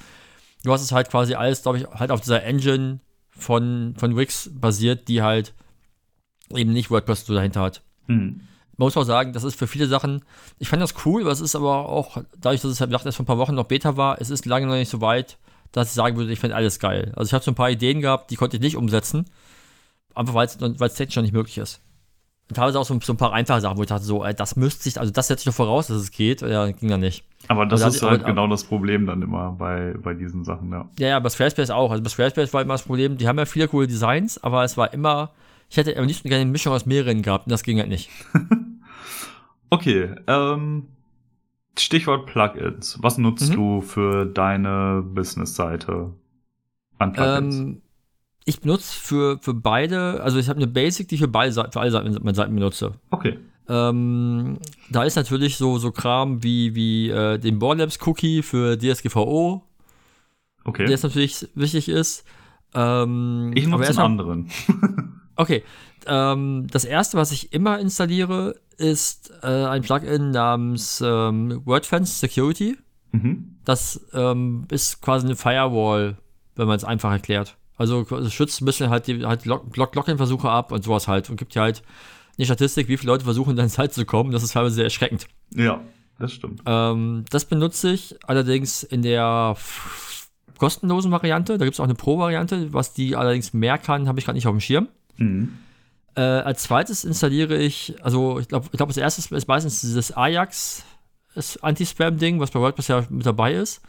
Du 0.64 0.72
hast 0.72 0.82
es 0.82 0.92
halt 0.92 1.10
quasi 1.10 1.34
alles, 1.34 1.64
glaube 1.64 1.80
ich, 1.80 1.88
halt 1.88 2.12
auf 2.12 2.22
dieser 2.22 2.44
Engine 2.44 3.00
von, 3.30 3.96
von 3.98 4.16
Wix 4.16 4.52
basiert, 4.54 5.08
die 5.08 5.22
halt 5.22 5.54
eben 6.54 6.74
nicht 6.74 6.92
WordPress 6.92 7.26
so 7.26 7.34
dahinter 7.34 7.62
hat. 7.62 7.82
Mhm. 8.08 8.42
Man 8.78 8.86
muss 8.86 8.98
auch 8.98 9.04
sagen, 9.04 9.34
das 9.34 9.44
ist 9.44 9.58
für 9.58 9.68
viele 9.68 9.88
Sachen, 9.88 10.24
ich 10.60 10.70
fand 10.70 10.82
das 10.82 10.94
cool, 11.06 11.22
aber 11.22 11.32
es 11.32 11.42
ist 11.42 11.56
aber 11.56 11.90
auch, 11.90 12.18
dadurch, 12.40 12.62
dass 12.62 12.72
es 12.72 12.80
halt 12.80 12.92
erst 12.92 13.16
vor 13.16 13.24
ein 13.24 13.26
paar 13.26 13.40
Wochen 13.40 13.56
noch 13.56 13.66
Beta 13.66 13.98
war, 13.98 14.22
es 14.22 14.30
ist 14.30 14.46
lange 14.46 14.68
noch 14.68 14.76
nicht 14.76 14.92
so 14.92 15.02
weit, 15.02 15.38
dass 15.72 15.90
ich 15.90 15.94
sagen 15.94 16.16
würde, 16.16 16.32
ich 16.32 16.40
finde 16.40 16.56
alles 16.56 16.80
geil. 16.80 17.12
Also 17.16 17.30
ich 17.30 17.34
habe 17.34 17.44
so 17.44 17.52
ein 17.52 17.56
paar 17.56 17.72
Ideen 17.72 18.02
gehabt, 18.02 18.30
die 18.30 18.36
konnte 18.36 18.58
ich 18.58 18.62
nicht 18.62 18.78
umsetzen, 18.78 19.26
einfach 20.14 20.36
weil 20.36 20.46
es 20.46 20.94
technisch 20.94 21.16
noch 21.16 21.24
nicht 21.24 21.34
möglich 21.34 21.58
ist. 21.58 21.82
Und 22.50 22.56
teilweise 22.56 22.80
auch 22.80 22.86
so, 22.86 22.98
so, 23.02 23.14
ein 23.14 23.18
paar 23.18 23.34
einfache 23.34 23.60
Sachen, 23.60 23.78
wo 23.78 23.82
ich 23.82 23.90
dachte, 23.90 24.06
so, 24.06 24.24
ey, 24.24 24.34
das 24.34 24.56
müsste 24.56 24.84
sich, 24.84 25.00
also 25.00 25.12
das 25.12 25.28
setze 25.28 25.42
ich 25.42 25.46
doch 25.46 25.54
voraus, 25.54 25.88
dass 25.88 25.98
es 25.98 26.12
geht, 26.12 26.42
ja, 26.42 26.72
ging 26.72 26.90
ja 26.90 26.98
nicht. 26.98 27.26
Aber 27.50 27.66
das 27.66 27.82
ist 27.82 28.02
halt 28.02 28.22
aber, 28.22 28.30
genau 28.30 28.48
das 28.48 28.64
Problem 28.64 29.06
dann 29.06 29.22
immer 29.22 29.52
bei, 29.52 29.96
bei 30.02 30.14
diesen 30.14 30.46
Sachen, 30.46 30.72
ja. 30.72 30.88
Ja, 30.98 31.08
ja, 31.08 31.20
bei 31.20 31.30
Squarespace 31.30 31.72
auch. 31.72 31.92
Also 31.92 32.04
bei 32.04 32.10
Squarespace 32.10 32.54
war 32.54 32.62
immer 32.62 32.76
das 32.76 32.84
Problem, 32.84 33.18
die 33.18 33.28
haben 33.28 33.38
ja 33.38 33.46
viele 33.46 33.68
coole 33.68 33.88
Designs, 33.88 34.42
aber 34.42 34.64
es 34.64 34.78
war 34.78 34.94
immer, 34.94 35.32
ich 35.70 35.78
hätte 35.78 35.98
am 35.98 36.06
liebsten 36.06 36.30
gerne 36.30 36.42
eine 36.42 36.52
Mischung 36.52 36.74
aus 36.74 36.86
mehreren 36.86 37.22
gehabt 37.22 37.48
und 37.48 37.52
das 37.52 37.64
ging 37.64 37.80
halt 37.80 37.90
nicht. 37.90 38.10
okay, 39.70 40.16
ähm, 40.28 40.88
Stichwort 41.78 42.26
Plugins. 42.26 42.98
Was 43.02 43.18
nutzt 43.18 43.52
mhm. 43.52 43.56
du 43.56 43.82
für 43.82 44.26
deine 44.26 45.04
Business-Seite 45.06 46.14
an 46.98 47.14
Plugins? 47.14 47.56
Ähm, 47.56 47.82
ich 48.46 48.62
benutze 48.62 48.94
für, 48.94 49.40
für 49.42 49.54
beide, 49.54 50.24
also 50.24 50.40
ich 50.40 50.48
habe 50.48 50.58
eine 50.58 50.68
Basic, 50.68 51.10
die 51.10 51.16
ich 51.16 51.22
für, 51.22 51.28
beide, 51.28 51.52
für 51.54 51.80
alle 51.80 51.92
Seiten, 51.92 52.18
meine 52.24 52.36
Seiten 52.36 52.56
benutze. 52.56 52.94
Okay. 53.10 53.38
Ähm, 53.68 54.60
da 54.90 55.04
ist 55.04 55.18
natürlich 55.18 55.58
so, 55.58 55.78
so 55.78 55.92
Kram 55.92 56.42
wie, 56.44 56.74
wie 56.74 57.10
äh, 57.10 57.38
den 57.38 57.60
Borlabs 57.60 58.00
Cookie 58.06 58.42
für 58.42 58.78
DSGVO. 58.78 59.64
Okay. 60.64 60.84
Der 60.84 60.92
jetzt 60.92 61.04
natürlich 61.04 61.46
wichtig 61.56 61.90
ist. 61.90 62.24
Ähm, 62.74 63.52
ich 63.54 63.68
nutze 63.68 63.90
einen 63.90 64.00
anderen. 64.00 64.50
okay. 65.38 65.64
Ähm, 66.06 66.68
das 66.72 66.86
erste, 66.86 67.18
was 67.18 67.32
ich 67.32 67.54
immer 67.54 67.80
installiere, 67.80 68.56
ist 68.78 69.32
äh, 69.44 69.48
ein 69.48 69.82
Plugin 69.82 70.32
namens 70.32 71.02
ähm, 71.06 71.62
WordFence 71.66 72.20
Security. 72.20 72.78
Mhm. 73.12 73.58
Das 73.66 74.02
ähm, 74.14 74.66
ist 74.72 75.02
quasi 75.02 75.26
eine 75.26 75.36
Firewall, 75.36 76.18
wenn 76.56 76.68
man 76.68 76.78
es 76.78 76.84
einfach 76.84 77.12
erklärt. 77.12 77.58
Also 77.78 78.02
es 78.02 78.34
schützt 78.34 78.62
ein 78.62 78.66
bisschen 78.66 78.90
halt 78.90 79.08
die 79.08 79.26
halt 79.26 79.46
Login-Versuche 79.46 80.50
ab 80.50 80.72
und 80.72 80.84
sowas 80.84 81.08
halt 81.08 81.30
und 81.30 81.38
gibt 81.38 81.54
ja 81.56 81.64
halt 81.64 81.84
eine 82.38 82.46
Statistik, 82.46 82.88
wie 82.88 82.98
viele 82.98 83.12
Leute 83.12 83.24
versuchen, 83.24 83.52
in 83.52 83.56
deine 83.56 83.70
Zeit 83.70 83.94
zu 83.94 84.06
kommen. 84.06 84.32
Das 84.32 84.44
ist 84.44 84.54
teilweise 84.54 84.76
sehr 84.76 84.86
erschreckend. 84.86 85.28
Ja, 85.54 85.82
das 86.20 86.34
stimmt. 86.34 86.62
Ähm, 86.66 87.26
das 87.30 87.46
benutze 87.46 87.92
ich 87.92 88.16
allerdings 88.26 88.84
in 88.84 89.02
der 89.02 89.56
kostenlosen 90.58 91.12
Variante. 91.12 91.58
Da 91.58 91.66
gibt 91.66 91.76
es 91.76 91.80
auch 91.80 91.86
eine 91.86 91.96
Pro-Variante. 91.96 92.74
Was 92.74 92.94
die 92.94 93.16
allerdings 93.16 93.54
mehr 93.54 93.78
kann, 93.78 94.08
habe 94.08 94.20
ich 94.20 94.26
gerade 94.26 94.36
nicht 94.36 94.48
auf 94.48 94.54
dem 94.54 94.60
Schirm. 94.60 94.88
Mhm. 95.18 95.58
Äh, 96.16 96.22
als 96.22 96.64
zweites 96.64 97.04
installiere 97.04 97.58
ich, 97.58 97.96
also 98.02 98.40
ich 98.40 98.48
glaube, 98.48 98.68
ich 98.72 98.78
glaub, 98.78 98.90
als 98.90 98.98
erstes 98.98 99.32
ist 99.32 99.48
meistens 99.48 99.82
dieses 99.82 100.16
Ajax 100.16 100.84
Anti-Spam-Ding, 101.62 102.40
was 102.40 102.52
bei 102.52 102.60
WordPress 102.60 102.88
ja 102.88 103.06
mit 103.10 103.26
dabei 103.26 103.54
ist. 103.54 103.82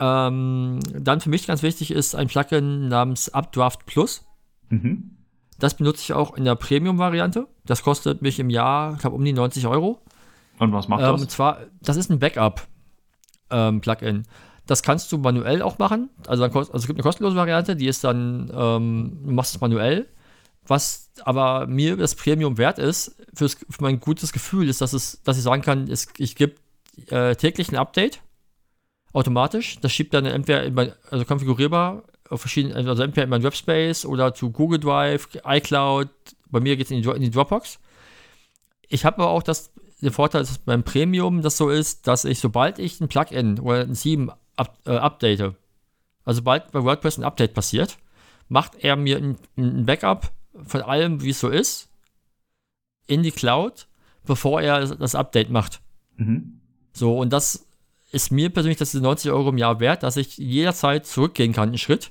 Ähm, 0.00 0.80
dann 0.98 1.20
für 1.20 1.28
mich 1.28 1.46
ganz 1.46 1.62
wichtig 1.62 1.90
ist 1.90 2.14
ein 2.14 2.28
Plugin 2.28 2.88
namens 2.88 3.28
Updraft 3.28 3.84
Plus. 3.86 4.24
Mhm. 4.70 5.18
Das 5.58 5.76
benutze 5.76 6.00
ich 6.00 6.12
auch 6.12 6.36
in 6.36 6.44
der 6.44 6.54
Premium-Variante. 6.56 7.46
Das 7.64 7.82
kostet 7.82 8.22
mich 8.22 8.40
im 8.40 8.50
Jahr, 8.50 8.94
ich 8.94 8.98
glaube, 9.00 9.16
um 9.16 9.24
die 9.24 9.32
90 9.32 9.66
Euro. 9.66 10.00
Und 10.58 10.72
was 10.72 10.88
macht 10.88 11.02
ähm, 11.02 11.12
das? 11.12 11.22
Und 11.22 11.30
zwar, 11.30 11.58
das 11.80 11.96
ist 11.96 12.10
ein 12.10 12.18
Backup-Plugin. 12.18 14.16
Ähm, 14.16 14.22
das 14.66 14.82
kannst 14.82 15.12
du 15.12 15.18
manuell 15.18 15.62
auch 15.62 15.78
machen. 15.78 16.10
Also, 16.26 16.46
dann, 16.46 16.56
also, 16.56 16.72
es 16.72 16.86
gibt 16.86 16.98
eine 16.98 17.02
kostenlose 17.02 17.36
Variante, 17.36 17.76
die 17.76 17.86
ist 17.86 18.02
dann, 18.04 18.50
ähm, 18.54 19.18
du 19.24 19.32
machst 19.32 19.54
es 19.54 19.60
manuell. 19.60 20.08
Was 20.66 21.10
aber 21.24 21.66
mir 21.66 21.96
das 21.96 22.14
Premium 22.14 22.56
wert 22.56 22.78
ist, 22.78 23.16
für 23.34 23.48
mein 23.80 24.00
gutes 24.00 24.32
Gefühl, 24.32 24.68
ist, 24.68 24.80
dass, 24.80 24.92
es, 24.92 25.20
dass 25.22 25.36
ich 25.36 25.42
sagen 25.42 25.62
kann, 25.62 25.88
es, 25.88 26.08
ich 26.18 26.36
gebe 26.36 26.54
äh, 27.08 27.34
täglich 27.34 27.70
ein 27.70 27.76
Update 27.76 28.20
automatisch. 29.12 29.78
Das 29.80 29.92
schiebt 29.92 30.14
dann 30.14 30.24
entweder 30.26 30.64
in 30.64 30.74
mein, 30.74 30.92
also 31.10 31.24
konfigurierbar 31.24 32.04
auf 32.28 32.40
verschiedenen, 32.40 32.88
also 32.88 33.02
entweder 33.02 33.24
in 33.24 33.30
meinen 33.30 33.42
Webspace 33.42 34.06
oder 34.06 34.34
zu 34.34 34.50
Google 34.50 34.80
Drive, 34.80 35.28
iCloud. 35.44 36.08
Bei 36.50 36.60
mir 36.60 36.76
geht 36.76 36.86
es 36.86 36.90
in, 36.90 37.02
in, 37.02 37.20
die 37.20 37.30
Dropbox. 37.30 37.78
Ich 38.88 39.04
habe 39.04 39.22
aber 39.22 39.30
auch 39.30 39.42
das, 39.42 39.72
den 40.00 40.12
Vorteil, 40.12 40.42
dass 40.42 40.58
beim 40.58 40.82
Premium 40.82 41.42
das 41.42 41.56
so 41.56 41.70
ist, 41.70 42.06
dass 42.06 42.24
ich, 42.24 42.38
sobald 42.38 42.78
ich 42.78 43.00
ein 43.00 43.08
Plugin 43.08 43.58
oder 43.58 43.80
ein 43.80 43.94
Theme 43.94 44.34
up, 44.56 44.78
äh, 44.86 44.92
update, 44.92 45.40
also 45.40 45.56
sobald 46.38 46.70
bei 46.72 46.84
WordPress 46.84 47.18
ein 47.18 47.24
Update 47.24 47.54
passiert, 47.54 47.98
macht 48.48 48.76
er 48.76 48.96
mir 48.96 49.16
ein, 49.16 49.38
ein 49.56 49.86
Backup 49.86 50.30
von 50.64 50.82
allem, 50.82 51.22
wie 51.22 51.30
es 51.30 51.40
so 51.40 51.48
ist, 51.48 51.88
in 53.06 53.22
die 53.22 53.32
Cloud, 53.32 53.86
bevor 54.24 54.60
er 54.60 54.86
das 54.96 55.14
Update 55.14 55.50
macht. 55.50 55.80
Mhm. 56.16 56.60
So, 56.92 57.18
und 57.18 57.32
das 57.32 57.66
ist 58.12 58.30
mir 58.30 58.50
persönlich 58.50 58.78
das 58.78 58.94
90 58.94 59.30
Euro 59.30 59.48
im 59.48 59.58
Jahr 59.58 59.80
wert, 59.80 60.02
dass 60.02 60.16
ich 60.16 60.36
jederzeit 60.36 61.06
zurückgehen 61.06 61.52
kann, 61.52 61.70
einen 61.70 61.78
Schritt. 61.78 62.10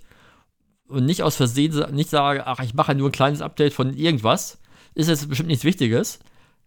Und 0.87 1.05
nicht 1.05 1.23
aus 1.23 1.35
Versehen 1.35 1.95
nicht 1.95 2.09
sage, 2.09 2.45
ach, 2.47 2.59
ich 2.59 2.73
mache 2.73 2.95
nur 2.95 3.09
ein 3.09 3.13
kleines 3.13 3.41
Update 3.41 3.73
von 3.73 3.95
irgendwas. 3.95 4.59
Ist 4.93 5.07
jetzt 5.07 5.29
bestimmt 5.29 5.47
nichts 5.47 5.63
Wichtiges. 5.63 6.19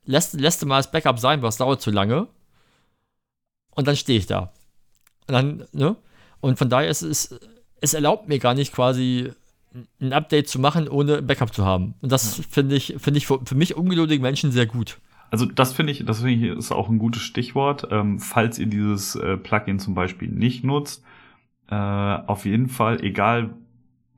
Lässt, 0.07 0.35
lässt 0.35 0.63
du 0.63 0.67
mal 0.67 0.79
das 0.79 0.91
Backup 0.91 1.19
sein, 1.19 1.43
was 1.43 1.59
dauert 1.59 1.83
zu 1.83 1.91
lange. 1.91 2.29
Und 3.75 3.87
dann 3.87 3.97
stehe 3.97 4.19
ich 4.19 4.27
da. 4.27 4.53
Und 5.27 5.35
dann, 5.35 5.65
ne? 5.73 5.97
Und 6.41 6.59
von 6.59 6.71
daher 6.71 6.89
ist 6.89 7.03
es, 7.03 7.39
es 7.81 7.95
erlaubt 7.95 8.29
mir 8.29 8.39
gar 8.39 8.55
nicht 8.55 8.73
quasi 8.73 9.33
ein 10.01 10.13
Update 10.13 10.49
zu 10.49 10.59
machen, 10.59 10.89
ohne 10.89 11.23
Backup 11.23 11.53
zu 11.53 11.65
haben. 11.65 11.95
Und 12.01 12.13
das 12.13 12.43
finde 12.49 12.77
ich, 12.77 12.95
finde 12.99 13.19
ich 13.19 13.27
für, 13.27 13.41
für 13.45 13.55
mich 13.55 13.77
ungeduldige 13.77 14.23
Menschen 14.23 14.53
sehr 14.53 14.67
gut. 14.67 15.01
Also 15.31 15.47
das 15.47 15.73
finde 15.73 15.93
ich, 15.93 16.05
das 16.05 16.21
finde 16.23 16.35
ich 16.35 16.57
ist 16.57 16.71
auch 16.71 16.89
ein 16.89 16.99
gutes 16.99 17.23
Stichwort. 17.23 17.89
Ähm, 17.91 18.21
falls 18.21 18.59
ihr 18.59 18.67
dieses 18.67 19.17
äh, 19.17 19.37
Plugin 19.37 19.79
zum 19.79 19.95
Beispiel 19.95 20.29
nicht 20.29 20.65
nutzt, 20.65 21.03
äh, 21.69 21.75
auf 21.75 22.45
jeden 22.45 22.69
Fall, 22.69 23.03
egal 23.03 23.51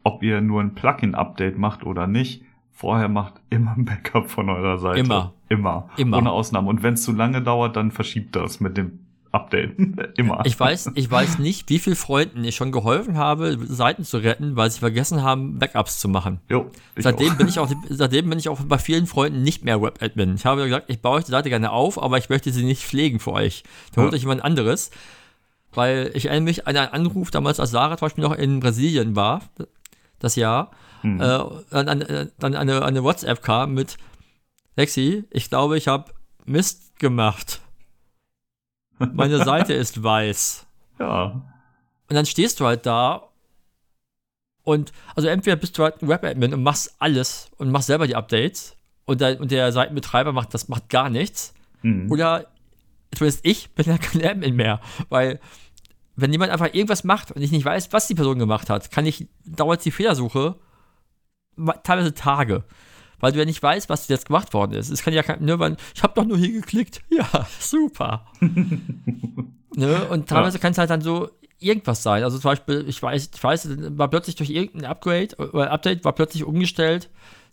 ob 0.03 0.23
ihr 0.23 0.41
nur 0.41 0.61
ein 0.61 0.75
Plugin-Update 0.75 1.59
macht 1.59 1.85
oder 1.85 2.07
nicht, 2.07 2.43
vorher 2.71 3.09
macht 3.09 3.35
immer 3.49 3.75
ein 3.77 3.85
Backup 3.87 4.31
von 4.31 4.51
eurer 4.51 4.79
Seite. 4.79 5.01
Immer. 5.01 5.33
Immer. 5.49 5.89
Immer. 5.97 6.19
Ohne 6.19 6.31
Ausnahme. 6.33 6.69
Und 6.69 6.83
wenn 6.83 6.95
es 6.95 7.03
zu 7.03 7.13
lange 7.13 7.41
dauert, 7.41 7.77
dann 7.77 7.91
verschiebt 7.91 8.37
das 8.37 8.61
mit 8.61 8.77
dem 8.77 9.06
updaten. 9.37 9.97
Immer. 10.17 10.43
Ich 10.45 10.59
weiß, 10.59 10.91
ich 10.95 11.11
weiß 11.11 11.39
nicht, 11.39 11.69
wie 11.71 11.79
vielen 11.79 11.97
Freunden 11.97 12.43
ich 12.45 12.57
schon 12.57 12.73
geholfen 12.73 13.17
habe, 13.17 13.59
Seiten 13.65 14.05
zu 14.05 14.19
retten, 14.19 14.57
weil 14.57 14.71
sie 14.71 14.81
vergessen 14.81 15.23
haben, 15.23 15.59
Backups 15.59 16.01
zu 16.01 16.09
machen. 16.09 16.41
Jo, 16.49 16.71
seitdem 16.97 17.33
auch. 17.33 17.37
bin 17.37 17.49
ich 17.49 17.59
auch, 17.59 17.71
seitdem 17.89 18.29
bin 18.29 18.39
ich 18.39 18.49
auch 18.49 18.61
bei 18.63 18.79
vielen 18.79 19.07
Freunden 19.07 19.43
nicht 19.43 19.65
mehr 19.65 19.81
Web-Admin. 19.81 20.35
Ich 20.35 20.45
habe 20.45 20.65
gesagt, 20.65 20.91
ich 20.91 21.01
baue 21.01 21.19
euch 21.19 21.25
die 21.25 21.31
Seite 21.31 21.49
gerne 21.49 21.71
auf, 21.71 22.03
aber 22.03 22.19
ich 22.19 22.29
möchte 22.29 22.51
sie 22.51 22.65
nicht 22.65 22.83
pflegen 22.83 23.21
für 23.21 23.33
euch. 23.33 23.63
Da 23.95 24.03
holt 24.03 24.13
ja. 24.13 24.17
euch 24.17 24.23
jemand 24.23 24.45
anderes. 24.45 24.91
Weil 25.73 26.11
ich 26.15 26.27
erinnere 26.27 26.45
mich 26.45 26.67
an 26.67 26.77
einen 26.77 26.93
Anruf 26.93 27.31
damals, 27.31 27.61
als 27.61 27.71
Sarah 27.71 27.99
zum 27.99 28.07
Beispiel 28.07 28.25
noch 28.25 28.35
in 28.35 28.61
Brasilien 28.61 29.15
war, 29.15 29.43
das 30.19 30.35
Jahr, 30.35 30.71
mhm. 31.03 31.21
äh, 31.21 31.39
dann, 31.71 32.31
dann 32.39 32.55
eine, 32.55 32.83
eine 32.83 33.05
WhatsApp 33.05 33.43
kam 33.43 33.75
mit, 33.75 33.99
Lexi, 34.77 35.25
ich 35.31 35.49
glaube, 35.49 35.77
ich 35.77 35.89
habe 35.89 36.13
Mist 36.45 36.99
gemacht. 36.99 37.61
Meine 38.99 39.45
Seite 39.45 39.73
ist 39.75 40.03
weiß. 40.03 40.67
Ja. 40.99 41.43
Und 42.09 42.15
dann 42.15 42.27
stehst 42.27 42.61
du 42.61 42.67
halt 42.67 42.87
da 42.87 43.29
und, 44.63 44.93
also 45.15 45.29
entweder 45.29 45.57
bist 45.57 45.79
du 45.79 45.85
halt 45.85 46.03
ein 46.03 46.09
Web-Admin 46.09 46.53
und 46.53 46.63
machst 46.63 46.97
alles 46.99 47.51
und 47.57 47.71
machst 47.71 47.87
selber 47.87 48.07
die 48.07 48.17
Updates 48.17 48.77
und 49.05 49.21
der, 49.21 49.41
und 49.41 49.51
der 49.51 49.71
Seitenbetreiber 49.71 50.33
macht 50.33 50.55
das, 50.55 50.69
macht 50.69 50.89
gar 50.89 51.09
nichts. 51.09 51.55
Mhm. 51.83 52.11
Oder 52.11 52.47
zumindest 53.15 53.47
ich 53.47 53.71
bin 53.71 53.87
ja 53.87 53.99
kein 53.99 54.25
Admin 54.25 54.57
mehr, 54.57 54.81
weil 55.09 55.39
wenn 56.17 56.33
jemand 56.33 56.51
einfach 56.51 56.73
irgendwas 56.73 57.05
macht 57.05 57.31
und 57.31 57.43
ich 57.43 57.53
nicht 57.53 57.65
weiß, 57.65 57.93
was 57.93 58.09
die 58.09 58.15
Person 58.15 58.39
gemacht 58.39 58.71
hat, 58.71 58.91
kann 58.91 59.07
ich, 59.07 59.29
dauert 59.45 59.85
die 59.85 59.91
Fehlersuche 59.93 60.57
teilweise 61.85 62.15
Tage. 62.15 62.65
Weil 63.19 63.33
du 63.33 63.39
ja 63.39 63.45
nicht 63.45 63.63
weißt, 63.63 63.89
was 63.89 64.09
jetzt 64.09 64.27
gemacht 64.27 64.53
worden 64.53 64.73
ist. 64.73 64.91
Es 64.91 65.03
kann 65.03 65.15
ja 65.15 65.23
kein, 65.23 65.45
ne, 65.45 65.59
weil 65.59 65.77
ich 65.95 66.03
habe 66.03 66.15
doch 66.15 66.25
nur 66.25 66.39
hier 66.39 66.53
geklickt. 66.53 67.03
Ja, 67.11 67.47
super. 67.59 68.27
ne, 68.41 70.05
und 70.11 70.29
teilweise 70.29 70.59
kann 70.59 70.73
es 70.73 70.79
halt 70.79 70.91
dann 70.91 71.01
so 71.01 71.31
irgendwas 71.59 72.03
sein. 72.03 72.23
Also 72.23 72.39
zum 72.39 72.51
Beispiel, 72.51 72.85
ich 72.89 73.03
weiß, 73.03 73.31
ich 73.35 73.43
weiß, 73.43 73.69
war 73.97 74.09
plötzlich 74.09 74.37
durch 74.37 74.51
irgendein 74.51 74.91
Upgrade 74.91 75.35
oder 75.37 75.71
Update 75.71 76.05
war 76.05 76.13
plötzlich 76.13 76.45
umgestellt 76.45 77.09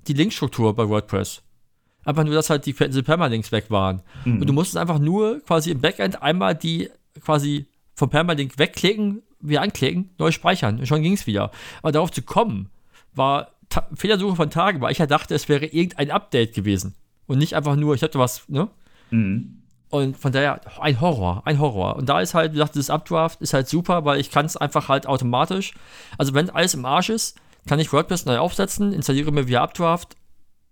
die 0.07 0.13
Linkstruktur 0.13 0.75
bei 0.75 0.87
WordPress. 0.87 1.41
Einfach 2.05 2.25
nur, 2.25 2.33
dass 2.33 2.49
halt 2.49 2.65
die, 2.65 2.73
Permalinks 2.73 3.51
weg 3.51 3.65
waren. 3.69 4.01
Mhm. 4.25 4.41
Und 4.41 4.47
du 4.47 4.53
musstest 4.53 4.77
einfach 4.77 4.99
nur 4.99 5.39
quasi 5.41 5.71
im 5.71 5.79
Backend 5.79 6.21
einmal 6.21 6.55
die 6.55 6.89
quasi 7.21 7.67
vom 7.95 8.09
Permalink 8.09 8.57
wegklicken, 8.57 9.21
wieder 9.39 9.61
anklicken, 9.61 10.09
neu 10.17 10.31
speichern. 10.31 10.79
Und 10.79 10.87
schon 10.87 11.01
ging 11.01 11.13
es 11.13 11.27
wieder. 11.27 11.51
Aber 11.81 11.91
darauf 11.91 12.11
zu 12.11 12.21
kommen, 12.21 12.69
war 13.13 13.52
Ta 13.73 13.87
Fehlersuche 13.95 14.35
von 14.35 14.51
Tagen, 14.51 14.81
weil 14.81 14.91
ich 14.91 14.99
ja 14.99 15.07
dachte, 15.07 15.33
es 15.33 15.49
wäre 15.49 15.65
irgendein 15.65 16.11
Update 16.11 16.53
gewesen. 16.53 16.93
Und 17.25 17.39
nicht 17.39 17.55
einfach 17.55 17.75
nur, 17.75 17.95
ich 17.95 18.03
hatte 18.03 18.19
was, 18.19 18.47
ne? 18.47 18.69
Mhm. 19.09 19.63
Und 19.89 20.15
von 20.17 20.31
daher, 20.31 20.61
ein 20.79 21.01
Horror, 21.01 21.41
ein 21.45 21.59
Horror. 21.59 21.95
Und 21.95 22.07
da 22.07 22.19
ist 22.21 22.35
halt, 22.35 22.51
wie 22.51 22.57
gesagt, 22.57 22.75
das 22.75 22.89
Updraft 22.91 23.41
ist 23.41 23.53
halt 23.53 23.67
super, 23.67 24.05
weil 24.05 24.19
ich 24.19 24.29
kann 24.29 24.45
es 24.45 24.57
einfach 24.57 24.89
halt 24.89 25.07
automatisch. 25.07 25.73
Also 26.17 26.35
wenn 26.35 26.49
alles 26.51 26.75
im 26.75 26.85
Arsch 26.85 27.09
ist, 27.09 27.39
kann 27.67 27.79
ich 27.79 27.91
WordPress 27.91 28.25
neu 28.25 28.37
aufsetzen, 28.37 28.93
installiere 28.93 29.31
mir 29.31 29.47
wieder 29.47 29.61
Updraft 29.61 30.15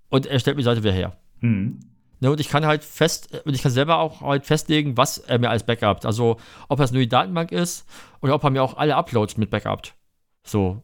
und 0.10 0.28
er 0.28 0.40
stellt 0.40 0.58
mir 0.58 0.62
die 0.62 0.66
Seite 0.66 0.84
wieder 0.84 0.94
her. 0.94 1.18
Mhm. 1.40 1.80
Ne, 2.20 2.30
und 2.30 2.40
ich 2.40 2.50
kann 2.50 2.68
halt 2.68 2.84
fest, 2.84 3.42
und 3.46 3.56
ich 3.56 3.64
kann 3.64 3.72
selber 3.72 3.98
auch 3.98 4.22
halt 4.22 4.46
festlegen, 4.46 4.96
was 4.96 5.18
er 5.18 5.40
mir 5.40 5.50
als 5.50 5.66
Backupt. 5.66 6.06
Also, 6.06 6.38
ob 6.70 6.78
das 6.78 6.92
nur 6.92 7.02
die 7.02 7.10
Datenbank 7.10 7.52
ist 7.52 7.88
oder 8.22 8.36
ob 8.36 8.44
er 8.44 8.52
mir 8.52 8.62
auch 8.62 8.78
alle 8.78 8.96
Uploads 8.96 9.38
mit 9.38 9.50
Backupt. 9.50 9.96
So. 10.44 10.84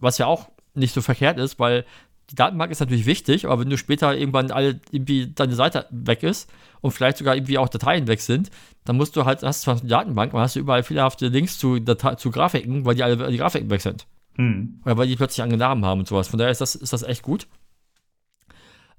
Was 0.00 0.18
ja 0.18 0.26
auch 0.26 0.48
nicht 0.74 0.94
so 0.94 1.02
verkehrt 1.02 1.38
ist, 1.38 1.58
weil 1.58 1.84
die 2.30 2.36
Datenbank 2.36 2.72
ist 2.72 2.80
natürlich 2.80 3.06
wichtig, 3.06 3.44
aber 3.44 3.60
wenn 3.60 3.70
du 3.70 3.76
später 3.76 4.16
irgendwann 4.16 4.50
alle 4.50 4.80
irgendwie 4.90 5.26
deine 5.26 5.54
Seite 5.54 5.86
weg 5.90 6.22
ist 6.22 6.50
und 6.80 6.92
vielleicht 6.92 7.18
sogar 7.18 7.36
irgendwie 7.36 7.58
auch 7.58 7.68
Dateien 7.68 8.06
weg 8.06 8.20
sind, 8.20 8.50
dann 8.84 8.96
musst 8.96 9.14
du 9.16 9.24
halt, 9.24 9.42
hast 9.42 9.62
du 9.62 9.64
zwar 9.64 9.78
eine 9.78 9.88
Datenbank, 9.88 10.32
aber 10.32 10.42
hast 10.42 10.56
du 10.56 10.60
überall 10.60 10.82
fehlerhafte 10.82 11.28
Links 11.28 11.58
zu, 11.58 11.78
Date 11.78 12.18
zu 12.18 12.30
Grafiken, 12.30 12.84
weil 12.84 12.94
die 12.94 13.02
alle 13.02 13.30
die 13.30 13.36
Grafiken 13.36 13.70
weg 13.70 13.82
sind. 13.82 14.06
Mhm. 14.36 14.80
Oder 14.84 14.96
weil 14.96 15.06
die 15.06 15.16
plötzlich 15.16 15.42
andere 15.42 15.58
Namen 15.58 15.84
haben 15.84 16.00
und 16.00 16.08
sowas. 16.08 16.28
Von 16.28 16.38
daher 16.38 16.50
ist 16.50 16.60
das, 16.60 16.74
ist 16.74 16.92
das 16.92 17.02
echt 17.02 17.22
gut. 17.22 17.46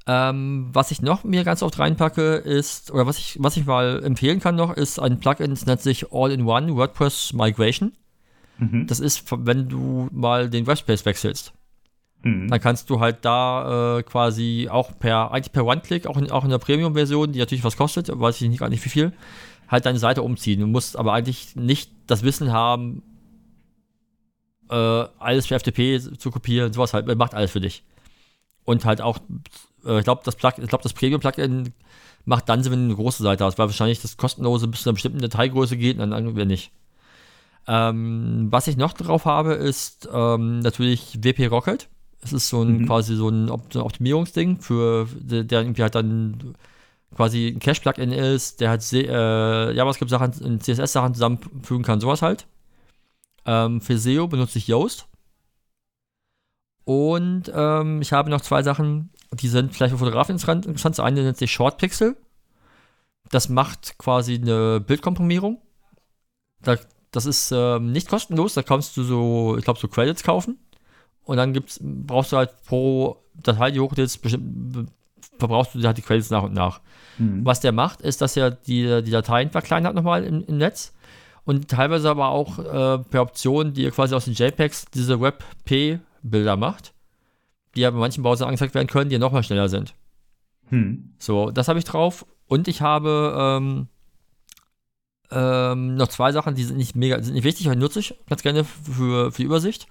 Ähm, 0.07 0.69
was 0.71 0.91
ich 0.91 1.01
noch 1.01 1.23
mir 1.23 1.43
ganz 1.43 1.63
oft 1.63 1.80
reinpacke, 1.80 2.36
ist, 2.36 2.91
oder 2.91 3.07
was 3.07 3.17
ich, 3.17 3.38
was 3.39 3.57
ich 3.57 3.65
mal 3.65 4.03
empfehlen 4.03 4.39
kann 4.39 4.55
noch, 4.55 4.71
ist 4.71 4.99
ein 4.99 5.19
Plugin, 5.19 5.49
das 5.49 5.65
nennt 5.65 5.82
sich 5.82 6.11
All-in-One 6.11 6.76
WordPress 6.76 7.34
Migration. 7.34 7.93
Mhm. 8.59 8.86
Das 8.86 8.99
ist, 8.99 9.26
wenn 9.32 9.67
du 9.67 10.07
mal 10.11 10.49
den 10.49 10.67
Webspace 10.67 11.05
wechselst. 11.05 11.53
Mhm. 12.26 12.47
Dann 12.47 12.59
kannst 12.59 12.89
du 12.89 12.99
halt 12.99 13.19
da 13.21 13.99
äh, 13.99 14.03
quasi 14.03 14.67
auch 14.69 14.97
per, 14.97 15.32
eigentlich 15.32 15.51
per 15.51 15.63
One-Click, 15.63 16.07
auch 16.07 16.17
in, 16.17 16.32
auch 16.32 16.43
in 16.43 16.49
der 16.49 16.57
Premium-Version, 16.57 17.32
die 17.32 17.39
natürlich 17.39 17.63
was 17.63 17.78
kostet, 17.78 18.09
weiß 18.11 18.41
ich 18.41 18.49
nicht, 18.49 18.59
gar 18.59 18.69
nicht 18.69 18.84
wie 18.84 18.89
viel, 18.89 19.13
halt 19.67 19.86
deine 19.86 19.99
Seite 19.99 20.23
umziehen. 20.23 20.59
Du 20.59 20.65
musst 20.65 20.97
aber 20.97 21.13
eigentlich 21.13 21.55
nicht 21.55 21.91
das 22.07 22.23
Wissen 22.23 22.51
haben, 22.51 23.03
äh, 24.71 24.76
alles 25.19 25.45
für 25.45 25.59
FTP 25.59 26.17
zu 26.17 26.32
kopieren, 26.32 26.73
sowas 26.73 26.95
halt, 26.95 27.05
macht 27.15 27.36
alles 27.36 27.51
für 27.51 27.61
dich. 27.61 27.84
Und 28.63 28.86
halt 28.86 29.01
auch, 29.01 29.19
äh, 29.86 29.99
ich 29.99 30.03
glaube, 30.03 30.23
das, 30.26 30.36
Plug 30.36 30.53
ich 30.57 30.67
glaub, 30.67 30.82
das 30.82 30.93
Premium-Plugin 30.93 31.73
macht 32.26 32.49
dann 32.49 32.63
Sinn, 32.63 32.71
wenn 32.71 32.80
du 32.80 32.86
eine 32.86 32.95
große 32.95 33.21
Seite 33.21 33.45
hast, 33.45 33.59
weil 33.59 33.67
wahrscheinlich 33.67 34.01
das 34.01 34.17
kostenlose 34.17 34.67
bis 34.67 34.82
zu 34.82 34.89
einer 34.89 34.95
bestimmten 34.95 35.19
Detailgröße 35.19 35.78
geht 35.78 35.99
und 35.99 36.09
dann 36.09 36.36
wieder 36.36 36.45
nicht. 36.45 36.71
Ähm, 37.67 38.47
was 38.49 38.65
ich 38.65 38.78
noch 38.78 38.93
drauf 38.93 39.26
habe, 39.26 39.53
ist 39.53 40.09
ähm, 40.11 40.57
natürlich 40.61 41.19
WP 41.23 41.45
Rocket. 41.51 41.88
Es 42.26 42.34
ist 42.34 42.49
so 42.49 42.63
ein 42.63 42.80
Mhm. 42.80 42.88
quasi 42.88 43.15
so 43.15 43.30
ein 43.30 43.49
Opt 43.49 43.76
Optimierungsding 43.76 44.59
für 44.61 45.07
der 45.15 45.43
der 45.43 45.61
irgendwie 45.61 45.84
halt 45.84 45.95
dann 45.95 46.55
quasi 47.15 47.47
ein 47.49 47.59
Cache-Plugin 47.59 48.11
ist, 48.11 48.59
der 48.61 48.69
halt 48.71 48.93
äh, 48.93 49.71
JavaScript-Sachen 49.73 50.34
und 50.43 50.63
CSS-Sachen 50.63 51.13
zusammenfügen 51.13 51.84
kann, 51.84 52.01
sowas 52.01 52.21
halt. 52.21 52.47
Ähm, 53.45 53.82
für 53.82 53.97
SEO 53.97 54.28
benutze 54.28 54.57
ich 54.59 54.67
Yoast. 54.67 55.07
Und 56.84 57.51
ähm, 57.53 58.01
ich 58.01 58.13
habe 58.13 58.30
noch 58.30 58.41
zwei 58.41 58.61
Sachen, 58.63 59.09
die 59.32 59.47
sind 59.47 59.73
vielleicht 59.73 59.91
für 59.91 59.97
Fotografen 59.99 60.34
interessant. 60.34 60.67
Das 60.67 60.99
eine 60.99 61.23
nennt 61.23 61.38
sich 61.38 61.51
Short 61.51 61.78
Pixel. 61.78 62.15
Das 63.30 63.49
macht 63.49 63.97
quasi 63.97 64.36
eine 64.36 64.80
Bildkomprimierung. 64.80 65.61
Da, 66.61 66.78
das 67.11 67.26
ist 67.26 67.51
ähm, 67.51 67.91
nicht 67.91 68.09
kostenlos, 68.09 68.53
da 68.55 68.63
kannst 68.63 68.97
du 68.97 69.03
so, 69.03 69.55
ich 69.57 69.63
glaube, 69.63 69.80
so 69.80 69.88
Credits 69.88 70.23
kaufen. 70.23 70.59
Und 71.26 71.38
dann 71.38 71.53
gibt's, 71.53 71.80
brauchst 71.82 72.32
du 72.32 72.38
halt 72.38 72.51
pro 72.65 73.17
Datei, 73.34 73.71
die 73.71 73.80
hochlädst, 73.80 74.21
bestimmt 74.21 74.89
verbrauchst 75.38 75.76
du 75.76 75.84
halt 75.84 75.97
die 75.97 76.01
Credits 76.01 76.30
nach 76.30 76.43
und 76.43 76.53
nach. 76.53 76.80
Mhm. 77.17 77.45
Was 77.45 77.59
der 77.59 77.71
macht, 77.71 78.01
ist, 78.01 78.21
dass 78.21 78.38
er 78.38 78.51
die, 78.51 79.03
die 79.03 79.11
Dateien 79.11 79.49
verkleinert 79.49 79.95
nochmal 79.95 80.23
im, 80.23 80.45
im 80.45 80.57
Netz 80.57 80.93
und 81.45 81.67
teilweise 81.69 82.09
aber 82.09 82.30
auch 82.30 82.59
äh, 82.59 82.99
per 82.99 83.21
Option, 83.21 83.73
die 83.73 83.86
er 83.86 83.91
quasi 83.91 84.15
aus 84.15 84.26
den 84.26 84.34
JPEGs 84.34 84.86
diese 84.93 85.21
WebP-Bilder 85.21 86.57
macht, 86.57 86.93
die 87.76 87.82
ja 87.82 87.91
bei 87.91 87.97
manchen 87.97 88.23
Browsern 88.23 88.47
angezeigt 88.47 88.73
werden 88.73 88.88
können, 88.88 89.09
die 89.09 89.15
ja 89.15 89.19
nochmal 89.19 89.43
schneller 89.43 89.69
sind. 89.69 89.93
Mhm. 90.69 91.13
So, 91.19 91.51
das 91.51 91.67
habe 91.67 91.80
ich 91.80 91.86
drauf. 91.86 92.26
Und 92.47 92.67
ich 92.67 92.82
habe 92.82 93.36
ähm, 93.38 93.88
ähm, 95.32 95.95
noch 95.95 96.07
zwei 96.07 96.32
Sachen, 96.32 96.55
die 96.55 96.63
sind 96.63 96.78
nicht 96.78 96.95
mega, 96.95 97.21
sind 97.21 97.34
nicht 97.34 97.43
wichtig, 97.43 97.67
aber 97.67 97.76
nutze 97.76 97.99
ich 97.99 98.15
ganz 98.28 98.41
gerne 98.41 98.63
für, 98.63 99.32
für 99.32 99.41
die 99.41 99.45
Übersicht. 99.45 99.88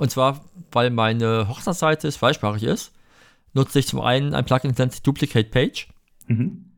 Und 0.00 0.10
zwar, 0.10 0.40
weil 0.72 0.88
meine 0.88 1.46
Hochzeitsseite 1.46 2.10
zweisprachig 2.10 2.62
ist, 2.62 2.90
nutze 3.52 3.80
ich 3.80 3.86
zum 3.86 4.00
einen 4.00 4.32
ein 4.32 4.46
Plugin, 4.46 4.70
das 4.70 4.78
nennt 4.78 4.92
sich 4.92 5.02
Duplicate 5.02 5.50
Page. 5.50 5.88
Mhm. 6.26 6.70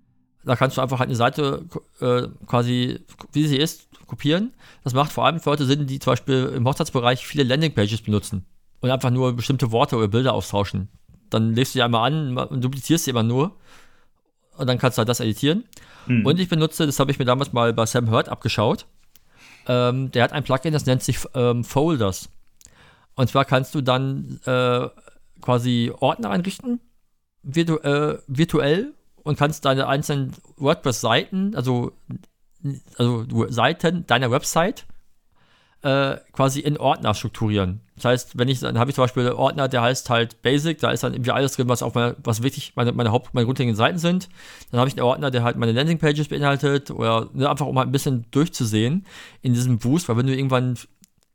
Da 0.42 0.56
kannst 0.56 0.76
du 0.76 0.80
einfach 0.80 0.98
halt 0.98 1.06
eine 1.06 1.14
Seite 1.14 1.64
äh, 2.00 2.22
quasi, 2.48 2.98
wie 3.30 3.46
sie 3.46 3.58
ist, 3.58 3.86
kopieren. 4.08 4.52
Das 4.82 4.92
macht 4.92 5.12
vor 5.12 5.24
allem 5.24 5.38
für 5.38 5.50
Leute 5.50 5.66
Sinn, 5.66 5.86
die 5.86 6.00
zum 6.00 6.10
Beispiel 6.10 6.52
im 6.56 6.66
Hochzeitsbereich 6.66 7.24
viele 7.24 7.44
Landingpages 7.44 8.02
benutzen 8.02 8.44
und 8.80 8.90
einfach 8.90 9.10
nur 9.10 9.36
bestimmte 9.36 9.70
Worte 9.70 9.94
oder 9.94 10.08
Bilder 10.08 10.32
austauschen. 10.32 10.88
Dann 11.30 11.54
legst 11.54 11.76
du 11.76 11.78
die 11.78 11.84
einmal 11.84 12.12
an 12.12 12.36
und 12.36 12.64
duplizierst 12.64 13.04
sie 13.04 13.12
immer 13.12 13.22
nur 13.22 13.54
und 14.56 14.66
dann 14.66 14.78
kannst 14.78 14.98
du 14.98 15.00
halt 15.00 15.08
das 15.08 15.20
editieren. 15.20 15.62
Mhm. 16.08 16.26
Und 16.26 16.40
ich 16.40 16.48
benutze, 16.48 16.86
das 16.86 16.98
habe 16.98 17.12
ich 17.12 17.20
mir 17.20 17.24
damals 17.24 17.52
mal 17.52 17.72
bei 17.72 17.86
Sam 17.86 18.10
Hurt 18.10 18.28
abgeschaut. 18.28 18.86
Ähm, 19.68 20.10
der 20.10 20.24
hat 20.24 20.32
ein 20.32 20.42
Plugin, 20.42 20.72
das 20.72 20.86
nennt 20.86 21.04
sich 21.04 21.20
ähm, 21.34 21.62
Folders. 21.62 22.28
Und 23.14 23.28
zwar 23.28 23.44
kannst 23.44 23.74
du 23.74 23.80
dann 23.80 24.40
äh, 24.44 24.88
quasi 25.40 25.92
Ordner 25.98 26.30
einrichten, 26.30 26.80
virtu 27.42 27.76
äh, 27.76 28.18
virtuell, 28.26 28.94
und 29.24 29.38
kannst 29.38 29.64
deine 29.64 29.86
einzelnen 29.86 30.32
WordPress-Seiten, 30.56 31.54
also, 31.54 31.92
also 32.96 33.24
Seiten 33.50 34.06
deiner 34.06 34.30
Website, 34.30 34.86
äh, 35.82 36.16
quasi 36.32 36.60
in 36.60 36.78
Ordner 36.78 37.14
strukturieren. 37.14 37.80
Das 37.96 38.04
heißt, 38.04 38.38
wenn 38.38 38.48
ich, 38.48 38.60
dann 38.60 38.78
habe 38.78 38.90
ich 38.90 38.94
zum 38.94 39.04
Beispiel 39.04 39.26
einen 39.26 39.36
Ordner, 39.36 39.68
der 39.68 39.82
heißt 39.82 40.10
halt 40.10 40.40
Basic, 40.42 40.78
da 40.78 40.90
ist 40.90 41.02
dann 41.02 41.12
irgendwie 41.12 41.32
alles 41.32 41.54
drin, 41.54 41.68
was 41.68 41.82
auf 41.82 41.94
meine, 41.94 42.16
was 42.22 42.42
wirklich 42.42 42.74
meine, 42.76 42.92
meine 42.92 43.10
Haupt-, 43.10 43.34
meine 43.34 43.46
grundlegenden 43.46 43.76
Seiten 43.76 43.98
sind. 43.98 44.28
Dann 44.70 44.80
habe 44.80 44.88
ich 44.88 44.94
einen 44.94 45.04
Ordner, 45.04 45.30
der 45.30 45.42
halt 45.42 45.56
meine 45.56 45.72
Landingpages 45.72 46.28
beinhaltet 46.28 46.90
oder 46.90 47.28
ne, 47.32 47.50
einfach 47.50 47.66
um 47.66 47.78
halt 47.78 47.88
ein 47.88 47.92
bisschen 47.92 48.26
durchzusehen 48.30 49.06
in 49.42 49.54
diesem 49.54 49.78
Boost, 49.78 50.08
weil 50.08 50.16
wenn 50.16 50.26
du 50.26 50.34
irgendwann, 50.34 50.78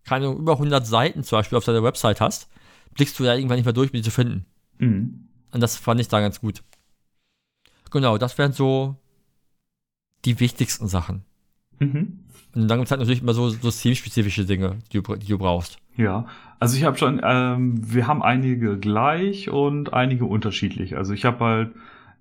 keine 0.07 0.27
über 0.31 0.53
100 0.53 0.85
Seiten 0.87 1.23
zum 1.23 1.37
Beispiel 1.39 1.57
auf 1.57 1.65
deiner 1.65 1.83
Website 1.83 2.21
hast, 2.21 2.49
blickst 2.95 3.19
du 3.19 3.23
da 3.23 3.35
irgendwann 3.35 3.57
nicht 3.57 3.65
mehr 3.65 3.73
durch, 3.73 3.91
um 3.91 3.97
die 3.97 4.01
zu 4.01 4.11
finden. 4.11 4.45
Mhm. 4.79 5.27
Und 5.51 5.61
das 5.61 5.77
fand 5.77 5.99
ich 5.99 6.07
da 6.07 6.19
ganz 6.19 6.41
gut. 6.41 6.63
Genau, 7.91 8.17
das 8.17 8.37
wären 8.37 8.51
so 8.53 8.95
die 10.25 10.39
wichtigsten 10.39 10.87
Sachen. 10.87 11.23
Mhm. 11.79 12.19
Und 12.55 12.67
dann 12.67 12.79
gibt 12.79 12.87
es 12.87 12.91
halt 12.91 12.99
natürlich 13.01 13.21
immer 13.21 13.33
so, 13.33 13.49
so 13.49 13.69
themenspezifische 13.69 14.45
Dinge, 14.45 14.77
die 14.91 15.01
du, 15.01 15.15
die 15.15 15.27
du 15.27 15.37
brauchst. 15.37 15.77
Ja, 15.95 16.25
also 16.59 16.75
ich 16.77 16.83
habe 16.83 16.97
schon, 16.97 17.21
ähm, 17.23 17.75
wir 17.93 18.07
haben 18.07 18.23
einige 18.23 18.77
gleich 18.77 19.49
und 19.49 19.93
einige 19.93 20.25
unterschiedlich. 20.25 20.97
Also 20.97 21.13
ich 21.13 21.23
habe 21.25 21.43
halt 21.45 21.71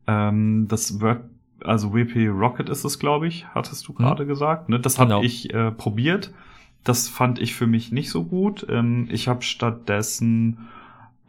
ähm, 0.06 0.66
das 0.68 1.00
Work, 1.00 1.24
also 1.64 1.94
WP 1.94 2.28
Rocket 2.28 2.68
ist 2.68 2.84
es, 2.84 2.98
glaube 2.98 3.26
ich, 3.28 3.46
hattest 3.54 3.88
du 3.88 3.92
gerade 3.94 4.26
gesagt. 4.26 4.68
Ne? 4.68 4.78
Das 4.78 4.98
habe 4.98 5.08
Genau. 5.08 5.22
ich 5.22 5.52
äh, 5.52 5.72
probiert. 5.72 6.32
Das 6.86 7.08
fand 7.08 7.38
ich 7.40 7.54
für 7.54 7.66
mich 7.66 7.92
nicht 7.92 8.10
so 8.10 8.24
gut. 8.24 8.66
Ähm, 8.70 9.08
ich 9.10 9.28
habe 9.28 9.42
stattdessen 9.42 10.58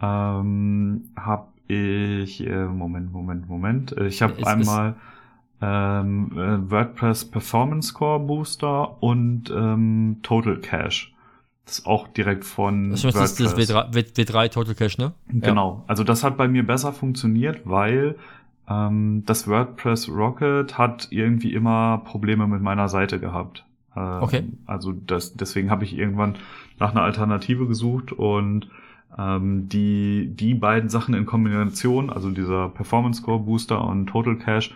ähm, 0.01 1.09
habe 1.15 1.47
ich, 1.67 2.45
äh, 2.45 2.65
Moment, 2.65 3.11
Moment, 3.11 3.49
Moment. 3.49 3.97
Äh, 3.97 4.07
Ich 4.07 4.21
habe 4.21 4.33
ist- 4.33 4.47
einmal 4.47 4.95
ähm, 5.59 6.31
äh, 6.35 6.71
WordPress 6.71 7.25
Performance 7.25 7.93
Core 7.93 8.19
Booster 8.19 9.01
und 9.01 9.49
ähm, 9.49 10.17
Total 10.21 10.57
Cache. 10.57 11.07
Das 11.65 11.79
ist 11.79 11.85
auch 11.87 12.07
direkt 12.09 12.45
von 12.45 12.91
Das 12.91 13.03
ist 13.03 13.15
das, 13.15 13.35
das 13.35 13.57
W3, 13.57 13.93
W- 13.93 13.99
W3 14.23 14.49
Total 14.51 14.75
Cache, 14.75 15.01
ne? 15.01 15.13
Genau. 15.27 15.83
Also 15.87 16.03
das 16.03 16.23
hat 16.23 16.37
bei 16.37 16.47
mir 16.47 16.65
besser 16.65 16.93
funktioniert, 16.93 17.61
weil 17.65 18.15
ähm, 18.69 19.23
das 19.25 19.47
WordPress 19.47 20.07
Rocket 20.09 20.77
hat 20.77 21.07
irgendwie 21.09 21.53
immer 21.53 22.03
Probleme 22.05 22.45
mit 22.47 22.61
meiner 22.61 22.87
Seite 22.87 23.19
gehabt. 23.19 23.65
Ähm, 23.97 24.23
Okay. 24.23 24.43
Also 24.65 24.91
das, 24.93 25.33
deswegen 25.35 25.71
habe 25.71 25.83
ich 25.83 25.97
irgendwann 25.97 26.35
nach 26.79 26.91
einer 26.91 27.01
Alternative 27.03 27.67
gesucht 27.67 28.11
und 28.11 28.69
ähm, 29.17 29.67
die, 29.69 30.29
die 30.35 30.53
beiden 30.53 30.89
Sachen 30.89 31.15
in 31.15 31.25
Kombination, 31.25 32.09
also 32.11 32.29
dieser 32.29 32.69
Performance 32.69 33.21
Score 33.21 33.39
Booster 33.39 33.83
und 33.83 34.07
Total 34.07 34.35
Cache, 34.37 34.71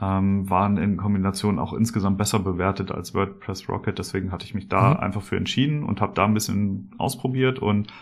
ähm, 0.00 0.48
waren 0.50 0.76
in 0.76 0.96
Kombination 0.96 1.58
auch 1.58 1.72
insgesamt 1.72 2.18
besser 2.18 2.38
bewertet 2.40 2.90
als 2.90 3.14
WordPress 3.14 3.68
Rocket. 3.68 3.98
Deswegen 3.98 4.32
hatte 4.32 4.44
ich 4.46 4.54
mich 4.54 4.68
da 4.68 4.90
Mhm. 4.94 4.96
einfach 5.00 5.22
für 5.22 5.36
entschieden 5.36 5.84
und 5.84 6.00
habe 6.00 6.14
da 6.14 6.24
ein 6.24 6.34
bisschen 6.34 6.90
ausprobiert 6.98 7.58
und 7.58 7.92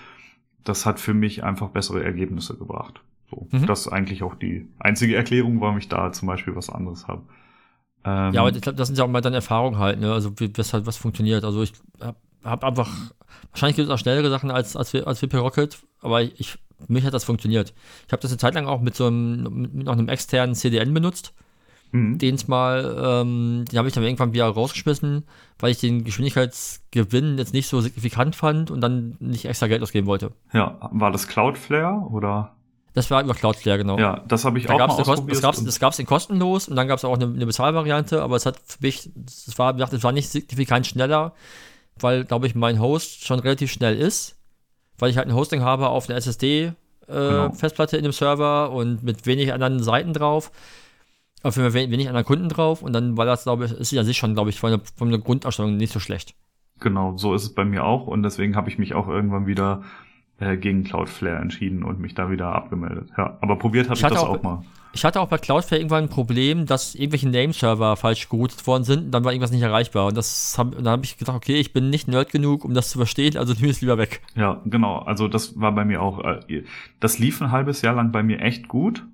das 0.64 0.86
hat 0.86 1.00
für 1.00 1.14
mich 1.14 1.42
einfach 1.44 1.70
bessere 1.70 2.04
Ergebnisse 2.04 2.56
gebracht. 2.56 3.02
So, 3.30 3.48
Mhm. 3.50 3.66
Das 3.66 3.80
ist 3.80 3.88
eigentlich 3.88 4.22
auch 4.22 4.34
die 4.36 4.68
einzige 4.78 5.16
Erklärung, 5.16 5.60
warum 5.60 5.78
ich 5.78 5.88
da 5.88 6.12
zum 6.12 6.28
Beispiel 6.28 6.54
was 6.54 6.70
anderes 6.70 7.08
habe. 7.08 7.22
Ähm, 8.04 8.34
Ja, 8.34 8.40
aber 8.40 8.50
ich 8.50 8.60
glaube, 8.60 8.76
das 8.76 8.88
sind 8.88 8.98
ja 8.98 9.04
auch 9.04 9.08
mal 9.08 9.20
dann 9.20 9.34
Erfahrungen 9.34 9.78
halt, 9.78 10.00
ne? 10.00 10.12
Also 10.12 10.38
wie 10.38 10.50
was 10.56 10.72
halt 10.72 10.86
was 10.86 10.96
funktioniert. 10.96 11.44
Also 11.44 11.62
ich 11.62 11.72
hab, 12.00 12.16
hab 12.44 12.64
einfach, 12.64 12.90
wahrscheinlich 13.50 13.76
gibt 13.76 13.88
es 13.88 13.94
auch 13.94 13.98
schnellere 13.98 14.30
Sachen 14.30 14.50
als, 14.50 14.76
als, 14.76 14.94
als 14.94 15.22
WP 15.22 15.34
Rocket, 15.36 15.78
aber 16.00 16.22
ich, 16.22 16.52
für 16.52 16.92
mich 16.92 17.04
hat 17.04 17.14
das 17.14 17.24
funktioniert. 17.24 17.74
Ich 18.06 18.12
habe 18.12 18.22
das 18.22 18.30
eine 18.30 18.38
Zeit 18.38 18.54
lang 18.54 18.66
auch 18.66 18.80
mit 18.80 18.96
so 18.96 19.06
einem, 19.06 19.72
mit 19.72 19.84
noch 19.84 19.92
einem 19.92 20.08
externen 20.08 20.54
CDN 20.54 20.92
benutzt, 20.92 21.32
mhm. 21.92 22.18
den 22.18 22.38
mal, 22.48 22.96
ähm, 23.22 23.64
den 23.70 23.78
habe 23.78 23.88
ich 23.88 23.94
dann 23.94 24.04
irgendwann 24.04 24.32
wieder 24.32 24.46
rausgeschmissen, 24.46 25.24
weil 25.58 25.70
ich 25.70 25.78
den 25.78 26.02
Geschwindigkeitsgewinn 26.04 27.38
jetzt 27.38 27.54
nicht 27.54 27.68
so 27.68 27.80
signifikant 27.80 28.34
fand 28.34 28.70
und 28.70 28.80
dann 28.80 29.16
nicht 29.20 29.44
extra 29.44 29.68
Geld 29.68 29.82
ausgeben 29.82 30.06
wollte. 30.06 30.32
ja, 30.52 30.78
war 30.92 31.12
das 31.12 31.28
Cloudflare 31.28 32.08
oder? 32.10 32.56
Das 32.94 33.10
war 33.10 33.22
über 33.22 33.34
Cloudflare, 33.34 33.78
genau. 33.78 33.98
Ja, 33.98 34.22
das 34.28 34.44
habe 34.44 34.58
ich 34.58 34.66
Da 34.66 34.74
auch 34.74 34.78
mal 34.78 34.86
gab's 34.86 34.96
Kosten, 34.96 35.10
ausprobiert. 35.12 35.36
das 35.36 35.42
gab's, 35.42 35.64
das 35.64 35.78
gab's 35.80 35.98
in 35.98 36.06
kostenlos 36.06 36.68
und 36.68 36.76
dann 36.76 36.88
gab 36.88 36.98
es 36.98 37.04
auch 37.04 37.14
eine, 37.14 37.24
eine 37.24 37.46
Bezahlvariante, 37.46 38.22
aber 38.22 38.36
es 38.36 38.44
hat 38.44 38.58
für 38.66 38.78
mich, 38.82 39.10
das 39.14 39.58
war, 39.58 39.78
es 39.78 40.02
war 40.02 40.12
nicht 40.12 40.28
signifikant 40.28 40.86
schneller, 40.86 41.32
weil, 41.98 42.24
glaube 42.24 42.46
ich, 42.46 42.54
mein 42.54 42.80
Host 42.80 43.24
schon 43.24 43.38
relativ 43.38 43.72
schnell 43.72 43.96
ist, 43.96 44.36
weil 44.98 45.10
ich 45.10 45.16
halt 45.16 45.26
ein 45.28 45.34
Hosting 45.34 45.62
habe 45.62 45.88
auf 45.88 46.08
einer 46.08 46.18
SSD 46.18 46.64
äh, 46.64 46.72
Genau. 47.08 47.52
Festplatte 47.52 47.96
in 47.96 48.02
dem 48.04 48.12
Server 48.12 48.70
und 48.72 49.02
mit 49.02 49.24
wenig 49.26 49.52
anderen 49.52 49.82
Seiten 49.82 50.12
drauf, 50.12 50.50
aber 51.42 51.52
für 51.52 51.72
wenig, 51.74 51.90
wenig 51.90 52.08
anderen 52.08 52.26
Kunden 52.26 52.48
drauf 52.48 52.82
und 52.82 52.92
dann 52.92 53.16
war 53.16 53.24
das, 53.24 53.44
glaube 53.44 53.64
ich, 53.64 53.72
ist 53.72 53.96
an 53.96 54.04
sich 54.04 54.18
schon, 54.18 54.34
glaube 54.34 54.50
ich, 54.50 54.60
von 54.60 54.70
der, 54.70 54.80
von 54.96 55.10
der 55.10 55.18
Grundausstattung 55.18 55.76
nicht 55.76 55.92
so 55.92 55.98
schlecht. 56.00 56.34
Genau, 56.78 57.16
so 57.16 57.34
ist 57.34 57.42
es 57.44 57.54
bei 57.54 57.64
mir 57.64 57.84
auch 57.84 58.06
und 58.06 58.22
deswegen 58.22 58.54
habe 58.54 58.68
ich 58.68 58.76
mich 58.78 58.94
auch 58.94 59.08
irgendwann 59.08 59.46
wieder 59.46 59.82
äh, 60.40 60.56
gegen 60.56 60.84
Cloudflare 60.84 61.36
entschieden 61.38 61.82
und 61.82 61.98
mich 62.00 62.14
da 62.14 62.30
wieder 62.30 62.54
abgemeldet. 62.54 63.08
Ja, 63.16 63.38
aber 63.40 63.56
probiert 63.56 63.86
habe 63.86 63.96
Ich 63.96 64.02
ich, 64.02 64.08
das 64.08 64.18
auch- 64.18 64.28
auch 64.38 64.42
mal. 64.42 64.62
Ich 64.94 65.06
hatte 65.06 65.22
auch 65.22 65.28
bei 65.28 65.38
Cloudflare 65.38 65.80
irgendwann 65.80 66.04
ein 66.04 66.08
Problem, 66.10 66.66
dass 66.66 66.94
irgendwelche 66.94 67.26
Nameserver 67.26 67.96
falsch 67.96 68.28
geroutet 68.28 68.66
worden 68.66 68.84
sind 68.84 69.04
und 69.06 69.10
dann 69.10 69.24
war 69.24 69.32
irgendwas 69.32 69.50
nicht 69.50 69.62
erreichbar. 69.62 70.06
Und 70.08 70.18
das 70.18 70.56
hab, 70.58 70.72
dann 70.72 70.86
habe 70.86 71.04
ich 71.06 71.16
gedacht, 71.16 71.34
okay, 71.36 71.54
ich 71.54 71.72
bin 71.72 71.88
nicht 71.88 72.08
nerd 72.08 72.30
genug, 72.30 72.62
um 72.62 72.74
das 72.74 72.90
zu 72.90 72.98
verstehen, 72.98 73.38
also 73.38 73.54
nehme 73.54 73.66
ich 73.68 73.76
es 73.76 73.80
lieber 73.80 73.96
weg. 73.96 74.20
Ja, 74.34 74.60
genau. 74.66 74.98
Also 74.98 75.28
das 75.28 75.58
war 75.58 75.72
bei 75.72 75.86
mir 75.86 76.02
auch. 76.02 76.22
Äh, 76.22 76.64
das 77.00 77.18
lief 77.18 77.40
ein 77.40 77.50
halbes 77.50 77.80
Jahr 77.80 77.94
lang 77.94 78.12
bei 78.12 78.22
mir 78.22 78.40
echt 78.42 78.68
gut. 78.68 79.06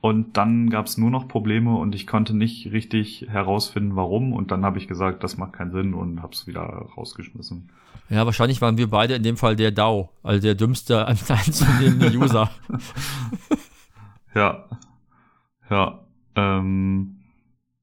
Und 0.00 0.36
dann 0.38 0.70
gab 0.70 0.86
es 0.86 0.96
nur 0.98 1.10
noch 1.10 1.26
Probleme 1.28 1.74
und 1.76 1.94
ich 1.94 2.06
konnte 2.06 2.34
nicht 2.34 2.70
richtig 2.72 3.26
herausfinden, 3.28 3.94
warum. 3.96 4.32
Und 4.32 4.50
dann 4.52 4.64
habe 4.64 4.78
ich 4.78 4.88
gesagt, 4.88 5.22
das 5.22 5.36
macht 5.36 5.52
keinen 5.54 5.72
Sinn 5.72 5.92
und 5.94 6.22
habe 6.22 6.32
es 6.32 6.46
wieder 6.46 6.62
rausgeschmissen. 6.96 7.68
Ja, 8.08 8.24
wahrscheinlich 8.24 8.60
waren 8.60 8.78
wir 8.78 8.88
beide 8.88 9.14
in 9.14 9.22
dem 9.22 9.36
Fall 9.36 9.56
der 9.56 9.72
DAO, 9.72 10.10
also 10.22 10.40
der 10.40 10.54
dümmste 10.54 11.06
anzunehmende 11.08 12.16
User. 12.16 12.50
Ja, 14.34 14.64
ja. 15.70 16.00
Ähm, 16.34 17.16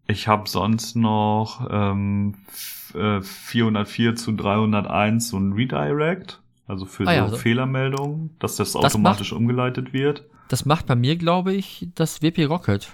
ich 0.07 0.27
habe 0.27 0.47
sonst 0.47 0.95
noch 0.95 1.67
ähm, 1.71 2.35
f- 2.47 2.93
äh, 2.95 3.21
404 3.21 4.15
zu 4.15 4.31
301 4.33 5.29
so 5.29 5.37
ein 5.37 5.53
Redirect, 5.53 6.41
also 6.67 6.85
für 6.85 7.07
Ah 7.07 7.13
ja, 7.13 7.25
so 7.27 7.35
so- 7.35 7.41
Fehlermeldungen, 7.41 8.35
dass 8.39 8.55
das 8.57 8.73
macht- 8.75 8.85
automatisch 8.85 9.33
umgeleitet 9.33 9.91
wird. 9.93 10.25
Das 10.49 10.65
macht 10.65 10.85
bei 10.85 10.95
mir, 10.95 11.15
glaube 11.15 11.53
ich, 11.53 11.87
das 11.95 12.21
WP 12.21 12.45
Rocket. 12.45 12.89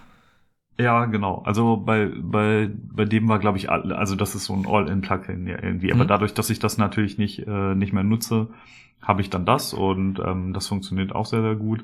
Ja, 0.79 1.05
genau. 1.05 1.43
Also 1.45 1.75
bei, 1.75 2.09
bei, 2.21 2.69
bei 2.73 3.03
dem 3.03 3.27
war, 3.27 3.39
glaube 3.39 3.57
ich, 3.57 3.69
also 3.69 4.15
das 4.15 4.33
ist 4.33 4.45
so 4.45 4.53
ein 4.53 4.65
All-in-Plugin 4.65 5.45
ja 5.45 5.61
irgendwie. 5.61 5.91
Aber 5.91 6.05
Mhm. 6.05 6.07
dadurch, 6.07 6.33
dass 6.33 6.49
ich 6.49 6.59
das 6.59 6.77
natürlich 6.77 7.17
nicht, 7.17 7.45
äh, 7.45 7.75
nicht 7.75 7.91
mehr 7.91 8.03
nutze, 8.05 8.47
habe 9.01 9.21
ich 9.21 9.29
dann 9.29 9.45
das 9.45 9.73
und 9.73 10.19
ähm, 10.19 10.53
das 10.53 10.67
funktioniert 10.67 11.13
auch 11.13 11.25
sehr, 11.25 11.41
sehr 11.41 11.55
gut. 11.55 11.83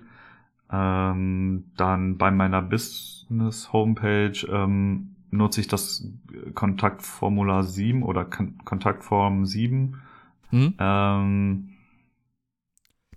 Ähm, 0.71 1.65
dann 1.75 2.17
bei 2.17 2.31
meiner 2.31 2.61
Business-Homepage 2.61 4.47
ähm, 4.49 5.09
nutze 5.29 5.59
ich 5.59 5.67
das 5.67 6.07
Kontaktformular 6.53 7.63
7 7.63 8.01
oder 8.01 8.23
Kon 8.23 8.57
Kontaktform 8.63 9.45
7. 9.45 10.01
Hm? 10.51 10.73
Ähm, 10.79 11.69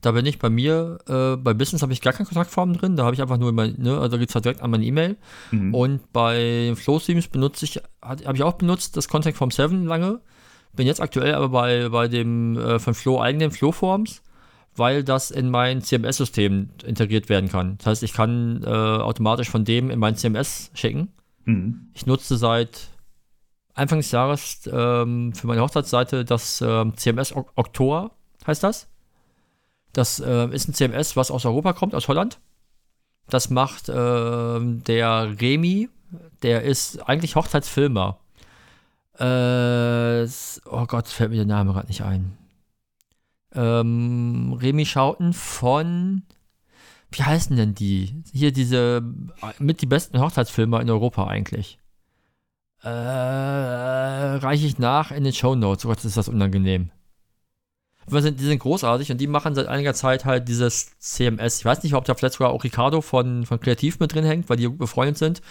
Da 0.00 0.12
bin 0.12 0.26
ich 0.26 0.38
bei 0.38 0.48
mir, 0.48 0.98
äh, 1.08 1.36
bei 1.36 1.54
Business 1.54 1.82
habe 1.82 1.92
ich 1.92 2.00
gar 2.00 2.12
keine 2.12 2.26
Kontaktform 2.28 2.72
drin, 2.74 2.94
da 2.96 3.04
habe 3.04 3.14
ich 3.14 3.22
einfach 3.22 3.36
nur 3.38 3.52
mein, 3.52 3.74
ne, 3.78 3.96
also 3.98 4.08
da 4.08 4.16
geht 4.16 4.28
es 4.28 4.34
halt 4.34 4.44
direkt 4.44 4.62
an 4.62 4.70
meine 4.70 4.84
E-Mail. 4.84 5.16
mhm. 5.50 5.74
Und 5.74 6.12
bei 6.12 6.72
FlowStreams 6.76 7.28
benutze 7.28 7.64
ich, 7.64 7.80
habe 8.02 8.36
ich 8.36 8.42
auch 8.42 8.54
benutzt, 8.54 8.96
das 8.96 9.08
Contact 9.08 9.36
Form 9.36 9.50
7 9.50 9.86
lange. 9.86 10.20
Bin 10.74 10.86
jetzt 10.86 11.00
aktuell 11.00 11.34
aber 11.34 11.48
bei, 11.48 11.88
bei 11.88 12.06
dem 12.06 12.56
äh, 12.56 12.78
von 12.78 12.94
Flow 12.94 13.20
eigenen 13.20 13.50
Flowforms, 13.50 14.22
weil 14.76 15.02
das 15.02 15.32
in 15.32 15.50
mein 15.50 15.82
CMS-System 15.82 16.70
integriert 16.84 17.28
werden 17.28 17.48
kann. 17.48 17.78
Das 17.78 17.86
heißt, 17.86 18.02
ich 18.04 18.12
kann 18.12 18.62
äh, 18.64 18.68
automatisch 18.68 19.50
von 19.50 19.64
dem 19.64 19.90
in 19.90 19.98
mein 19.98 20.14
CMS 20.14 20.70
schicken. 20.74 21.08
Mhm. 21.44 21.88
Ich 21.94 22.06
nutze 22.06 22.36
seit 22.36 22.88
Anfang 23.74 23.98
des 23.98 24.12
Jahres 24.12 24.68
ähm, 24.72 25.32
für 25.34 25.46
meine 25.48 25.62
Hochzeitsseite 25.62 26.24
das 26.24 26.60
ähm, 26.60 26.96
CMS 26.96 27.32
Ok- 27.34 27.50
Oktober, 27.56 28.12
heißt 28.46 28.62
das. 28.62 28.88
Das 29.92 30.20
äh, 30.20 30.48
ist 30.48 30.68
ein 30.68 30.74
CMS, 30.74 31.16
was 31.16 31.30
aus 31.30 31.44
Europa 31.44 31.72
kommt, 31.72 31.94
aus 31.94 32.08
Holland. 32.08 32.38
Das 33.28 33.50
macht 33.50 33.88
ähm, 33.88 34.82
der 34.84 35.40
Remi, 35.40 35.88
der 36.42 36.62
ist 36.62 37.08
eigentlich 37.08 37.36
Hochzeitsfilmer. 37.36 38.18
Äh, 39.18 40.26
oh 40.66 40.86
Gott, 40.86 41.08
fällt 41.08 41.30
mir 41.30 41.36
der 41.36 41.44
Name 41.44 41.72
gerade 41.72 41.88
nicht 41.88 42.02
ein. 42.02 42.38
Ähm, 43.52 44.56
Remi 44.60 44.86
Schauten 44.86 45.32
von, 45.32 46.22
wie 47.10 47.22
heißen 47.22 47.56
denn 47.56 47.74
die? 47.74 48.22
Hier 48.32 48.52
diese, 48.52 49.02
äh, 49.42 49.62
mit 49.62 49.82
die 49.82 49.86
besten 49.86 50.20
Hochzeitsfilmer 50.20 50.80
in 50.80 50.90
Europa 50.90 51.26
eigentlich. 51.26 51.78
Äh, 52.82 52.88
reiche 52.88 54.66
ich 54.66 54.78
nach 54.78 55.10
in 55.10 55.24
den 55.24 55.32
Show 55.32 55.56
Notes. 55.56 55.84
Oh 55.84 55.88
Gott, 55.88 56.04
ist 56.04 56.16
das 56.16 56.28
unangenehm. 56.28 56.90
Aber 58.10 58.22
sind, 58.22 58.40
die 58.40 58.44
sind 58.44 58.58
großartig 58.60 59.10
und 59.12 59.18
die 59.20 59.26
machen 59.26 59.54
seit 59.54 59.66
einiger 59.66 59.94
Zeit 59.94 60.24
halt 60.24 60.48
dieses 60.48 60.98
CMS. 60.98 61.58
Ich 61.58 61.64
weiß 61.64 61.82
nicht, 61.82 61.94
ob 61.94 62.04
da 62.04 62.14
vielleicht 62.14 62.34
sogar 62.34 62.50
auch 62.50 62.64
Ricardo 62.64 63.00
von, 63.00 63.44
von 63.46 63.60
Kreativ 63.60 64.00
mit 64.00 64.14
drin 64.14 64.24
hängt, 64.24 64.48
weil 64.48 64.56
die 64.56 64.68
befreundet 64.68 65.18
sind. 65.18 65.42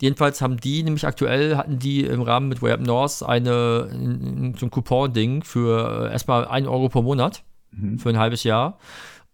Jedenfalls 0.00 0.40
haben 0.40 0.58
die 0.58 0.82
nämlich 0.84 1.06
aktuell, 1.06 1.56
hatten 1.56 1.78
die 1.80 2.04
im 2.04 2.22
Rahmen 2.22 2.48
mit 2.48 2.62
Way 2.62 2.72
Up 2.74 2.80
North 2.80 3.22
eine, 3.24 3.88
ein- 3.90 4.54
so 4.58 4.66
ein 4.66 4.70
Coupon-Ding 4.70 5.42
für 5.42 6.06
äh, 6.08 6.12
erstmal 6.12 6.46
1 6.46 6.68
Euro 6.68 6.88
pro 6.88 7.02
Monat 7.02 7.42
Mhm. 7.72 7.98
für 7.98 8.08
ein 8.08 8.18
halbes 8.18 8.44
Jahr. 8.44 8.78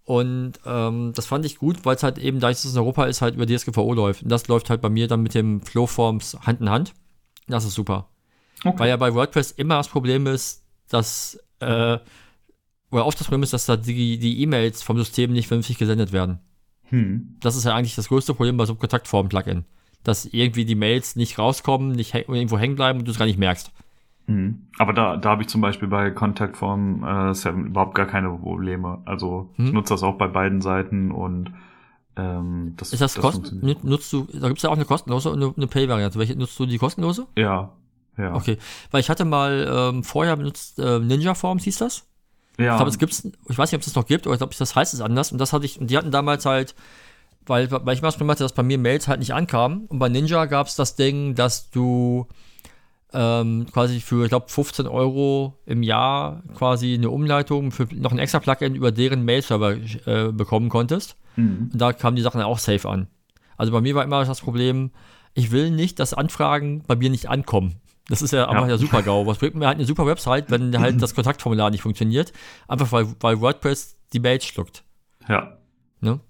Und 0.05 0.55
ähm, 0.67 1.13
das 1.15 1.27
fand 1.27 1.47
ich 1.47 1.57
gut, 1.59 1.85
weil 1.85 1.97
es 1.97 2.03
halt 2.03 2.19
eben, 2.19 2.41
da 2.41 2.51
es 2.51 2.65
in 2.65 2.77
Europa 2.77 3.05
ist, 3.07 3.23
halt 3.23 3.37
über 3.37 3.47
DSGVO 3.47 3.93
läuft. 3.95 4.23
Und 4.23 4.29
das 4.29 4.49
läuft 4.49 4.69
halt 4.71 4.81
bei 4.83 4.89
mir 4.91 5.07
dann 5.09 5.23
mit 5.23 5.35
dem 5.35 5.61
Flowforms 5.63 6.37
Hand 6.43 6.61
in 6.61 6.69
Hand. 6.69 6.93
Das 7.47 7.65
ist 7.65 7.75
super. 7.75 8.09
Okay. 8.65 8.79
Weil 8.79 8.89
ja 8.89 8.97
bei 8.97 9.15
WordPress 9.15 9.51
immer 9.53 9.77
das 9.77 9.89
Problem 9.89 10.27
ist, 10.27 10.63
dass, 10.89 11.39
äh, 11.61 11.99
oder 12.95 13.07
oft 13.07 13.19
das 13.19 13.27
Problem 13.27 13.43
ist, 13.43 13.53
dass 13.53 13.67
da 13.67 13.77
die 13.77 14.19
die 14.19 14.41
E-Mails 14.43 14.83
vom 14.83 14.97
System 14.97 15.33
nicht 15.33 15.49
vernünftig 15.49 15.79
gesendet 15.79 16.13
werden. 16.13 16.39
Hm. 16.91 17.37
Das 17.41 17.57
ist 17.57 17.65
ja 17.65 17.75
eigentlich 17.75 17.95
das 17.97 18.09
größte 18.09 18.35
Problem 18.35 18.57
bei 18.57 18.65
so 18.67 18.73
einem 18.73 18.79
Kontaktform-Plugin. 18.81 19.65
Dass 20.05 20.27
irgendwie 20.27 20.65
die 20.65 20.75
Mails 20.75 21.17
nicht 21.17 21.39
rauskommen, 21.39 21.93
nicht 21.93 22.15
irgendwo 22.15 22.59
hängen 22.59 22.77
bleiben 22.77 22.99
und 23.01 23.05
du 23.07 23.11
es 23.11 23.19
gar 23.19 23.25
nicht 23.27 23.39
merkst. 23.39 23.71
Mhm. 24.27 24.67
Aber 24.79 24.93
da, 24.93 25.17
da 25.17 25.31
habe 25.31 25.43
ich 25.43 25.49
zum 25.49 25.61
Beispiel 25.61 25.89
bei 25.89 26.11
Contact 26.11 26.57
Form 26.57 27.03
äh, 27.05 27.35
7 27.35 27.67
überhaupt 27.67 27.95
gar 27.95 28.07
keine 28.07 28.31
Probleme. 28.31 28.99
Also 29.07 29.51
ich 29.59 29.65
Hm. 29.67 29.73
nutze 29.73 29.95
das 29.95 30.03
auch 30.03 30.17
bei 30.17 30.29
beiden 30.29 30.61
Seiten 30.63 31.11
und 31.11 31.53
ähm, 32.17 32.75
das 32.77 32.93
Ist 32.93 33.01
das, 33.01 33.15
kosten? 33.17 33.45
funktioniert. 33.47 33.83
nut- 33.83 33.91
Nutzt 33.91 34.13
du, 34.13 34.27
da 34.33 34.47
gibt 34.49 34.59
es 34.59 34.63
ja 34.63 34.71
auch 34.71 34.75
eine 34.77 34.85
kostenlose 34.85 35.31
und 35.31 35.43
eine, 35.43 35.53
eine 35.57 35.67
Pay-Variante. 35.67 36.19
Welche 36.19 36.37
nutzt 36.37 36.59
du 36.59 36.67
die 36.67 36.79
kostenlose? 36.79 37.27
Ja, 37.37 37.73
ja. 38.17 38.35
Okay. 38.35 38.59
Weil 38.93 39.01
ich 39.01 39.11
hatte 39.11 39.25
mal 39.25 39.67
ähm, 39.95 40.05
vorher 40.05 40.37
benutzt, 40.37 40.79
äh, 40.79 41.01
Ninja 41.01 41.35
Forms 41.35 41.65
hieß 41.65 41.79
das. 41.79 42.07
Ja, 42.59 42.73
Ich 42.73 42.77
glaube, 42.77 42.91
es 42.91 42.99
gibt's, 42.99 43.29
ich 43.49 43.59
weiß 43.59 43.71
nicht, 43.71 43.77
ob 43.77 43.81
es 43.81 43.87
das 43.87 43.95
noch 43.95 44.07
gibt, 44.07 44.27
oder 44.27 44.35
ich 44.35 44.39
glaube, 44.39 44.55
das 44.57 44.77
heißt 44.77 44.95
es 44.95 45.01
anders. 45.01 45.33
Und 45.33 45.39
das 45.39 45.53
hatte 45.53 45.67
ich, 45.67 45.81
und 45.81 45.91
die 45.91 45.97
hatten 45.97 46.11
damals 46.11 46.47
halt 46.47 46.75
weil, 47.47 47.71
weil 47.71 47.95
ich 47.95 48.03
mal 48.03 48.09
das 48.09 48.17
Problem 48.17 48.31
hatte, 48.31 48.43
dass 48.43 48.53
bei 48.53 48.63
mir 48.63 48.79
Mails 48.79 49.09
halt 49.09 49.21
nicht 49.21 49.35
ankamen. 49.35 49.87
Und 49.87 49.99
bei 49.99 50.09
Ninja 50.09 50.47
gab 50.47 50.67
es 50.67 50.77
das 50.77 50.97
Ding, 50.97 51.35
dass 51.35 51.71
du 51.71 52.27
ähm, 53.13 53.67
quasi 53.73 54.01
für, 54.01 54.25
ich 54.25 54.31
glaube, 54.31 54.49
15 54.49 54.87
Euro 54.87 55.59
im 55.67 55.83
Jahr 55.83 56.43
quasi 56.55 56.95
eine 56.95 57.11
Umleitung 57.11 57.71
für 57.71 57.87
noch 57.95 58.13
ein 58.13 58.19
extra 58.19 58.41
Plugin 58.41 58.75
über 58.75 58.93
deren 58.93 59.25
Mail-Server 59.25 59.77
äh, 60.07 60.33
bekommen 60.33 60.69
konntest. 60.69 61.17
Mhm. 61.37 61.71
Und 61.73 61.81
da 61.81 61.93
kamen 61.93 62.17
die 62.17 62.23
Sachen 62.23 62.41
auch 62.41 62.59
safe 62.59 62.89
an. 62.89 63.09
Also 63.57 63.73
bei 63.73 63.81
mir 63.81 63.95
war 63.95 64.05
immer 64.05 64.25
das 64.25 64.41
Problem, 64.41 64.91
ich 65.35 65.51
will 65.51 65.71
nicht, 65.71 65.99
dass 65.99 66.15
Anfragen 66.15 66.83
bei 66.87 66.97
mir 66.97 67.11
nicht 67.11 67.29
ankommen. 67.29 67.77
Das 68.09 68.21
ist 68.21 68.33
ja 68.33 68.49
einfach 68.49 68.63
ja. 68.63 68.69
der 68.69 68.79
super 68.79 69.03
GAU. 69.03 69.27
Was 69.27 69.39
bringt 69.39 69.55
mir 69.55 69.67
halt 69.67 69.77
eine 69.77 69.87
super 69.87 70.07
Website, 70.07 70.51
wenn 70.51 70.79
halt 70.79 71.01
das 71.01 71.15
Kontaktformular 71.15 71.71
nicht 71.71 71.83
funktioniert? 71.83 72.33
Einfach 72.69 72.93
weil, 72.93 73.07
weil 73.21 73.41
WordPress 73.41 73.97
die 74.13 74.21
Mails 74.21 74.45
schluckt. 74.45 74.85
Ja. 75.27 75.57
Ne? 76.01 76.21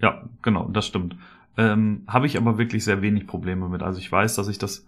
Ja, 0.00 0.24
genau, 0.42 0.68
das 0.68 0.86
stimmt. 0.86 1.16
Ähm, 1.56 2.02
Habe 2.08 2.26
ich 2.26 2.36
aber 2.36 2.58
wirklich 2.58 2.84
sehr 2.84 3.00
wenig 3.00 3.28
Probleme 3.28 3.68
mit. 3.68 3.82
Also 3.82 4.00
ich 4.00 4.10
weiß, 4.10 4.34
dass 4.34 4.48
ich 4.48 4.58
das 4.58 4.86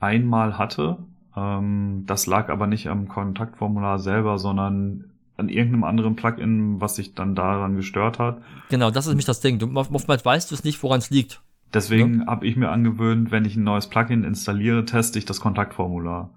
einmal 0.00 0.56
hatte. 0.56 0.98
Ähm, 1.36 2.04
das 2.06 2.26
lag 2.26 2.48
aber 2.48 2.66
nicht 2.66 2.88
am 2.88 3.08
Kontaktformular 3.08 3.98
selber, 3.98 4.38
sondern 4.38 5.10
an 5.36 5.50
irgendeinem 5.50 5.84
anderen 5.84 6.16
Plugin, 6.16 6.80
was 6.80 6.96
sich 6.96 7.14
dann 7.14 7.34
daran 7.34 7.76
gestört 7.76 8.18
hat. 8.18 8.40
Genau, 8.70 8.90
das 8.90 9.04
ist 9.04 9.10
nämlich 9.10 9.26
das 9.26 9.40
Ding. 9.40 9.58
Du, 9.58 9.70
oftmals 9.74 10.24
weißt 10.24 10.50
du 10.50 10.54
es 10.54 10.64
nicht, 10.64 10.82
woran 10.82 10.98
es 10.98 11.10
liegt. 11.10 11.42
Deswegen 11.74 12.20
ja? 12.20 12.26
habe 12.26 12.46
ich 12.46 12.56
mir 12.56 12.70
angewöhnt, 12.70 13.30
wenn 13.30 13.44
ich 13.44 13.56
ein 13.56 13.64
neues 13.64 13.88
Plugin 13.88 14.24
installiere, 14.24 14.84
teste 14.84 15.18
ich 15.18 15.24
das 15.24 15.40
Kontaktformular. 15.40 16.30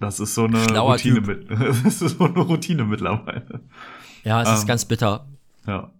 Das 0.00 0.20
ist 0.20 0.34
so 0.34 0.44
eine 0.44 0.58
Schlauer 0.60 0.92
Routine 0.92 1.20
mit, 1.20 1.50
das 1.84 2.02
ist 2.02 2.18
so 2.18 2.24
eine 2.24 2.40
Routine 2.40 2.84
mittlerweile. 2.84 3.60
Ja, 4.24 4.42
es 4.42 4.48
ähm, 4.48 4.54
ist 4.54 4.66
ganz 4.66 4.84
bitter. 4.84 5.26
Ja. 5.66 5.90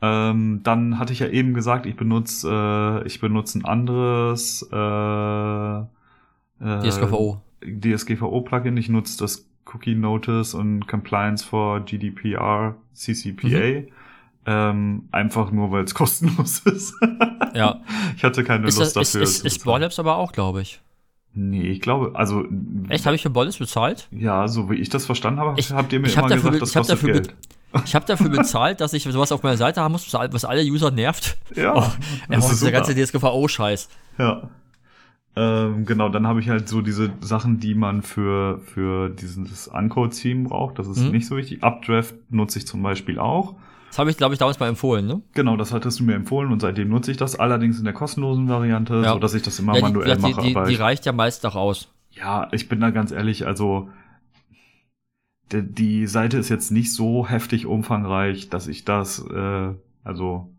Ähm, 0.00 0.60
dann 0.62 0.98
hatte 0.98 1.12
ich 1.12 1.18
ja 1.18 1.28
eben 1.28 1.54
gesagt, 1.54 1.86
ich 1.86 1.96
benutze 1.96 2.48
äh, 2.50 3.06
ich 3.06 3.20
benutze 3.20 3.58
ein 3.58 3.64
anderes 3.64 4.66
äh, 4.72 5.78
äh, 5.78 5.84
DSGVO. 6.88 7.42
DSGVO 7.62 8.40
Plugin. 8.42 8.76
Ich 8.76 8.88
nutze 8.88 9.18
das 9.18 9.48
Cookie 9.66 9.94
Notice 9.94 10.54
und 10.54 10.86
Compliance 10.86 11.44
for 11.44 11.80
GDPR 11.80 12.76
CCPA. 12.94 13.48
Mhm. 13.48 13.88
Ähm, 14.50 15.10
einfach 15.12 15.50
nur, 15.50 15.70
weil 15.70 15.84
es 15.84 15.94
kostenlos 15.94 16.60
ist. 16.60 16.94
ja. 17.54 17.82
Ich 18.16 18.24
hatte 18.24 18.44
keine 18.44 18.66
ist 18.66 18.78
Lust 18.78 18.96
das, 18.96 19.12
dafür. 19.12 19.22
Ist, 19.22 19.44
ist, 19.44 19.56
ist 19.56 19.64
Borlabs 19.64 19.98
aber 19.98 20.16
auch, 20.16 20.32
glaube 20.32 20.62
ich. 20.62 20.80
Nee, 21.34 21.68
ich 21.68 21.80
glaube, 21.82 22.12
also. 22.14 22.46
Echt, 22.88 23.04
habe 23.04 23.14
ich 23.14 23.22
für 23.22 23.28
Bolles 23.28 23.58
bezahlt? 23.58 24.08
Ja, 24.10 24.48
so 24.48 24.70
wie 24.70 24.76
ich 24.76 24.88
das 24.88 25.04
verstanden 25.04 25.40
habe, 25.40 25.60
ich, 25.60 25.70
habt 25.70 25.92
ihr 25.92 26.00
mir 26.00 26.10
immer 26.10 26.28
gesagt, 26.28 26.62
das 26.62 26.72
kostet 26.72 27.00
Geld. 27.02 27.34
Ich 27.84 27.94
habe 27.94 28.06
dafür 28.06 28.30
bezahlt, 28.30 28.80
dass 28.80 28.94
ich 28.94 29.02
sowas 29.02 29.30
auf 29.30 29.42
meiner 29.42 29.58
Seite 29.58 29.82
haben 29.82 29.92
muss, 29.92 30.10
was 30.14 30.46
alle 30.46 30.62
User 30.62 30.90
nervt. 30.90 31.36
Ja. 31.54 31.74
Oh, 31.76 31.92
das 32.30 32.50
ist 32.50 32.64
der 32.64 32.72
ganze 32.72 32.94
DSGVO-Scheiß. 32.94 33.90
Ja. 34.16 34.48
Ähm, 35.36 35.84
genau, 35.84 36.08
dann 36.08 36.26
habe 36.26 36.40
ich 36.40 36.48
halt 36.48 36.66
so 36.66 36.80
diese 36.80 37.12
Sachen, 37.20 37.60
die 37.60 37.74
man 37.74 38.00
für, 38.00 38.60
für 38.60 39.10
dieses 39.10 39.68
Uncode-Theme 39.68 40.48
braucht. 40.48 40.78
Das 40.78 40.88
ist 40.88 41.00
mhm. 41.00 41.10
nicht 41.10 41.26
so 41.26 41.36
wichtig. 41.36 41.62
Updraft 41.62 42.14
nutze 42.30 42.58
ich 42.58 42.66
zum 42.66 42.82
Beispiel 42.82 43.18
auch. 43.18 43.54
Das 43.88 43.98
habe 43.98 44.10
ich, 44.10 44.16
glaube 44.16 44.34
ich, 44.34 44.38
damals 44.38 44.60
mal 44.60 44.68
empfohlen, 44.68 45.06
ne? 45.06 45.22
Genau, 45.34 45.56
das 45.56 45.72
hattest 45.72 46.00
du 46.00 46.04
mir 46.04 46.14
empfohlen 46.14 46.52
und 46.52 46.60
seitdem 46.60 46.88
nutze 46.88 47.10
ich 47.10 47.16
das. 47.16 47.38
Allerdings 47.38 47.78
in 47.78 47.84
der 47.84 47.94
kostenlosen 47.94 48.48
Variante, 48.48 49.02
ja. 49.02 49.14
so 49.14 49.18
dass 49.18 49.34
ich 49.34 49.42
das 49.42 49.58
immer 49.58 49.74
ja, 49.74 49.78
die, 49.78 49.82
manuell 49.82 50.16
die, 50.16 50.22
mache. 50.22 50.42
Die, 50.42 50.54
die, 50.54 50.74
reicht 50.76 51.06
ja 51.06 51.12
meist 51.12 51.44
auch 51.46 51.56
aus. 51.56 51.88
Ja, 52.10 52.48
ich 52.52 52.68
bin 52.68 52.80
da 52.80 52.90
ganz 52.90 53.12
ehrlich, 53.12 53.46
also 53.46 53.88
die, 55.52 55.62
die 55.62 56.06
Seite 56.06 56.36
ist 56.38 56.48
jetzt 56.48 56.70
nicht 56.70 56.92
so 56.92 57.26
heftig 57.26 57.66
umfangreich, 57.66 58.50
dass 58.50 58.68
ich 58.68 58.84
das, 58.84 59.24
äh, 59.30 59.74
also 60.04 60.50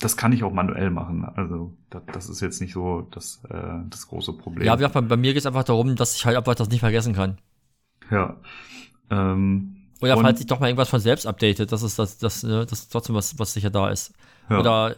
das 0.00 0.16
kann 0.16 0.32
ich 0.32 0.44
auch 0.44 0.52
manuell 0.52 0.90
machen. 0.90 1.24
Also 1.24 1.74
das, 1.90 2.02
das 2.12 2.28
ist 2.28 2.40
jetzt 2.40 2.60
nicht 2.60 2.72
so 2.72 3.06
das, 3.10 3.42
äh, 3.50 3.78
das 3.88 4.08
große 4.08 4.32
Problem. 4.32 4.66
Ja, 4.66 4.76
bei, 4.76 4.88
bei 4.88 5.16
mir 5.16 5.32
geht 5.32 5.40
es 5.40 5.46
einfach 5.46 5.64
darum, 5.64 5.96
dass 5.96 6.16
ich 6.16 6.26
halt 6.26 6.36
einfach 6.36 6.54
das 6.54 6.68
nicht 6.68 6.80
vergessen 6.80 7.14
kann. 7.14 7.38
Ja. 8.10 8.36
Ähm, 9.10 9.75
oder 10.00 10.16
falls 10.18 10.38
sich 10.38 10.46
doch 10.46 10.60
mal 10.60 10.66
irgendwas 10.66 10.88
von 10.88 11.00
selbst 11.00 11.26
updatet, 11.26 11.72
das 11.72 11.82
ist 11.82 11.98
das, 11.98 12.18
das, 12.18 12.42
ne, 12.42 12.66
das 12.66 12.80
ist 12.80 12.92
trotzdem 12.92 13.14
was, 13.14 13.38
was 13.38 13.52
sicher 13.52 13.70
da 13.70 13.90
ist. 13.90 14.12
Ja. 14.50 14.60
Oder, 14.60 14.96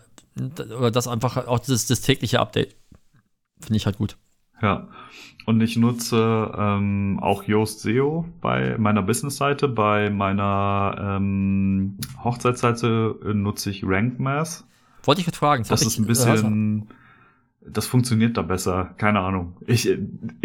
oder 0.76 0.90
das 0.90 1.08
einfach 1.08 1.46
auch 1.46 1.60
das, 1.60 1.86
das 1.86 2.00
tägliche 2.00 2.40
Update. 2.40 2.76
Finde 3.60 3.76
ich 3.76 3.86
halt 3.86 3.98
gut. 3.98 4.16
Ja. 4.60 4.88
Und 5.46 5.62
ich 5.62 5.76
nutze 5.76 6.52
ähm, 6.58 7.18
auch 7.22 7.44
Yoast 7.44 7.80
SEO 7.80 8.26
bei 8.40 8.76
meiner 8.76 9.02
Business-Seite. 9.02 9.68
Bei 9.68 10.10
meiner 10.10 11.16
ähm, 11.16 11.96
Hochzeitsseite 12.22 13.16
nutze 13.32 13.70
ich 13.70 13.82
Rank 13.84 14.18
Math. 14.20 14.64
Wollte 15.04 15.22
ich 15.22 15.26
mit 15.26 15.36
fragen. 15.36 15.62
Das, 15.62 15.80
das 15.80 15.82
ist 15.82 15.98
ein 15.98 16.06
bisschen, 16.06 16.82
äh, 17.62 17.70
das 17.70 17.86
funktioniert 17.86 18.36
da 18.36 18.42
besser. 18.42 18.94
Keine 18.98 19.20
Ahnung. 19.20 19.56
Ich, 19.66 19.88
äh, 19.88 19.98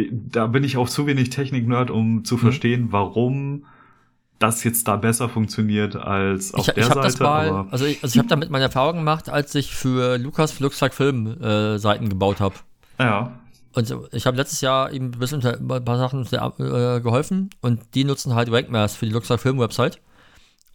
da 0.09 0.47
bin 0.47 0.63
ich 0.63 0.77
auch 0.77 0.87
zu 0.87 1.05
wenig 1.05 1.31
Technik-Nerd, 1.31 1.91
um 1.91 2.23
zu 2.23 2.35
mhm. 2.35 2.39
verstehen, 2.39 2.87
warum 2.91 3.65
das 4.43 4.63
jetzt 4.63 4.87
da 4.87 4.97
besser 4.97 5.29
funktioniert 5.29 5.95
als 5.95 6.53
auf 6.53 6.67
ich, 6.67 6.73
der 6.73 6.83
ich 6.83 6.85
Seite. 6.85 7.01
Das 7.01 7.19
mal, 7.19 7.65
also 7.71 7.85
ich, 7.85 8.03
also 8.03 8.13
ich 8.13 8.19
habe 8.19 8.27
damit 8.27 8.49
meine 8.49 8.65
Erfahrung 8.65 8.97
gemacht, 8.97 9.29
als 9.29 9.55
ich 9.55 9.73
für 9.73 10.17
Lukas 10.17 10.51
Fluxtag 10.51 10.93
Film 10.93 11.41
äh, 11.41 11.79
Seiten 11.79 12.09
gebaut 12.09 12.39
habe. 12.39 12.55
Ja. 12.99 13.39
Und 13.73 13.95
ich 14.11 14.27
habe 14.27 14.37
letztes 14.37 14.61
Jahr 14.61 14.91
ihm 14.91 15.05
ein 15.05 15.11
bisschen 15.11 15.43
ein 15.43 15.85
paar 15.85 15.97
Sachen 15.97 16.25
äh, 16.25 16.99
geholfen 17.01 17.49
und 17.61 17.81
die 17.95 18.03
nutzen 18.03 18.35
halt 18.35 18.51
RankMass 18.51 18.95
für 18.95 19.05
die 19.05 19.13
Luxor 19.13 19.37
Film 19.37 19.57
Website. 19.59 19.99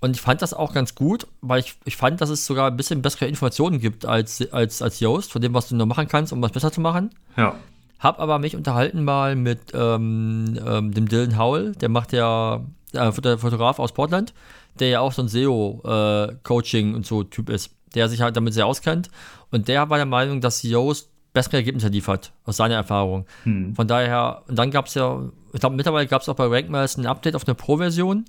Und 0.00 0.16
ich 0.16 0.22
fand 0.22 0.42
das 0.42 0.54
auch 0.54 0.72
ganz 0.72 0.94
gut, 0.94 1.26
weil 1.40 1.60
ich, 1.60 1.74
ich 1.84 1.96
fand, 1.96 2.20
dass 2.20 2.30
es 2.30 2.46
sogar 2.46 2.70
ein 2.70 2.76
bisschen 2.76 3.02
bessere 3.02 3.26
Informationen 3.26 3.80
gibt 3.80 4.06
als, 4.06 4.50
als, 4.52 4.80
als 4.80 5.00
Yoast, 5.00 5.32
von 5.32 5.42
dem, 5.42 5.54
was 5.54 5.68
du 5.68 5.76
noch 5.76 5.86
machen 5.86 6.08
kannst, 6.08 6.32
um 6.32 6.40
was 6.40 6.52
besser 6.52 6.72
zu 6.72 6.80
machen. 6.80 7.10
Ja. 7.36 7.56
Hab 7.98 8.20
aber 8.20 8.38
mich 8.38 8.56
unterhalten 8.56 9.02
mal 9.02 9.34
mit 9.34 9.60
ähm, 9.74 10.58
ähm, 10.64 10.94
dem 10.94 11.08
Dylan 11.08 11.36
Howell, 11.36 11.72
der 11.72 11.88
macht 11.88 12.12
ja, 12.12 12.64
äh, 12.92 13.12
der 13.12 13.38
Fotograf 13.38 13.78
aus 13.78 13.92
Portland, 13.92 14.34
der 14.78 14.88
ja 14.88 15.00
auch 15.00 15.12
so 15.12 15.22
ein 15.22 15.28
SEO-Coaching 15.28 16.92
äh, 16.92 16.96
und 16.96 17.06
so 17.06 17.24
Typ 17.24 17.50
ist, 17.50 17.70
der 17.94 18.08
sich 18.08 18.20
halt 18.20 18.36
damit 18.36 18.54
sehr 18.54 18.66
auskennt. 18.66 19.10
Und 19.50 19.68
der 19.68 19.88
war 19.90 19.96
der 19.96 20.06
Meinung, 20.06 20.40
dass 20.40 20.62
Yoast 20.62 21.10
bessere 21.32 21.56
Ergebnisse 21.56 21.88
liefert, 21.88 22.32
aus 22.44 22.56
seiner 22.56 22.74
Erfahrung. 22.74 23.26
Hm. 23.44 23.74
Von 23.74 23.86
daher, 23.86 24.42
und 24.48 24.58
dann 24.58 24.70
gab 24.70 24.86
es 24.86 24.94
ja, 24.94 25.20
ich 25.52 25.60
glaube, 25.60 25.76
mittlerweile 25.76 26.06
gab 26.06 26.22
es 26.22 26.28
auch 26.28 26.36
bei 26.36 26.46
RankMass 26.46 26.96
ein 26.96 27.06
Update 27.06 27.36
auf 27.36 27.46
eine 27.46 27.54
Pro-Version. 27.54 28.24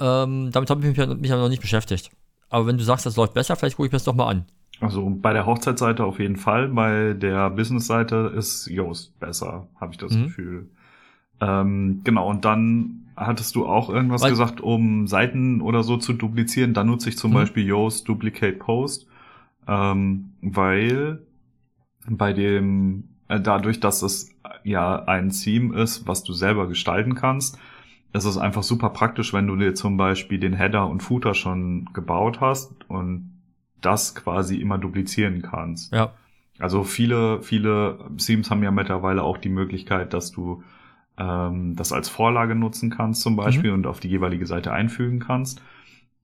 Ähm, 0.00 0.50
damit 0.50 0.70
habe 0.70 0.80
ich 0.86 0.96
mich, 0.96 1.06
mich 1.18 1.32
aber 1.32 1.42
noch 1.42 1.48
nicht 1.48 1.62
beschäftigt. 1.62 2.10
Aber 2.48 2.66
wenn 2.66 2.78
du 2.78 2.84
sagst, 2.84 3.06
das 3.06 3.16
läuft 3.16 3.34
besser, 3.34 3.56
vielleicht 3.56 3.76
gucke 3.76 3.86
ich 3.86 3.92
mir 3.92 3.96
das 3.96 4.04
doch 4.04 4.14
mal 4.14 4.28
an. 4.28 4.44
Also 4.80 5.08
bei 5.08 5.32
der 5.32 5.46
Hochzeitsseite 5.46 6.04
auf 6.04 6.18
jeden 6.18 6.36
Fall, 6.36 6.68
bei 6.68 7.14
der 7.14 7.50
Business-Seite 7.50 8.32
ist 8.36 8.66
Yoast 8.68 9.18
besser, 9.20 9.68
habe 9.80 9.92
ich 9.92 9.98
das 9.98 10.12
mhm. 10.12 10.24
Gefühl. 10.24 10.70
Ähm, 11.40 12.00
genau, 12.04 12.28
und 12.28 12.44
dann 12.44 13.04
hattest 13.16 13.54
du 13.54 13.66
auch 13.66 13.90
irgendwas 13.90 14.22
Weil, 14.22 14.30
gesagt, 14.30 14.60
um 14.60 15.06
Seiten 15.06 15.60
oder 15.60 15.82
so 15.82 15.96
zu 15.96 16.12
duplizieren. 16.12 16.74
Dann 16.74 16.88
nutze 16.88 17.08
ich 17.08 17.18
zum 17.18 17.30
mhm. 17.30 17.34
Beispiel 17.34 17.66
Yoast 17.66 18.08
Duplicate 18.08 18.58
Post, 18.58 19.06
ähm, 19.68 20.32
weil 20.40 21.20
bei 22.08 22.32
dem, 22.32 23.04
äh, 23.28 23.40
dadurch, 23.40 23.80
dass 23.80 24.02
es 24.02 24.34
ja 24.64 25.04
ein 25.04 25.30
Theme 25.30 25.76
ist, 25.76 26.06
was 26.06 26.24
du 26.24 26.32
selber 26.32 26.68
gestalten 26.68 27.14
kannst, 27.14 27.58
ist 28.12 28.24
es 28.24 28.38
einfach 28.38 28.62
super 28.62 28.90
praktisch, 28.90 29.32
wenn 29.32 29.46
du 29.46 29.56
dir 29.56 29.74
zum 29.74 29.96
Beispiel 29.96 30.38
den 30.38 30.54
Header 30.54 30.88
und 30.88 31.02
Footer 31.02 31.34
schon 31.34 31.88
gebaut 31.92 32.40
hast 32.40 32.72
und 32.88 33.30
das 33.80 34.14
quasi 34.14 34.56
immer 34.56 34.78
duplizieren 34.78 35.42
kannst. 35.42 35.92
Ja. 35.92 36.12
Also 36.58 36.84
viele, 36.84 37.42
viele 37.42 37.98
Themes 38.16 38.50
haben 38.50 38.62
ja 38.62 38.70
mittlerweile 38.70 39.22
auch 39.22 39.38
die 39.38 39.48
Möglichkeit, 39.48 40.14
dass 40.14 40.30
du 40.30 40.62
ähm, 41.18 41.76
das 41.76 41.92
als 41.92 42.08
Vorlage 42.08 42.54
nutzen 42.54 42.90
kannst 42.90 43.22
zum 43.22 43.36
Beispiel 43.36 43.70
mhm. 43.70 43.78
und 43.78 43.86
auf 43.86 44.00
die 44.00 44.08
jeweilige 44.08 44.46
Seite 44.46 44.72
einfügen 44.72 45.20
kannst. 45.20 45.62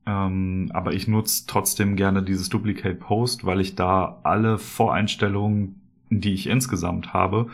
Ähm, 0.06 0.70
aber 0.72 0.92
ich 0.94 1.08
nutze 1.08 1.44
trotzdem 1.46 1.96
gerne 1.96 2.22
dieses 2.22 2.48
Duplicate 2.48 2.96
Post, 2.96 3.44
weil 3.44 3.60
ich 3.60 3.76
da 3.76 4.18
alle 4.22 4.58
Voreinstellungen, 4.58 5.80
die 6.08 6.34
ich 6.34 6.48
insgesamt 6.48 7.12
habe, 7.12 7.48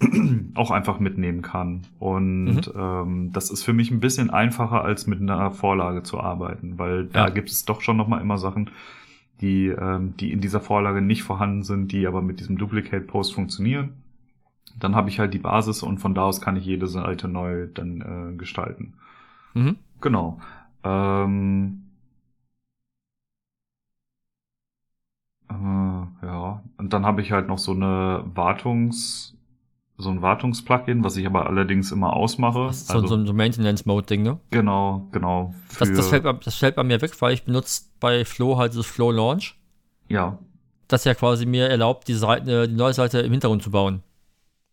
auch 0.54 0.70
einfach 0.70 0.98
mitnehmen 0.98 1.42
kann. 1.42 1.82
Und 1.98 2.44
mhm. 2.46 2.72
ähm, 2.74 3.32
das 3.32 3.50
ist 3.50 3.62
für 3.62 3.72
mich 3.72 3.90
ein 3.90 4.00
bisschen 4.00 4.30
einfacher, 4.30 4.82
als 4.82 5.06
mit 5.06 5.20
einer 5.20 5.52
Vorlage 5.52 6.02
zu 6.02 6.18
arbeiten, 6.18 6.78
weil 6.78 7.06
da 7.06 7.26
ja. 7.26 7.30
gibt 7.30 7.50
es 7.50 7.64
doch 7.64 7.82
schon 7.82 7.96
nochmal 7.96 8.20
immer 8.20 8.38
Sachen, 8.38 8.70
die, 9.40 9.68
ähm, 9.68 10.14
die 10.18 10.32
in 10.32 10.40
dieser 10.40 10.60
Vorlage 10.60 11.00
nicht 11.02 11.22
vorhanden 11.22 11.62
sind, 11.62 11.92
die 11.92 12.06
aber 12.06 12.22
mit 12.22 12.40
diesem 12.40 12.58
Duplicate 12.58 13.06
Post 13.06 13.34
funktionieren. 13.34 13.99
Dann 14.78 14.94
habe 14.94 15.08
ich 15.08 15.18
halt 15.18 15.34
die 15.34 15.38
Basis 15.38 15.82
und 15.82 15.98
von 15.98 16.14
da 16.14 16.22
aus 16.22 16.40
kann 16.40 16.56
ich 16.56 16.64
jede 16.64 16.86
Seite 16.86 17.28
neu 17.28 17.66
dann 17.66 18.32
äh, 18.32 18.36
gestalten. 18.36 18.94
Mhm. 19.54 19.76
Genau. 20.00 20.40
Ähm, 20.84 21.86
Äh, 25.50 26.26
ja, 26.26 26.62
und 26.78 26.92
dann 26.92 27.04
habe 27.04 27.20
ich 27.22 27.32
halt 27.32 27.48
noch 27.48 27.58
so 27.58 27.72
eine 27.72 28.24
Wartungsseite 28.34 29.40
so 30.00 30.08
ein 30.08 30.22
Wartungsplugin, 30.22 31.04
was 31.04 31.16
ich 31.16 31.26
aber 31.26 31.46
allerdings 31.46 31.92
immer 31.92 32.14
ausmache. 32.14 32.66
Das 32.66 32.78
ist 32.78 32.88
so, 32.88 32.94
also, 32.94 33.08
so 33.08 33.14
ein 33.16 33.36
Maintenance-Mode-Ding, 33.36 34.22
ne? 34.22 34.38
Genau, 34.50 35.06
genau. 35.12 35.54
Das, 35.78 35.92
das, 35.92 36.08
fällt, 36.08 36.24
das 36.24 36.54
fällt 36.54 36.74
bei 36.76 36.84
mir 36.84 37.00
weg, 37.02 37.12
weil 37.20 37.34
ich 37.34 37.44
benutze 37.44 37.82
bei 38.00 38.24
Flow 38.24 38.56
halt 38.56 38.74
das 38.74 38.86
Flow 38.86 39.10
Launch. 39.10 39.56
Ja. 40.08 40.38
Das 40.88 41.04
ja 41.04 41.14
quasi 41.14 41.46
mir 41.46 41.68
erlaubt, 41.68 42.08
die, 42.08 42.14
Seite, 42.14 42.66
die 42.66 42.74
neue 42.74 42.94
Seite 42.94 43.20
im 43.20 43.30
Hintergrund 43.30 43.62
zu 43.62 43.70
bauen. 43.70 44.02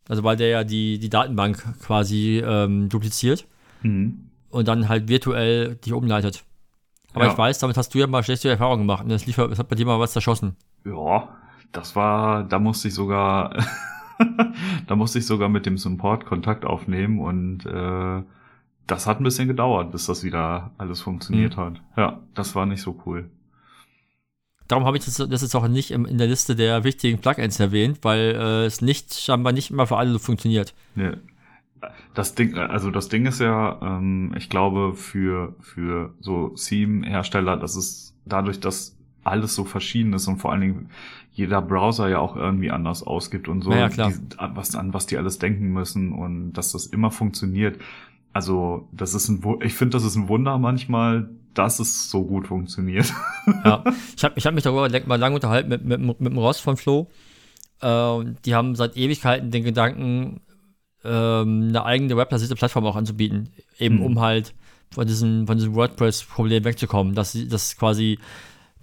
Also 0.09 0.23
weil 0.23 0.37
der 0.37 0.47
ja 0.47 0.63
die, 0.63 0.99
die 0.99 1.09
Datenbank 1.09 1.79
quasi 1.81 2.41
ähm, 2.45 2.89
dupliziert 2.89 3.47
mhm. 3.81 4.29
und 4.49 4.67
dann 4.67 4.89
halt 4.89 5.09
virtuell 5.09 5.75
dich 5.75 5.93
umleitet. 5.93 6.43
Aber 7.13 7.25
ja. 7.25 7.31
ich 7.31 7.37
weiß, 7.37 7.59
damit 7.59 7.77
hast 7.77 7.93
du 7.93 7.99
ja 7.99 8.07
mal 8.07 8.23
schlechte 8.23 8.49
Erfahrungen 8.49 8.81
gemacht 8.83 9.03
und 9.03 9.09
das, 9.09 9.25
lief, 9.25 9.37
das 9.37 9.59
hat 9.59 9.69
bei 9.69 9.75
dir 9.75 9.85
mal 9.85 9.99
was 9.99 10.13
zerschossen. 10.13 10.55
Ja, 10.85 11.29
das 11.71 11.95
war, 11.95 12.43
da 12.43 12.59
musste 12.59 12.87
ich 12.89 12.93
sogar, 12.93 13.55
da 14.87 14.95
musste 14.95 15.19
ich 15.19 15.25
sogar 15.25 15.49
mit 15.49 15.65
dem 15.65 15.77
Support 15.77 16.25
Kontakt 16.25 16.65
aufnehmen 16.65 17.19
und 17.19 17.65
äh, 17.65 18.23
das 18.87 19.07
hat 19.07 19.19
ein 19.19 19.23
bisschen 19.23 19.47
gedauert, 19.47 19.91
bis 19.91 20.05
das 20.05 20.23
wieder 20.23 20.71
alles 20.77 21.01
funktioniert 21.01 21.57
mhm. 21.57 21.61
hat. 21.61 21.81
Ja, 21.97 22.19
das 22.33 22.55
war 22.55 22.65
nicht 22.65 22.81
so 22.81 23.01
cool. 23.05 23.29
Darum 24.67 24.85
habe 24.85 24.97
ich 24.97 25.05
das, 25.05 25.15
das 25.15 25.41
jetzt 25.41 25.55
auch 25.55 25.67
nicht 25.67 25.91
in 25.91 26.17
der 26.17 26.27
Liste 26.27 26.55
der 26.55 26.83
wichtigen 26.83 27.19
Plugins 27.19 27.59
erwähnt, 27.59 27.99
weil 28.01 28.35
äh, 28.35 28.65
es 28.65 28.81
nicht 28.81 29.13
scheinbar 29.13 29.53
nicht 29.53 29.71
immer 29.71 29.87
für 29.87 29.97
alle 29.97 30.19
funktioniert. 30.19 30.73
Nee. 30.95 31.11
Das 32.13 32.33
Ding, 32.33 32.57
also 32.57 32.89
das 32.89 33.09
Ding 33.09 33.27
ist 33.27 33.39
ja, 33.39 33.79
ähm, 33.81 34.33
ich 34.35 34.49
glaube, 34.49 34.93
für, 34.95 35.55
für 35.61 36.13
so 36.19 36.49
Theme-Hersteller, 36.49 37.57
das 37.57 37.75
ist 37.75 38.15
dadurch, 38.25 38.59
dass 38.59 38.97
alles 39.23 39.53
so 39.53 39.65
verschieden 39.65 40.13
ist 40.13 40.27
und 40.27 40.37
vor 40.37 40.51
allen 40.51 40.61
Dingen 40.61 40.89
jeder 41.33 41.61
Browser 41.61 42.09
ja 42.09 42.17
auch 42.17 42.35
irgendwie 42.35 42.71
anders 42.71 43.03
ausgibt 43.03 43.47
und 43.47 43.61
so, 43.61 43.71
ja, 43.71 43.89
klar. 43.89 44.11
Die, 44.11 44.55
was, 44.55 44.75
an 44.75 44.93
was 44.93 45.05
die 45.05 45.17
alles 45.17 45.37
denken 45.37 45.71
müssen 45.71 46.11
und 46.11 46.53
dass 46.53 46.71
das 46.71 46.87
immer 46.87 47.11
funktioniert. 47.11 47.79
Also, 48.33 48.87
das 48.91 49.13
ist 49.13 49.29
ein, 49.29 49.43
ich 49.61 49.75
finde, 49.75 49.97
das 49.97 50.03
ist 50.03 50.15
ein 50.15 50.29
Wunder 50.29 50.57
manchmal, 50.57 51.29
dass 51.57 51.79
es 51.79 52.09
so 52.09 52.23
gut 52.23 52.47
funktioniert. 52.47 53.11
ja, 53.65 53.83
ich 54.15 54.23
habe 54.23 54.33
ich 54.37 54.45
hab 54.45 54.53
mich 54.53 54.63
darüber 54.63 54.89
mal 55.05 55.19
lange 55.19 55.35
unterhalten 55.35 55.69
mit, 55.69 55.83
mit, 55.83 55.99
mit, 55.99 56.19
dem 56.19 56.37
Ross 56.37 56.59
von 56.59 56.77
Flo. 56.77 57.07
Äh, 57.81 58.25
die 58.45 58.55
haben 58.55 58.75
seit 58.75 58.95
Ewigkeiten 58.95 59.51
den 59.51 59.63
Gedanken, 59.63 60.41
ähm, 61.03 61.67
eine 61.69 61.85
eigene 61.85 62.17
webbasierte 62.17 62.55
Plattform 62.55 62.85
auch 62.85 62.95
anzubieten, 62.95 63.49
eben 63.77 63.97
mhm. 63.97 64.03
um 64.03 64.19
halt 64.19 64.53
von 64.93 65.07
diesem, 65.07 65.47
von 65.47 65.57
diesem 65.57 65.75
WordPress-Problem 65.75 66.63
wegzukommen, 66.63 67.15
dass 67.15 67.37
das 67.49 67.77
quasi 67.77 68.19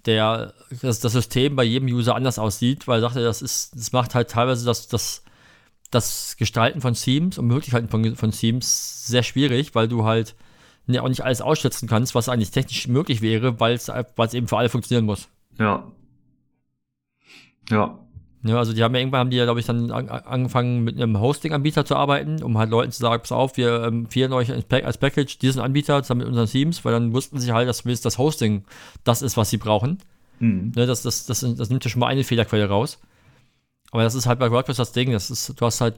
der, 0.05 0.53
dass 0.81 0.99
das 0.99 1.13
System 1.13 1.55
bei 1.55 1.63
jedem 1.63 1.87
User 1.87 2.15
anders 2.15 2.39
aussieht, 2.39 2.87
weil 2.87 2.99
er 2.99 3.01
sagte, 3.01 3.23
das 3.23 3.41
ist, 3.41 3.75
das 3.75 3.91
macht 3.91 4.15
halt 4.15 4.29
teilweise 4.29 4.65
das, 4.65 4.87
das, 4.87 5.23
das 5.91 6.35
Gestalten 6.37 6.81
von 6.81 6.93
Themes 6.93 7.37
und 7.37 7.47
Möglichkeiten 7.47 7.89
von, 7.89 8.15
von 8.15 8.31
Themes 8.31 9.07
sehr 9.07 9.23
schwierig, 9.23 9.73
weil 9.73 9.87
du 9.87 10.03
halt 10.03 10.35
ja, 10.87 11.01
auch 11.01 11.09
nicht 11.09 11.23
alles 11.23 11.41
ausschätzen 11.41 11.87
kannst, 11.87 12.15
was 12.15 12.29
eigentlich 12.29 12.51
technisch 12.51 12.87
möglich 12.87 13.21
wäre, 13.21 13.59
weil 13.59 13.73
es 13.73 13.89
eben 14.33 14.47
für 14.47 14.57
alle 14.57 14.69
funktionieren 14.69 15.05
muss. 15.05 15.29
Ja. 15.57 15.91
Ja. 17.69 17.99
Ja, 18.43 18.57
also 18.59 18.73
die 18.73 18.83
haben 18.83 18.93
ja 18.93 19.01
irgendwann 19.01 19.21
haben 19.21 19.29
die 19.31 19.37
ja, 19.37 19.45
glaube 19.45 19.59
ich, 19.59 19.65
dann 19.65 19.89
an, 19.89 20.07
angefangen 20.07 20.83
mit 20.83 20.97
einem 20.97 21.19
Hosting-Anbieter 21.19 21.83
zu 21.83 21.95
arbeiten, 21.95 22.43
um 22.43 22.59
halt 22.59 22.69
Leuten 22.69 22.91
zu 22.91 22.99
sagen, 22.99 23.23
pass 23.23 23.31
auf, 23.31 23.57
wir 23.57 23.85
empfehlen 23.85 24.33
euch 24.33 24.51
als 24.51 24.97
Package 24.99 25.39
diesen 25.39 25.61
Anbieter 25.61 26.03
zusammen 26.03 26.19
mit 26.19 26.27
unseren 26.27 26.45
Teams, 26.45 26.85
weil 26.85 26.93
dann 26.93 27.11
wussten 27.11 27.39
sie 27.39 27.51
halt, 27.53 27.67
dass 27.67 27.79
zumindest 27.79 28.05
das 28.05 28.19
Hosting 28.19 28.63
das 29.03 29.23
ist, 29.23 29.35
was 29.35 29.49
sie 29.49 29.57
brauchen. 29.57 29.97
Mhm. 30.39 30.73
Ne, 30.75 30.85
das, 30.85 31.01
das, 31.01 31.25
das, 31.25 31.39
das, 31.39 31.69
nimmt 31.69 31.83
ja 31.85 31.89
schon 31.89 32.01
mal 32.01 32.07
eine 32.07 32.23
Fehlerquelle 32.23 32.69
raus. 32.69 32.99
Aber 33.89 34.03
das 34.03 34.13
ist 34.13 34.27
halt 34.27 34.37
bei 34.37 34.51
WordPress 34.51 34.77
das 34.77 34.91
Ding, 34.91 35.11
das 35.11 35.31
ist, 35.31 35.59
du 35.59 35.65
hast 35.65 35.81
halt 35.81 35.95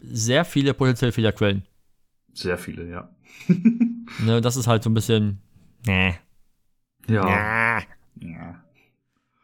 sehr 0.00 0.44
viele 0.44 0.74
potenzielle 0.74 1.12
Fehlerquellen. 1.12 1.62
Sehr 2.34 2.58
viele, 2.58 2.88
ja. 2.88 3.08
ne, 4.24 4.40
das 4.40 4.56
ist 4.56 4.66
halt 4.66 4.82
so 4.82 4.90
ein 4.90 4.94
bisschen. 4.94 5.40
Nee. 5.86 6.14
Ja. 7.08 7.80
ja. 8.20 8.54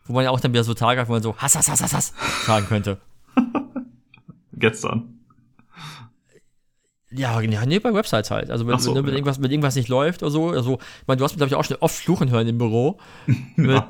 Wo 0.07 0.13
man 0.15 0.25
ja 0.25 0.31
auch 0.31 0.41
dann 0.41 0.53
wieder 0.53 0.65
so 0.65 0.75
Tage 0.75 1.01
hat, 1.01 1.09
wo 1.09 1.13
man 1.13 1.23
so 1.23 1.37
Hass, 1.37 1.57
Hass, 1.57 1.69
Hass, 1.69 1.83
Hass, 1.83 1.93
Hass 1.93 2.15
sagen 2.47 2.67
könnte. 2.67 2.99
Gestern. 4.53 5.19
Ja, 7.11 7.41
ja, 7.41 7.65
nee, 7.65 7.79
bei 7.79 7.95
Websites 7.95 8.31
halt. 8.31 8.51
Also 8.51 8.67
wenn, 8.67 8.79
so, 8.79 8.95
wenn, 8.95 9.05
wenn 9.05 9.13
ja. 9.13 9.17
irgendwas, 9.17 9.41
wenn 9.43 9.51
irgendwas 9.51 9.77
nicht 9.77 9.89
läuft 9.89 10.23
oder 10.23 10.31
so, 10.31 10.51
also, 10.51 10.79
ich 11.01 11.07
meine, 11.07 11.19
du 11.19 11.25
hast 11.25 11.33
mich, 11.33 11.39
glaube 11.39 11.49
ich, 11.49 11.55
auch 11.55 11.65
schon 11.65 11.79
oft 11.81 11.97
fluchen 11.97 12.31
hören 12.31 12.47
im 12.47 12.59
Büro. 12.59 12.99
Mit, 13.57 13.85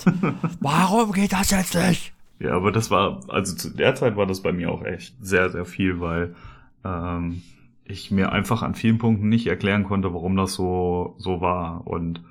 warum 0.60 1.12
geht 1.12 1.32
das 1.32 1.50
jetzt 1.50 1.74
nicht? 1.74 2.12
Ja, 2.38 2.52
aber 2.52 2.70
das 2.70 2.90
war, 2.90 3.20
also 3.28 3.56
zu 3.56 3.70
der 3.70 3.96
Zeit 3.96 4.16
war 4.16 4.26
das 4.26 4.42
bei 4.42 4.52
mir 4.52 4.70
auch 4.70 4.84
echt 4.84 5.14
sehr, 5.20 5.50
sehr 5.50 5.64
viel, 5.64 5.98
weil 6.00 6.36
ähm, 6.84 7.42
ich 7.88 8.10
mir 8.10 8.32
einfach 8.32 8.62
an 8.62 8.74
vielen 8.74 8.98
Punkten 8.98 9.28
nicht 9.28 9.46
erklären 9.46 9.84
konnte, 9.84 10.12
warum 10.14 10.36
das 10.36 10.54
so, 10.54 11.14
so 11.18 11.40
war. 11.40 11.86
Und 11.86 12.22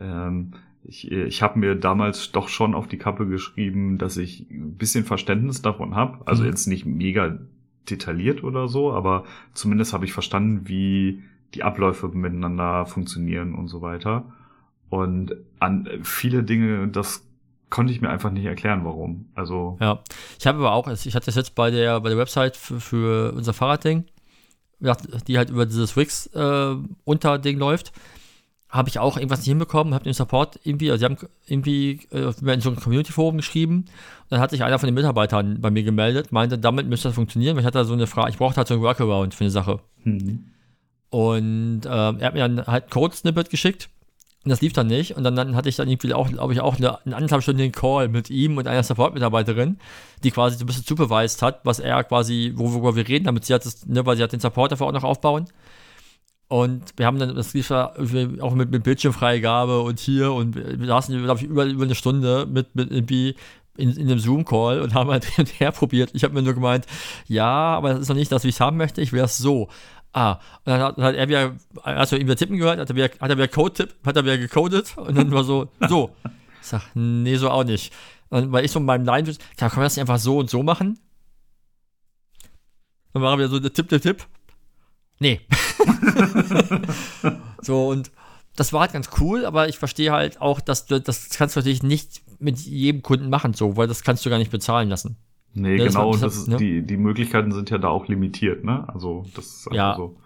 ähm, 0.00 0.52
ich, 0.84 1.10
ich 1.10 1.42
habe 1.42 1.58
mir 1.58 1.74
damals 1.74 2.32
doch 2.32 2.48
schon 2.48 2.74
auf 2.74 2.88
die 2.88 2.98
Kappe 2.98 3.26
geschrieben, 3.26 3.98
dass 3.98 4.16
ich 4.16 4.50
ein 4.50 4.76
bisschen 4.76 5.04
Verständnis 5.04 5.62
davon 5.62 5.94
habe. 5.94 6.26
Also 6.26 6.42
mhm. 6.42 6.48
jetzt 6.48 6.66
nicht 6.66 6.86
mega 6.86 7.38
detailliert 7.88 8.44
oder 8.44 8.68
so, 8.68 8.92
aber 8.92 9.24
zumindest 9.54 9.92
habe 9.92 10.04
ich 10.04 10.12
verstanden, 10.12 10.68
wie 10.68 11.22
die 11.54 11.62
Abläufe 11.62 12.08
miteinander 12.08 12.86
funktionieren 12.86 13.54
und 13.54 13.68
so 13.68 13.82
weiter. 13.82 14.24
Und 14.88 15.34
an 15.58 15.88
viele 16.02 16.42
Dinge, 16.42 16.88
das 16.88 17.26
konnte 17.70 17.92
ich 17.92 18.00
mir 18.00 18.10
einfach 18.10 18.30
nicht 18.30 18.44
erklären, 18.44 18.84
warum. 18.84 19.26
Also 19.34 19.78
ja, 19.80 20.00
ich 20.38 20.46
habe 20.46 20.58
aber 20.58 20.72
auch, 20.72 20.88
ich 20.88 21.14
hatte 21.14 21.26
das 21.26 21.34
jetzt 21.34 21.54
bei 21.54 21.70
der 21.70 22.00
bei 22.00 22.10
der 22.10 22.18
Website 22.18 22.56
für, 22.56 22.80
für 22.80 23.32
unser 23.32 23.52
Fahrradding 23.52 24.04
die 25.26 25.38
halt 25.38 25.50
über 25.50 25.66
dieses 25.66 25.96
Wix 25.96 26.26
äh, 26.34 26.74
Unterding 27.04 27.58
läuft, 27.58 27.92
habe 28.68 28.88
ich 28.88 28.98
auch 28.98 29.16
irgendwas 29.16 29.40
nicht 29.40 29.48
hinbekommen, 29.48 29.92
habe 29.92 30.04
den 30.04 30.14
Support 30.14 30.58
irgendwie, 30.64 30.90
also 30.90 31.00
sie 31.00 31.04
haben 31.04 31.16
irgendwie 31.46 32.00
äh, 32.10 32.32
in 32.52 32.60
so 32.60 32.70
einem 32.70 32.80
Community-Forum 32.80 33.36
geschrieben. 33.36 33.76
Und 33.76 34.30
dann 34.30 34.40
hat 34.40 34.50
sich 34.50 34.64
einer 34.64 34.78
von 34.78 34.86
den 34.86 34.94
Mitarbeitern 34.94 35.60
bei 35.60 35.70
mir 35.70 35.82
gemeldet, 35.82 36.32
meinte, 36.32 36.58
damit 36.58 36.86
müsste 36.86 37.08
das 37.08 37.14
funktionieren, 37.14 37.54
weil 37.54 37.60
ich 37.60 37.66
hatte 37.66 37.78
da 37.78 37.84
so 37.84 37.92
eine 37.92 38.06
Frage, 38.06 38.30
ich 38.30 38.38
brauchte 38.38 38.56
halt 38.56 38.68
so 38.68 38.74
ein 38.74 38.80
Workaround 38.80 39.34
für 39.34 39.44
eine 39.44 39.50
Sache. 39.50 39.80
Mhm. 40.04 40.46
Und 41.10 41.82
äh, 41.84 41.88
er 41.88 42.22
hat 42.22 42.32
mir 42.32 42.48
dann 42.48 42.66
halt 42.66 42.90
Code-Snippet 42.90 43.50
geschickt 43.50 43.90
und 44.44 44.50
das 44.50 44.60
lief 44.60 44.72
dann 44.72 44.88
nicht. 44.88 45.16
Und 45.16 45.22
dann, 45.24 45.36
dann 45.36 45.54
hatte 45.54 45.68
ich 45.68 45.76
dann 45.76 45.88
irgendwie 45.88 46.14
auch, 46.14 46.28
glaube 46.28 46.52
ich, 46.52 46.60
auch 46.60 46.76
eine, 46.76 47.04
einen 47.04 47.14
anderthalbstündigen 47.14 47.72
Call 47.72 48.08
mit 48.08 48.28
ihm 48.28 48.58
und 48.58 48.66
einer 48.66 48.82
Support-Mitarbeiterin, 48.82 49.78
die 50.24 50.30
quasi 50.32 50.56
so 50.56 50.64
ein 50.64 50.66
bisschen 50.66 50.84
supervised 50.84 51.42
hat, 51.42 51.60
was 51.64 51.78
er 51.78 52.02
quasi, 52.04 52.52
worüber 52.56 52.96
wir 52.96 53.06
reden, 53.06 53.24
damit 53.24 53.44
sie 53.44 53.54
hat 53.54 53.64
das, 53.64 53.86
ne, 53.86 54.04
weil 54.04 54.16
sie 54.16 54.22
hat 54.22 54.32
den 54.32 54.40
Support 54.40 54.72
dafür 54.72 54.88
auch 54.88 54.92
noch 54.92 55.04
aufbauen. 55.04 55.46
Und 56.48 56.92
wir 56.96 57.06
haben 57.06 57.18
dann, 57.18 57.34
das 57.34 57.54
lief 57.54 57.70
auch 57.70 58.54
mit, 58.54 58.70
mit 58.70 58.82
Bildschirmfreigabe 58.82 59.80
und 59.80 60.00
hier 60.00 60.32
und 60.32 60.54
wir 60.54 60.86
saßen, 60.86 61.22
glaube 61.22 61.40
ich, 61.40 61.46
über, 61.46 61.64
über 61.64 61.84
eine 61.84 61.94
Stunde 61.94 62.46
mit, 62.46 62.74
mit 62.74 62.90
irgendwie 62.90 63.36
in, 63.76 63.92
in 63.92 64.10
einem 64.10 64.18
Zoom-Call 64.18 64.82
und 64.82 64.92
haben 64.92 65.10
halt 65.10 65.24
hin 65.36 65.46
und 65.46 65.60
her 65.60 65.72
probiert. 65.72 66.10
Ich 66.14 66.24
habe 66.24 66.34
mir 66.34 66.42
nur 66.42 66.54
gemeint, 66.54 66.86
ja, 67.26 67.48
aber 67.48 67.90
das 67.90 68.00
ist 68.00 68.08
noch 68.08 68.16
nicht 68.16 68.32
das, 68.32 68.44
wie 68.44 68.48
ich 68.48 68.56
es 68.56 68.60
haben 68.60 68.76
möchte, 68.76 69.00
ich 69.00 69.12
wäre 69.12 69.26
es 69.26 69.38
so. 69.38 69.68
Ah, 70.12 70.32
und 70.32 70.40
dann 70.66 70.80
hat, 70.80 70.96
hat 70.98 71.14
er 71.14 71.28
wieder, 71.28 71.56
als 71.82 72.12
wir 72.12 72.20
ihm 72.20 72.26
wieder 72.26 72.36
tippen 72.36 72.58
gehört, 72.58 72.78
hat 72.78 72.90
er 72.90 72.96
wieder, 72.96 73.10
hat 73.18 73.30
er 73.30 73.36
wieder 73.36 73.48
Code 73.48 73.88
hat 74.04 74.16
er 74.16 74.24
wieder 74.24 74.38
gecodet 74.38 74.96
und 74.96 75.16
dann 75.16 75.30
war 75.32 75.44
so, 75.44 75.70
so. 75.88 76.14
Ich 76.60 76.68
sag, 76.68 76.82
nee, 76.94 77.36
so 77.36 77.50
auch 77.50 77.64
nicht. 77.64 77.92
Und 78.28 78.52
weil 78.52 78.64
ich 78.64 78.70
so 78.70 78.78
in 78.78 78.84
meinem 78.84 79.04
Line, 79.04 79.34
kann 79.56 79.70
man 79.74 79.84
das 79.84 79.96
nicht 79.96 80.02
einfach 80.02 80.18
so 80.18 80.38
und 80.38 80.50
so 80.50 80.62
machen? 80.62 80.98
Dann 83.12 83.22
war 83.22 83.32
er 83.32 83.38
wieder 83.38 83.48
so, 83.48 83.58
der 83.58 83.72
Tipp, 83.72 83.88
der 83.88 84.00
Tipp. 84.00 84.26
Nee. 85.18 85.40
so, 87.62 87.88
und 87.88 88.10
das 88.56 88.72
war 88.72 88.82
halt 88.82 88.92
ganz 88.92 89.08
cool, 89.20 89.46
aber 89.46 89.68
ich 89.68 89.78
verstehe 89.78 90.12
halt 90.12 90.40
auch, 90.40 90.60
dass 90.60 90.86
du, 90.86 91.00
das 91.00 91.30
kannst 91.30 91.56
du 91.56 91.60
natürlich 91.60 91.82
nicht 91.82 92.22
mit 92.38 92.58
jedem 92.58 93.02
Kunden 93.02 93.30
machen, 93.30 93.54
so, 93.54 93.76
weil 93.76 93.88
das 93.88 94.02
kannst 94.02 94.26
du 94.26 94.30
gar 94.30 94.38
nicht 94.38 94.50
bezahlen 94.50 94.88
lassen. 94.88 95.16
Nee, 95.54 95.76
ja, 95.76 95.86
genau, 95.86 96.12
das, 96.12 96.20
das 96.20 96.36
ist, 96.36 96.48
ne? 96.48 96.56
die, 96.56 96.82
die 96.82 96.96
Möglichkeiten 96.96 97.52
sind 97.52 97.70
ja 97.70 97.78
da 97.78 97.88
auch 97.88 98.08
limitiert, 98.08 98.64
ne? 98.64 98.88
Also, 98.88 99.26
das 99.34 99.46
ist 99.46 99.66
einfach 99.68 99.76
ja. 99.76 99.96
so. 99.96 100.16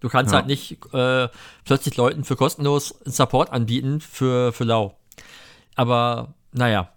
Du 0.00 0.08
kannst 0.08 0.32
ja. 0.32 0.38
halt 0.38 0.46
nicht 0.46 0.78
äh, 0.92 1.28
plötzlich 1.64 1.96
Leuten 1.96 2.24
für 2.24 2.36
kostenlos 2.36 2.94
Support 3.04 3.52
anbieten 3.52 4.00
für, 4.00 4.52
für 4.52 4.64
Lau. 4.64 4.96
Aber, 5.76 6.34
naja. 6.52 6.90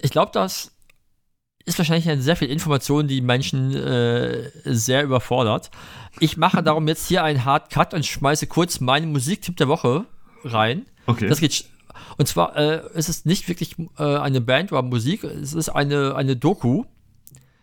Ich 0.00 0.10
glaube, 0.10 0.30
das 0.32 0.72
ist 1.64 1.78
wahrscheinlich 1.78 2.08
eine 2.08 2.22
sehr 2.22 2.36
viel 2.36 2.50
Information, 2.50 3.08
die 3.08 3.20
Menschen 3.20 3.74
äh, 3.74 4.50
sehr 4.64 5.04
überfordert. 5.04 5.70
Ich 6.20 6.36
mache 6.36 6.62
darum 6.62 6.88
jetzt 6.88 7.06
hier 7.06 7.22
einen 7.22 7.44
Hard 7.44 7.70
Cut 7.70 7.92
und 7.92 8.06
schmeiße 8.06 8.46
kurz 8.46 8.80
meinen 8.80 9.12
Musiktipp 9.12 9.56
der 9.56 9.68
Woche 9.68 10.06
rein. 10.44 10.86
Okay. 11.06 11.28
Das 11.28 11.40
geht 11.40 11.66
und 12.16 12.26
zwar 12.26 12.56
äh, 12.56 12.82
ist 12.94 13.08
es 13.08 13.24
nicht 13.24 13.48
wirklich 13.48 13.76
äh, 13.98 14.02
eine 14.02 14.40
Band 14.40 14.72
oder 14.72 14.82
Musik, 14.82 15.24
es 15.24 15.54
ist 15.54 15.68
eine, 15.68 16.14
eine 16.14 16.36
Doku. 16.36 16.84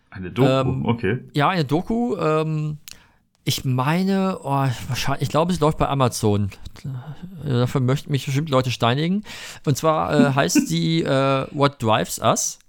Eine 0.09 0.31
Doku, 0.31 0.49
ähm, 0.49 0.85
okay. 0.85 1.19
Ja, 1.33 1.49
eine 1.49 1.65
Doku. 1.65 2.15
Ähm, 2.17 2.77
ich 3.43 3.63
meine, 3.63 4.39
oh, 4.41 4.67
wahrscheinlich, 4.87 5.23
ich 5.23 5.29
glaube, 5.29 5.53
es 5.53 5.59
läuft 5.59 5.77
bei 5.77 5.87
Amazon. 5.87 6.49
Äh, 7.43 7.49
dafür 7.49 7.79
möchten 7.79 8.11
mich 8.11 8.25
bestimmt 8.25 8.49
Leute 8.49 8.71
steinigen. 8.71 9.23
Und 9.65 9.77
zwar 9.77 10.13
äh, 10.13 10.33
heißt 10.35 10.69
die 10.69 11.03
äh, 11.03 11.47
What 11.51 11.81
Drives 11.81 12.19
Us. 12.19 12.59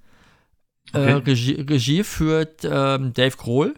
Äh, 0.93 0.99
Okay. 0.99 1.13
Regie, 1.13 1.61
Regie 1.69 2.05
führt 2.05 2.65
ähm, 2.65 3.13
Dave 3.13 3.37
Grohl. 3.37 3.75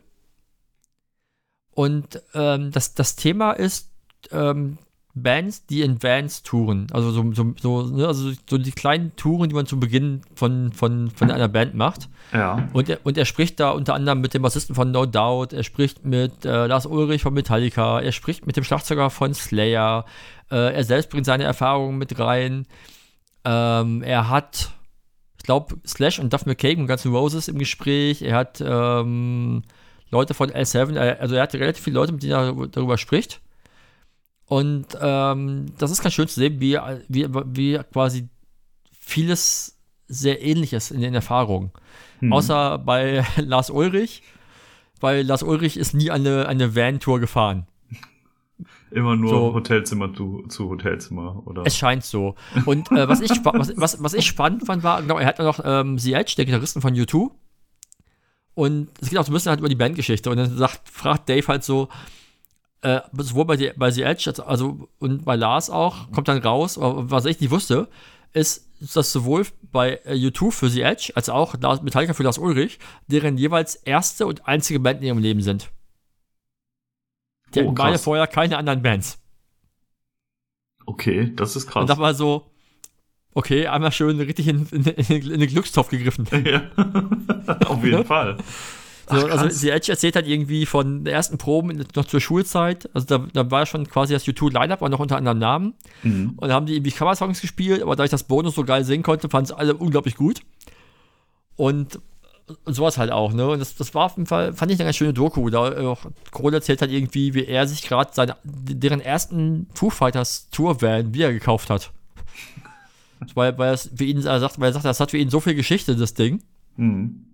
Und 1.71 2.21
ähm, 2.35 2.71
das, 2.73 2.95
das 2.95 3.15
Thema 3.17 3.53
ist 3.53 3.93
ähm, 4.33 4.79
Bands, 5.23 5.67
die 5.67 5.83
in 5.83 6.03
Vans 6.03 6.43
touren. 6.43 6.87
Also 6.93 7.11
so, 7.11 7.33
so, 7.33 7.55
so, 7.61 7.83
ne, 7.83 8.07
also 8.07 8.33
so 8.49 8.59
die 8.59 8.73
kleinen 8.73 9.15
Touren, 9.17 9.49
die 9.49 9.55
man 9.55 9.67
zu 9.67 9.79
Beginn 9.79 10.23
von, 10.35 10.73
von, 10.73 11.11
von 11.11 11.31
einer 11.31 11.49
Band 11.49 11.75
macht. 11.75 12.09
Ja. 12.33 12.69
Und 12.73 12.89
er, 12.89 13.01
und 13.05 13.19
er 13.19 13.25
spricht 13.25 13.61
da 13.61 13.71
unter 13.71 13.95
anderem 13.95 14.21
mit 14.21 14.35
dem 14.35 14.43
Bassisten 14.43 14.75
von 14.75 14.91
No 14.91 15.07
Doubt, 15.07 15.53
er 15.53 15.63
spricht 15.63 16.05
mit 16.05 16.45
äh, 16.45 16.67
Lars 16.67 16.87
Ulrich 16.87 17.23
von 17.23 17.35
Metallica, 17.35 18.01
er 18.01 18.13
spricht 18.13 18.47
mit 18.47 18.57
dem 18.57 18.65
Schlagzeuger 18.65 19.11
von 19.11 19.35
Slayer, 19.35 20.05
äh, 20.51 20.75
er 20.75 20.85
selbst 20.85 21.11
bringt 21.11 21.27
seine 21.27 21.45
Erfahrungen 21.45 21.99
mit 21.99 22.19
rein. 22.19 22.67
Ähm, 23.45 24.03
er 24.03 24.29
hat, 24.29 24.71
ich 25.39 25.45
glaube, 25.45 25.77
Slash 25.87 26.19
und 26.19 26.33
Duff 26.33 26.47
McKagan 26.47 26.83
und 26.83 26.89
Guns 26.89 27.05
N' 27.05 27.13
Roses 27.13 27.49
im 27.49 27.59
Gespräch. 27.59 28.23
Er 28.23 28.37
hat 28.37 28.63
ähm, 28.65 29.63
Leute 30.11 30.35
von 30.35 30.51
L7, 30.51 30.97
äh, 30.97 31.17
also 31.19 31.35
er 31.35 31.43
hat 31.43 31.55
relativ 31.55 31.85
viele 31.85 31.95
Leute, 31.95 32.13
mit 32.13 32.23
denen 32.23 32.33
er 32.33 32.67
darüber 32.69 32.99
spricht. 32.99 33.41
Und 34.49 34.87
ähm, 35.01 35.67
das 35.79 35.91
ist 35.91 36.03
ganz 36.03 36.15
schön 36.15 36.27
zu 36.29 36.41
sehen, 36.41 36.61
wie, 36.61 36.79
wie, 37.09 37.29
wie 37.31 37.79
quasi 37.93 38.29
vieles 38.99 39.79
sehr 40.09 40.43
ähnlich 40.43 40.73
ist 40.73 40.91
in 40.91 41.01
den 41.03 41.15
Erfahrungen. 41.15 41.71
Hm. 42.21 42.33
Außer 42.33 42.79
bei 42.79 43.25
Lars 43.37 43.69
Ulrich, 43.71 44.23
weil 45.01 45.23
Lars 45.27 45.43
Ulrich 45.43 45.77
ist 45.77 45.95
nie 45.95 46.11
eine, 46.11 46.49
eine 46.49 46.75
Van-Tour 46.75 47.21
gefahren. 47.21 47.67
Immer 48.91 49.17
nur 49.17 49.29
so- 49.29 49.55
Hotelzimmer 49.55 50.15
zu, 50.15 50.45
zu 50.49 50.71
Hotelzimmer, 50.71 51.43
oder? 51.47 51.63
Es 51.67 51.77
scheint 51.77 52.05
so. 52.05 52.35
Und 52.65 52.91
äh, 52.91 53.07
was, 53.07 53.21
ich, 53.21 53.31
was, 53.45 53.77
was, 53.77 54.03
was 54.03 54.15
ich 54.15 54.27
spannend 54.27 54.65
fand, 54.65 54.83
war, 54.83 55.03
genau, 55.03 55.19
er 55.19 55.27
hat 55.27 55.39
noch 55.41 55.61
ähm, 55.63 55.99
The 55.99 56.15
Edge, 56.15 56.35
der 56.39 56.47
Gitarristen 56.47 56.81
von 56.81 56.95
U2. 56.95 57.31
Und 58.55 58.89
es 59.01 59.11
geht 59.11 59.19
auch 59.19 59.25
so 59.27 59.31
ein 59.31 59.35
bisschen 59.35 59.51
halt 59.51 59.61
über 59.61 59.69
die 59.69 59.75
Bandgeschichte. 59.77 60.31
Und 60.31 60.39
dann 60.39 60.57
sagt, 60.57 60.89
fragt 60.89 61.29
Dave 61.29 61.47
halt 61.47 61.65
so, 61.65 61.89
äh, 62.83 63.01
sowohl 63.17 63.45
bei, 63.45 63.57
The- 63.57 63.73
bei 63.77 63.91
The 63.91 64.03
Edge 64.03 64.25
als- 64.29 64.41
also, 64.41 64.89
und 64.99 65.25
bei 65.25 65.37
Lars 65.37 65.71
auch, 65.71 66.11
kommt 66.13 66.29
dann 66.29 66.39
raus, 66.39 66.77
was 66.81 67.25
ich 67.25 67.41
nicht 67.41 67.51
wusste, 67.51 67.89
ist, 68.33 68.69
dass 68.95 69.11
sowohl 69.13 69.47
bei 69.73 70.01
äh, 70.05 70.15
U2 70.15 70.51
für 70.53 70.69
The 70.69 70.83
Edge 70.83 71.13
als 71.15 71.29
auch 71.29 71.55
Metallica 71.83 72.13
für 72.15 72.23
Lars 72.23 72.39
Ulrich, 72.39 72.79
deren 73.09 73.37
jeweils 73.39 73.75
erste 73.75 74.27
und 74.27 74.47
einzige 74.47 74.79
Band 74.81 75.01
in 75.01 75.07
ihrem 75.09 75.19
Leben 75.19 75.43
sind. 75.43 75.71
Die 77.55 77.61
Oh, 77.61 77.65
hatten 77.67 77.75
beide 77.75 77.99
vorher 77.99 78.27
keine 78.27 78.57
anderen 78.59 78.83
Bands. 78.83 79.19
Okay, 80.87 81.33
das 81.35 81.57
ist 81.57 81.67
krass. 81.67 81.83
Und 81.83 81.91
da 81.91 81.99
war 81.99 82.15
so, 82.15 82.51
okay, 83.35 83.67
einmal 83.67 83.93
schön 83.93 84.19
richtig 84.21 84.49
in, 84.49 84.67
in, 84.71 84.85
in, 84.85 85.31
in 85.33 85.41
den 85.41 85.49
Glückstopf 85.49 85.89
gegriffen. 85.91 86.27
ja. 86.45 86.71
Auf 87.67 87.85
jeden 87.85 88.05
Fall. 88.07 88.39
So, 89.11 89.17
Ach, 89.17 89.39
also 89.39 89.69
Edge 89.69 89.91
erzählt 89.91 90.17
halt 90.17 90.27
irgendwie 90.27 90.67
von 90.67 91.05
der 91.05 91.15
ersten 91.15 91.39
Proben 91.39 91.85
noch 91.95 92.05
zur 92.05 92.21
Schulzeit. 92.21 92.91
Also 92.93 93.07
da, 93.07 93.27
da 93.33 93.51
war 93.51 93.65
schon 93.65 93.89
quasi 93.89 94.13
das 94.13 94.27
U2-Line-Up, 94.27 94.83
aber 94.83 94.91
noch 94.91 95.01
unter 95.01 95.17
anderem 95.17 95.39
Namen. 95.39 95.75
Mhm. 96.03 96.35
Und 96.37 96.49
da 96.49 96.55
haben 96.55 96.67
die 96.67 96.75
irgendwie 96.75 96.91
Cover-Songs 96.91 97.41
gespielt, 97.41 97.83
aber 97.83 97.97
da 97.97 98.05
ich 98.05 98.11
das 98.11 98.25
Bonus 98.25 98.55
so 98.55 98.65
geil 98.65 98.85
singen 98.85 99.03
konnte, 99.03 99.31
fanden 99.31 99.47
es 99.47 99.53
alle 99.53 99.75
unglaublich 99.75 100.17
gut. 100.17 100.41
Und, 101.57 102.01
und 102.65 102.75
sowas 102.75 102.99
halt 102.99 103.11
auch, 103.11 103.33
ne? 103.33 103.49
Und 103.49 103.61
das, 103.61 103.77
das 103.77 103.95
war 103.95 104.05
auf 104.07 104.17
jeden 104.17 104.27
Fall, 104.27 104.53
fand 104.53 104.71
ich 104.71 104.79
eine 104.79 104.89
ganz 104.89 104.97
schöne 104.97 105.15
Doku. 105.15 105.49
Da 105.49 105.73
äh, 105.73 105.87
auch 105.87 106.01
Kohl 106.31 106.53
erzählt 106.53 106.83
halt 106.83 106.93
irgendwie, 106.93 107.33
wie 107.33 107.47
er 107.47 107.67
sich 107.67 107.83
gerade 107.83 108.11
seine, 108.13 108.37
deren 108.45 109.01
ersten 109.01 109.69
Foo 109.75 109.89
Fighters 109.89 110.49
Tour-Van 110.51 111.15
wieder 111.15 111.33
gekauft 111.33 111.71
hat. 111.71 111.93
weil, 113.35 113.57
weil 113.57 113.79
ihn, 114.01 114.25
er 114.27 114.41
sagt, 114.41 114.61
weil 114.61 114.69
er 114.69 114.73
sagt, 114.75 114.85
das 114.85 115.01
hat 115.01 115.13
für 115.13 115.19
ihn 115.19 115.31
so 115.31 115.41
viel 115.41 115.55
Geschichte, 115.55 115.97
das 115.97 116.13
Ding. 116.13 116.43
Mhm. 116.77 117.25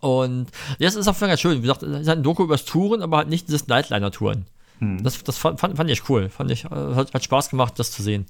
Und 0.00 0.46
ja, 0.78 0.86
das 0.86 0.96
ist 0.96 1.08
auch 1.08 1.18
ganz 1.18 1.40
schön. 1.40 1.58
Wie 1.58 1.62
gesagt, 1.62 1.82
es 1.82 2.00
ist 2.00 2.08
halt 2.08 2.20
ein 2.20 2.22
Doku 2.22 2.44
übers 2.44 2.64
Touren, 2.64 3.02
aber 3.02 3.18
halt 3.18 3.28
nicht 3.28 3.48
dieses 3.48 3.66
Nightliner-Touren. 3.66 4.46
Mhm. 4.80 5.02
Das, 5.02 5.22
das 5.24 5.38
fand, 5.38 5.58
fand, 5.60 5.90
ich 5.90 6.08
cool. 6.08 6.28
Fand 6.28 6.50
ich, 6.50 6.64
äh, 6.64 6.68
hat, 6.68 7.12
hat 7.12 7.24
Spaß 7.24 7.50
gemacht, 7.50 7.78
das 7.78 7.90
zu 7.90 8.02
sehen. 8.02 8.26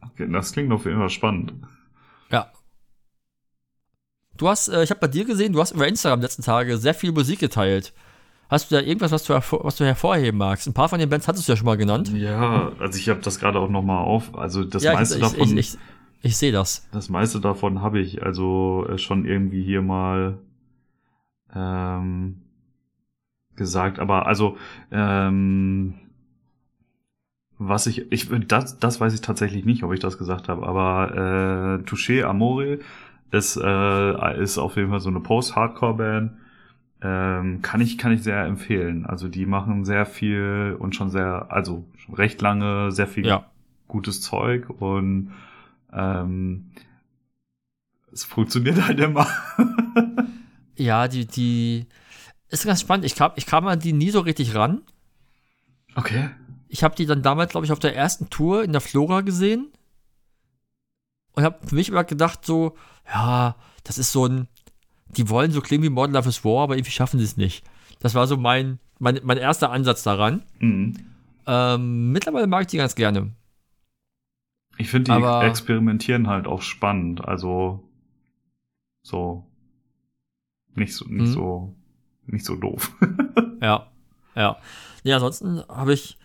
Okay, 0.00 0.28
das 0.30 0.52
klingt 0.52 0.72
auf 0.72 0.84
jeden 0.84 0.98
Fall 0.98 1.10
spannend. 1.10 1.54
Ja. 2.30 2.52
Du 4.36 4.48
hast, 4.48 4.68
äh, 4.68 4.82
ich 4.82 4.90
habe 4.90 5.00
bei 5.00 5.08
dir 5.08 5.24
gesehen, 5.24 5.52
du 5.52 5.60
hast 5.60 5.72
über 5.72 5.88
Instagram 5.88 6.20
letzten 6.20 6.42
Tage 6.42 6.76
sehr 6.78 6.94
viel 6.94 7.12
Musik 7.12 7.40
geteilt. 7.40 7.92
Hast 8.50 8.70
du 8.70 8.76
da 8.76 8.80
irgendwas, 8.80 9.12
was 9.12 9.24
du, 9.24 9.34
was 9.34 9.76
du 9.76 9.84
hervorheben 9.84 10.38
magst? 10.38 10.66
Ein 10.66 10.74
paar 10.74 10.88
von 10.88 10.98
den 10.98 11.08
Bands 11.08 11.28
hattest 11.28 11.48
du 11.48 11.52
ja 11.52 11.56
schon 11.56 11.66
mal 11.66 11.76
genannt. 11.76 12.10
Ja, 12.14 12.72
also 12.78 12.98
ich 12.98 13.08
habe 13.08 13.20
das 13.20 13.38
gerade 13.38 13.58
auch 13.58 13.68
noch 13.68 13.82
mal 13.82 14.00
auf. 14.00 14.34
Also 14.38 14.64
das 14.64 14.82
ja, 14.82 14.94
meiste 14.94 15.18
ich, 15.18 15.22
ich, 15.22 15.30
davon, 15.30 15.58
ich, 15.58 15.74
ich, 15.74 15.78
ich 16.22 16.36
sehe 16.36 16.52
das. 16.52 16.88
das 16.92 17.10
meiste 17.10 17.40
davon 17.40 17.82
habe 17.82 18.00
ich 18.00 18.22
also 18.22 18.86
äh, 18.88 18.96
schon 18.96 19.26
irgendwie 19.26 19.62
hier 19.62 19.82
mal 19.82 20.38
ähm, 21.54 22.42
gesagt. 23.56 23.98
Aber 23.98 24.26
also 24.26 24.56
ähm, 24.90 25.94
was 27.58 27.86
ich, 27.86 28.10
ich 28.12 28.28
das, 28.46 28.78
das 28.78 29.00
weiß 29.00 29.14
ich 29.14 29.20
tatsächlich 29.20 29.64
nicht, 29.64 29.82
ob 29.82 29.92
ich 29.92 30.00
das 30.00 30.16
gesagt 30.18 30.48
habe. 30.48 30.66
Aber 30.66 31.80
äh, 31.82 31.88
Touché 31.88 32.22
Amore 32.24 32.78
ist 33.30 33.56
äh, 33.56 34.42
ist 34.42 34.58
auf 34.58 34.76
jeden 34.76 34.90
Fall 34.90 35.00
so 35.00 35.10
eine 35.10 35.20
Post-Hardcore-Band. 35.20 36.32
Ähm, 37.02 37.62
kann 37.62 37.80
ich 37.80 37.98
kann 37.98 38.12
ich 38.12 38.22
sehr 38.22 38.44
empfehlen. 38.44 39.06
Also 39.06 39.28
die 39.28 39.46
machen 39.46 39.84
sehr 39.84 40.06
viel 40.06 40.76
und 40.78 40.94
schon 40.96 41.10
sehr, 41.10 41.46
also 41.50 41.84
schon 41.96 42.14
recht 42.14 42.40
lange 42.42 42.92
sehr 42.92 43.06
viel 43.06 43.26
Ja. 43.26 43.44
gutes 43.88 44.20
Zeug 44.20 44.68
und 44.70 45.32
ähm, 45.92 46.70
es 48.12 48.24
funktioniert 48.24 48.82
halt 48.86 49.00
immer. 49.00 49.26
Ja, 50.78 51.08
die, 51.08 51.26
die 51.26 51.86
ist 52.48 52.64
ganz 52.64 52.80
spannend. 52.80 53.04
Ich 53.04 53.14
kam, 53.14 53.32
ich 53.36 53.46
kam 53.46 53.66
an 53.66 53.80
die 53.80 53.92
nie 53.92 54.10
so 54.10 54.20
richtig 54.20 54.54
ran. 54.54 54.82
okay. 55.94 56.30
Ich 56.70 56.84
habe 56.84 56.94
die 56.94 57.06
dann 57.06 57.22
damals, 57.22 57.50
glaube 57.52 57.64
ich, 57.64 57.72
auf 57.72 57.78
der 57.78 57.96
ersten 57.96 58.28
Tour 58.28 58.62
in 58.62 58.72
der 58.72 58.82
Flora 58.82 59.22
gesehen 59.22 59.72
und 61.32 61.42
habe 61.42 61.66
für 61.66 61.74
mich 61.74 61.88
immer 61.88 62.04
gedacht, 62.04 62.44
so, 62.44 62.76
ja, 63.10 63.56
das 63.84 63.96
ist 63.96 64.12
so 64.12 64.26
ein, 64.26 64.48
die 65.08 65.30
wollen 65.30 65.50
so 65.50 65.62
klingen 65.62 65.82
wie 65.82 65.88
Modern 65.88 66.12
Love 66.12 66.28
is 66.28 66.44
War, 66.44 66.64
aber 66.64 66.76
irgendwie 66.76 66.90
schaffen 66.90 67.18
sie 67.18 67.24
es 67.24 67.38
nicht. 67.38 67.64
Das 68.00 68.14
war 68.14 68.26
so 68.26 68.36
mein, 68.36 68.80
mein, 68.98 69.18
mein 69.22 69.38
erster 69.38 69.70
Ansatz 69.70 70.02
daran. 70.02 70.42
Mhm. 70.58 70.94
Ähm, 71.46 72.12
mittlerweile 72.12 72.46
mag 72.46 72.60
ich 72.62 72.66
die 72.68 72.76
ganz 72.76 72.94
gerne. 72.94 73.32
Ich 74.76 74.90
finde, 74.90 75.04
die 75.06 75.12
Aber- 75.12 75.44
experimentieren 75.46 76.28
halt 76.28 76.46
auch 76.46 76.60
spannend. 76.60 77.24
Also 77.26 77.82
so 79.00 79.46
nicht 80.78 80.94
so 80.94 81.04
nicht 81.06 81.28
Mhm. 81.28 81.32
so 81.32 81.74
nicht 82.26 82.44
so 82.44 82.56
doof. 82.56 82.92
Ja, 83.60 83.88
ja. 84.36 84.56
Nee, 85.02 85.12
ansonsten 85.14 85.64
habe 85.68 85.92
ich, 85.92 86.16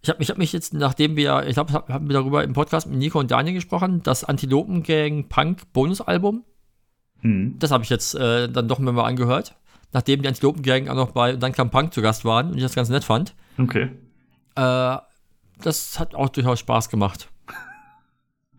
ich 0.00 0.08
habe 0.08 0.20
mich, 0.20 0.30
hab 0.30 0.38
mich 0.38 0.54
jetzt, 0.54 0.72
nachdem 0.72 1.16
wir, 1.16 1.46
ich 1.46 1.52
glaube, 1.52 1.72
haben 1.74 2.08
wir 2.08 2.14
darüber 2.14 2.42
im 2.42 2.54
Podcast 2.54 2.86
mit 2.86 2.98
Nico 2.98 3.20
und 3.20 3.30
Daniel 3.30 3.52
gesprochen, 3.54 4.02
das 4.02 4.24
Antilopen 4.24 4.82
Gang 4.82 5.28
Punk 5.28 5.70
Bonusalbum, 5.74 6.44
mhm. 7.20 7.58
das 7.58 7.70
habe 7.72 7.84
ich 7.84 7.90
jetzt 7.90 8.14
äh, 8.14 8.48
dann 8.48 8.68
doch 8.68 8.78
mal 8.78 8.98
angehört. 9.04 9.54
Nachdem 9.92 10.22
die 10.22 10.28
Antilopen 10.28 10.62
Gang 10.62 10.88
auch 10.88 10.94
noch 10.94 11.10
bei 11.10 11.36
Dann 11.36 11.52
kam 11.52 11.70
Punk 11.70 11.92
zu 11.92 12.00
Gast 12.00 12.24
waren 12.24 12.50
und 12.50 12.56
ich 12.56 12.62
das 12.62 12.74
ganz 12.74 12.88
nett 12.88 13.04
fand. 13.04 13.34
Okay. 13.58 13.90
Äh, 14.54 14.96
das 15.62 15.98
hat 16.00 16.14
auch 16.14 16.30
durchaus 16.30 16.60
Spaß 16.60 16.88
gemacht. 16.88 17.28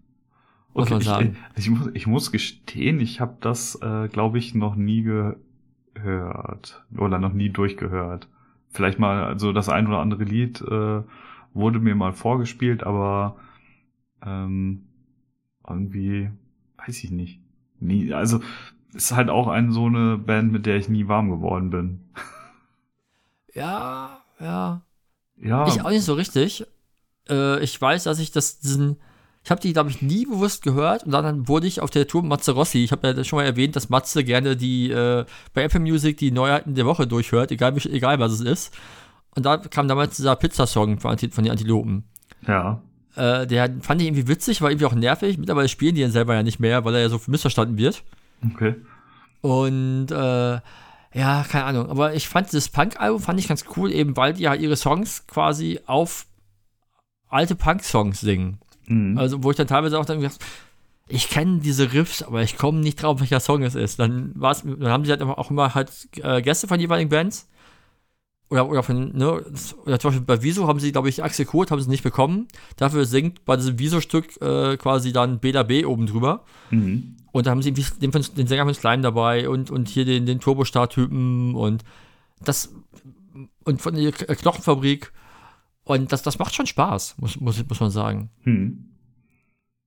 Muss 0.73 0.89
Okay, 0.89 0.91
man 0.91 1.01
ich, 1.01 1.03
sagen. 1.03 1.37
ich, 1.55 1.69
muss, 1.69 1.89
ich 1.93 2.07
muss 2.07 2.31
gestehen, 2.31 2.99
ich 3.01 3.19
habe 3.19 3.37
das, 3.41 3.75
äh, 3.81 4.07
glaube 4.07 4.37
ich, 4.37 4.55
noch 4.55 4.75
nie 4.75 5.03
gehört 5.03 6.85
oder 6.97 7.19
noch 7.19 7.33
nie 7.33 7.49
durchgehört. 7.49 8.27
Vielleicht 8.69 8.99
mal, 8.99 9.23
also 9.23 9.51
das 9.51 9.67
ein 9.69 9.87
oder 9.87 9.99
andere 9.99 10.23
Lied 10.23 10.61
äh, 10.61 11.01
wurde 11.53 11.79
mir 11.79 11.95
mal 11.95 12.13
vorgespielt, 12.13 12.83
aber 12.83 13.35
ähm, 14.25 14.83
irgendwie 15.67 16.29
weiß 16.77 17.03
ich 17.03 17.11
nicht. 17.11 17.41
Nie, 17.79 18.13
also 18.13 18.41
ist 18.93 19.13
halt 19.13 19.29
auch 19.29 19.47
ein 19.47 19.71
so 19.71 19.87
eine 19.87 20.17
Band, 20.17 20.51
mit 20.51 20.65
der 20.65 20.77
ich 20.77 20.89
nie 20.89 21.07
warm 21.07 21.29
geworden 21.31 21.69
bin. 21.71 22.01
Ja, 23.53 24.21
ja. 24.39 24.81
Ja, 25.37 25.59
Ich 25.63 25.81
auch 25.81 25.89
nicht 25.91 26.05
so 26.05 26.13
richtig. 26.15 26.65
Äh, 27.29 27.61
ich 27.63 27.79
weiß, 27.81 28.05
dass 28.05 28.19
ich 28.19 28.31
das, 28.31 28.59
diesen, 28.59 28.97
ich 29.43 29.51
habe 29.51 29.61
die, 29.61 29.73
glaube 29.73 29.89
ich, 29.89 30.01
nie 30.01 30.25
bewusst 30.25 30.63
gehört 30.63 31.03
und 31.03 31.11
dann 31.11 31.47
wurde 31.47 31.67
ich 31.67 31.81
auf 31.81 31.89
der 31.89 32.07
Tour 32.07 32.21
mit 32.21 32.29
Matze 32.29 32.51
Rossi, 32.51 32.83
ich 32.83 32.91
habe 32.91 33.07
ja 33.07 33.23
schon 33.23 33.37
mal 33.37 33.45
erwähnt, 33.45 33.75
dass 33.75 33.89
Matze 33.89 34.23
gerne 34.23 34.55
die, 34.57 34.91
äh, 34.91 35.25
bei 35.53 35.63
Apple 35.63 35.79
Music 35.79 36.17
die 36.17 36.31
Neuheiten 36.31 36.75
der 36.75 36.85
Woche 36.85 37.07
durchhört, 37.07 37.51
egal, 37.51 37.75
egal 37.77 38.19
was 38.19 38.33
es 38.33 38.41
ist. 38.41 38.77
Und 39.35 39.45
da 39.45 39.57
kam 39.57 39.87
damals 39.87 40.17
dieser 40.17 40.35
Pizza-Song 40.35 40.99
von, 40.99 41.15
den 41.15 41.51
Antilopen. 41.51 42.03
ja. 42.47 42.81
Äh, 43.15 43.47
der 43.47 43.69
fand 43.81 44.01
ich 44.01 44.07
irgendwie 44.07 44.27
witzig, 44.27 44.61
war 44.61 44.69
irgendwie 44.69 44.85
auch 44.85 44.93
nervig. 44.93 45.37
Mittlerweile 45.37 45.67
spielen 45.67 45.95
die 45.95 46.01
ihn 46.01 46.11
selber 46.11 46.35
ja 46.35 46.43
nicht 46.43 46.59
mehr, 46.59 46.85
weil 46.85 46.93
er 46.95 47.01
ja 47.01 47.09
so 47.09 47.19
missverstanden 47.27 47.77
wird. 47.77 48.03
Okay. 48.53 48.75
Und 49.41 50.11
äh, 50.11 50.59
ja, 51.13 51.45
keine 51.49 51.65
Ahnung. 51.65 51.89
Aber 51.89 52.13
ich 52.13 52.29
fand 52.29 52.47
dieses 52.47 52.69
Punk-Album 52.69 53.19
fand 53.19 53.39
ich 53.39 53.47
ganz 53.47 53.65
cool, 53.75 53.91
eben 53.91 54.15
weil 54.15 54.33
die 54.33 54.43
ja 54.43 54.53
ihre 54.53 54.77
Songs 54.77 55.25
quasi 55.27 55.79
auf 55.85 56.27
alte 57.27 57.55
Punk-Songs 57.55 58.21
singen. 58.21 58.59
Mhm. 58.89 59.17
Also, 59.17 59.43
wo 59.43 59.51
ich 59.51 59.57
dann 59.57 59.67
teilweise 59.67 59.97
auch 59.97 60.05
dann 60.05 60.19
gedacht, 60.19 60.39
ich 61.07 61.29
kenne 61.29 61.59
diese 61.59 61.91
Riffs, 61.93 62.21
aber 62.21 62.43
ich 62.43 62.57
komme 62.57 62.79
nicht 62.79 63.01
drauf, 63.01 63.19
welcher 63.19 63.39
Song 63.39 63.63
es 63.63 63.75
ist. 63.75 63.99
Dann, 63.99 64.31
war's, 64.35 64.63
dann 64.63 64.89
haben 64.89 65.05
sie 65.05 65.11
halt 65.11 65.21
auch 65.21 65.49
immer 65.49 65.73
halt 65.73 65.91
äh, 66.17 66.41
Gäste 66.41 66.67
von 66.67 66.79
jeweiligen 66.79 67.09
Bands. 67.09 67.49
Oder, 68.51 68.67
oder 68.67 68.81
von, 68.83 69.15
ne, 69.15 69.43
oder 69.85 69.99
zum 69.99 70.09
Beispiel 70.09 70.25
bei 70.25 70.41
Wieso 70.41 70.67
haben 70.67 70.79
sie, 70.79 70.91
glaube 70.91 71.09
ich, 71.09 71.23
Axel 71.23 71.45
Kurt 71.45 71.69
haben 71.71 71.81
sie 71.81 71.89
nicht 71.89 72.03
bekommen. 72.03 72.47
Dafür 72.77 73.05
singt 73.05 73.45
bei 73.45 73.55
diesem 73.55 73.77
Wieso-Stück 73.77 74.41
äh, 74.41 74.77
quasi 74.77 75.11
dann 75.11 75.39
Bela 75.39 75.63
B 75.63 75.85
oben 75.85 76.07
drüber. 76.07 76.45
Mhm. 76.71 77.15
Und 77.31 77.45
da 77.45 77.51
haben 77.51 77.61
sie 77.61 77.71
den, 77.71 78.11
den 78.11 78.47
Sänger 78.47 78.65
von 78.65 78.73
Slime 78.73 79.03
dabei 79.03 79.49
und, 79.49 79.69
und 79.69 79.87
hier 79.87 80.05
den, 80.05 80.25
den 80.25 80.39
Turbostar-Typen 80.39 81.53
und 81.53 81.83
das 82.43 82.73
und 83.65 83.81
von 83.81 83.93
der 83.93 84.11
Knochenfabrik. 84.11 85.11
Und 85.89 86.11
das, 86.11 86.21
das 86.21 86.37
macht 86.37 86.53
schon 86.53 86.67
Spaß, 86.67 87.15
muss, 87.17 87.39
muss, 87.39 87.67
muss 87.67 87.79
man 87.79 87.89
sagen. 87.89 88.29
Mhm. 88.43 88.91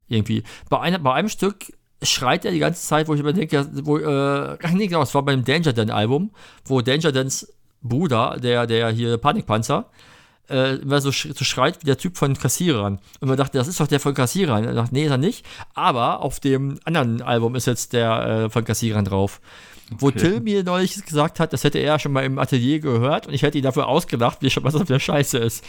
Irgendwie. 0.09 0.43
Bei, 0.69 0.81
einer, 0.81 0.99
bei 0.99 1.15
einem 1.15 1.29
Stück 1.29 1.73
schreit 2.03 2.45
er 2.45 2.51
die 2.51 2.59
ganze 2.59 2.85
Zeit, 2.85 3.07
wo 3.07 3.15
ich 3.15 3.21
immer 3.21 3.33
denke, 3.33 3.69
wo, 3.85 3.99
äh, 3.99 4.59
nee, 4.73 4.89
genau, 4.89 5.03
es 5.03 5.15
war 5.15 5.23
beim 5.23 5.45
Danger 5.45 5.73
Dan 5.73 5.91
Album, 5.91 6.33
wo 6.65 6.81
Danger 6.81 7.13
Dans 7.13 7.47
Bruder, 7.83 8.37
der, 8.43 8.67
der 8.67 8.91
hier 8.91 9.17
Panikpanzer, 9.17 9.91
äh, 10.51 10.75
immer 10.79 11.01
so, 11.01 11.13
sch 11.13 11.29
so, 11.37 11.45
schreit 11.45 11.81
wie 11.83 11.87
der 11.87 11.99
Typ 11.99 12.17
von 12.17 12.37
Kassierern. 12.37 12.99
Und 13.21 13.29
man 13.29 13.37
dachte, 13.37 13.57
das 13.57 13.69
ist 13.69 13.79
doch 13.79 13.87
der 13.87 14.01
von 14.01 14.15
Kassierern. 14.15 14.65
Er 14.65 14.75
dachte, 14.75 14.93
nee, 14.95 15.05
ist 15.05 15.11
er 15.13 15.19
nicht. 15.19 15.47
Aber 15.73 16.23
auf 16.23 16.41
dem 16.41 16.81
anderen 16.83 17.23
Album 17.23 17.55
ist 17.55 17.67
jetzt 17.67 17.93
der 17.93 18.27
äh, 18.27 18.51
von 18.51 18.65
Kassierern 18.65 19.05
drauf. 19.05 19.41
Okay. 19.95 20.01
Wo 20.01 20.11
Till 20.11 20.41
mir 20.41 20.65
neulich 20.65 21.05
gesagt 21.05 21.41
hat, 21.41 21.53
das 21.53 21.65
hätte 21.65 21.79
er 21.79 21.99
schon 21.99 22.13
mal 22.13 22.25
im 22.25 22.39
Atelier 22.39 22.81
gehört 22.81 23.27
und 23.27 23.35
ich 23.35 23.43
hätte 23.43 23.59
ihn 23.59 23.65
dafür 23.65 23.89
ausgedacht, 23.89 24.39
wie 24.41 24.53
was 24.63 24.75
das 24.75 24.83
für 24.83 25.01
Scheiße 25.01 25.39
ist. 25.39 25.65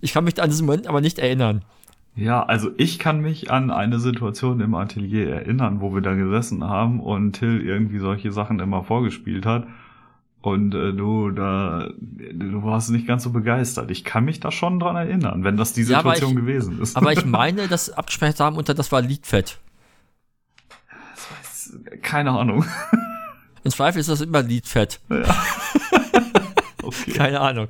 Ich 0.00 0.12
kann 0.12 0.24
mich 0.24 0.40
an 0.40 0.50
diesen 0.50 0.66
Moment 0.66 0.86
aber 0.86 1.00
nicht 1.00 1.18
erinnern. 1.18 1.62
Ja, 2.16 2.42
also 2.42 2.70
ich 2.76 2.98
kann 2.98 3.20
mich 3.20 3.50
an 3.50 3.70
eine 3.70 4.00
Situation 4.00 4.60
im 4.60 4.74
Atelier 4.74 5.32
erinnern, 5.32 5.80
wo 5.80 5.94
wir 5.94 6.00
da 6.00 6.14
gesessen 6.14 6.64
haben 6.64 7.00
und 7.00 7.32
Till 7.32 7.60
irgendwie 7.60 7.98
solche 7.98 8.32
Sachen 8.32 8.58
immer 8.58 8.82
vorgespielt 8.82 9.46
hat. 9.46 9.66
Und 10.42 10.74
äh, 10.74 10.92
du, 10.92 11.30
da, 11.30 11.90
du 11.98 12.62
warst 12.62 12.90
nicht 12.90 13.06
ganz 13.06 13.24
so 13.24 13.30
begeistert. 13.30 13.90
Ich 13.90 14.04
kann 14.04 14.24
mich 14.24 14.40
da 14.40 14.50
schon 14.50 14.80
dran 14.80 14.96
erinnern, 14.96 15.44
wenn 15.44 15.56
das 15.56 15.74
die 15.74 15.82
Situation 15.82 16.32
ja, 16.32 16.38
ich, 16.38 16.46
gewesen 16.46 16.80
ist. 16.80 16.96
Aber 16.96 17.12
ich 17.12 17.24
meine, 17.26 17.68
das 17.68 17.90
abgespeichert 17.90 18.40
haben 18.40 18.56
unter 18.56 18.72
das 18.74 18.90
war 18.90 19.02
Liedfett. 19.02 19.58
Das 21.14 21.30
weiß, 21.30 21.78
keine 22.02 22.30
Ahnung. 22.32 22.64
In 23.64 23.70
Zweifel 23.70 24.00
ist 24.00 24.08
das 24.08 24.20
immer 24.20 24.42
Liedfett. 24.42 25.00
Ja. 25.08 25.16
okay. 26.82 27.12
Keine 27.12 27.40
Ahnung. 27.40 27.68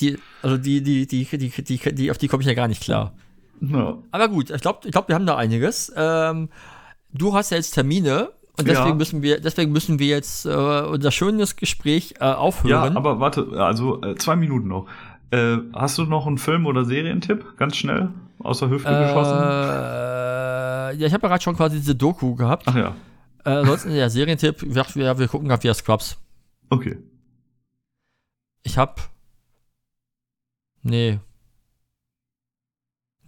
Die, 0.00 0.18
also 0.42 0.56
die, 0.56 0.82
die, 0.82 1.06
die, 1.06 1.24
die, 1.24 1.48
die, 1.50 1.94
die, 1.94 2.10
auf 2.10 2.18
die 2.18 2.28
komme 2.28 2.42
ich 2.42 2.46
ja 2.46 2.54
gar 2.54 2.68
nicht 2.68 2.82
klar. 2.82 3.12
No. 3.60 4.02
Aber 4.10 4.28
gut, 4.28 4.50
ich 4.50 4.60
glaube, 4.60 4.80
ich 4.84 4.92
glaub, 4.92 5.08
wir 5.08 5.14
haben 5.14 5.26
da 5.26 5.36
einiges. 5.36 5.92
Ähm, 5.96 6.48
du 7.12 7.34
hast 7.34 7.50
ja 7.50 7.56
jetzt 7.56 7.72
Termine 7.72 8.30
und 8.58 8.66
deswegen 8.66 8.88
ja. 8.90 8.94
müssen 8.94 9.22
wir, 9.22 9.40
deswegen 9.40 9.72
müssen 9.72 9.98
wir 9.98 10.08
jetzt 10.08 10.46
äh, 10.46 10.50
unser 10.50 11.10
schönes 11.10 11.56
Gespräch 11.56 12.14
äh, 12.20 12.24
aufhören. 12.24 12.92
Ja, 12.92 12.96
aber 12.96 13.20
warte, 13.20 13.46
also 13.56 14.02
äh, 14.02 14.16
zwei 14.16 14.36
Minuten 14.36 14.68
noch. 14.68 14.86
Äh, 15.30 15.58
hast 15.72 15.96
du 15.98 16.04
noch 16.04 16.26
einen 16.26 16.38
Film- 16.38 16.66
oder 16.66 16.84
Serientipp? 16.84 17.56
Ganz 17.56 17.76
schnell, 17.76 18.10
aus 18.40 18.58
der 18.58 18.70
Hüfte 18.70 18.90
äh, 18.90 19.04
geschossen? 19.04 19.38
Ja, 19.38 21.06
ich 21.06 21.12
habe 21.12 21.22
ja 21.22 21.28
gerade 21.28 21.42
schon 21.42 21.56
quasi 21.56 21.78
diese 21.78 21.94
Doku 21.94 22.34
gehabt. 22.34 22.64
Ach 22.66 22.76
ja. 22.76 22.94
Äh, 23.44 23.50
ansonsten 23.50 23.90
der 23.90 24.10
Serientipp, 24.10 24.62
wir, 24.62 24.86
wir, 24.94 25.18
wir 25.18 25.28
gucken 25.28 25.48
gerade 25.48 25.62
wieder 25.62 25.74
Scrubs. 25.74 26.18
Okay. 26.70 26.98
Ich 28.62 28.78
hab. 28.78 29.10
Nee. 30.82 31.18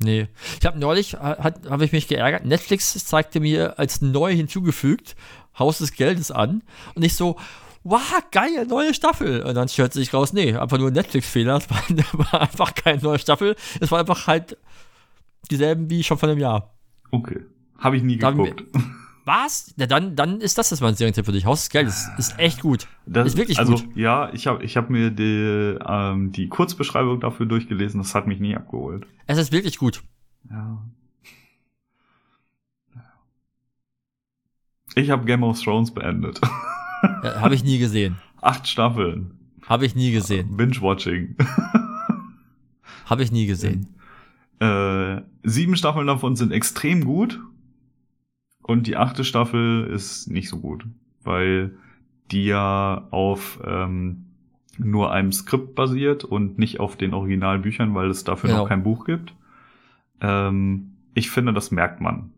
Nee. 0.02 0.28
Ich 0.60 0.66
habe 0.66 0.78
neulich, 0.78 1.14
habe 1.14 1.84
ich 1.84 1.92
mich 1.92 2.08
geärgert, 2.08 2.44
Netflix 2.44 2.92
zeigte 3.04 3.40
mir 3.40 3.78
als 3.78 4.00
neu 4.00 4.34
hinzugefügt 4.34 5.16
Haus 5.58 5.78
des 5.78 5.92
Geldes 5.92 6.30
an 6.30 6.62
und 6.94 7.04
ich 7.04 7.14
so, 7.14 7.36
wow, 7.84 8.22
geil, 8.32 8.66
neue 8.66 8.92
Staffel. 8.92 9.42
Und 9.42 9.54
dann 9.54 9.68
stellt 9.68 9.92
sich 9.92 10.12
raus, 10.12 10.32
nee, 10.32 10.56
einfach 10.56 10.78
nur 10.78 10.88
ein 10.88 10.94
Netflix-Fehler. 10.94 11.58
Es 11.58 11.70
war, 11.70 11.82
war, 12.32 12.40
einfach 12.40 12.74
keine 12.74 13.00
neue 13.00 13.18
Staffel. 13.18 13.54
Es 13.80 13.90
war 13.90 14.00
einfach 14.00 14.26
halt 14.26 14.56
dieselben 15.50 15.90
wie 15.90 16.02
schon 16.02 16.18
vor 16.18 16.28
einem 16.28 16.40
Jahr. 16.40 16.74
Okay. 17.10 17.44
Habe 17.78 17.96
ich 17.96 18.02
nie 18.02 18.16
geguckt. 18.16 18.64
Was? 19.24 19.74
Ja, 19.78 19.86
dann, 19.86 20.16
dann 20.16 20.40
ist 20.40 20.58
das 20.58 20.70
jetzt 20.70 20.80
mal 20.80 20.88
ein 20.88 20.96
Serientipp 20.96 21.24
für 21.24 21.32
dich. 21.32 21.46
Haus 21.46 21.62
des 21.62 21.70
Geldes 21.70 22.10
ist 22.18 22.38
echt 22.38 22.60
gut. 22.60 22.86
Das, 23.06 23.26
ist 23.26 23.36
wirklich 23.38 23.58
also, 23.58 23.74
gut. 23.74 23.96
Ja, 23.96 24.30
ich 24.34 24.46
habe 24.46 24.62
ich 24.62 24.76
hab 24.76 24.90
mir 24.90 25.10
die, 25.10 25.78
ähm, 25.86 26.32
die 26.32 26.48
Kurzbeschreibung 26.48 27.20
dafür 27.20 27.46
durchgelesen. 27.46 28.00
Das 28.00 28.14
hat 28.14 28.26
mich 28.26 28.38
nie 28.38 28.54
abgeholt. 28.54 29.06
Es 29.26 29.38
ist 29.38 29.50
wirklich 29.50 29.78
gut. 29.78 30.02
Ja. 30.50 30.82
Ich 34.94 35.10
habe 35.10 35.24
Game 35.24 35.42
of 35.42 35.60
Thrones 35.60 35.92
beendet. 35.92 36.40
Ja, 37.02 37.40
habe 37.40 37.54
ich 37.54 37.64
nie 37.64 37.78
gesehen. 37.78 38.16
Acht 38.40 38.68
Staffeln. 38.68 39.38
Habe 39.66 39.86
ich 39.86 39.94
nie 39.94 40.12
gesehen. 40.12 40.56
Binge-Watching. 40.56 41.36
habe 43.06 43.22
ich 43.22 43.32
nie 43.32 43.46
gesehen. 43.46 43.94
Äh, 44.60 45.22
sieben 45.42 45.76
Staffeln 45.76 46.06
davon 46.06 46.36
sind 46.36 46.52
extrem 46.52 47.04
gut. 47.04 47.40
Und 48.66 48.86
die 48.86 48.96
achte 48.96 49.24
Staffel 49.24 49.86
ist 49.86 50.30
nicht 50.30 50.48
so 50.48 50.58
gut, 50.58 50.86
weil 51.22 51.76
die 52.30 52.46
ja 52.46 53.06
auf 53.10 53.60
ähm, 53.62 54.24
nur 54.78 55.12
einem 55.12 55.32
Skript 55.32 55.74
basiert 55.74 56.24
und 56.24 56.58
nicht 56.58 56.80
auf 56.80 56.96
den 56.96 57.12
Originalbüchern, 57.12 57.94
weil 57.94 58.08
es 58.08 58.24
dafür 58.24 58.48
genau. 58.48 58.62
noch 58.62 58.68
kein 58.70 58.82
Buch 58.82 59.04
gibt. 59.04 59.34
Ähm, 60.22 60.96
ich 61.12 61.30
finde, 61.30 61.52
das 61.52 61.70
merkt 61.72 62.00
man. 62.00 62.32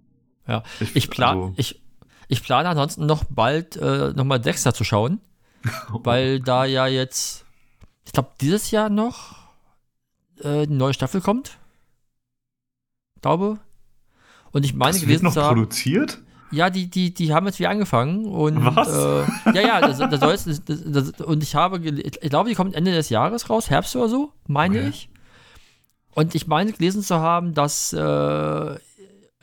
Ja, 0.49 0.65
ich, 0.81 0.97
ich 0.97 1.11
plan, 1.11 1.37
also, 1.37 1.55
ich, 1.57 1.81
ich 2.27 2.43
plane 2.43 2.69
ansonsten 2.69 3.07
noch 3.07 3.23
bald 3.31 3.77
äh, 3.77 4.13
nochmal 4.13 4.41
Dexter 4.41 4.75
zu 4.75 4.83
schauen, 4.83 5.21
weil 5.91 6.41
da 6.41 6.65
ja 6.65 6.89
jetzt, 6.89 7.45
ich 8.05 8.11
glaube, 8.11 8.31
dieses 8.41 8.73
Jahr 8.73 8.91
noch 8.91 9.37
äh, 10.41 10.65
eine 10.65 10.75
neue 10.75 10.93
Staffel 10.93 11.21
kommt. 11.21 11.57
Glaube. 13.23 13.61
Und 14.57 14.65
ich 14.65 14.73
meine, 14.73 14.95
das 14.95 15.07
wird 15.07 15.23
noch 15.23 15.37
haben, 15.37 15.55
produziert? 15.55 16.23
Ja, 16.51 16.71
die, 16.71 16.89
die, 16.89 17.13
die 17.13 17.35
haben 17.35 17.45
jetzt 17.45 17.59
wieder 17.59 17.69
angefangen 17.69 18.25
und 18.25 18.65
Was? 18.65 18.89
Äh, 18.89 19.53
ja, 19.53 19.61
ja, 19.61 19.81
das, 19.83 19.99
das 19.99 20.19
soll 20.19 20.31
jetzt, 20.31 20.47
das, 20.67 20.83
das, 20.83 21.11
und 21.21 21.43
ich 21.43 21.55
habe, 21.55 21.79
ich 21.79 22.21
glaube, 22.31 22.49
die 22.49 22.55
kommt 22.55 22.75
Ende 22.75 22.91
des 22.93 23.11
Jahres 23.11 23.51
raus, 23.51 23.69
Herbst 23.69 23.95
oder 23.97 24.09
so, 24.09 24.33
meine 24.47 24.79
okay. 24.79 24.89
ich. 24.89 25.11
Und 26.15 26.35
ich 26.35 26.47
meine 26.47 26.73
gelesen 26.73 27.03
zu 27.03 27.17
haben, 27.17 27.53
dass, 27.53 27.93
äh, 27.93 27.99
ja, 27.99 28.79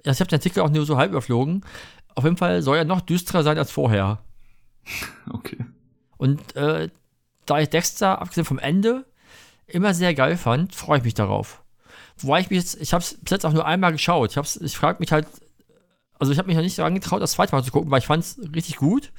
ich 0.03 0.19
habe 0.19 0.29
den 0.29 0.39
Artikel 0.39 0.61
auch 0.61 0.71
nur 0.71 0.83
so 0.83 0.97
halb 0.97 1.11
überflogen, 1.11 1.63
auf 2.15 2.23
jeden 2.23 2.37
Fall 2.37 2.63
soll 2.63 2.77
er 2.77 2.85
noch 2.85 3.01
düsterer 3.01 3.43
sein 3.43 3.59
als 3.59 3.69
vorher. 3.69 4.17
Okay. 5.29 5.63
Und 6.17 6.55
äh, 6.55 6.89
da 7.45 7.59
ich 7.59 7.69
Dexter, 7.69 8.19
abgesehen 8.19 8.45
vom 8.45 8.57
Ende, 8.57 9.05
immer 9.67 9.93
sehr 9.93 10.15
geil 10.15 10.37
fand, 10.37 10.73
freue 10.73 10.97
ich 10.97 11.03
mich 11.03 11.13
darauf. 11.13 11.62
Wobei 12.23 12.39
ich 12.39 12.49
mich 12.49 12.59
jetzt, 12.59 12.81
ich 12.81 12.93
habe 12.93 13.03
es 13.03 13.15
bis 13.15 13.31
jetzt 13.31 13.45
auch 13.45 13.53
nur 13.53 13.65
einmal 13.65 13.91
geschaut. 13.91 14.31
Ich, 14.31 14.37
hab's, 14.37 14.55
ich 14.55 14.77
frage 14.77 14.99
mich 14.99 15.11
halt, 15.11 15.27
also 16.19 16.31
ich 16.31 16.37
habe 16.39 16.47
mich 16.47 16.55
noch 16.55 16.63
nicht 16.63 16.75
so 16.75 16.83
angetraut, 16.83 17.21
das 17.21 17.33
zweite 17.33 17.53
Mal 17.53 17.63
zu 17.63 17.71
gucken, 17.71 17.91
weil 17.91 17.99
ich 17.99 18.07
fand 18.07 18.23
es 18.23 18.39
richtig 18.55 18.77
gut. 18.77 19.11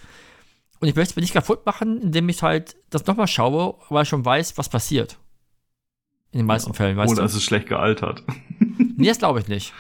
Und 0.81 0.89
ich 0.89 0.95
möchte 0.95 1.13
es 1.13 1.17
mir 1.17 1.23
nicht 1.23 1.35
kaputt 1.35 1.65
machen, 1.67 2.01
indem 2.01 2.29
ich 2.29 2.43
halt 2.43 2.77
das 2.91 3.07
nochmal 3.07 3.29
schaue, 3.29 3.77
weil 3.91 4.03
ich 4.03 4.09
schon 4.09 4.25
weiß, 4.25 4.59
was 4.59 4.69
passiert. 4.69 5.19
In 6.33 6.39
den 6.39 6.47
meisten 6.47 6.71
ja, 6.71 6.75
Fällen, 6.75 6.97
weißt 6.97 7.13
Oder 7.13 7.23
du? 7.23 7.27
es 7.27 7.35
ist 7.35 7.45
schlecht 7.45 7.69
gealtert. 7.69 8.25
nee, 8.97 9.09
das 9.09 9.19
glaube 9.19 9.41
ich 9.41 9.49
nicht. 9.49 9.73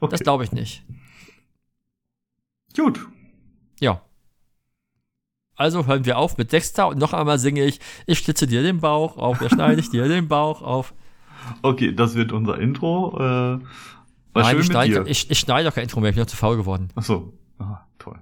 Okay. 0.00 0.10
Das 0.10 0.20
glaube 0.20 0.44
ich 0.44 0.52
nicht. 0.52 0.84
Gut. 2.76 3.06
Ja. 3.80 4.02
Also 5.56 5.86
hören 5.86 6.04
wir 6.04 6.18
auf 6.18 6.36
mit 6.36 6.52
Dexter 6.52 6.88
und 6.88 6.98
noch 6.98 7.12
einmal 7.12 7.38
singe 7.38 7.64
ich, 7.64 7.78
ich 8.06 8.18
schlitze 8.18 8.46
dir 8.46 8.62
den 8.62 8.80
Bauch 8.80 9.16
auf, 9.16 9.40
ja 9.40 9.48
schneide 9.48 9.80
ich 9.80 9.90
dir 9.90 10.08
den 10.08 10.26
Bauch 10.28 10.62
auf. 10.62 10.92
Okay, 11.62 11.94
das 11.94 12.14
wird 12.14 12.32
unser 12.32 12.58
Intro. 12.58 13.16
Äh, 13.16 13.20
war 13.20 13.60
Nein, 14.34 14.50
schön 14.50 14.60
ich, 14.60 14.66
schneide, 14.66 15.04
dir. 15.04 15.06
Ich, 15.06 15.30
ich 15.30 15.38
schneide 15.38 15.68
doch 15.68 15.74
kein 15.74 15.84
Intro 15.84 16.00
mehr, 16.00 16.10
ich 16.10 16.16
bin 16.16 16.22
noch 16.22 16.30
zu 16.30 16.36
faul 16.36 16.56
geworden. 16.56 16.88
Ach 16.94 17.02
so. 17.02 17.32
Ah, 17.58 17.80
toll. 17.98 18.18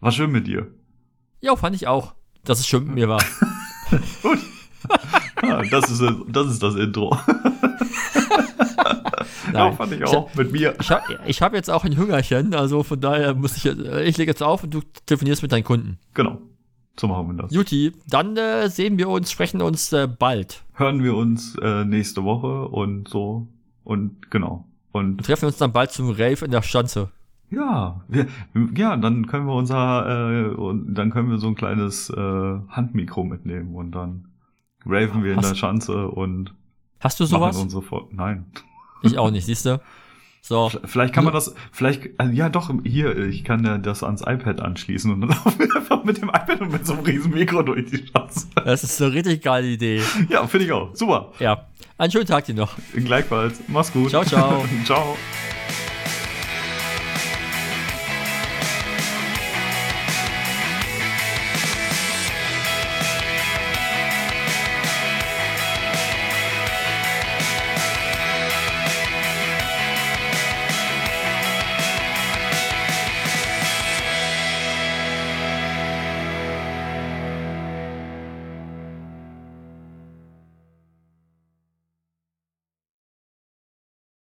War 0.00 0.12
schön 0.12 0.30
mit 0.30 0.46
dir. 0.46 0.68
Ja, 1.40 1.56
fand 1.56 1.74
ich 1.76 1.86
auch, 1.86 2.14
dass 2.44 2.60
es 2.60 2.66
schön 2.66 2.84
mit 2.84 2.94
mir 2.94 3.08
war. 3.08 3.22
Gut. 4.22 4.38
ah, 5.42 5.62
das, 5.70 5.90
ist, 5.90 6.02
das 6.28 6.46
ist 6.48 6.62
das 6.62 6.74
Intro. 6.74 7.16
Nein. 9.52 9.70
Ja, 9.70 9.72
fand 9.72 9.92
ich 9.92 10.04
auch 10.04 10.28
ich, 10.30 10.36
mit 10.36 10.52
mir. 10.52 10.74
Ich 10.80 10.90
habe 10.90 11.18
ich 11.26 11.40
hab 11.42 11.54
jetzt 11.54 11.70
auch 11.70 11.84
ein 11.84 11.96
Hüngerchen, 11.96 12.54
also 12.54 12.82
von 12.82 13.00
daher 13.00 13.34
muss 13.34 13.56
ich, 13.56 13.66
ich 13.66 14.16
lege 14.18 14.30
jetzt 14.30 14.42
auf 14.42 14.64
und 14.64 14.74
du 14.74 14.80
telefonierst 15.06 15.42
mit 15.42 15.52
deinen 15.52 15.64
Kunden. 15.64 15.98
Genau. 16.12 16.40
So 16.98 17.08
machen 17.08 17.28
wir 17.28 17.42
das. 17.42 17.52
Juti, 17.52 17.92
dann 18.08 18.36
äh, 18.36 18.68
sehen 18.68 18.98
wir 18.98 19.08
uns, 19.08 19.30
sprechen 19.30 19.60
uns 19.62 19.92
äh, 19.92 20.06
bald. 20.06 20.62
Hören 20.74 21.02
wir 21.02 21.16
uns 21.16 21.56
äh, 21.60 21.84
nächste 21.84 22.24
Woche 22.24 22.68
und 22.68 23.08
so. 23.08 23.48
Und 23.82 24.30
genau. 24.30 24.66
Und, 24.92 25.18
und 25.18 25.24
treffen 25.24 25.46
uns 25.46 25.56
dann 25.56 25.72
bald 25.72 25.90
zum 25.90 26.10
Rave 26.10 26.44
in 26.44 26.50
der 26.50 26.62
Schanze. 26.62 27.10
Ja, 27.50 28.00
wir, 28.08 28.26
ja, 28.76 28.96
dann 28.96 29.26
können 29.26 29.46
wir 29.46 29.54
unser, 29.54 30.06
äh, 30.08 30.54
und 30.54 30.94
dann 30.94 31.10
können 31.10 31.30
wir 31.30 31.38
so 31.38 31.48
ein 31.48 31.54
kleines 31.54 32.10
äh, 32.10 32.16
Handmikro 32.68 33.24
mitnehmen 33.24 33.74
und 33.74 33.92
dann 33.92 34.28
raven 34.86 35.22
wir 35.22 35.34
in 35.34 35.40
der 35.40 35.54
Schanze 35.54 36.08
und 36.08 36.54
Hast 37.00 37.20
du 37.20 37.26
sowas? 37.26 37.56
Unsere 37.56 37.82
Nein. 38.12 38.46
Ich 39.02 39.18
auch 39.18 39.30
nicht, 39.30 39.44
siehst 39.44 39.66
du? 39.66 39.80
So. 40.46 40.70
Vielleicht 40.84 41.14
kann 41.14 41.24
man 41.24 41.32
das, 41.32 41.54
vielleicht, 41.72 42.10
also 42.18 42.30
ja 42.34 42.50
doch, 42.50 42.70
hier, 42.84 43.16
ich 43.16 43.44
kann 43.44 43.64
ja 43.64 43.78
das 43.78 44.02
ans 44.02 44.20
iPad 44.20 44.60
anschließen 44.60 45.10
und 45.10 45.22
dann 45.22 45.30
laufen 45.44 45.58
wir 45.58 45.74
einfach 45.74 46.04
mit 46.04 46.18
dem 46.18 46.28
iPad 46.28 46.60
und 46.60 46.70
mit 46.70 46.86
so 46.86 46.92
einem 46.92 47.02
riesen 47.02 47.32
Mikro 47.32 47.62
durch 47.62 47.86
die 47.86 48.06
Straße. 48.06 48.48
Das 48.62 48.84
ist 48.84 49.00
eine 49.00 49.14
richtig 49.14 49.42
geile 49.42 49.66
Idee. 49.66 50.02
Ja, 50.28 50.46
finde 50.46 50.66
ich 50.66 50.72
auch. 50.72 50.94
Super. 50.94 51.32
Ja. 51.38 51.64
Einen 51.96 52.12
schönen 52.12 52.26
Tag 52.26 52.44
dir 52.44 52.54
noch. 52.54 52.76
Gleichfalls. 52.92 53.62
Mach's 53.68 53.90
gut. 53.90 54.10
Ciao, 54.10 54.22
ciao. 54.22 54.62
ciao. 54.84 55.16